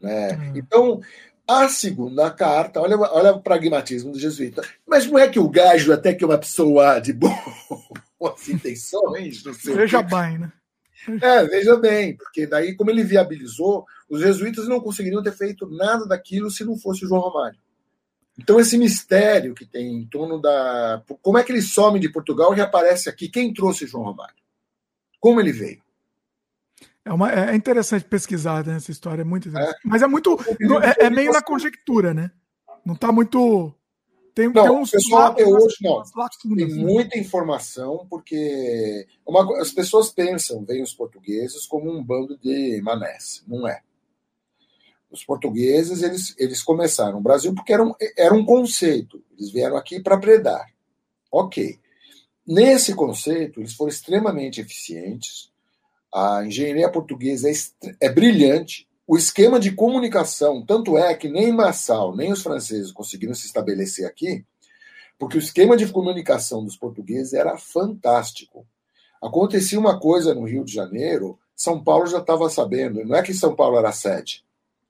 Né? 0.00 0.52
Então, 0.56 1.02
a 1.46 1.68
segunda 1.68 2.30
carta, 2.30 2.80
olha, 2.80 2.98
olha 2.98 3.32
o 3.32 3.42
pragmatismo 3.42 4.10
do 4.10 4.18
jesuíta. 4.18 4.62
Mas 4.86 5.06
não 5.06 5.18
é 5.18 5.28
que 5.28 5.38
o 5.38 5.48
gajo, 5.48 5.92
até 5.92 6.14
que 6.14 6.24
é 6.24 6.26
uma 6.26 6.38
pessoa 6.38 6.98
de 6.98 7.12
boas 7.12 8.48
intenções, 8.48 9.42
Veja 9.62 10.02
bem, 10.02 10.38
né? 10.38 10.52
É, 11.20 11.44
veja 11.44 11.76
bem, 11.76 12.16
porque 12.16 12.46
daí, 12.46 12.74
como 12.74 12.90
ele 12.90 13.04
viabilizou, 13.04 13.84
os 14.08 14.20
jesuítas 14.20 14.68
não 14.68 14.80
conseguiriam 14.80 15.22
ter 15.22 15.32
feito 15.32 15.68
nada 15.68 16.06
daquilo 16.06 16.50
se 16.50 16.64
não 16.64 16.78
fosse 16.78 17.04
o 17.04 17.08
João 17.08 17.20
Romário. 17.20 17.58
Então, 18.38 18.58
esse 18.58 18.76
mistério 18.76 19.54
que 19.54 19.64
tem 19.64 19.94
em 19.94 20.06
torno 20.06 20.40
da. 20.40 21.02
Como 21.22 21.38
é 21.38 21.44
que 21.44 21.52
ele 21.52 21.62
some 21.62 22.00
de 22.00 22.08
Portugal 22.08 22.52
e 22.52 22.56
reaparece 22.56 23.08
aqui? 23.08 23.28
Quem 23.28 23.52
trouxe 23.52 23.86
João 23.86 24.04
Romário? 24.04 24.34
Como 25.20 25.40
ele 25.40 25.52
veio? 25.52 25.80
É, 27.04 27.12
uma, 27.12 27.30
é 27.30 27.54
interessante 27.54 28.04
pesquisar 28.04 28.64
né, 28.66 28.76
essa 28.76 28.90
história, 28.90 29.22
é 29.22 29.24
muito 29.24 29.48
interessante. 29.48 29.76
É. 29.76 29.80
Mas 29.88 30.02
é 30.02 30.06
muito. 30.06 30.38
É, 30.82 31.06
é, 31.06 31.10
meio 31.10 31.32
na 31.32 31.42
conjectura, 31.42 32.12
né? 32.12 32.30
Não 32.84 32.94
está 32.94 33.12
muito. 33.12 33.72
Tem, 34.34 34.48
não, 34.48 34.62
tem 34.62 34.72
uns 34.72 34.90
pessoal 34.90 35.22
até 35.26 35.46
hoje 35.46 35.76
não. 35.80 36.02
Tem 36.56 36.66
muita 36.74 37.16
informação, 37.16 38.04
porque 38.10 39.06
uma, 39.24 39.60
as 39.60 39.70
pessoas 39.70 40.10
pensam, 40.10 40.64
veem 40.64 40.82
os 40.82 40.92
portugueses 40.92 41.66
como 41.66 41.88
um 41.88 42.02
bando 42.02 42.36
de 42.38 42.80
manés. 42.82 43.44
Não 43.46 43.68
é. 43.68 43.80
Os 45.08 45.24
portugueses 45.24 46.02
eles, 46.02 46.34
eles 46.36 46.62
começaram 46.62 47.12
no 47.12 47.20
Brasil 47.20 47.54
porque 47.54 47.72
era 47.72 47.84
um, 47.84 47.94
era 48.18 48.34
um 48.34 48.44
conceito. 48.44 49.22
Eles 49.38 49.52
vieram 49.52 49.76
aqui 49.76 50.00
para 50.00 50.18
predar. 50.18 50.66
Ok. 51.30 51.78
Nesse 52.44 52.92
conceito, 52.92 53.60
eles 53.60 53.74
foram 53.74 53.90
extremamente 53.90 54.60
eficientes. 54.60 55.52
A 56.12 56.44
engenharia 56.44 56.90
portuguesa 56.90 57.48
é, 57.48 57.54
é 58.00 58.12
brilhante 58.12 58.88
o 59.06 59.16
esquema 59.16 59.60
de 59.60 59.72
comunicação, 59.72 60.64
tanto 60.64 60.96
é 60.96 61.14
que 61.14 61.28
nem 61.28 61.52
Massal, 61.52 62.16
nem 62.16 62.32
os 62.32 62.42
franceses 62.42 62.90
conseguiram 62.90 63.34
se 63.34 63.46
estabelecer 63.46 64.06
aqui, 64.06 64.44
porque 65.18 65.36
o 65.36 65.40
esquema 65.40 65.76
de 65.76 65.86
comunicação 65.88 66.64
dos 66.64 66.76
portugueses 66.76 67.34
era 67.34 67.56
fantástico. 67.56 68.66
Acontecia 69.22 69.78
uma 69.78 69.98
coisa 69.98 70.34
no 70.34 70.44
Rio 70.44 70.64
de 70.64 70.72
Janeiro, 70.72 71.38
São 71.54 71.82
Paulo 71.82 72.06
já 72.06 72.18
estava 72.18 72.48
sabendo, 72.48 73.04
não 73.04 73.16
é 73.16 73.22
que 73.22 73.34
São 73.34 73.54
Paulo 73.54 73.78
era 73.78 73.92
sede. 73.92 74.44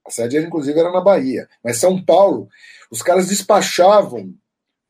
A 0.06 0.10
sede, 0.10 0.36
era, 0.36 0.46
inclusive, 0.46 0.78
era 0.78 0.92
na 0.92 1.00
Bahia. 1.00 1.48
Mas 1.62 1.78
São 1.78 2.02
Paulo, 2.02 2.48
os 2.90 3.00
caras 3.00 3.28
despachavam 3.28 4.34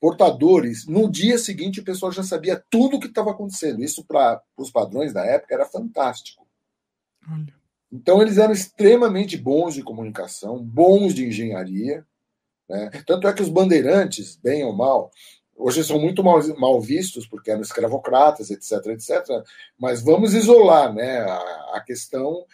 portadores. 0.00 0.86
No 0.86 1.08
dia 1.08 1.38
seguinte, 1.38 1.80
o 1.80 1.84
pessoal 1.84 2.10
já 2.10 2.24
sabia 2.24 2.62
tudo 2.68 2.96
o 2.96 3.00
que 3.00 3.06
estava 3.06 3.30
acontecendo. 3.30 3.82
Isso, 3.82 4.04
para 4.04 4.42
os 4.56 4.70
padrões 4.72 5.12
da 5.12 5.24
época, 5.24 5.54
era 5.54 5.66
fantástico. 5.66 6.44
Olha. 7.30 7.63
Então, 7.94 8.20
eles 8.20 8.38
eram 8.38 8.52
extremamente 8.52 9.36
bons 9.36 9.74
de 9.74 9.82
comunicação, 9.84 10.58
bons 10.60 11.14
de 11.14 11.24
engenharia. 11.24 12.04
Né? 12.68 12.90
Tanto 13.06 13.28
é 13.28 13.32
que 13.32 13.40
os 13.40 13.48
bandeirantes, 13.48 14.34
bem 14.42 14.64
ou 14.64 14.72
mal, 14.72 15.12
hoje 15.56 15.84
são 15.84 16.00
muito 16.00 16.24
mal, 16.24 16.40
mal 16.58 16.80
vistos, 16.80 17.24
porque 17.24 17.52
eram 17.52 17.62
escravocratas, 17.62 18.50
etc, 18.50 18.84
etc. 18.86 19.24
Mas 19.78 20.02
vamos 20.02 20.34
isolar 20.34 20.92
né, 20.92 21.20
a, 21.20 21.76
a 21.76 21.84
questão. 21.86 22.44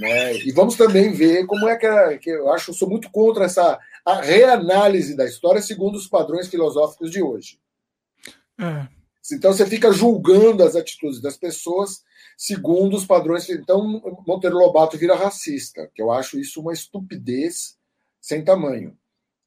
Né? 0.00 0.38
E 0.38 0.52
vamos 0.52 0.74
também 0.74 1.12
ver 1.12 1.44
como 1.44 1.68
é 1.68 1.76
que, 1.76 2.18
que 2.20 2.30
eu 2.30 2.50
acho, 2.50 2.72
sou 2.72 2.88
muito 2.88 3.10
contra 3.10 3.44
essa 3.44 3.78
reanálise 4.22 5.14
da 5.14 5.26
história 5.26 5.60
segundo 5.60 5.96
os 5.96 6.08
padrões 6.08 6.48
filosóficos 6.48 7.10
de 7.10 7.22
hoje. 7.22 7.60
É. 8.58 8.97
Então 9.32 9.52
você 9.52 9.66
fica 9.66 9.92
julgando 9.92 10.62
as 10.62 10.76
atitudes 10.76 11.20
das 11.20 11.36
pessoas 11.36 12.02
segundo 12.36 12.96
os 12.96 13.04
padrões. 13.04 13.48
Então, 13.50 14.00
Monteiro 14.26 14.56
Lobato 14.56 14.96
vira 14.96 15.16
racista, 15.16 15.90
que 15.94 16.00
eu 16.00 16.12
acho 16.12 16.38
isso 16.38 16.60
uma 16.60 16.72
estupidez 16.72 17.76
sem 18.20 18.44
tamanho. 18.44 18.96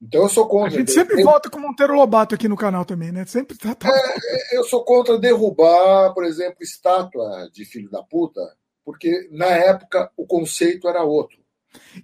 Então 0.01 0.23
eu 0.23 0.29
sou 0.29 0.47
contra. 0.47 0.75
A 0.75 0.79
gente 0.79 0.91
sempre 0.91 1.23
volta 1.23 1.49
com 1.49 1.59
Monteiro 1.59 1.93
Lobato 1.93 2.35
aqui 2.35 2.47
no 2.47 2.57
canal 2.57 2.83
também, 2.83 3.11
né? 3.11 3.23
Sempre 3.25 3.55
tá, 3.55 3.75
tá... 3.75 3.87
É, 3.87 4.57
eu 4.57 4.63
sou 4.63 4.83
contra 4.83 5.17
derrubar, 5.17 6.13
por 6.13 6.25
exemplo, 6.25 6.57
estátua 6.61 7.49
de 7.53 7.63
filho 7.63 7.89
da 7.89 8.01
puta, 8.01 8.41
porque 8.83 9.29
na 9.31 9.45
época 9.45 10.11
o 10.17 10.25
conceito 10.25 10.89
era 10.89 11.03
outro. 11.03 11.39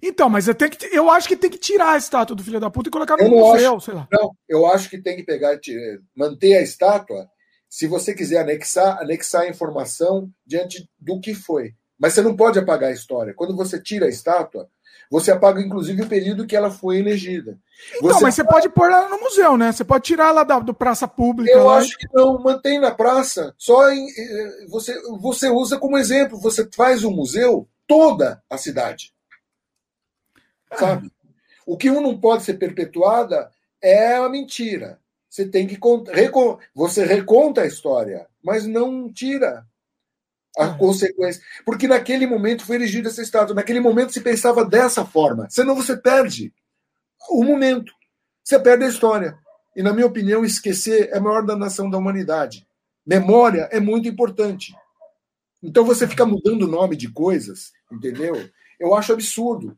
Então, 0.00 0.30
mas 0.30 0.48
eu, 0.48 0.54
tenho 0.54 0.70
que, 0.70 0.86
eu 0.86 1.10
acho 1.10 1.28
que 1.28 1.36
tem 1.36 1.50
que 1.50 1.58
tirar 1.58 1.92
a 1.92 1.96
estátua 1.98 2.34
do 2.34 2.42
filho 2.42 2.60
da 2.60 2.70
puta 2.70 2.88
e 2.88 2.92
colocar 2.92 3.16
no 3.16 3.28
museu, 3.28 3.76
acho, 3.76 3.84
sei 3.84 3.94
lá. 3.94 4.08
Não, 4.10 4.30
eu 4.48 4.64
acho 4.66 4.88
que 4.88 4.96
tem 4.96 5.16
que 5.16 5.24
pegar, 5.24 5.58
manter 6.16 6.56
a 6.56 6.62
estátua 6.62 7.28
se 7.68 7.86
você 7.86 8.14
quiser 8.14 8.40
anexar, 8.40 8.98
anexar 8.98 9.42
a 9.42 9.48
informação 9.48 10.30
diante 10.46 10.88
do 10.98 11.20
que 11.20 11.34
foi. 11.34 11.74
Mas 11.98 12.14
você 12.14 12.22
não 12.22 12.36
pode 12.36 12.58
apagar 12.58 12.90
a 12.90 12.94
história. 12.94 13.34
Quando 13.34 13.56
você 13.56 13.80
tira 13.80 14.06
a 14.06 14.08
estátua, 14.08 14.68
Você 15.10 15.30
apaga, 15.30 15.60
inclusive, 15.60 16.02
o 16.02 16.08
período 16.08 16.46
que 16.46 16.54
ela 16.54 16.70
foi 16.70 16.98
elegida. 16.98 17.58
Então, 17.96 18.10
você 18.10 18.22
mas 18.22 18.34
você 18.34 18.44
pode 18.44 18.68
pôr 18.68 18.90
ela 18.90 19.08
no 19.08 19.18
museu, 19.20 19.56
né? 19.56 19.72
Você 19.72 19.82
pode 19.82 20.04
tirar 20.04 20.28
ela 20.28 20.44
da 20.44 20.58
do 20.58 20.74
praça 20.74 21.08
pública. 21.08 21.50
Eu 21.56 21.64
lá. 21.64 21.78
acho 21.78 21.96
que 21.96 22.06
não, 22.12 22.38
mantém 22.38 22.78
na 22.78 22.90
praça. 22.90 23.54
Só 23.56 23.90
em, 23.90 24.06
eh, 24.06 24.66
você, 24.68 25.00
você 25.18 25.48
usa 25.48 25.78
como 25.78 25.96
exemplo, 25.96 26.38
você 26.38 26.68
faz 26.74 27.04
um 27.04 27.10
museu 27.10 27.66
toda 27.86 28.42
a 28.50 28.58
cidade. 28.58 29.14
É. 30.70 30.76
Sabe? 30.76 31.10
O 31.66 31.76
que 31.76 31.90
um 31.90 32.02
não 32.02 32.18
pode 32.18 32.42
ser 32.42 32.54
perpetuada 32.54 33.50
é 33.80 34.16
a 34.16 34.28
mentira. 34.28 35.00
Você 35.28 35.46
tem 35.46 35.66
que 35.66 35.78
você 36.74 37.04
reconta 37.04 37.62
a 37.62 37.66
história, 37.66 38.26
mas 38.42 38.66
não 38.66 39.12
tira 39.12 39.66
a 40.56 40.64
Ah. 40.64 40.74
consequência. 40.74 41.42
Porque 41.64 41.86
naquele 41.86 42.26
momento 42.26 42.64
foi 42.64 42.76
erigida 42.76 43.08
essa 43.08 43.22
estátua, 43.22 43.54
naquele 43.54 43.80
momento 43.80 44.12
se 44.12 44.20
pensava 44.20 44.64
dessa 44.64 45.04
forma. 45.04 45.46
Senão 45.50 45.74
você 45.76 45.96
perde 45.96 46.52
o 47.30 47.44
momento. 47.44 47.92
Você 48.42 48.58
perde 48.58 48.84
a 48.84 48.88
história. 48.88 49.38
E, 49.76 49.82
na 49.82 49.92
minha 49.92 50.06
opinião, 50.06 50.44
esquecer 50.44 51.10
é 51.12 51.18
a 51.18 51.20
maior 51.20 51.44
danação 51.44 51.88
da 51.90 51.98
humanidade. 51.98 52.66
Memória 53.06 53.68
é 53.70 53.78
muito 53.78 54.08
importante. 54.08 54.74
Então 55.62 55.84
você 55.84 56.06
fica 56.06 56.24
mudando 56.24 56.62
o 56.62 56.68
nome 56.68 56.96
de 56.96 57.10
coisas, 57.10 57.72
entendeu? 57.92 58.48
Eu 58.78 58.94
acho 58.94 59.12
absurdo. 59.12 59.76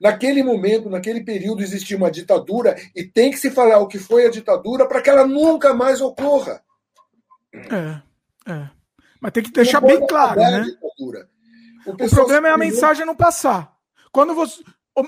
Naquele 0.00 0.42
momento, 0.42 0.88
naquele 0.88 1.22
período, 1.22 1.62
existia 1.62 1.96
uma 1.96 2.10
ditadura 2.10 2.76
e 2.94 3.04
tem 3.04 3.30
que 3.30 3.38
se 3.38 3.50
falar 3.50 3.78
o 3.78 3.88
que 3.88 3.98
foi 3.98 4.26
a 4.26 4.30
ditadura 4.30 4.86
para 4.86 5.02
que 5.02 5.10
ela 5.10 5.26
nunca 5.26 5.74
mais 5.74 6.00
ocorra. 6.00 6.62
É, 7.54 8.52
é. 8.52 8.70
Mas 9.20 9.32
tem 9.32 9.42
que 9.42 9.50
deixar 9.50 9.80
bem 9.80 10.06
claro, 10.06 10.40
né? 10.40 10.64
O 11.86 11.96
pessoal 11.96 12.26
problema 12.26 12.48
é 12.48 12.52
a 12.52 12.58
mensagem 12.58 13.04
não 13.04 13.16
passar. 13.16 13.72
Quando 14.12 14.34
você. 14.34 14.62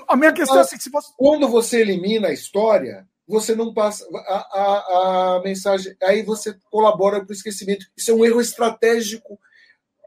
A 0.07 0.15
minha 0.15 0.33
questão 0.33 0.57
é 0.57 0.61
assim: 0.61 0.79
se 0.79 0.89
você. 0.89 1.13
Quando 1.17 1.47
você 1.47 1.81
elimina 1.81 2.27
a 2.27 2.33
história, 2.33 3.07
você 3.27 3.55
não 3.55 3.73
passa 3.73 4.05
a, 4.13 4.59
a, 4.59 5.35
a 5.37 5.41
mensagem. 5.41 5.95
Aí 6.03 6.23
você 6.23 6.53
colabora 6.69 7.21
para 7.21 7.29
o 7.29 7.35
esquecimento. 7.35 7.85
Isso 7.95 8.11
é 8.11 8.13
um 8.13 8.25
erro 8.25 8.41
estratégico 8.41 9.39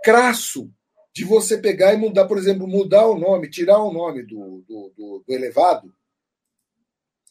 crasso 0.03 0.71
de 1.15 1.25
você 1.25 1.57
pegar 1.57 1.95
e 1.95 1.97
mudar, 1.97 2.27
por 2.27 2.37
exemplo, 2.37 2.67
mudar 2.67 3.07
o 3.07 3.17
nome, 3.17 3.49
tirar 3.49 3.79
o 3.79 3.93
nome 3.93 4.25
do, 4.25 4.65
do, 4.67 4.93
do, 4.97 5.25
do 5.27 5.33
elevado. 5.33 5.95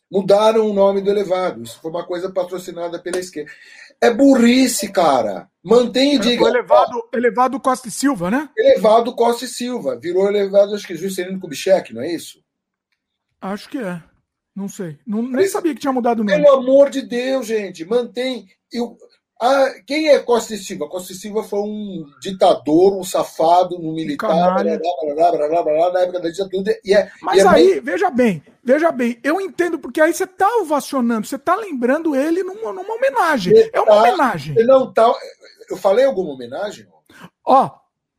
Mudaram 0.09 0.69
o 0.69 0.73
nome 0.73 1.01
do 1.01 1.09
elevado. 1.09 1.63
Isso 1.63 1.81
foi 1.81 1.91
uma 1.91 2.05
coisa 2.05 2.31
patrocinada 2.31 2.99
pela 2.99 3.19
esquerda. 3.19 3.51
É 3.99 4.13
burrice, 4.13 4.91
cara. 4.91 5.49
Mantém 5.61 6.15
e 6.15 6.19
diga. 6.19 6.43
O 6.43 6.47
elevado, 6.47 7.09
elevado 7.13 7.59
Costa 7.59 7.87
e 7.87 7.91
Silva, 7.91 8.29
né? 8.29 8.49
Elevado 8.57 9.13
Costa 9.15 9.45
e 9.45 9.47
Silva. 9.47 9.99
Virou 9.99 10.27
elevado, 10.27 10.75
acho 10.75 10.87
que 10.87 10.95
Juscelino 10.95 11.39
Kubitschek, 11.39 11.93
não 11.93 12.01
é 12.01 12.13
isso? 12.13 12.43
Acho 13.41 13.67
que 13.67 13.79
é. 13.79 14.01
Não 14.55 14.69
sei. 14.69 14.99
Não, 15.05 15.23
nem 15.23 15.47
sabia 15.47 15.73
que 15.73 15.81
tinha 15.81 15.91
mudado 15.91 16.19
o 16.19 16.23
nome. 16.23 16.41
Pelo 16.41 16.55
amor 16.55 16.89
de 16.89 17.01
Deus, 17.01 17.47
gente, 17.47 17.83
mantém. 17.83 18.47
Eu, 18.71 18.95
ah, 19.45 19.73
quem 19.85 20.07
é 20.09 20.19
Costa 20.19 20.53
e 20.53 20.57
Silva? 20.57 20.87
Costa 20.87 21.11
e 21.11 21.15
Silva 21.15 21.43
foi 21.43 21.59
um 21.59 22.05
ditador, 22.21 22.97
um 22.97 23.03
safado, 23.03 23.75
um 23.77 23.93
militar, 23.93 24.63
blá, 24.63 25.31
blá, 25.31 25.63
blá, 25.63 25.91
na 25.91 25.99
época 26.01 26.21
da 26.21 26.29
ditadura. 26.29 26.79
E 26.83 26.93
é, 26.93 27.11
Mas 27.21 27.37
e 27.37 27.41
é 27.41 27.47
aí, 27.47 27.79
veja 27.79 28.09
bem, 28.09 28.41
veja 28.63 28.91
bem, 28.91 29.19
eu 29.23 29.41
entendo, 29.41 29.77
porque 29.77 29.99
aí 29.99 30.13
você 30.13 30.25
tá 30.25 30.47
ovacionando, 30.61 31.27
você 31.27 31.37
tá 31.37 31.55
lembrando 31.55 32.15
ele 32.15 32.41
numa, 32.43 32.71
numa 32.71 32.93
homenagem. 32.95 33.53
É 33.73 33.79
uma 33.81 33.87
Tá. 33.93 33.99
homenagem. 34.01 34.55
Ele 34.57 34.67
não 34.67 34.93
tá. 34.93 35.13
Eu 35.69 35.77
falei 35.77 36.05
alguma 36.05 36.33
homenagem? 36.33 36.87
Ó, 37.45 37.69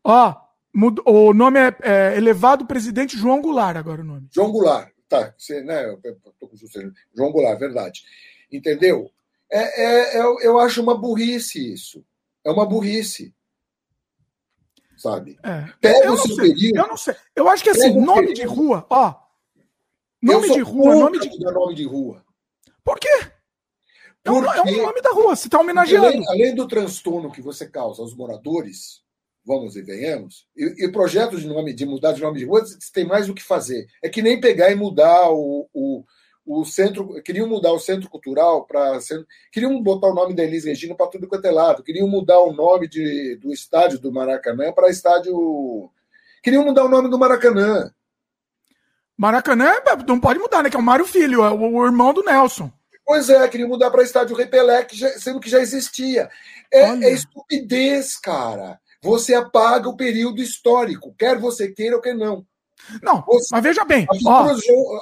ó, 0.05 0.34
mud- 0.74 1.01
o 1.06 1.32
nome 1.32 1.59
é, 1.60 1.74
é 1.82 2.16
Elevado 2.16 2.66
Presidente 2.66 3.16
João 3.16 3.40
Goulart, 3.40 3.76
agora 3.76 4.02
o 4.02 4.05
nome. 4.05 4.28
João 4.30 4.52
Goulart. 4.52 4.88
Tá, 5.09 5.32
você, 5.38 5.62
né? 5.62 5.84
Eu, 5.84 5.98
eu 6.02 6.16
tô 6.40 6.48
com 6.48 6.56
Juscelino. 6.56 6.92
João 7.14 7.30
Goulart, 7.30 7.59
verdade. 7.59 8.02
Entendeu? 8.51 9.10
É, 9.56 9.82
é, 10.16 10.20
eu, 10.20 10.40
eu 10.40 10.59
acho 10.59 10.82
uma 10.82 10.97
burrice 10.97 11.72
isso. 11.72 12.05
É 12.44 12.51
uma 12.51 12.66
burrice. 12.66 13.32
Sabe? 14.97 15.39
É. 15.43 15.66
Pega 15.81 16.06
Eu 16.06 16.14
o 16.14 16.16
seu 16.18 16.36
período. 16.36 16.76
eu 16.78 16.89
não 16.89 16.97
sei. 16.97 17.14
Eu 17.35 17.48
acho 17.48 17.62
que 17.62 17.70
assim, 17.70 17.93
nome 18.01 18.28
período. 18.28 18.35
de 18.35 18.44
rua, 18.44 18.86
ó. 18.89 19.14
Nome 20.22 20.51
de 20.52 20.60
rua, 20.60 20.94
nome 20.94 21.18
de. 21.18 21.39
nome 21.39 21.74
de 21.74 21.85
rua. 21.85 22.24
Por 22.82 22.98
quê? 22.98 23.09
É 24.24 24.31
um, 24.31 24.36
é 24.44 24.60
um 24.60 24.64
Porque- 24.64 24.82
nome 24.82 25.02
da 25.02 25.10
rua, 25.10 25.36
você 25.36 25.48
tá 25.48 25.59
Porque 25.59 25.70
homenageando. 25.70 26.06
Além, 26.06 26.28
além 26.28 26.55
do 26.55 26.66
transtorno 26.66 27.31
que 27.31 27.43
você 27.43 27.68
causa 27.68 28.01
aos 28.01 28.14
moradores, 28.14 29.02
vamos 29.44 29.76
e 29.76 29.82
venhamos, 29.82 30.47
e, 30.56 30.85
e 30.86 30.90
projetos 30.90 31.43
de 31.43 31.47
nome, 31.47 31.74
de 31.74 31.85
mudar 31.85 32.12
de 32.12 32.22
nome 32.22 32.39
de 32.39 32.47
rua, 32.47 32.64
você 32.64 32.78
tem 32.93 33.05
mais 33.05 33.28
o 33.28 33.35
que 33.35 33.43
fazer. 33.43 33.86
É 34.02 34.09
que 34.09 34.22
nem 34.22 34.40
pegar 34.40 34.70
e 34.70 34.74
mudar 34.74 35.28
o, 35.31 35.68
o, 35.74 36.05
o 36.46 36.64
centro. 36.64 37.22
Queriam 37.22 37.48
mudar 37.48 37.72
o 37.72 37.78
centro 37.78 38.08
cultural 38.10 38.64
para. 38.66 38.98
Queriam 39.52 39.82
botar 39.82 40.08
o 40.08 40.14
nome 40.14 40.34
da 40.34 40.42
Elis 40.42 40.64
Regina 40.64 40.94
para 40.94 41.06
tudo 41.06 41.26
quanto 41.28 41.44
é 41.46 41.50
lado. 41.50 41.82
Queriam 41.82 42.06
mudar 42.08 42.38
o 42.40 42.52
nome 42.52 42.88
de, 42.88 43.36
do 43.36 43.52
estádio 43.52 43.98
do 43.98 44.12
Maracanã 44.12 44.72
para 44.72 44.90
estádio. 44.90 45.90
Queriam 46.42 46.64
mudar 46.64 46.84
o 46.84 46.88
nome 46.88 47.08
do 47.08 47.18
Maracanã. 47.18 47.90
Maracanã 49.16 49.72
não 50.06 50.18
pode 50.18 50.38
mudar, 50.38 50.62
né? 50.62 50.70
Que 50.70 50.76
é 50.76 50.80
o 50.80 50.82
Mário 50.82 51.06
Filho, 51.06 51.44
é 51.44 51.50
o, 51.50 51.76
o 51.76 51.84
irmão 51.86 52.12
do 52.12 52.22
Nelson. 52.22 52.70
Pois 53.06 53.28
é, 53.28 53.46
queriam 53.48 53.68
mudar 53.68 53.90
para 53.90 54.02
estádio 54.02 54.34
Repelé, 54.34 54.82
que 54.84 54.96
já- 54.96 55.10
sendo 55.18 55.38
que 55.38 55.48
já 55.50 55.60
existia. 55.60 56.28
É, 56.72 56.90
Olha. 56.90 57.06
é 57.06 57.12
estupidez, 57.12 58.16
cara. 58.16 58.80
Você 59.02 59.34
apaga 59.34 59.88
o 59.88 59.96
período 59.96 60.40
histórico, 60.40 61.14
quer 61.18 61.38
você 61.38 61.70
queira 61.70 61.96
ou 61.96 62.02
quer 62.02 62.14
não. 62.14 62.44
Não, 63.02 63.22
Você- 63.26 63.48
mas 63.52 63.62
veja 63.62 63.84
bem, 63.84 64.06
A 64.10 64.14
figura, 64.14 64.56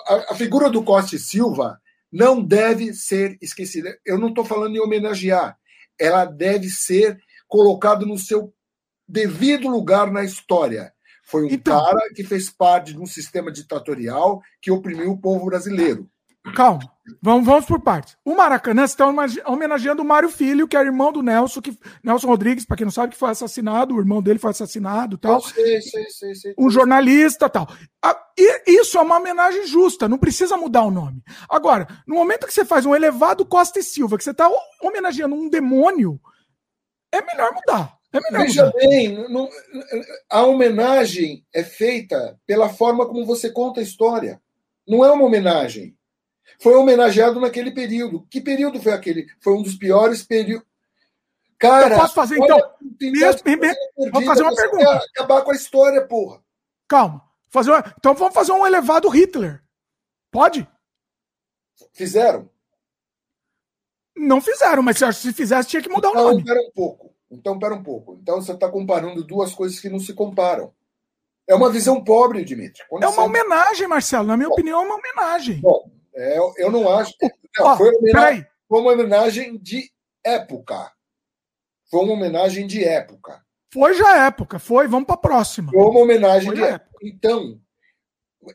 a- 0.07 0.33
a 0.33 0.35
figura 0.35 0.71
do 0.71 0.83
Costa 0.83 1.17
e 1.17 1.19
Silva 1.19 1.81
não 2.11 2.43
deve 2.43 2.93
ser 2.95 3.39
esquecida. 3.41 3.97
Eu 4.05 4.19
não 4.19 4.29
estou 4.29 4.45
falando 4.45 4.77
em 4.77 4.81
homenagear. 4.81 5.57
Ela 5.99 6.25
deve 6.25 6.69
ser 6.69 7.19
colocada 7.49 8.05
no 8.05 8.19
seu 8.19 8.53
devido 9.09 9.69
lugar 9.69 10.11
na 10.11 10.23
história. 10.25 10.93
Foi 11.25 11.45
um 11.45 11.49
Então- 11.49 11.83
cara 11.83 12.11
que 12.15 12.25
fez 12.25 12.51
parte 12.51 12.93
de 12.93 12.99
um 12.99 13.07
sistema 13.07 13.51
ditatorial 13.51 14.43
que 14.61 14.71
oprimiu 14.71 15.13
o 15.13 15.21
povo 15.21 15.47
brasileiro. 15.47 16.09
Calma, 16.55 16.81
vamos, 17.23 17.47
vamos 17.47 17.65
por 17.67 17.81
partes. 17.81 18.17
O 18.25 18.35
Maracanã 18.35 18.85
está 18.85 19.07
homenageando 19.47 20.03
o 20.03 20.05
Mário 20.05 20.29
Filho, 20.29 20.67
que 20.67 20.77
é 20.77 20.81
irmão 20.81 21.13
do 21.13 21.23
Nelson, 21.23 21.61
que, 21.61 21.77
Nelson 22.03 22.27
Rodrigues, 22.27 22.65
para 22.65 22.77
quem 22.77 22.85
não 22.85 22.91
sabe, 22.91 23.13
que 23.13 23.19
foi 23.19 23.31
assassinado, 23.31 23.95
o 23.95 24.01
irmão 24.01 24.21
dele 24.23 24.39
foi 24.39 24.51
assassinado 24.51 25.17
tal. 25.17 25.35
Eu 25.35 25.41
sei, 25.41 25.81
sei, 25.83 26.05
sei, 26.11 26.35
sei. 26.35 26.55
um 26.59 26.69
jornalista 26.71 27.49
tal. 27.49 27.69
E 28.37 28.81
isso 28.81 28.99
é 28.99 29.01
uma 29.03 29.19
homenagem 29.19 29.67
justa, 29.67 30.09
não 30.09 30.19
precisa 30.19 30.57
mudar 30.57 30.83
o 30.83 30.91
nome. 30.91 31.23
Agora, 31.49 31.87
no 32.07 32.15
momento 32.17 32.47
que 32.47 32.53
você 32.55 32.65
faz 32.65 32.85
um 32.87 32.95
elevado 32.95 33.45
Costa 33.47 33.79
e 33.79 33.83
Silva, 33.83 34.19
que 34.19 34.25
você 34.25 34.31
está 34.31 34.51
homenageando 34.83 35.35
um 35.35 35.49
demônio, 35.49 36.21
é 37.13 37.21
melhor 37.23 37.53
mudar. 37.55 37.97
É 38.13 38.21
melhor 38.21 38.47
Veja 38.47 38.67
mudar. 38.67 38.79
bem, 38.79 39.29
não- 39.31 39.49
a 40.31 40.43
homenagem 40.43 41.45
é 41.55 41.63
feita 41.63 42.39
pela 42.47 42.69
forma 42.69 43.07
como 43.07 43.25
você 43.25 43.49
conta 43.51 43.81
a 43.81 43.83
história. 43.83 44.41
Não 44.89 45.05
é 45.05 45.11
uma 45.13 45.25
homenagem. 45.25 45.97
Foi 46.61 46.75
homenageado 46.75 47.41
naquele 47.41 47.71
período. 47.71 48.27
Que 48.31 48.41
período 48.41 48.81
foi 48.81 48.93
aquele? 48.93 49.27
Foi 49.41 49.55
um 49.55 49.63
dos 49.63 49.75
piores 49.77 50.23
períodos. 50.23 50.67
Cara, 51.59 51.95
Eu 51.95 52.01
posso 52.01 52.15
fazer, 52.15 52.39
então, 52.39 52.59
mesmo- 53.01 53.21
você 53.21 53.43
vou 53.43 53.43
perdida, 53.61 54.25
fazer 54.27 54.43
uma 54.43 54.55
pergunta. 54.55 55.05
Acabar 55.17 55.43
com 55.43 55.51
a 55.53 55.55
história, 55.55 56.05
porra. 56.07 56.43
Calma. 56.89 57.23
Fazer 57.51 57.71
uma- 57.71 57.95
Então 57.99 58.15
vamos 58.15 58.35
fazer 58.35 58.53
um 58.53 58.67
elevado 58.67 59.09
Hitler. 59.09 59.63
Pode? 60.31 60.67
Fizeram? 61.93 62.51
Não 64.17 64.41
fizeram, 64.41 64.83
mas 64.83 64.99
se- 64.99 65.13
se 65.15 65.33
fizesse, 65.33 65.69
tinha 65.69 65.83
que 65.83 65.89
mudar 65.89 66.09
o 66.09 66.13
Então, 66.13 66.25
nome. 66.31 66.45
pera 66.45 66.61
um 66.61 66.71
pouco. 66.75 67.15
Então, 67.31 67.59
pera 67.59 67.75
um 67.75 67.83
pouco. 67.83 68.19
Então, 68.21 68.41
você 68.43 68.53
está 68.53 68.69
comparando 68.69 69.25
duas 69.25 69.55
coisas 69.55 69.81
que 69.81 69.89
não 69.89 69.99
se 69.99 70.13
comparam. 70.13 70.73
É 71.49 71.55
uma 71.55 71.71
visão 71.71 72.03
pobre, 72.03 72.45
Dimitri. 72.45 72.83
É 73.01 73.07
uma 73.07 73.23
homenagem, 73.25 73.89
Marcelo. 73.89 74.27
Na 74.27 74.37
minha 74.37 74.49
opinião, 74.49 74.83
é 74.83 74.85
uma 74.85 74.97
homenagem. 74.97 75.61
Bom, 75.61 75.91
é, 76.15 76.39
eu- 76.39 76.55
não 76.71 76.89
acho. 76.89 77.13
Não, 77.59 77.67
Ó, 77.67 77.77
foi, 77.77 77.91
uma 77.91 77.99
homenagem, 77.99 78.47
foi 78.67 78.81
uma 78.81 78.93
homenagem 78.93 79.59
de 79.59 79.91
época. 80.25 80.91
Foi 81.91 82.01
uma 82.01 82.15
homenagem 82.15 82.67
de 82.67 82.83
época. 82.83 83.45
Foi 83.71 83.93
já 83.93 84.25
época, 84.27 84.59
foi. 84.59 84.89
Vamos 84.89 85.07
para 85.07 85.17
a 85.17 85.19
próxima. 85.19 85.71
Foi 85.71 85.85
uma 85.85 86.01
homenagem 86.01 86.47
Foi 86.47 86.55
de 86.55 86.61
na 86.63 86.69
época. 86.69 86.91
Então, 87.03 87.61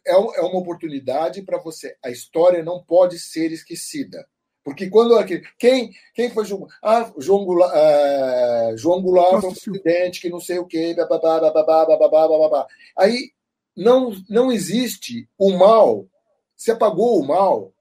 é, 0.06 0.14
é 0.14 0.42
uma 0.42 0.58
oportunidade 0.58 1.44
para 1.44 1.60
você. 1.60 1.96
A 2.04 2.10
história 2.10 2.64
não 2.64 2.84
pode 2.84 3.20
ser 3.20 3.52
esquecida. 3.52 4.28
Porque 4.64 4.90
quando 4.90 5.18
aquele. 5.18 5.48
Quem, 5.58 5.92
quem 6.14 6.30
foi 6.30 6.44
Ah, 6.84 7.10
João 7.20 7.46
Goulart, 7.46 7.72
é, 7.74 8.74
João 8.76 9.02
Goulart 9.02 9.40
foi 9.40 9.50
um 9.50 9.54
presidente 9.54 10.20
que 10.20 10.30
não 10.30 10.42
sei 10.42 10.60
o 10.60 10.66
quê. 10.66 10.94
Aí 12.98 13.32
não, 13.76 14.12
não 14.30 14.52
existe 14.52 15.30
o 15.38 15.58
mal. 15.58 16.06
Se 16.58 16.72
apagou 16.72 17.22
o 17.22 17.26
mal, 17.26 17.72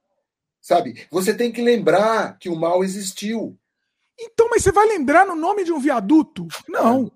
sabe? 0.61 1.07
Você 1.11 1.35
tem 1.35 1.51
que 1.51 1.63
lembrar 1.63 2.39
que 2.39 2.49
o 2.49 2.55
mal 2.55 2.85
existiu. 2.85 3.59
Então, 4.21 4.49
mas 4.51 4.63
você 4.63 4.71
vai 4.71 4.87
lembrar 4.87 5.27
no 5.27 5.35
nome 5.35 5.65
de 5.65 5.73
um 5.73 5.81
viaduto? 5.81 6.47
Não. 6.69 7.11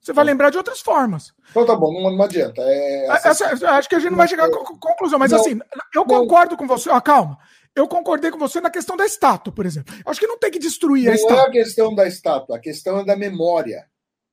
Você 0.00 0.12
vai 0.12 0.24
lembrar 0.24 0.50
de 0.50 0.56
outras 0.56 0.80
formas. 0.80 1.32
Então 1.50 1.66
tá 1.66 1.76
bom, 1.76 1.92
não, 1.92 2.10
não 2.10 2.24
adianta. 2.24 2.62
É, 2.62 3.06
essa... 3.08 3.28
Essa, 3.28 3.70
acho 3.72 3.88
que 3.88 3.94
a 3.94 3.98
gente 3.98 4.10
não 4.10 4.16
vai 4.16 4.26
chegar 4.26 4.46
à 4.46 4.50
conclusão, 4.50 5.18
mas 5.18 5.30
não, 5.30 5.40
assim, 5.40 5.58
eu 5.94 6.04
concordo 6.04 6.56
com 6.56 6.66
você. 6.66 6.90
Ah, 6.90 7.00
calma. 7.00 7.38
Eu 7.76 7.86
concordei 7.86 8.30
com 8.30 8.38
você 8.38 8.60
na 8.60 8.70
questão 8.70 8.96
da 8.96 9.04
estátua, 9.04 9.52
por 9.52 9.66
exemplo. 9.66 9.94
Acho 10.06 10.18
que 10.18 10.26
não 10.26 10.38
tem 10.38 10.50
que 10.50 10.58
destruir 10.58 11.04
não 11.04 11.12
a 11.12 11.14
estátua. 11.14 11.36
Não 11.36 11.44
é 11.44 11.48
a 11.48 11.52
questão 11.52 11.94
da 11.94 12.08
estátua, 12.08 12.56
a 12.56 12.60
questão 12.60 12.98
é 13.00 13.04
da 13.04 13.14
memória. 13.14 13.86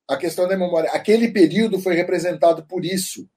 A 0.08 0.16
questão 0.16 0.48
da 0.48 0.56
memória. 0.58 0.90
Aquele 0.92 1.32
período 1.32 1.80
foi 1.80 1.96
representado 1.96 2.66
por 2.66 2.86
isso. 2.86 3.28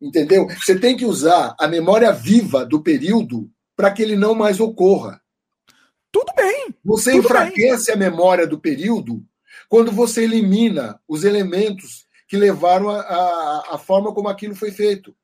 Entendeu? 0.00 0.46
Você 0.48 0.78
tem 0.78 0.96
que 0.96 1.04
usar 1.04 1.56
a 1.58 1.66
memória 1.66 2.12
viva 2.12 2.64
do 2.64 2.82
período 2.82 3.50
para 3.76 3.90
que 3.90 4.02
ele 4.02 4.16
não 4.16 4.34
mais 4.34 4.60
ocorra. 4.60 5.20
Tudo 6.10 6.32
bem. 6.36 6.74
Você 6.84 7.12
tudo 7.12 7.24
enfraquece 7.24 7.86
bem. 7.86 7.94
a 7.94 8.10
memória 8.10 8.46
do 8.46 8.58
período 8.58 9.24
quando 9.68 9.92
você 9.92 10.24
elimina 10.24 11.00
os 11.06 11.24
elementos 11.24 12.06
que 12.26 12.36
levaram 12.36 12.90
a, 12.90 13.00
a, 13.00 13.74
a, 13.74 13.78
forma 13.78 14.14
como 14.14 14.28
aquilo 14.28 14.54
foi 14.54 14.70
feito. 14.70 15.14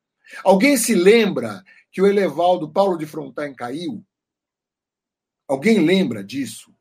Alguém 0.42 0.76
se 0.76 0.94
lembra 0.94 1.62
que 1.92 2.00
o 2.00 2.06
Elevaldo 2.06 2.70
Paulo 2.70 2.96
de 2.96 3.06
Frontain 3.06 3.54
caiu? 3.54 4.04
Alguém 5.46 5.84
lembra 5.84 6.24
disso? 6.24 6.74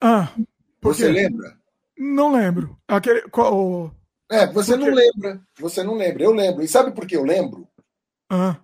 Ah, 0.00 0.32
você 0.80 1.08
lembra? 1.08 1.58
Não 1.96 2.32
lembro. 2.32 2.78
Aquele, 2.88 3.22
qual, 3.28 3.94
é, 4.32 4.46
você 4.46 4.76
não 4.76 4.88
lembra. 4.88 5.40
Você 5.58 5.82
não 5.82 5.94
lembra. 5.94 6.22
Eu 6.22 6.32
lembro. 6.32 6.62
E 6.62 6.68
sabe 6.68 6.92
por 6.92 7.06
que 7.06 7.16
eu 7.16 7.24
lembro? 7.24 7.68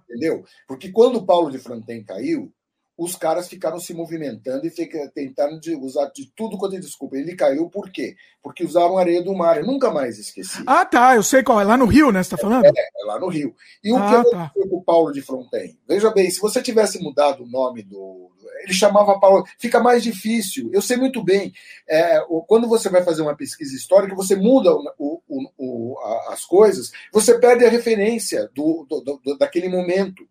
Entendeu? 0.08 0.44
Porque 0.66 0.90
quando 0.90 1.16
o 1.16 1.26
Paulo 1.26 1.50
de 1.50 1.58
Fronten 1.58 2.02
caiu, 2.02 2.50
os 2.98 3.14
caras 3.14 3.48
ficaram 3.48 3.78
se 3.78 3.94
movimentando 3.94 4.66
e 4.66 4.70
tentando 5.14 5.60
de 5.60 5.76
usar 5.76 6.06
de 6.06 6.32
tudo 6.34 6.58
quanto 6.58 6.74
é 6.74 6.80
desculpa. 6.80 7.16
Ele 7.16 7.36
caiu 7.36 7.70
por 7.70 7.90
quê? 7.90 8.16
Porque 8.42 8.64
usavam 8.64 8.98
areia 8.98 9.22
do 9.22 9.32
mar. 9.34 9.58
Eu 9.58 9.66
nunca 9.66 9.92
mais 9.92 10.18
esqueci. 10.18 10.64
Ah, 10.66 10.84
tá. 10.84 11.14
Eu 11.14 11.22
sei 11.22 11.44
qual 11.44 11.60
é. 11.60 11.64
Lá 11.64 11.76
no 11.76 11.86
Rio, 11.86 12.10
né? 12.10 12.22
Você 12.22 12.30
tá 12.30 12.38
falando? 12.38 12.64
É, 12.64 12.70
é 12.70 13.04
lá 13.06 13.20
no 13.20 13.28
Rio. 13.28 13.54
E 13.84 13.92
o 13.92 13.96
ah, 13.96 14.00
que 14.00 14.14
aconteceu 14.14 14.38
tá. 14.38 14.52
com 14.68 14.76
o 14.76 14.82
Paulo 14.82 15.12
de 15.12 15.22
Fronten? 15.22 15.78
Veja 15.86 16.10
bem, 16.10 16.28
se 16.28 16.40
você 16.40 16.60
tivesse 16.60 17.00
mudado 17.00 17.44
o 17.44 17.48
nome 17.48 17.84
do. 17.84 18.32
Ele 18.62 18.72
chamava 18.72 19.18
Paulo. 19.18 19.44
Fica 19.58 19.80
mais 19.80 20.02
difícil. 20.02 20.70
Eu 20.72 20.82
sei 20.82 20.96
muito 20.96 21.22
bem. 21.22 21.52
É, 21.88 22.20
quando 22.46 22.68
você 22.68 22.88
vai 22.88 23.02
fazer 23.02 23.22
uma 23.22 23.36
pesquisa 23.36 23.74
histórica, 23.74 24.14
você 24.14 24.36
muda 24.36 24.72
o, 24.98 25.22
o, 25.28 25.50
o, 25.56 25.98
as 26.28 26.44
coisas, 26.44 26.90
você 27.12 27.38
perde 27.38 27.64
a 27.64 27.70
referência 27.70 28.50
do, 28.54 28.86
do, 28.88 29.20
do 29.24 29.38
daquele 29.38 29.68
momento. 29.68 30.26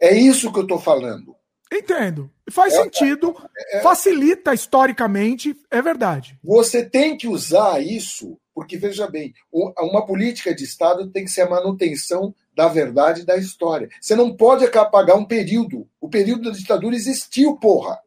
É 0.00 0.14
isso 0.14 0.52
que 0.52 0.58
eu 0.58 0.64
estou 0.64 0.78
falando. 0.78 1.36
Entendo. 1.72 2.30
Faz 2.50 2.74
é, 2.74 2.82
sentido, 2.82 3.34
é, 3.72 3.80
facilita 3.80 4.52
historicamente, 4.52 5.56
é 5.70 5.80
verdade. 5.80 6.38
Você 6.44 6.84
tem 6.84 7.16
que 7.16 7.26
usar 7.26 7.82
isso, 7.82 8.38
porque 8.54 8.76
veja 8.76 9.06
bem, 9.06 9.32
uma 9.50 10.04
política 10.04 10.54
de 10.54 10.64
Estado 10.64 11.10
tem 11.10 11.24
que 11.24 11.30
ser 11.30 11.42
a 11.42 11.48
manutenção 11.48 12.34
da 12.54 12.68
verdade 12.68 13.24
da 13.24 13.36
história. 13.36 13.88
Você 14.00 14.14
não 14.14 14.36
pode 14.36 14.64
apagar 14.64 15.16
um 15.16 15.24
período. 15.24 15.88
O 16.00 16.08
período 16.08 16.50
da 16.50 16.56
ditadura 16.56 16.94
existiu, 16.94 17.56
porra. 17.56 17.98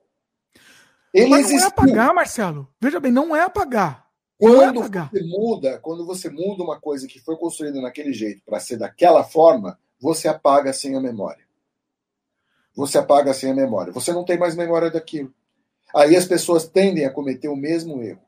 Ele 1.14 1.30
Mas 1.30 1.46
existiu. 1.46 1.60
não 1.60 1.66
é 1.66 1.70
apagar, 1.70 2.14
Marcelo. 2.14 2.68
Veja 2.80 3.00
bem, 3.00 3.12
não 3.12 3.36
é 3.36 3.42
apagar. 3.42 4.06
Quando 4.38 4.62
é 4.62 4.66
apagar. 4.66 5.10
você 5.10 5.24
muda, 5.24 5.80
quando 5.80 6.06
você 6.06 6.30
muda 6.30 6.64
uma 6.64 6.80
coisa 6.80 7.08
que 7.08 7.20
foi 7.20 7.38
construída 7.38 7.82
naquele 7.82 8.12
jeito 8.14 8.42
para 8.46 8.60
ser 8.60 8.78
daquela 8.78 9.24
forma, 9.24 9.80
você 10.00 10.28
apaga 10.28 10.74
sem 10.74 10.96
a 10.96 11.00
memória 11.00 11.46
você 12.76 12.98
apaga 12.98 13.32
assim 13.32 13.50
a 13.50 13.56
memória. 13.56 13.94
Você 13.94 14.12
não 14.12 14.26
tem 14.26 14.38
mais 14.38 14.56
memória 14.56 14.92
daquilo. 14.92 15.34
Aí 15.96 16.16
as 16.16 16.26
pessoas 16.26 16.68
tendem 16.68 17.06
a 17.06 17.10
cometer 17.10 17.48
o 17.48 17.56
mesmo 17.56 18.04
erro. 18.04 18.22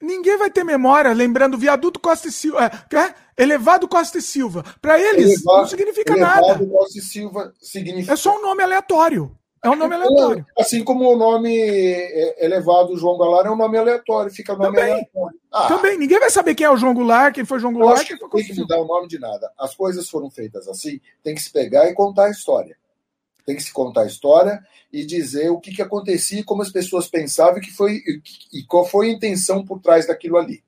Ninguém 0.00 0.38
vai 0.38 0.50
ter 0.50 0.64
memória 0.64 1.12
lembrando 1.12 1.58
viaduto 1.58 2.00
Costa 2.00 2.28
e 2.28 2.32
Silva, 2.32 2.66
é, 2.66 3.42
elevado 3.42 3.86
Costa 3.86 4.18
e 4.18 4.22
Silva. 4.22 4.64
Para 4.80 4.98
eles 4.98 5.26
elevado, 5.26 5.58
não 5.58 5.66
significa 5.66 6.12
elevado 6.14 6.46
nada. 6.46 6.66
Costa 6.66 6.98
e 6.98 7.02
Silva 7.02 7.52
significa. 7.60 8.12
É 8.12 8.16
só 8.16 8.38
um 8.38 8.42
nome 8.42 8.62
aleatório. 8.62 9.36
É 9.62 9.68
um 9.68 9.76
nome 9.76 9.94
aleatório. 9.94 10.46
Assim 10.58 10.82
como 10.82 11.12
o 11.12 11.16
nome 11.16 11.54
é, 11.54 12.46
elevado 12.46 12.96
João 12.96 13.18
Goulart 13.18 13.46
é 13.46 13.50
um 13.50 13.56
nome 13.56 13.76
aleatório, 13.76 14.32
fica 14.32 14.54
nome 14.54 14.74
Também. 14.74 14.92
aleatório. 14.92 15.38
Ah, 15.52 15.68
Também, 15.68 15.98
ninguém 15.98 16.18
vai 16.18 16.30
saber 16.30 16.54
quem 16.54 16.64
é 16.66 16.70
o 16.70 16.78
João 16.78 16.94
Goulart, 16.94 17.34
quem 17.34 17.44
foi 17.44 17.58
João 17.60 17.74
Goulart. 17.74 18.08
Foi 18.08 18.42
tem 18.42 18.54
que 18.54 18.60
mudar 18.60 18.80
o 18.80 18.86
nome 18.86 19.06
de 19.06 19.18
nada. 19.18 19.52
As 19.58 19.74
coisas 19.74 20.08
foram 20.08 20.30
feitas 20.30 20.66
assim, 20.66 20.98
tem 21.22 21.34
que 21.34 21.42
se 21.42 21.52
pegar 21.52 21.90
e 21.90 21.94
contar 21.94 22.26
a 22.26 22.30
história. 22.30 22.74
Tem 23.44 23.56
que 23.56 23.62
se 23.62 23.72
contar 23.72 24.02
a 24.02 24.06
história 24.06 24.60
e 24.92 25.04
dizer 25.04 25.50
o 25.50 25.60
que, 25.60 25.74
que 25.74 25.82
acontecia, 25.82 26.44
como 26.44 26.62
as 26.62 26.70
pessoas 26.70 27.08
pensavam 27.08 27.58
e, 27.58 27.60
que 27.60 27.72
foi, 27.72 28.00
e 28.52 28.64
qual 28.64 28.84
foi 28.86 29.08
a 29.08 29.12
intenção 29.12 29.64
por 29.64 29.80
trás 29.80 30.06
daquilo 30.06 30.36
ali. 30.36 30.62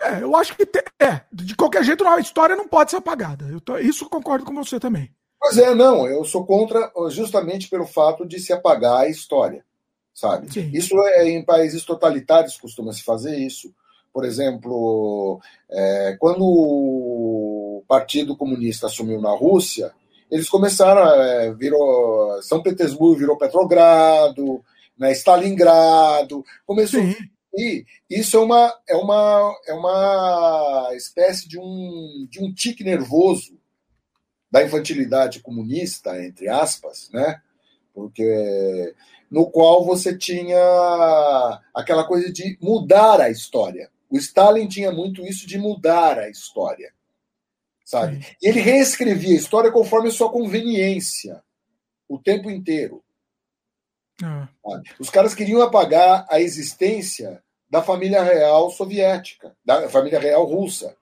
É, 0.00 0.22
eu 0.22 0.34
acho 0.36 0.56
que 0.56 0.64
te, 0.64 0.82
é, 1.00 1.22
de 1.32 1.56
qualquer 1.56 1.82
jeito 1.82 2.06
a 2.06 2.20
história 2.20 2.54
não 2.54 2.68
pode 2.68 2.90
ser 2.90 2.98
apagada. 2.98 3.46
Eu 3.46 3.60
tô, 3.60 3.76
isso 3.78 4.08
concordo 4.08 4.44
com 4.44 4.54
você 4.54 4.78
também. 4.78 5.10
Pois 5.40 5.56
é, 5.58 5.74
não, 5.74 6.06
eu 6.06 6.24
sou 6.24 6.44
contra 6.44 6.90
justamente 7.10 7.68
pelo 7.68 7.86
fato 7.86 8.26
de 8.26 8.40
se 8.40 8.52
apagar 8.52 9.02
a 9.02 9.08
história, 9.08 9.64
sabe? 10.12 10.52
Sim. 10.52 10.70
Isso 10.72 10.94
é 11.00 11.28
em 11.28 11.44
países 11.44 11.84
totalitários 11.84 12.58
costuma 12.58 12.92
se 12.92 13.02
fazer 13.02 13.36
isso. 13.36 13.72
Por 14.12 14.24
exemplo, 14.24 15.40
é, 15.70 16.16
quando 16.18 16.42
o 16.42 17.84
Partido 17.86 18.36
Comunista 18.36 18.86
assumiu 18.86 19.20
na 19.20 19.30
Rússia, 19.30 19.92
eles 20.30 20.48
começaram, 20.48 21.02
é, 21.22 21.52
virou 21.54 22.42
São 22.42 22.62
Petersburgo 22.62 23.18
virou 23.18 23.38
Petrogrado, 23.38 24.64
né, 24.98 25.12
Stalingrado, 25.12 26.44
começou 26.66 27.00
Sim. 27.00 27.14
e 27.54 27.84
isso 28.10 28.36
é 28.36 28.40
uma 28.40 28.74
é 28.88 28.96
uma 28.96 29.56
é 29.66 29.72
uma 29.72 30.90
espécie 30.94 31.48
de 31.48 31.58
um 31.58 32.26
de 32.28 32.42
um 32.42 32.52
tique 32.52 32.84
nervoso 32.84 33.58
da 34.50 34.62
infantilidade 34.64 35.40
comunista 35.40 36.22
entre 36.22 36.48
aspas, 36.48 37.10
né? 37.12 37.40
Porque 37.94 38.94
no 39.30 39.50
qual 39.50 39.84
você 39.84 40.16
tinha 40.16 40.58
aquela 41.74 42.04
coisa 42.04 42.32
de 42.32 42.56
mudar 42.60 43.20
a 43.20 43.30
história. 43.30 43.90
O 44.10 44.16
Stalin 44.16 44.66
tinha 44.66 44.90
muito 44.90 45.26
isso 45.26 45.46
de 45.46 45.58
mudar 45.58 46.18
a 46.18 46.30
história 46.30 46.92
sabe? 47.88 48.22
E 48.42 48.46
ele 48.46 48.60
reescrevia 48.60 49.32
a 49.32 49.38
história 49.38 49.72
conforme 49.72 50.08
a 50.08 50.12
sua 50.12 50.30
conveniência, 50.30 51.42
o 52.06 52.18
tempo 52.18 52.50
inteiro. 52.50 53.02
Ah. 54.22 54.46
Os 55.00 55.08
caras 55.08 55.34
queriam 55.34 55.62
apagar 55.62 56.26
a 56.28 56.38
existência 56.38 57.42
da 57.70 57.82
família 57.82 58.22
real 58.22 58.70
soviética, 58.70 59.56
da 59.64 59.88
família 59.88 60.20
real 60.20 60.44
russa. 60.44 60.94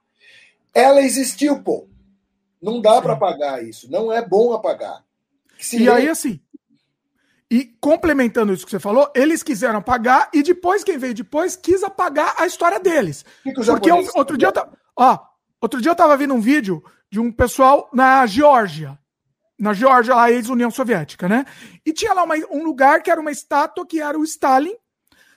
Ela 0.72 1.02
existiu, 1.02 1.60
pô. 1.60 1.88
Não 2.62 2.80
dá 2.80 3.02
para 3.02 3.14
apagar 3.14 3.64
isso. 3.64 3.90
Não 3.90 4.12
é 4.12 4.24
bom 4.24 4.52
apagar. 4.52 5.04
Se 5.58 5.82
e 5.82 5.90
aí, 5.90 6.08
assim, 6.08 6.40
e 7.50 7.64
complementando 7.80 8.52
isso 8.52 8.64
que 8.64 8.70
você 8.70 8.78
falou, 8.78 9.10
eles 9.12 9.42
quiseram 9.42 9.80
apagar 9.80 10.30
e 10.32 10.40
depois, 10.40 10.84
quem 10.84 10.98
veio 10.98 11.14
depois, 11.14 11.56
quis 11.56 11.82
apagar 11.82 12.36
a 12.38 12.46
história 12.46 12.78
deles. 12.78 13.24
Que 13.42 13.52
que 13.52 13.64
Porque 13.64 13.90
outro 13.90 14.38
dia, 14.38 14.52
eu, 14.54 14.68
ó, 14.96 15.18
Outro 15.60 15.80
dia 15.80 15.90
eu 15.90 15.96
tava 15.96 16.16
vendo 16.16 16.34
um 16.34 16.40
vídeo 16.40 16.82
de 17.10 17.18
um 17.18 17.32
pessoal 17.32 17.88
na 17.92 18.26
Geórgia. 18.26 18.98
Na 19.58 19.72
Geórgia, 19.72 20.14
a 20.14 20.30
ex-União 20.30 20.70
Soviética, 20.70 21.28
né? 21.28 21.46
E 21.84 21.92
tinha 21.92 22.12
lá 22.12 22.24
uma, 22.24 22.34
um 22.50 22.62
lugar 22.62 23.02
que 23.02 23.10
era 23.10 23.20
uma 23.20 23.30
estátua 23.30 23.86
que 23.86 24.00
era 24.00 24.18
o 24.18 24.24
Stalin. 24.24 24.74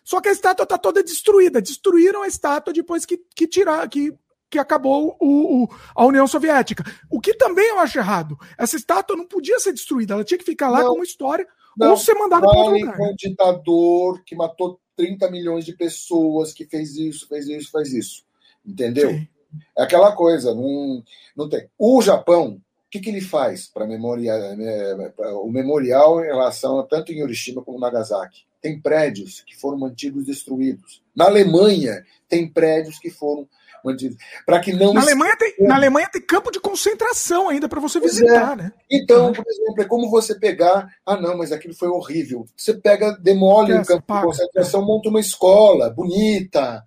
Só 0.03 0.19
que 0.19 0.27
a 0.27 0.31
estátua 0.31 0.65
tá 0.65 0.77
toda 0.77 1.03
destruída. 1.03 1.61
Destruíram 1.61 2.23
a 2.23 2.27
estátua 2.27 2.73
depois 2.73 3.05
que, 3.05 3.17
que 3.33 3.47
tirar, 3.47 3.87
que, 3.87 4.13
que 4.49 4.59
acabou 4.59 5.15
o, 5.21 5.63
o, 5.63 5.69
a 5.95 6.05
União 6.05 6.27
Soviética. 6.27 6.83
O 7.09 7.21
que 7.21 7.33
também 7.33 7.69
eu 7.69 7.79
acho 7.79 7.97
errado. 7.97 8.37
Essa 8.57 8.75
estátua 8.75 9.15
não 9.15 9.25
podia 9.25 9.59
ser 9.59 9.71
destruída, 9.71 10.15
ela 10.15 10.23
tinha 10.23 10.37
que 10.37 10.43
ficar 10.43 10.69
lá 10.69 10.81
não, 10.81 10.89
como 10.89 11.03
história 11.03 11.47
não, 11.77 11.91
ou 11.91 11.97
ser 11.97 12.13
mandada 12.15 12.45
para 12.45 12.57
outro 12.57 12.73
lugar. 12.73 12.99
um 12.99 13.15
ditador 13.15 14.21
que 14.25 14.35
matou 14.35 14.81
30 14.97 15.31
milhões 15.31 15.63
de 15.63 15.73
pessoas, 15.73 16.51
que 16.51 16.65
fez 16.65 16.97
isso, 16.97 17.25
fez 17.27 17.47
isso, 17.47 17.71
fez 17.71 17.93
isso. 17.93 18.23
Entendeu? 18.65 19.11
Sim. 19.11 19.27
É 19.77 19.83
aquela 19.83 20.11
coisa, 20.11 20.53
não, 20.53 21.03
não 21.35 21.49
tem. 21.49 21.67
O 21.77 22.01
Japão, 22.01 22.61
o 22.89 22.89
que, 22.89 22.99
que 22.99 23.09
ele 23.09 23.21
faz 23.21 23.67
para 23.67 23.85
memorial, 23.85 24.37
é, 24.37 25.11
o 25.33 25.49
memorial 25.49 26.23
em 26.23 26.27
relação 26.27 26.79
a 26.79 26.83
tanto 26.83 27.11
em 27.11 27.19
Hiroshima 27.19 27.61
como 27.63 27.79
Nagasaki? 27.79 28.47
Tem 28.61 28.79
prédios 28.79 29.41
que 29.41 29.55
foram 29.55 29.77
mantidos 29.77 30.25
destruídos. 30.25 31.01
Na 31.15 31.25
Alemanha, 31.25 32.03
tem 32.27 32.47
prédios 32.51 32.99
que 32.99 33.09
foram 33.09 33.47
mantidos. 33.83 34.17
Para 34.45 34.59
que 34.59 34.73
não. 34.73 34.93
Na 34.93 35.01
Alemanha, 35.01 35.37
tem, 35.37 35.55
na 35.59 35.75
Alemanha 35.75 36.09
tem 36.11 36.21
campo 36.21 36.51
de 36.51 36.59
concentração 36.59 37.47
ainda 37.47 37.69
para 37.69 37.79
você 37.79 37.99
visitar, 37.99 38.53
é. 38.53 38.63
né? 38.63 38.73
Então, 38.91 39.31
por 39.31 39.45
exemplo, 39.47 39.81
é 39.81 39.85
como 39.85 40.09
você 40.09 40.35
pegar. 40.35 40.89
Ah, 41.05 41.15
não, 41.15 41.37
mas 41.37 41.51
aquilo 41.51 41.73
foi 41.73 41.87
horrível. 41.87 42.45
Você 42.55 42.73
pega, 42.73 43.17
demole 43.17 43.73
o 43.73 43.79
um 43.79 43.83
campo 43.83 44.03
paga. 44.05 44.21
de 44.21 44.27
concentração, 44.27 44.85
monta 44.85 45.09
uma 45.09 45.19
escola 45.19 45.89
bonita. 45.89 46.83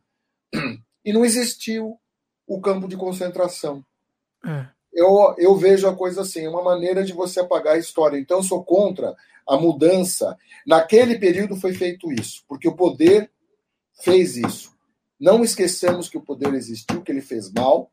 E 1.05 1.13
não 1.13 1.25
existiu 1.25 1.99
o 2.47 2.61
campo 2.61 2.89
de 2.89 2.97
concentração. 2.97 3.85
É. 4.45 4.67
eu, 4.93 5.35
eu 5.39 5.57
vejo 5.57 5.87
a 5.89 5.97
coisa 5.97 6.23
assim, 6.23 6.47
uma 6.47 6.63
maneira 6.63 7.05
de 7.05 7.13
você 7.13 7.41
apagar 7.41 7.75
a 7.75 7.79
história. 7.79 8.19
Então, 8.19 8.39
eu 8.39 8.43
sou 8.43 8.65
contra 8.65 9.15
a 9.47 9.57
mudança. 9.57 10.37
Naquele 10.67 11.19
período 11.19 11.57
foi 11.57 11.75
feito 11.75 12.13
isso, 12.13 12.45
porque 12.49 12.69
o 12.69 12.77
poder 12.77 13.31
fez 14.03 14.37
isso. 14.37 14.73
Não 15.19 15.45
esqueçamos 15.45 16.09
que 16.09 16.19
o 16.19 16.23
poder 16.23 16.53
existiu, 16.55 17.03
que 17.03 17.13
ele 17.13 17.21
fez 17.21 17.51
mal 17.53 17.91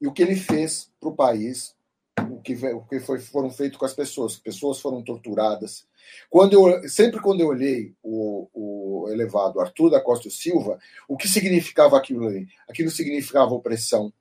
e 0.00 0.06
o 0.06 0.12
que 0.12 0.22
ele 0.22 0.36
fez 0.36 0.90
para 1.00 1.08
o 1.08 1.16
país, 1.16 1.74
o 2.30 2.40
que, 2.40 2.54
o 2.54 2.82
que 2.82 3.00
foi, 3.00 3.18
foram 3.18 3.50
feitos 3.50 3.78
com 3.78 3.86
as 3.86 3.94
pessoas. 3.94 4.36
Pessoas 4.36 4.78
foram 4.78 5.02
torturadas. 5.02 5.86
Quando 6.30 6.52
eu, 6.52 6.88
sempre 6.88 7.20
quando 7.20 7.40
eu 7.40 7.48
olhei 7.48 7.94
o, 8.02 8.48
o 8.52 9.08
elevado 9.10 9.60
Arthur 9.60 9.90
da 9.90 10.00
Costa 10.00 10.30
Silva, 10.30 10.78
o 11.08 11.16
que 11.16 11.28
significava 11.28 11.96
aquilo 11.96 12.26
ali? 12.26 12.48
Aquilo 12.68 12.90
significava 12.90 13.54
opressão, 13.54 14.12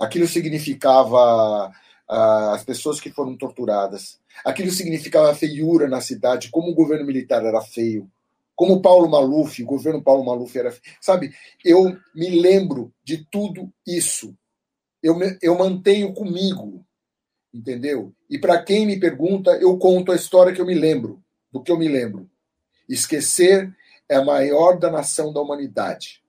Aquilo 0.00 0.26
significava 0.26 1.70
ah, 2.08 2.54
as 2.54 2.64
pessoas 2.64 2.98
que 2.98 3.10
foram 3.10 3.36
torturadas. 3.36 4.18
Aquilo 4.42 4.70
significava 4.70 5.34
feiura 5.34 5.86
na 5.86 6.00
cidade, 6.00 6.48
como 6.50 6.70
o 6.70 6.74
governo 6.74 7.04
militar 7.04 7.44
era 7.44 7.60
feio, 7.60 8.10
como 8.56 8.74
o 8.74 8.80
Paulo 8.80 9.10
Maluf, 9.10 9.62
o 9.62 9.66
governo 9.66 10.02
Paulo 10.02 10.24
Maluf 10.24 10.58
era 10.58 10.70
feio. 10.70 10.96
Sabe, 11.02 11.34
eu 11.62 11.94
me 12.14 12.40
lembro 12.40 12.90
de 13.04 13.26
tudo 13.30 13.70
isso. 13.86 14.34
Eu, 15.02 15.18
eu 15.42 15.58
mantenho 15.58 16.14
comigo, 16.14 16.82
entendeu? 17.52 18.12
E 18.28 18.38
para 18.38 18.62
quem 18.62 18.86
me 18.86 18.98
pergunta, 18.98 19.52
eu 19.52 19.76
conto 19.78 20.12
a 20.12 20.16
história 20.16 20.52
que 20.52 20.60
eu 20.60 20.66
me 20.66 20.74
lembro, 20.74 21.22
do 21.52 21.62
que 21.62 21.70
eu 21.70 21.78
me 21.78 21.88
lembro. 21.88 22.28
Esquecer 22.88 23.74
é 24.08 24.16
a 24.16 24.24
maior 24.24 24.78
danação 24.78 25.32
da 25.32 25.40
humanidade. 25.40 26.22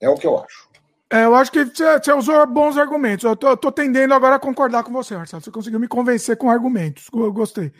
É 0.00 0.08
o 0.08 0.16
que 0.16 0.26
eu 0.26 0.38
acho. 0.38 0.68
É, 1.10 1.24
eu 1.24 1.34
acho 1.34 1.52
que 1.52 1.64
você 1.64 2.12
usou 2.12 2.44
bons 2.46 2.76
argumentos. 2.76 3.24
Eu 3.24 3.36
tô, 3.36 3.56
tô, 3.56 3.70
tendendo 3.70 4.14
agora 4.14 4.36
a 4.36 4.40
concordar 4.40 4.82
com 4.82 4.92
você, 4.92 5.16
Marcelo. 5.16 5.42
Você 5.42 5.50
conseguiu 5.50 5.78
me 5.78 5.86
convencer 5.86 6.36
com 6.36 6.50
argumentos. 6.50 7.06
Eu 7.12 7.32
gostei. 7.32 7.72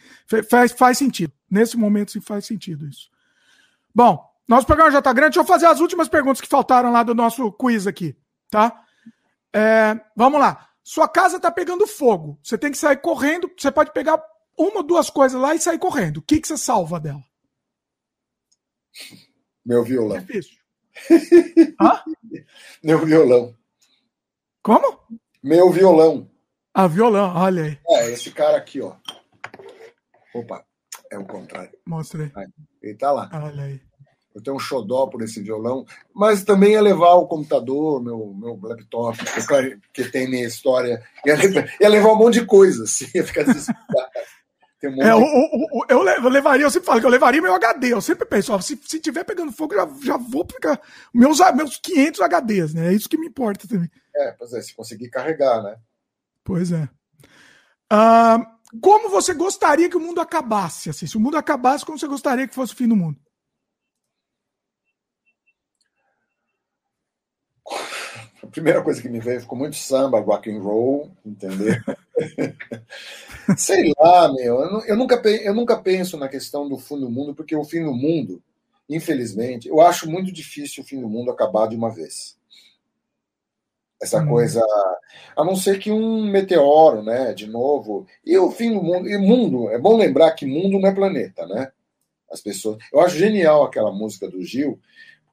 Faz, 0.48 0.72
faz 0.72 0.98
sentido. 0.98 1.32
Nesse 1.50 1.76
momento, 1.76 2.12
sim, 2.12 2.20
faz 2.20 2.46
sentido 2.46 2.86
isso. 2.86 3.08
Bom, 3.92 4.24
nosso 4.46 4.66
programa 4.66 4.92
já 4.92 4.98
está 4.98 5.12
grande. 5.12 5.30
Deixa 5.30 5.40
eu 5.40 5.52
fazer 5.52 5.66
as 5.66 5.80
últimas 5.80 6.08
perguntas 6.08 6.40
que 6.40 6.46
faltaram 6.46 6.92
lá 6.92 7.02
do 7.02 7.14
nosso 7.14 7.50
quiz 7.52 7.86
aqui, 7.86 8.16
tá? 8.50 8.80
É, 9.52 9.98
vamos 10.16 10.38
lá. 10.38 10.68
Sua 10.84 11.08
casa 11.08 11.38
está 11.38 11.50
pegando 11.50 11.86
fogo. 11.86 12.38
Você 12.42 12.58
tem 12.58 12.70
que 12.70 12.76
sair 12.76 12.98
correndo. 12.98 13.50
Você 13.56 13.72
pode 13.72 13.90
pegar 13.90 14.22
uma 14.56 14.76
ou 14.76 14.82
duas 14.82 15.08
coisas 15.08 15.40
lá 15.40 15.54
e 15.54 15.58
sair 15.58 15.78
correndo. 15.78 16.18
O 16.18 16.22
que, 16.22 16.38
que 16.38 16.46
você 16.46 16.58
salva 16.58 17.00
dela? 17.00 17.24
Meu 19.64 19.82
violão. 19.82 20.20
Difícil. 20.20 20.58
Hã? 21.80 22.04
Meu 22.82 23.04
violão. 23.04 23.56
Como? 24.62 25.00
Meu 25.42 25.70
violão. 25.72 26.30
Ah, 26.74 26.86
violão, 26.86 27.34
olha 27.34 27.64
aí. 27.64 27.78
É, 27.88 28.10
esse 28.10 28.30
cara 28.30 28.58
aqui, 28.58 28.80
ó. 28.82 28.96
Opa, 30.34 30.66
é 31.10 31.16
o 31.16 31.26
contrário. 31.26 31.78
Mostrei. 31.86 32.30
Ele 32.82 32.94
tá 32.96 33.10
lá. 33.10 33.30
Olha 33.32 33.64
aí. 33.64 33.80
Eu 34.34 34.42
tenho 34.42 34.56
um 34.56 34.60
xodó 34.60 35.06
por 35.06 35.22
esse 35.22 35.40
violão, 35.40 35.86
mas 36.12 36.42
também 36.42 36.72
ia 36.72 36.82
levar 36.82 37.14
o 37.14 37.26
computador, 37.26 38.02
meu, 38.02 38.34
meu 38.36 38.58
laptop, 38.60 39.16
que 39.92 40.04
tem 40.04 40.28
minha 40.28 40.46
história, 40.46 41.00
ia 41.24 41.36
levar, 41.36 41.72
ia 41.80 41.88
levar 41.88 42.12
um 42.12 42.16
monte 42.16 42.40
de 42.40 42.46
coisa, 42.46 42.82
assim, 42.82 43.06
ia 43.14 43.24
ficar 43.24 43.44
Um 44.82 45.02
é, 45.02 45.14
o, 45.14 45.20
o, 45.20 45.80
o, 45.80 45.86
eu 45.88 46.28
levaria, 46.28 46.66
eu 46.66 46.70
sempre 46.70 46.86
falo 46.86 47.00
que 47.00 47.06
eu 47.06 47.10
levaria 47.10 47.40
meu 47.40 47.54
HD. 47.54 47.92
Eu 47.92 48.02
sempre 48.02 48.26
penso, 48.26 48.52
ó, 48.52 48.60
se, 48.60 48.78
se 48.84 49.00
tiver 49.00 49.24
pegando 49.24 49.52
fogo, 49.52 49.74
já, 49.74 49.88
já 50.02 50.16
vou 50.18 50.44
pegar 50.44 50.78
meus, 51.14 51.38
meus 51.54 51.78
500 51.78 52.20
HDs, 52.20 52.74
né? 52.74 52.88
É 52.88 52.92
isso 52.92 53.08
que 53.08 53.16
me 53.16 53.28
importa 53.28 53.66
também. 53.66 53.90
É, 54.14 54.32
pois 54.32 54.52
é, 54.52 54.60
se 54.60 54.74
conseguir 54.74 55.08
carregar, 55.08 55.62
né? 55.62 55.76
Pois 56.44 56.70
é. 56.70 56.88
Uh, 57.90 58.44
como 58.80 59.08
você 59.08 59.32
gostaria 59.32 59.88
que 59.88 59.96
o 59.96 60.00
mundo 60.00 60.20
acabasse? 60.20 60.90
Assim, 60.90 61.06
se 61.06 61.16
o 61.16 61.20
mundo 61.20 61.36
acabasse, 61.36 61.86
como 61.86 61.98
você 61.98 62.06
gostaria 62.06 62.46
que 62.46 62.54
fosse 62.54 62.74
o 62.74 62.76
fim 62.76 62.88
do 62.88 62.96
mundo? 62.96 63.18
A 68.44 68.46
primeira 68.46 68.82
coisa 68.82 69.00
que 69.00 69.08
me 69.08 69.20
veio 69.20 69.40
ficou 69.40 69.56
muito 69.56 69.74
samba, 69.74 70.20
rock 70.20 70.50
and 70.50 70.60
roll, 70.60 71.10
entendeu? 71.24 71.74
Sei 73.56 73.90
lá, 73.98 74.30
meu. 74.32 74.82
Eu, 74.86 74.96
nunca, 74.96 75.16
eu 75.28 75.54
nunca 75.54 75.78
penso 75.78 76.18
na 76.18 76.28
questão 76.28 76.68
do 76.68 76.76
fim 76.76 77.00
do 77.00 77.10
mundo, 77.10 77.34
porque 77.34 77.56
o 77.56 77.64
fim 77.64 77.82
do 77.82 77.94
mundo, 77.94 78.42
infelizmente, 78.88 79.66
eu 79.66 79.80
acho 79.80 80.10
muito 80.10 80.30
difícil 80.30 80.84
o 80.84 80.86
fim 80.86 81.00
do 81.00 81.08
mundo 81.08 81.30
acabar 81.30 81.66
de 81.66 81.74
uma 81.74 81.90
vez. 81.90 82.36
Essa 84.00 84.20
hum. 84.20 84.28
coisa. 84.28 84.60
A 85.34 85.42
não 85.42 85.56
ser 85.56 85.78
que 85.78 85.90
um 85.90 86.30
meteoro, 86.30 87.02
né? 87.02 87.32
De 87.32 87.46
novo. 87.46 88.06
E 88.24 88.36
o 88.36 88.50
fim 88.50 88.74
do 88.74 88.82
mundo. 88.82 89.08
E 89.08 89.16
mundo, 89.16 89.70
é 89.70 89.78
bom 89.78 89.96
lembrar 89.96 90.32
que 90.32 90.44
mundo 90.44 90.78
não 90.78 90.88
é 90.88 90.94
planeta, 90.94 91.46
né? 91.46 91.72
As 92.30 92.42
pessoas. 92.42 92.76
Eu 92.92 93.00
acho 93.00 93.16
genial 93.16 93.64
aquela 93.64 93.90
música 93.90 94.28
do 94.28 94.42
Gil, 94.42 94.78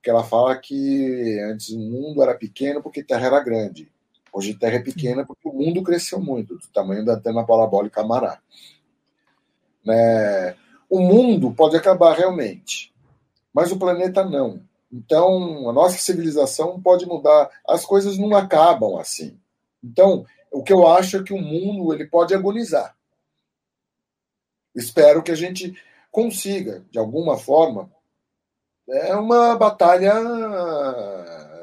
porque 0.01 0.09
ela 0.09 0.23
fala 0.23 0.57
que 0.57 1.39
antes 1.41 1.69
o 1.69 1.77
mundo 1.77 2.23
era 2.23 2.33
pequeno 2.33 2.81
porque 2.81 3.03
Terra 3.03 3.27
era 3.27 3.39
grande. 3.39 3.87
Hoje 4.33 4.55
Terra 4.55 4.77
é 4.77 4.81
pequena 4.81 5.23
porque 5.23 5.47
o 5.47 5.53
mundo 5.53 5.83
cresceu 5.83 6.19
muito, 6.19 6.57
do 6.57 6.67
tamanho 6.69 7.05
da 7.05 7.13
antena 7.13 7.45
parabólica 7.45 8.01
Amará. 8.01 8.41
Né? 9.85 10.55
O 10.89 10.99
mundo 10.99 11.53
pode 11.53 11.77
acabar 11.77 12.17
realmente, 12.17 12.91
mas 13.53 13.71
o 13.71 13.77
planeta 13.77 14.25
não. 14.25 14.63
Então, 14.91 15.69
a 15.69 15.73
nossa 15.73 15.99
civilização 15.99 16.81
pode 16.81 17.05
mudar. 17.05 17.51
As 17.67 17.85
coisas 17.85 18.17
não 18.17 18.35
acabam 18.35 18.97
assim. 18.97 19.37
Então, 19.83 20.25
o 20.51 20.63
que 20.63 20.73
eu 20.73 20.87
acho 20.87 21.17
é 21.17 21.23
que 21.23 21.31
o 21.31 21.39
mundo 21.39 21.93
ele 21.93 22.07
pode 22.07 22.33
agonizar. 22.33 22.97
Espero 24.75 25.21
que 25.21 25.31
a 25.31 25.35
gente 25.35 25.75
consiga, 26.11 26.83
de 26.89 26.97
alguma 26.97 27.37
forma. 27.37 27.89
É 28.91 29.15
uma 29.15 29.55
batalha 29.55 30.13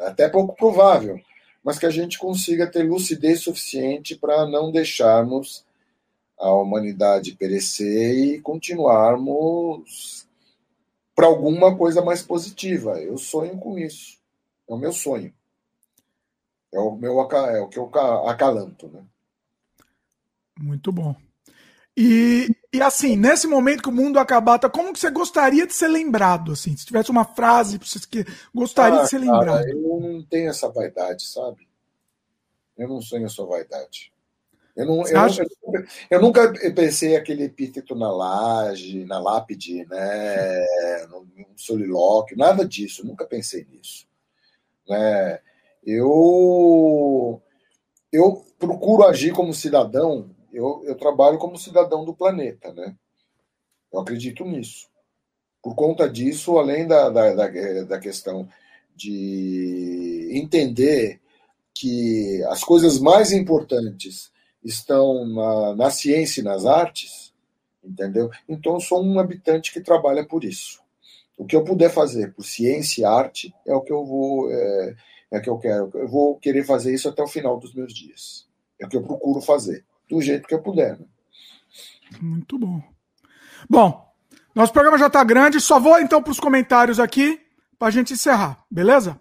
até 0.07 0.29
pouco 0.29 0.57
provável, 0.57 1.21
mas 1.63 1.79
que 1.79 1.87
a 1.87 1.91
gente 1.91 2.19
consiga 2.19 2.67
ter 2.67 2.83
lucidez 2.83 3.41
suficiente 3.41 4.17
para 4.17 4.47
não 4.47 4.73
deixarmos 4.73 5.65
a 6.39 6.51
humanidade 6.53 7.35
perecer 7.35 8.17
e 8.17 8.41
continuarmos 8.41 10.27
para 11.15 11.27
alguma 11.27 11.77
coisa 11.77 12.01
mais 12.01 12.23
positiva. 12.23 13.01
Eu 13.01 13.19
sonho 13.19 13.59
com 13.59 13.79
isso. 13.79 14.19
É 14.69 14.73
o 14.73 14.79
meu 14.79 14.93
sonho. 14.93 15.35
É 16.73 16.79
o 16.79 16.95
meu 16.95 17.21
é 17.21 17.61
o 17.61 17.69
que 17.69 17.79
eu 17.79 17.91
acalanto, 18.29 18.89
né? 18.89 19.03
Muito 20.59 20.93
bom. 20.93 21.15
E, 21.97 22.49
e 22.73 22.83
assim, 22.83 23.17
nesse 23.17 23.47
momento 23.47 23.83
que 23.83 23.89
o 23.89 23.93
mundo 23.93 24.19
acabar, 24.19 24.59
tá, 24.59 24.69
como 24.69 24.93
que 24.93 24.99
você 24.99 25.11
gostaria 25.11 25.67
de 25.67 25.73
ser 25.73 25.89
lembrado? 25.89 26.53
Assim, 26.53 26.77
se 26.77 26.85
tivesse 26.85 27.11
uma 27.11 27.25
frase 27.25 27.79
que 28.11 28.27
gostaria 28.55 29.01
ah, 29.01 29.03
de 29.05 29.09
ser 29.09 29.21
cara, 29.21 29.33
lembrado. 29.33 29.69
Eu 29.69 30.01
não 30.01 30.23
tenho 30.23 30.51
essa 30.51 30.69
vaidade, 30.69 31.25
sabe? 31.25 31.67
Eu 32.77 32.89
não 32.89 33.01
sonho 33.01 33.25
essa 33.25 33.43
vaidade. 33.45 34.13
Eu, 34.77 34.87
não, 34.87 35.07
eu, 35.09 35.19
acha... 35.19 35.43
eu, 35.43 35.85
eu, 36.11 36.21
nunca 36.21 36.53
pensei 36.75 37.17
aquele 37.17 37.45
epíteto 37.45 37.95
na 37.95 38.13
laje, 38.13 39.05
na 39.07 39.19
lápide, 39.19 39.87
né, 39.87 41.07
no, 41.07 41.23
no 41.23 41.47
solilóquio, 41.57 42.37
nada 42.37 42.65
disso, 42.65 43.05
nunca 43.05 43.25
pensei 43.25 43.67
nisso. 43.69 44.07
Né? 44.87 45.41
Eu, 45.83 47.43
eu 48.13 48.45
procuro 48.59 49.05
agir 49.05 49.33
como 49.33 49.55
cidadão 49.55 50.31
eu, 50.53 50.83
eu 50.85 50.97
trabalho 50.97 51.39
como 51.39 51.59
cidadão 51.59 52.05
do 52.05 52.15
planeta, 52.15 52.73
né? 52.73 52.95
Eu 53.93 54.01
acredito 54.01 54.45
nisso. 54.45 54.89
Por 55.63 55.75
conta 55.75 56.09
disso, 56.09 56.59
além 56.59 56.87
da, 56.87 57.11
da, 57.11 57.35
da, 57.35 57.49
da 57.85 57.99
questão 57.99 58.49
de 58.95 60.31
entender 60.33 61.21
que 61.75 62.43
as 62.49 62.65
coisas 62.65 62.99
mais 62.99 63.33
importantes 63.33 64.31
estão 64.65 65.27
na, 65.27 65.77
na 65.77 65.91
ciência 65.91 66.41
e 66.41 66.45
nas 66.45 66.67
artes, 66.67 67.33
entendeu? 67.83 68.31
Então, 68.49 68.81
sou 68.81 69.03
um 69.03 69.19
habitante 69.19 69.73
que 69.73 69.81
trabalha 69.81 70.27
por 70.27 70.45
isso. 70.45 70.81
O 71.37 71.47
que 71.47 71.55
eu 71.55 71.63
puder 71.63 71.91
fazer 71.91 72.35
por 72.35 72.45
ciência 72.45 73.03
e 73.03 73.05
arte 73.05 73.55
é 73.65 73.75
o 73.75 73.81
que 73.81 73.93
eu 73.93 74.05
vou, 74.05 74.51
é, 74.51 74.97
é 75.31 75.39
o 75.39 75.43
que 75.43 75.51
eu 75.51 75.59
quero. 75.59 75.91
Eu 75.95 76.09
vou 76.09 76.37
querer 76.37 76.65
fazer 76.65 76.93
isso 76.93 77.09
até 77.09 77.23
o 77.23 77.29
final 77.29 77.59
dos 77.59 77.73
meus 77.73 77.95
dias. 77.95 78.47
É 78.81 78.87
o 78.87 78.89
que 78.89 78.97
eu 78.97 79.03
procuro 79.03 79.41
fazer 79.41 79.85
do 80.09 80.21
jeito 80.21 80.47
que 80.47 80.55
eu 80.55 80.63
puder. 80.63 80.99
Né? 80.99 81.07
Muito 82.21 82.59
bom. 82.59 82.83
Bom, 83.69 84.09
nosso 84.55 84.73
programa 84.73 84.99
já 84.99 85.07
está 85.07 85.23
grande, 85.23 85.61
só 85.61 85.79
vou 85.79 86.01
então 86.01 86.23
para 86.23 86.31
os 86.31 86.41
comentários 86.41 86.99
aqui 86.99 87.41
para 87.79 87.89
a 87.89 87.91
gente 87.91 88.13
encerrar, 88.13 88.59
beleza? 88.71 89.21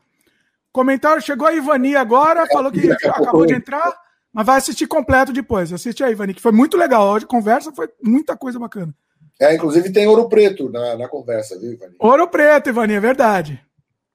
Comentário, 0.72 1.22
chegou 1.22 1.48
a 1.48 1.54
Ivani 1.54 1.96
agora, 1.96 2.42
é, 2.42 2.48
falou 2.48 2.72
que 2.72 2.92
acabou 2.92 3.46
de 3.46 3.54
entrar, 3.54 3.96
mas 4.34 4.46
vai 4.46 4.58
assistir 4.58 4.88
completo 4.88 5.32
depois. 5.32 5.72
Assiste 5.72 6.04
aí, 6.04 6.12
Ivani, 6.12 6.34
que 6.34 6.42
foi 6.42 6.52
muito 6.52 6.78
legal. 6.78 7.16
A 7.16 7.22
conversa 7.22 7.72
foi 7.72 7.88
muita 8.04 8.36
coisa 8.36 8.60
bacana. 8.60 8.94
É, 9.40 9.56
inclusive 9.56 9.92
tem 9.92 10.08
ouro 10.08 10.28
preto 10.28 10.70
na, 10.70 10.98
na 10.98 11.08
conversa, 11.08 11.58
viu, 11.60 11.74
Ivani? 11.74 11.96
Ouro 12.00 12.28
preto, 12.28 12.70
Ivani, 12.70 12.94
é 12.94 13.00
verdade. 13.00 13.64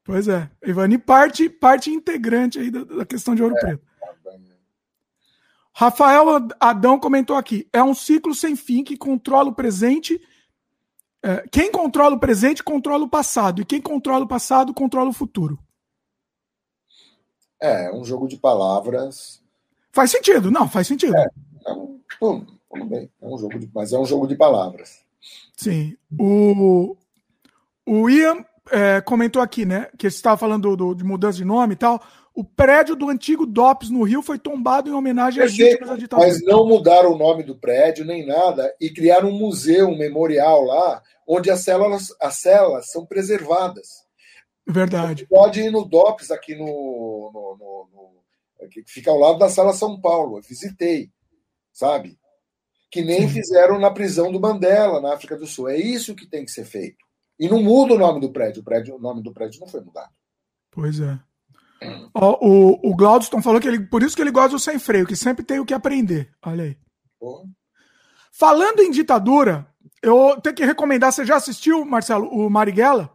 Pois 0.05 0.27
é. 0.27 0.49
Ivani 0.66 0.99
parte, 0.99 1.49
parte 1.49 1.90
integrante 1.90 2.59
aí 2.59 2.70
da, 2.70 2.82
da 2.82 3.05
questão 3.05 3.35
de 3.35 3.43
ouro 3.43 3.57
é. 3.57 3.61
preto. 3.61 3.82
Rafael 5.83 6.27
Adão 6.61 6.97
comentou 6.97 7.37
aqui: 7.37 7.69
é 7.73 7.83
um 7.83 7.93
ciclo 7.93 8.33
sem 8.35 8.55
fim 8.55 8.85
que 8.85 8.97
controla 8.97 9.49
o 9.51 9.55
presente. 9.55 10.21
É, 11.21 11.45
quem 11.51 11.73
controla 11.73 12.15
o 12.15 12.21
presente 12.21 12.63
controla 12.63 13.05
o 13.05 13.09
passado, 13.09 13.61
e 13.61 13.65
quem 13.65 13.81
controla 13.81 14.25
o 14.25 14.29
passado 14.29 14.73
controla 14.73 15.11
o 15.11 15.13
futuro. 15.13 15.59
É, 17.61 17.93
um 17.93 18.05
jogo 18.05 18.29
de 18.29 18.37
palavras. 18.37 19.43
Faz 19.91 20.13
sentido, 20.13 20.53
não, 20.53 20.69
faz 20.69 20.87
sentido. 20.87 21.17
É, 21.17 21.29
é 21.67 21.73
um, 21.73 22.47
tudo 22.71 22.85
bem, 22.87 23.11
é 23.21 23.27
um 23.27 23.37
jogo 23.37 23.59
de, 23.59 23.69
mas 23.75 23.93
é 23.93 23.99
um 23.99 24.07
jogo 24.07 24.29
de 24.29 24.37
palavras. 24.37 25.05
Sim. 25.57 25.97
O, 26.17 26.97
o 27.85 28.09
Ian 28.09 28.45
é, 28.71 29.01
comentou 29.01 29.43
aqui, 29.43 29.65
né, 29.65 29.89
que 29.99 30.09
você 30.09 30.17
estava 30.17 30.37
falando 30.37 30.77
do, 30.77 30.77
do, 30.77 30.95
de 30.95 31.05
mudança 31.05 31.39
de 31.39 31.45
nome 31.45 31.75
e 31.75 31.77
tal. 31.77 32.01
O 32.35 32.43
prédio 32.43 32.97
do 32.97 33.11
antigo 33.11 33.45
DOPS 33.45 33.91
no 33.91 34.05
Rio 34.05 34.23
foi 34.23 34.39
tombado 34.39 34.89
em 34.89 34.93
homenagem 34.93 35.43
às 35.43 35.53
vítimas 35.55 35.91
da 35.91 35.97
ditadura. 35.97 36.29
Mas 36.29 36.43
não 36.43 36.67
mudaram 36.67 37.13
o 37.13 37.19
nome 37.19 37.43
do 37.43 37.59
prédio 37.59 38.07
nem 38.07 38.25
nada 38.25 38.75
e 38.81 38.89
criaram 38.89 39.29
um 39.29 39.39
museu, 39.39 39.89
um 39.89 39.99
memorial 39.99 40.63
lá, 40.63 41.03
onde 41.27 41.51
as 41.51 41.61
células, 41.61 42.09
as 42.19 42.37
celas 42.37 42.91
são 42.91 43.05
preservadas. 43.05 43.89
Verdade. 44.67 45.23
Você 45.23 45.27
pode 45.27 45.61
ir 45.61 45.71
no 45.71 45.85
DOPS 45.85 46.31
aqui 46.31 46.55
no, 46.55 46.65
no, 46.65 47.57
no, 47.59 47.89
no, 48.63 48.69
que 48.69 48.83
fica 48.87 49.11
ao 49.11 49.19
lado 49.19 49.39
da 49.39 49.51
sala 49.51 49.75
São 49.75 50.01
Paulo. 50.01 50.39
Eu 50.39 50.43
visitei, 50.43 51.11
sabe? 51.71 52.19
Que 52.91 53.03
nem 53.03 53.23
Sim. 53.23 53.35
fizeram 53.35 53.79
na 53.79 53.91
prisão 53.91 54.33
do 54.33 54.41
Mandela, 54.41 55.01
na 55.01 55.13
África 55.13 55.37
do 55.37 55.47
Sul. 55.47 55.69
É 55.69 55.77
isso 55.77 56.15
que 56.15 56.27
tem 56.27 56.45
que 56.45 56.51
ser 56.51 56.65
feito. 56.65 57.05
E 57.39 57.49
não 57.49 57.63
muda 57.63 57.95
o 57.95 57.99
nome 57.99 58.21
do 58.21 58.33
prédio. 58.33 58.63
O, 58.63 58.65
prédio, 58.65 58.97
o 58.97 59.01
nome 59.01 59.23
do 59.23 59.33
prédio 59.33 59.61
não 59.61 59.67
foi 59.67 59.81
mudado. 59.81 60.13
Pois 60.71 61.01
é. 61.01 61.19
Ó, 62.15 62.39
o, 62.41 62.91
o 62.91 62.97
Glaudston 62.97 63.41
falou 63.41 63.61
que 63.61 63.69
ele, 63.69 63.81
por 63.81 64.03
isso 64.03 64.15
que 64.15 64.23
ele 64.23 64.31
gosta 64.31 64.51
do 64.51 64.59
sem 64.59 64.79
freio, 64.79 65.07
que 65.07 65.17
sempre 65.17 65.45
tem 65.45 65.59
o 65.59 65.65
que 65.65 65.75
aprender. 65.75 66.31
Olha 66.45 66.65
aí. 66.65 66.77
Falando 68.33 68.81
em 68.81 68.91
ditadura, 68.91 69.67
eu 70.03 70.41
tenho 70.41 70.55
que 70.55 70.65
recomendar. 70.65 71.13
Você 71.13 71.25
já 71.25 71.37
assistiu, 71.37 71.85
Marcelo, 71.85 72.29
o 72.29 72.51
Marighella? 72.51 73.11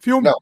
Filme? 0.00 0.28
Não. 0.28 0.38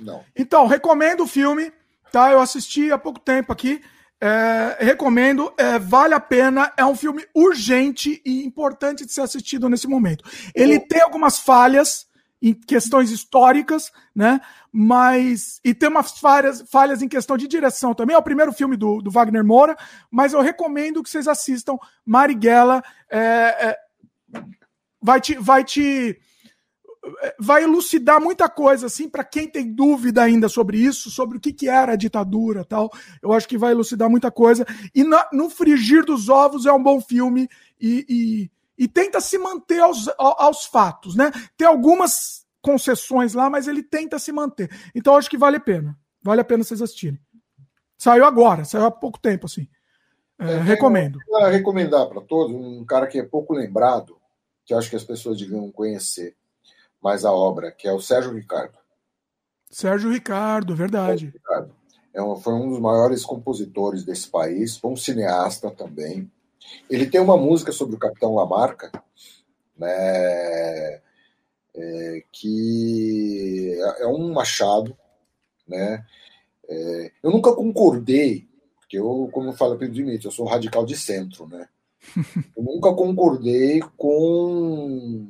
Não. 0.00 0.24
Então, 0.34 0.66
recomendo 0.66 1.24
o 1.24 1.26
filme, 1.26 1.72
tá? 2.10 2.30
Eu 2.30 2.40
assisti 2.40 2.90
há 2.90 2.98
pouco 2.98 3.20
tempo 3.20 3.52
aqui. 3.52 3.82
É, 4.22 4.76
recomendo, 4.80 5.52
é, 5.56 5.78
vale 5.78 6.14
a 6.14 6.20
pena. 6.20 6.72
É 6.76 6.84
um 6.84 6.94
filme 6.94 7.26
urgente 7.34 8.20
e 8.24 8.44
importante 8.44 9.04
de 9.04 9.12
ser 9.12 9.22
assistido 9.22 9.68
nesse 9.68 9.88
momento. 9.88 10.24
Ele 10.54 10.78
tem 10.78 11.00
algumas 11.00 11.38
falhas 11.38 12.06
em 12.42 12.54
questões 12.54 13.10
históricas, 13.10 13.92
né? 14.14 14.40
Mas. 14.72 15.60
E 15.64 15.74
tem 15.74 15.88
umas 15.88 16.18
falhas, 16.18 16.62
falhas 16.70 17.02
em 17.02 17.08
questão 17.08 17.36
de 17.36 17.46
direção 17.46 17.94
também. 17.94 18.14
É 18.14 18.18
o 18.18 18.22
primeiro 18.22 18.52
filme 18.52 18.76
do, 18.76 19.02
do 19.02 19.10
Wagner 19.10 19.44
Moura, 19.44 19.76
mas 20.10 20.32
eu 20.32 20.40
recomendo 20.40 21.02
que 21.02 21.10
vocês 21.10 21.28
assistam 21.28 21.76
Marighella. 22.04 22.82
É, 23.10 23.18
é, 23.18 23.78
vai 25.00 25.20
te. 25.20 25.34
Vai 25.34 25.64
te 25.64 26.18
vai 27.38 27.62
elucidar 27.62 28.20
muita 28.20 28.48
coisa 28.48 28.86
assim 28.86 29.08
para 29.08 29.24
quem 29.24 29.48
tem 29.48 29.72
dúvida 29.72 30.22
ainda 30.22 30.48
sobre 30.48 30.78
isso, 30.78 31.10
sobre 31.10 31.38
o 31.38 31.40
que, 31.40 31.52
que 31.52 31.68
era 31.68 31.92
a 31.92 31.96
ditadura, 31.96 32.64
tal. 32.64 32.90
Eu 33.22 33.32
acho 33.32 33.48
que 33.48 33.56
vai 33.56 33.72
elucidar 33.72 34.10
muita 34.10 34.30
coisa. 34.30 34.66
E 34.94 35.02
na, 35.02 35.26
no 35.32 35.48
frigir 35.48 36.04
dos 36.04 36.28
ovos 36.28 36.66
é 36.66 36.72
um 36.72 36.82
bom 36.82 37.00
filme 37.00 37.48
e, 37.80 38.04
e 38.08 38.50
e 38.80 38.88
tenta 38.88 39.20
se 39.20 39.36
manter 39.36 39.78
aos, 39.80 40.08
aos 40.16 40.64
fatos, 40.64 41.14
né? 41.14 41.30
Tem 41.54 41.68
algumas 41.68 42.46
concessões 42.62 43.34
lá, 43.34 43.50
mas 43.50 43.68
ele 43.68 43.82
tenta 43.82 44.18
se 44.18 44.32
manter. 44.32 44.70
Então 44.94 45.14
acho 45.16 45.28
que 45.28 45.36
vale 45.36 45.58
a 45.58 45.60
pena. 45.60 45.98
Vale 46.22 46.40
a 46.40 46.44
pena 46.44 46.64
vocês 46.64 46.80
assistirem. 46.80 47.20
Saiu 47.98 48.24
agora, 48.24 48.64
saiu 48.64 48.86
há 48.86 48.90
pouco 48.90 49.20
tempo, 49.20 49.44
assim. 49.44 49.68
É, 50.38 50.56
recomendo. 50.60 51.18
Eu 51.28 51.50
recomendar 51.50 52.08
para 52.08 52.22
todos 52.22 52.56
um 52.56 52.82
cara 52.86 53.06
que 53.06 53.18
é 53.18 53.22
pouco 53.22 53.52
lembrado, 53.52 54.16
que 54.64 54.72
acho 54.72 54.88
que 54.88 54.96
as 54.96 55.04
pessoas 55.04 55.38
deviam 55.38 55.70
conhecer 55.70 56.34
mais 57.02 57.26
a 57.26 57.32
obra, 57.32 57.70
que 57.70 57.86
é 57.86 57.92
o 57.92 58.00
Sérgio 58.00 58.32
Ricardo. 58.32 58.78
Sérgio 59.70 60.10
Ricardo, 60.10 60.74
verdade. 60.74 61.26
Sérgio 61.26 61.32
Ricardo. 61.32 61.74
É 62.14 62.22
um, 62.22 62.36
foi 62.36 62.54
um 62.54 62.70
dos 62.70 62.80
maiores 62.80 63.26
compositores 63.26 64.04
desse 64.04 64.28
país, 64.28 64.78
foi 64.78 64.90
um 64.90 64.96
cineasta 64.96 65.70
também. 65.70 66.30
Ele 66.88 67.06
tem 67.06 67.20
uma 67.20 67.36
música 67.36 67.72
sobre 67.72 67.96
o 67.96 67.98
Capitão 67.98 68.34
Lamarca, 68.34 68.90
né, 69.76 71.00
é, 71.74 72.24
que 72.32 73.78
é 73.98 74.06
um 74.06 74.32
machado, 74.32 74.96
né? 75.66 76.04
É, 76.68 77.12
eu 77.22 77.30
nunca 77.30 77.54
concordei, 77.54 78.48
porque 78.76 78.98
eu, 78.98 79.28
como 79.32 79.50
eu 79.50 79.52
falo 79.52 79.76
para 79.76 79.88
o 79.88 80.10
eu 80.10 80.30
sou 80.30 80.46
radical 80.46 80.84
de 80.84 80.96
centro, 80.96 81.48
né? 81.48 81.68
Eu 82.56 82.62
nunca 82.62 82.94
concordei 82.94 83.80
com, 83.96 85.28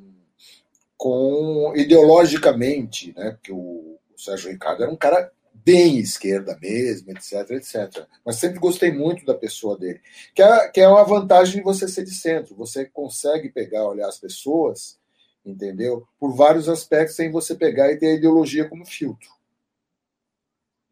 com 0.96 1.72
ideologicamente, 1.74 3.12
né? 3.16 3.32
Porque 3.32 3.50
o, 3.50 3.98
o 4.14 4.18
Sérgio 4.18 4.52
Ricardo 4.52 4.84
era 4.84 4.92
um 4.92 4.96
cara 4.96 5.32
bem 5.64 5.98
esquerda 5.98 6.58
mesmo, 6.60 7.10
etc, 7.12 7.50
etc. 7.50 8.06
Mas 8.24 8.36
sempre 8.36 8.58
gostei 8.58 8.92
muito 8.92 9.24
da 9.24 9.34
pessoa 9.34 9.78
dele. 9.78 10.00
Que 10.34 10.42
é, 10.42 10.68
que 10.68 10.80
é 10.80 10.88
uma 10.88 11.04
vantagem 11.04 11.56
de 11.56 11.62
você 11.62 11.88
ser 11.88 12.04
de 12.04 12.14
centro. 12.14 12.54
Você 12.56 12.84
consegue 12.84 13.48
pegar, 13.48 13.86
olhar 13.86 14.08
as 14.08 14.18
pessoas, 14.18 14.98
entendeu? 15.44 16.06
Por 16.18 16.34
vários 16.34 16.68
aspectos, 16.68 17.16
sem 17.16 17.30
você 17.30 17.54
pegar 17.54 17.90
e 17.92 17.98
ter 17.98 18.06
a 18.06 18.14
ideologia 18.14 18.68
como 18.68 18.86
filtro. 18.86 19.28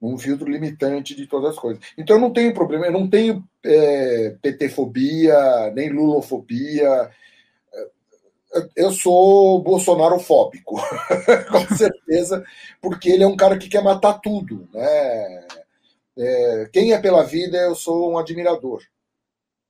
Um 0.01 0.17
filtro 0.17 0.49
limitante 0.49 1.15
de 1.15 1.27
todas 1.27 1.51
as 1.51 1.59
coisas. 1.59 1.83
Então 1.97 2.17
eu 2.17 2.21
não 2.21 2.33
tenho 2.33 2.55
problema, 2.55 2.87
eu 2.87 2.93
não 2.93 3.09
tenho 3.09 3.45
é, 3.65 4.37
PT-fobia, 4.41 5.73
nem 5.75 5.91
lulofobia 5.91 7.11
eu 8.77 8.93
sou 8.93 9.63
bolsonarofóbico, 9.63 10.77
com 11.51 11.77
certeza, 11.77 12.45
porque 12.81 13.11
ele 13.11 13.25
é 13.25 13.27
um 13.27 13.37
cara 13.37 13.59
que 13.59 13.69
quer 13.69 13.83
matar 13.83 14.15
tudo. 14.15 14.69
Né? 14.73 15.47
É, 16.17 16.69
quem 16.73 16.93
é 16.93 16.99
pela 16.99 17.23
vida, 17.23 17.57
eu 17.59 17.75
sou 17.75 18.13
um 18.13 18.19
admirador. 18.19 18.83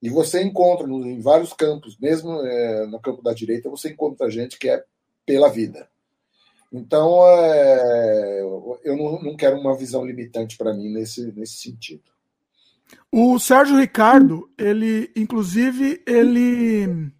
E 0.00 0.08
você 0.08 0.42
encontra 0.42 0.86
em 0.86 1.20
vários 1.20 1.52
campos, 1.52 1.98
mesmo 1.98 2.40
é, 2.46 2.86
no 2.86 3.00
campo 3.00 3.22
da 3.22 3.32
direita, 3.32 3.68
você 3.68 3.90
encontra 3.90 4.30
gente 4.30 4.58
que 4.58 4.68
é 4.68 4.82
pela 5.26 5.48
vida. 5.48 5.88
Então, 6.72 7.26
é, 7.26 8.40
eu 8.84 8.96
não, 8.96 9.22
não, 9.22 9.36
quero 9.36 9.58
uma 9.58 9.76
visão 9.76 10.04
limitante 10.04 10.56
para 10.56 10.74
mim 10.74 10.92
nesse, 10.92 11.32
nesse 11.32 11.56
sentido. 11.56 12.02
O 13.10 13.38
Sérgio 13.38 13.78
Ricardo, 13.78 14.50
ele, 14.56 15.10
inclusive, 15.16 16.02
ele 16.06 17.10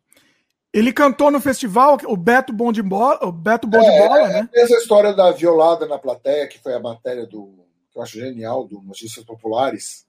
ele 0.73 0.93
cantou 0.93 1.31
no 1.31 1.41
festival, 1.41 1.99
o 2.05 2.17
Beto 2.17 2.53
Bom 2.53 2.71
de 2.71 2.83
Bola, 2.83 3.25
o 3.25 3.33
Beto 3.33 3.67
Bom 3.67 3.81
é, 3.81 3.91
de 3.91 4.09
Bola, 4.09 4.29
né? 4.29 4.49
Essa 4.55 4.75
história 4.75 5.15
da 5.15 5.31
violada 5.33 5.87
na 5.87 5.99
plateia, 5.99 6.47
que 6.47 6.59
foi 6.59 6.75
a 6.75 6.81
matéria 6.81 7.27
do 7.27 7.55
que 7.91 7.99
eu 7.99 8.03
acho 8.03 8.19
genial 8.19 8.67
do 8.67 8.83
Notícias 8.83 9.25
Populares, 9.25 10.07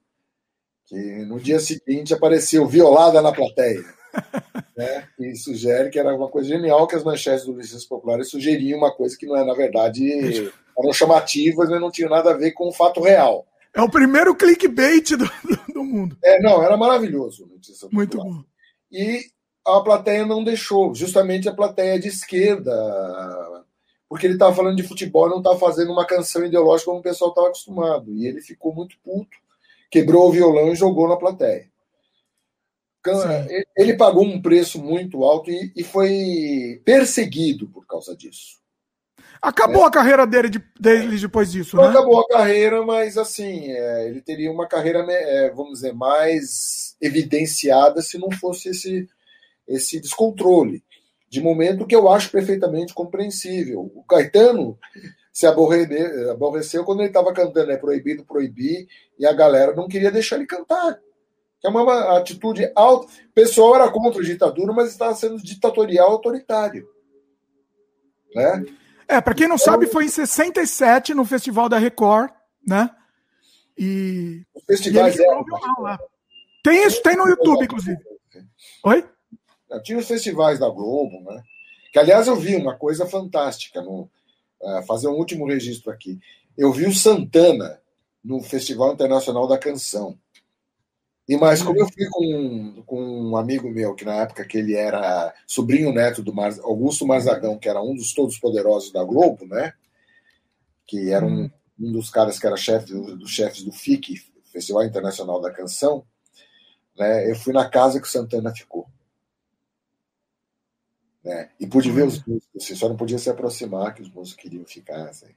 que 0.85 0.95
no 1.25 1.39
dia 1.39 1.59
seguinte 1.59 2.13
apareceu 2.13 2.67
violada 2.67 3.21
na 3.21 3.31
plateia. 3.31 3.83
né? 4.75 5.07
E 5.19 5.35
sugere 5.35 5.89
que 5.89 5.99
era 5.99 6.13
uma 6.13 6.27
coisa 6.27 6.49
genial 6.49 6.87
que 6.87 6.95
as 6.95 7.03
manchetes 7.03 7.45
do 7.45 7.53
Notícias 7.53 7.85
Populares 7.85 8.29
sugeriam 8.29 8.79
uma 8.79 8.93
coisa 8.93 9.15
que 9.17 9.25
não 9.25 9.37
é, 9.37 9.45
na 9.45 9.53
verdade, 9.53 10.51
eram 10.77 10.93
chamativas, 10.93 11.69
mas 11.69 11.79
não 11.79 11.91
tinha 11.91 12.09
nada 12.09 12.31
a 12.31 12.37
ver 12.37 12.51
com 12.51 12.67
o 12.67 12.73
fato 12.73 13.01
real. 13.01 13.45
É 13.73 13.81
o 13.81 13.89
primeiro 13.89 14.35
clickbait 14.35 15.15
do, 15.15 15.29
do 15.73 15.83
mundo. 15.83 16.17
É, 16.23 16.41
não, 16.41 16.61
era 16.63 16.75
maravilhoso. 16.75 17.49
Muito 17.91 18.17
bom. 18.17 18.43
E 18.91 19.21
a 19.77 19.83
plateia 19.83 20.25
não 20.25 20.43
deixou, 20.43 20.93
justamente 20.95 21.47
a 21.47 21.53
plateia 21.53 21.99
de 21.99 22.07
esquerda, 22.07 22.73
porque 24.07 24.25
ele 24.25 24.33
estava 24.33 24.55
falando 24.55 24.75
de 24.75 24.83
futebol, 24.83 25.29
não 25.29 25.37
estava 25.37 25.57
fazendo 25.59 25.91
uma 25.91 26.05
canção 26.05 26.43
ideológica 26.45 26.89
como 26.89 26.99
o 26.99 27.03
pessoal 27.03 27.29
estava 27.29 27.47
acostumado. 27.47 28.11
E 28.13 28.25
ele 28.25 28.41
ficou 28.41 28.73
muito 28.73 28.97
puto, 29.03 29.37
quebrou 29.91 30.27
o 30.27 30.31
violão 30.31 30.71
e 30.71 30.75
jogou 30.75 31.07
na 31.07 31.15
plateia. 31.15 31.69
Sim. 33.05 33.63
Ele 33.77 33.95
pagou 33.95 34.23
um 34.23 34.41
preço 34.41 34.83
muito 34.83 35.23
alto 35.23 35.49
e, 35.49 35.71
e, 35.75 35.83
foi 35.83 36.81
perseguido 36.83 37.67
por 37.69 37.85
causa 37.87 38.15
disso. 38.15 38.59
Acabou 39.41 39.83
é. 39.83 39.87
a 39.87 39.91
carreira 39.91 40.27
dele, 40.27 40.49
de, 40.49 40.61
dele 40.77 41.17
depois 41.17 41.49
disso, 41.49 41.77
não 41.77 41.83
né? 41.83 41.89
Acabou 41.91 42.19
a 42.19 42.27
carreira, 42.27 42.85
mas 42.85 43.17
assim, 43.17 43.71
é, 43.71 44.07
ele 44.09 44.21
teria 44.21 44.51
uma 44.51 44.67
carreira, 44.67 44.99
é, 45.09 45.49
vamos 45.51 45.75
dizer, 45.75 45.93
mais 45.93 46.97
evidenciada 46.99 48.01
se 48.01 48.17
não 48.17 48.29
fosse 48.31 48.69
esse 48.69 49.07
esse 49.69 49.99
descontrole, 49.99 50.83
de 51.29 51.39
momento 51.39 51.85
que 51.85 51.95
eu 51.95 52.09
acho 52.09 52.31
perfeitamente 52.31 52.93
compreensível. 52.93 53.91
O 53.95 54.03
Caetano 54.03 54.77
se 55.31 55.45
aborreceu 55.45 56.83
quando 56.83 56.99
ele 56.99 57.09
estava 57.09 57.31
cantando, 57.31 57.71
é 57.71 57.77
proibido 57.77 58.25
proibir, 58.25 58.87
e 59.17 59.25
a 59.25 59.31
galera 59.31 59.73
não 59.75 59.87
queria 59.87 60.11
deixar 60.11 60.35
ele 60.35 60.47
cantar. 60.47 60.99
Que 61.61 61.67
é 61.67 61.69
uma 61.69 62.17
atitude 62.17 62.71
alta. 62.75 63.05
O 63.05 63.33
pessoal 63.33 63.75
era 63.75 63.91
contra 63.91 64.21
a 64.21 64.25
ditadura, 64.25 64.73
mas 64.73 64.89
estava 64.89 65.13
sendo 65.13 65.37
ditatorial 65.37 66.09
autoritário. 66.11 66.89
Né? 68.33 68.65
É, 69.07 69.21
para 69.21 69.33
quem 69.33 69.47
não 69.47 69.55
então, 69.55 69.65
sabe, 69.65 69.87
foi 69.87 70.05
em 70.05 70.09
67 70.09 71.13
no 71.13 71.25
Festival 71.25 71.67
da 71.69 71.77
Record, 71.77 72.31
né? 72.65 72.89
E. 73.77 74.45
Os 74.53 74.63
festivais 74.65 75.17
e 75.17 75.23
eram. 75.23 75.43
Violão, 75.43 75.97
Tem 76.63 76.85
isso, 76.85 77.01
tem 77.01 77.15
no 77.15 77.27
YouTube, 77.27 77.63
inclusive. 77.63 77.97
Oi? 78.83 79.05
Tinha 79.83 79.97
os 79.97 80.07
festivais 80.07 80.59
da 80.59 80.69
Globo, 80.69 81.21
né? 81.21 81.43
Que, 81.91 81.99
aliás, 81.99 82.27
eu 82.27 82.35
vi 82.35 82.55
uma 82.55 82.75
coisa 82.75 83.05
fantástica, 83.05 83.81
no, 83.81 84.09
uh, 84.61 84.83
fazer 84.85 85.07
um 85.07 85.17
último 85.17 85.47
registro 85.47 85.91
aqui. 85.91 86.19
Eu 86.57 86.71
vi 86.71 86.85
o 86.85 86.93
Santana 86.93 87.79
no 88.23 88.41
Festival 88.41 88.93
Internacional 88.93 89.47
da 89.47 89.57
Canção. 89.57 90.17
E 91.27 91.37
mais, 91.37 91.61
como 91.61 91.79
eu 91.79 91.87
fui 91.87 92.07
com, 92.09 92.83
com 92.87 93.29
um 93.29 93.37
amigo 93.37 93.69
meu, 93.69 93.93
que 93.93 94.03
na 94.03 94.15
época 94.15 94.43
que 94.43 94.57
ele 94.57 94.75
era 94.75 95.31
sobrinho 95.45 95.93
neto 95.93 96.23
do 96.23 96.33
Mar, 96.33 96.51
Augusto 96.63 97.05
Marzagão, 97.05 97.59
que 97.59 97.69
era 97.69 97.81
um 97.81 97.95
dos 97.95 98.13
todos 98.13 98.39
poderosos 98.39 98.91
da 98.91 99.03
Globo, 99.03 99.45
né? 99.45 99.73
Que 100.87 101.11
era 101.11 101.23
um, 101.23 101.49
um 101.79 101.91
dos 101.91 102.09
caras 102.09 102.39
que 102.39 102.47
era 102.47 102.57
chefe 102.57 102.93
dos 102.93 103.29
chefes 103.29 103.61
do 103.63 103.71
FIC, 103.71 104.15
Festival 104.51 104.83
Internacional 104.83 105.39
da 105.39 105.51
Canção, 105.51 106.03
né? 106.97 107.29
Eu 107.29 107.35
fui 107.35 107.53
na 107.53 107.69
casa 107.69 108.01
que 108.01 108.07
o 108.07 108.11
Santana 108.11 108.51
ficou. 108.51 108.87
Né? 111.23 111.49
E 111.59 111.67
pude 111.67 111.91
ver 111.91 112.07
os 112.07 112.23
músicos, 112.25 112.49
assim, 112.55 112.75
só 112.75 112.87
não 112.87 112.95
podia 112.95 113.17
se 113.17 113.29
aproximar 113.29 113.93
que 113.93 114.01
os 114.01 114.09
músicos 114.09 114.41
queriam 114.41 114.65
ficar. 114.65 115.09
Assim. 115.09 115.27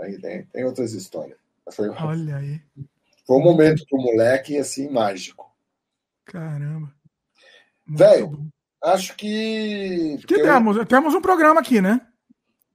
Aí 0.00 0.18
tem, 0.18 0.44
tem 0.46 0.64
outras 0.64 0.92
histórias. 0.92 1.38
Foi, 1.72 1.88
Olha 1.90 2.36
aí. 2.36 2.60
Foi 3.26 3.36
um 3.36 3.42
momento 3.42 3.84
pro 3.88 4.00
moleque 4.00 4.56
assim 4.56 4.88
mágico. 4.88 5.52
Caramba. 6.24 6.92
Velho, 7.86 8.48
acho 8.82 9.16
que. 9.16 10.18
que 10.26 10.34
eu... 10.34 10.42
temos, 10.42 10.86
temos 10.86 11.14
um 11.14 11.20
programa 11.20 11.60
aqui, 11.60 11.80
né? 11.80 12.00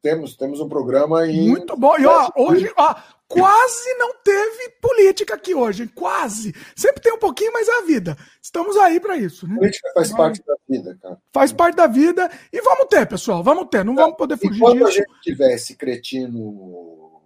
Temos, 0.02 0.36
temos 0.36 0.60
um 0.60 0.68
programa 0.68 1.28
e. 1.28 1.48
Muito 1.48 1.78
bom. 1.78 1.96
E 1.98 2.06
ó, 2.08 2.30
hoje, 2.36 2.72
ó, 2.76 2.96
quase 3.28 3.94
não 4.00 4.16
teve 4.24 4.70
política 4.82 5.36
aqui 5.36 5.54
hoje. 5.54 5.88
Quase. 5.88 6.56
Sempre 6.76 7.04
tem 7.04 7.14
um 7.14 7.20
pouquinho, 7.20 7.54
mas 7.54 7.68
é 7.68 7.78
a 7.78 7.82
vida. 7.82 8.18
Estamos 8.42 8.76
aí 8.78 9.00
para 9.00 9.16
isso. 9.16 9.48
Né? 9.48 9.56
Política 9.56 9.92
faz 9.94 10.12
parte 10.12 10.44
da 10.44 10.56
vida, 10.68 10.98
cara. 11.00 11.18
Faz 11.32 11.54
parte 11.54 11.76
da 11.76 11.86
vida. 11.86 12.32
E 12.52 12.62
vamos 12.62 12.88
ter, 12.90 13.06
pessoal. 13.06 13.44
Vamos 13.44 13.68
ter. 13.70 13.86
Não 13.86 13.94
vamos 13.94 14.18
poder 14.18 14.38
fugir 14.38 14.56
Enquanto 14.58 14.78
disso. 14.78 14.88
a 14.88 14.92
gente 14.92 15.22
tiver 15.22 15.54
esse 15.54 15.76
cretino 15.76 17.22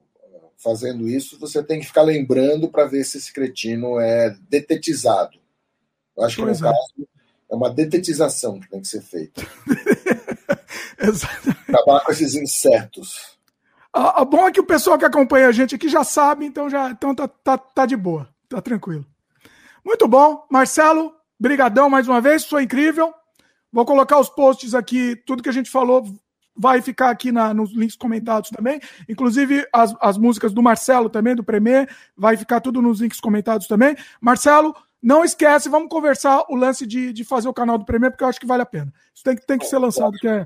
fazendo 0.57 1.07
isso, 1.07 1.39
você 1.39 1.63
tem 1.63 1.79
que 1.79 1.85
ficar 1.85 2.01
lembrando 2.01 2.67
para 2.67 2.85
ver 2.85 3.03
se 3.03 3.17
esse 3.17 3.31
cretino 3.31 3.99
é 3.99 4.35
detetizado. 4.49 5.37
Eu 6.17 6.23
acho 6.23 6.41
pois 6.41 6.57
que 6.57 6.63
no 6.63 6.69
é. 6.69 6.71
caso 6.71 7.09
é 7.51 7.55
uma 7.55 7.69
detetização 7.69 8.59
que 8.59 8.69
tem 8.69 8.81
que 8.81 8.87
ser 8.87 9.01
feita. 9.01 9.41
Exatamente. 11.07 11.69
Acabar 11.69 12.03
com 12.03 12.11
esses 12.11 12.35
insetos. 12.35 13.37
A, 13.93 14.21
a 14.21 14.25
bom 14.25 14.47
é 14.47 14.51
que 14.51 14.59
o 14.59 14.65
pessoal 14.65 14.97
que 14.97 15.05
acompanha 15.05 15.47
a 15.47 15.51
gente 15.51 15.75
aqui 15.75 15.87
já 15.87 16.03
sabe, 16.03 16.45
então 16.45 16.69
já 16.69 16.89
então 16.89 17.15
tá, 17.15 17.27
tá, 17.27 17.57
tá 17.57 17.85
de 17.85 17.95
boa, 17.95 18.27
tá 18.49 18.61
tranquilo. 18.61 19.05
Muito 19.83 20.07
bom, 20.07 20.45
Marcelo, 20.49 21.13
brigadão 21.39 21.89
mais 21.89 22.07
uma 22.07 22.19
vez, 22.19 22.45
foi 22.45 22.63
incrível. 22.63 23.13
Vou 23.71 23.85
colocar 23.85 24.19
os 24.19 24.29
posts 24.29 24.73
aqui, 24.73 25.15
tudo 25.25 25.43
que 25.43 25.49
a 25.49 25.53
gente 25.53 25.69
falou 25.69 26.05
vai 26.57 26.81
ficar 26.81 27.09
aqui 27.09 27.31
na, 27.31 27.53
nos 27.53 27.73
links 27.73 27.97
comentados 27.97 28.49
também. 28.49 28.79
Inclusive 29.09 29.67
as, 29.73 29.93
as 29.99 30.17
músicas 30.17 30.53
do 30.53 30.63
Marcelo 30.63 31.09
também, 31.09 31.35
do 31.35 31.43
Premier, 31.43 31.89
vai 32.15 32.37
ficar 32.37 32.61
tudo 32.61 32.81
nos 32.81 33.01
links 33.01 33.19
comentados 33.19 33.67
também. 33.67 33.95
Marcelo, 34.21 34.73
não 35.01 35.23
esquece, 35.23 35.69
vamos 35.69 35.89
conversar 35.89 36.45
o 36.49 36.55
lance 36.55 36.85
de, 36.87 37.13
de 37.13 37.23
fazer 37.23 37.47
o 37.47 37.53
canal 37.53 37.77
do 37.77 37.85
Premier, 37.85 38.11
porque 38.11 38.23
eu 38.23 38.27
acho 38.27 38.39
que 38.39 38.47
vale 38.47 38.63
a 38.63 38.65
pena. 38.65 38.91
Isso 39.13 39.23
tem, 39.23 39.35
tem 39.35 39.57
que 39.57 39.67
ser 39.67 39.77
lançado, 39.77 40.13
que 40.13 40.27
é, 40.27 40.45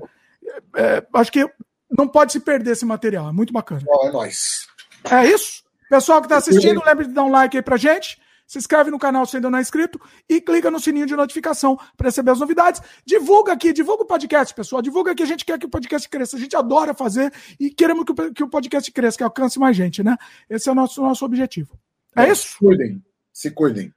é, 0.76 1.06
acho 1.14 1.32
que 1.32 1.46
não 1.90 2.06
pode 2.06 2.32
se 2.32 2.40
perder 2.40 2.72
esse 2.72 2.84
material, 2.84 3.28
é 3.28 3.32
muito 3.32 3.52
bacana. 3.52 3.82
Oh, 3.88 4.06
é 4.06 4.12
nóis. 4.12 4.66
É 5.10 5.26
isso. 5.26 5.62
Pessoal 5.88 6.20
que 6.20 6.26
está 6.26 6.36
assistindo, 6.36 6.82
lembre 6.84 7.06
de 7.06 7.12
dar 7.12 7.24
um 7.24 7.30
like 7.30 7.56
aí 7.56 7.62
pra 7.62 7.76
gente 7.76 8.20
se 8.50 8.58
inscreve 8.58 8.90
no 8.90 8.98
canal 8.98 9.24
se 9.26 9.36
ainda 9.36 9.48
não 9.48 9.60
é 9.60 9.62
inscrito 9.62 10.00
e 10.28 10.40
clica 10.40 10.72
no 10.72 10.80
sininho 10.80 11.06
de 11.06 11.14
notificação 11.14 11.78
para 11.96 12.08
receber 12.08 12.32
as 12.32 12.40
novidades. 12.40 12.82
Divulga 13.06 13.52
aqui, 13.52 13.72
divulga 13.72 14.02
o 14.02 14.06
podcast, 14.06 14.52
pessoal. 14.52 14.82
Divulga 14.82 15.14
que 15.14 15.22
a 15.22 15.26
gente 15.26 15.44
quer 15.44 15.56
que 15.56 15.66
o 15.66 15.68
podcast 15.68 16.08
cresça. 16.08 16.36
A 16.36 16.40
gente 16.40 16.56
adora 16.56 16.92
fazer 16.92 17.32
e 17.60 17.70
queremos 17.70 18.04
que 18.04 18.10
o, 18.10 18.34
que 18.34 18.42
o 18.42 18.48
podcast 18.48 18.90
cresça, 18.90 19.18
que 19.18 19.22
alcance 19.22 19.56
mais 19.56 19.76
gente, 19.76 20.02
né? 20.02 20.16
Esse 20.48 20.68
é 20.68 20.72
o 20.72 20.74
nosso, 20.74 21.00
nosso 21.00 21.24
objetivo. 21.24 21.78
É, 22.16 22.24
é 22.24 22.32
isso? 22.32 22.48
Se 22.48 22.58
cuidem. 22.58 23.04
Se 23.32 23.50
cuidem. 23.52 23.94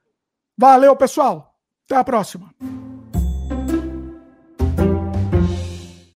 Valeu, 0.56 0.96
pessoal. 0.96 1.58
Até 1.88 1.96
a 1.96 2.04
próxima. 2.04 2.54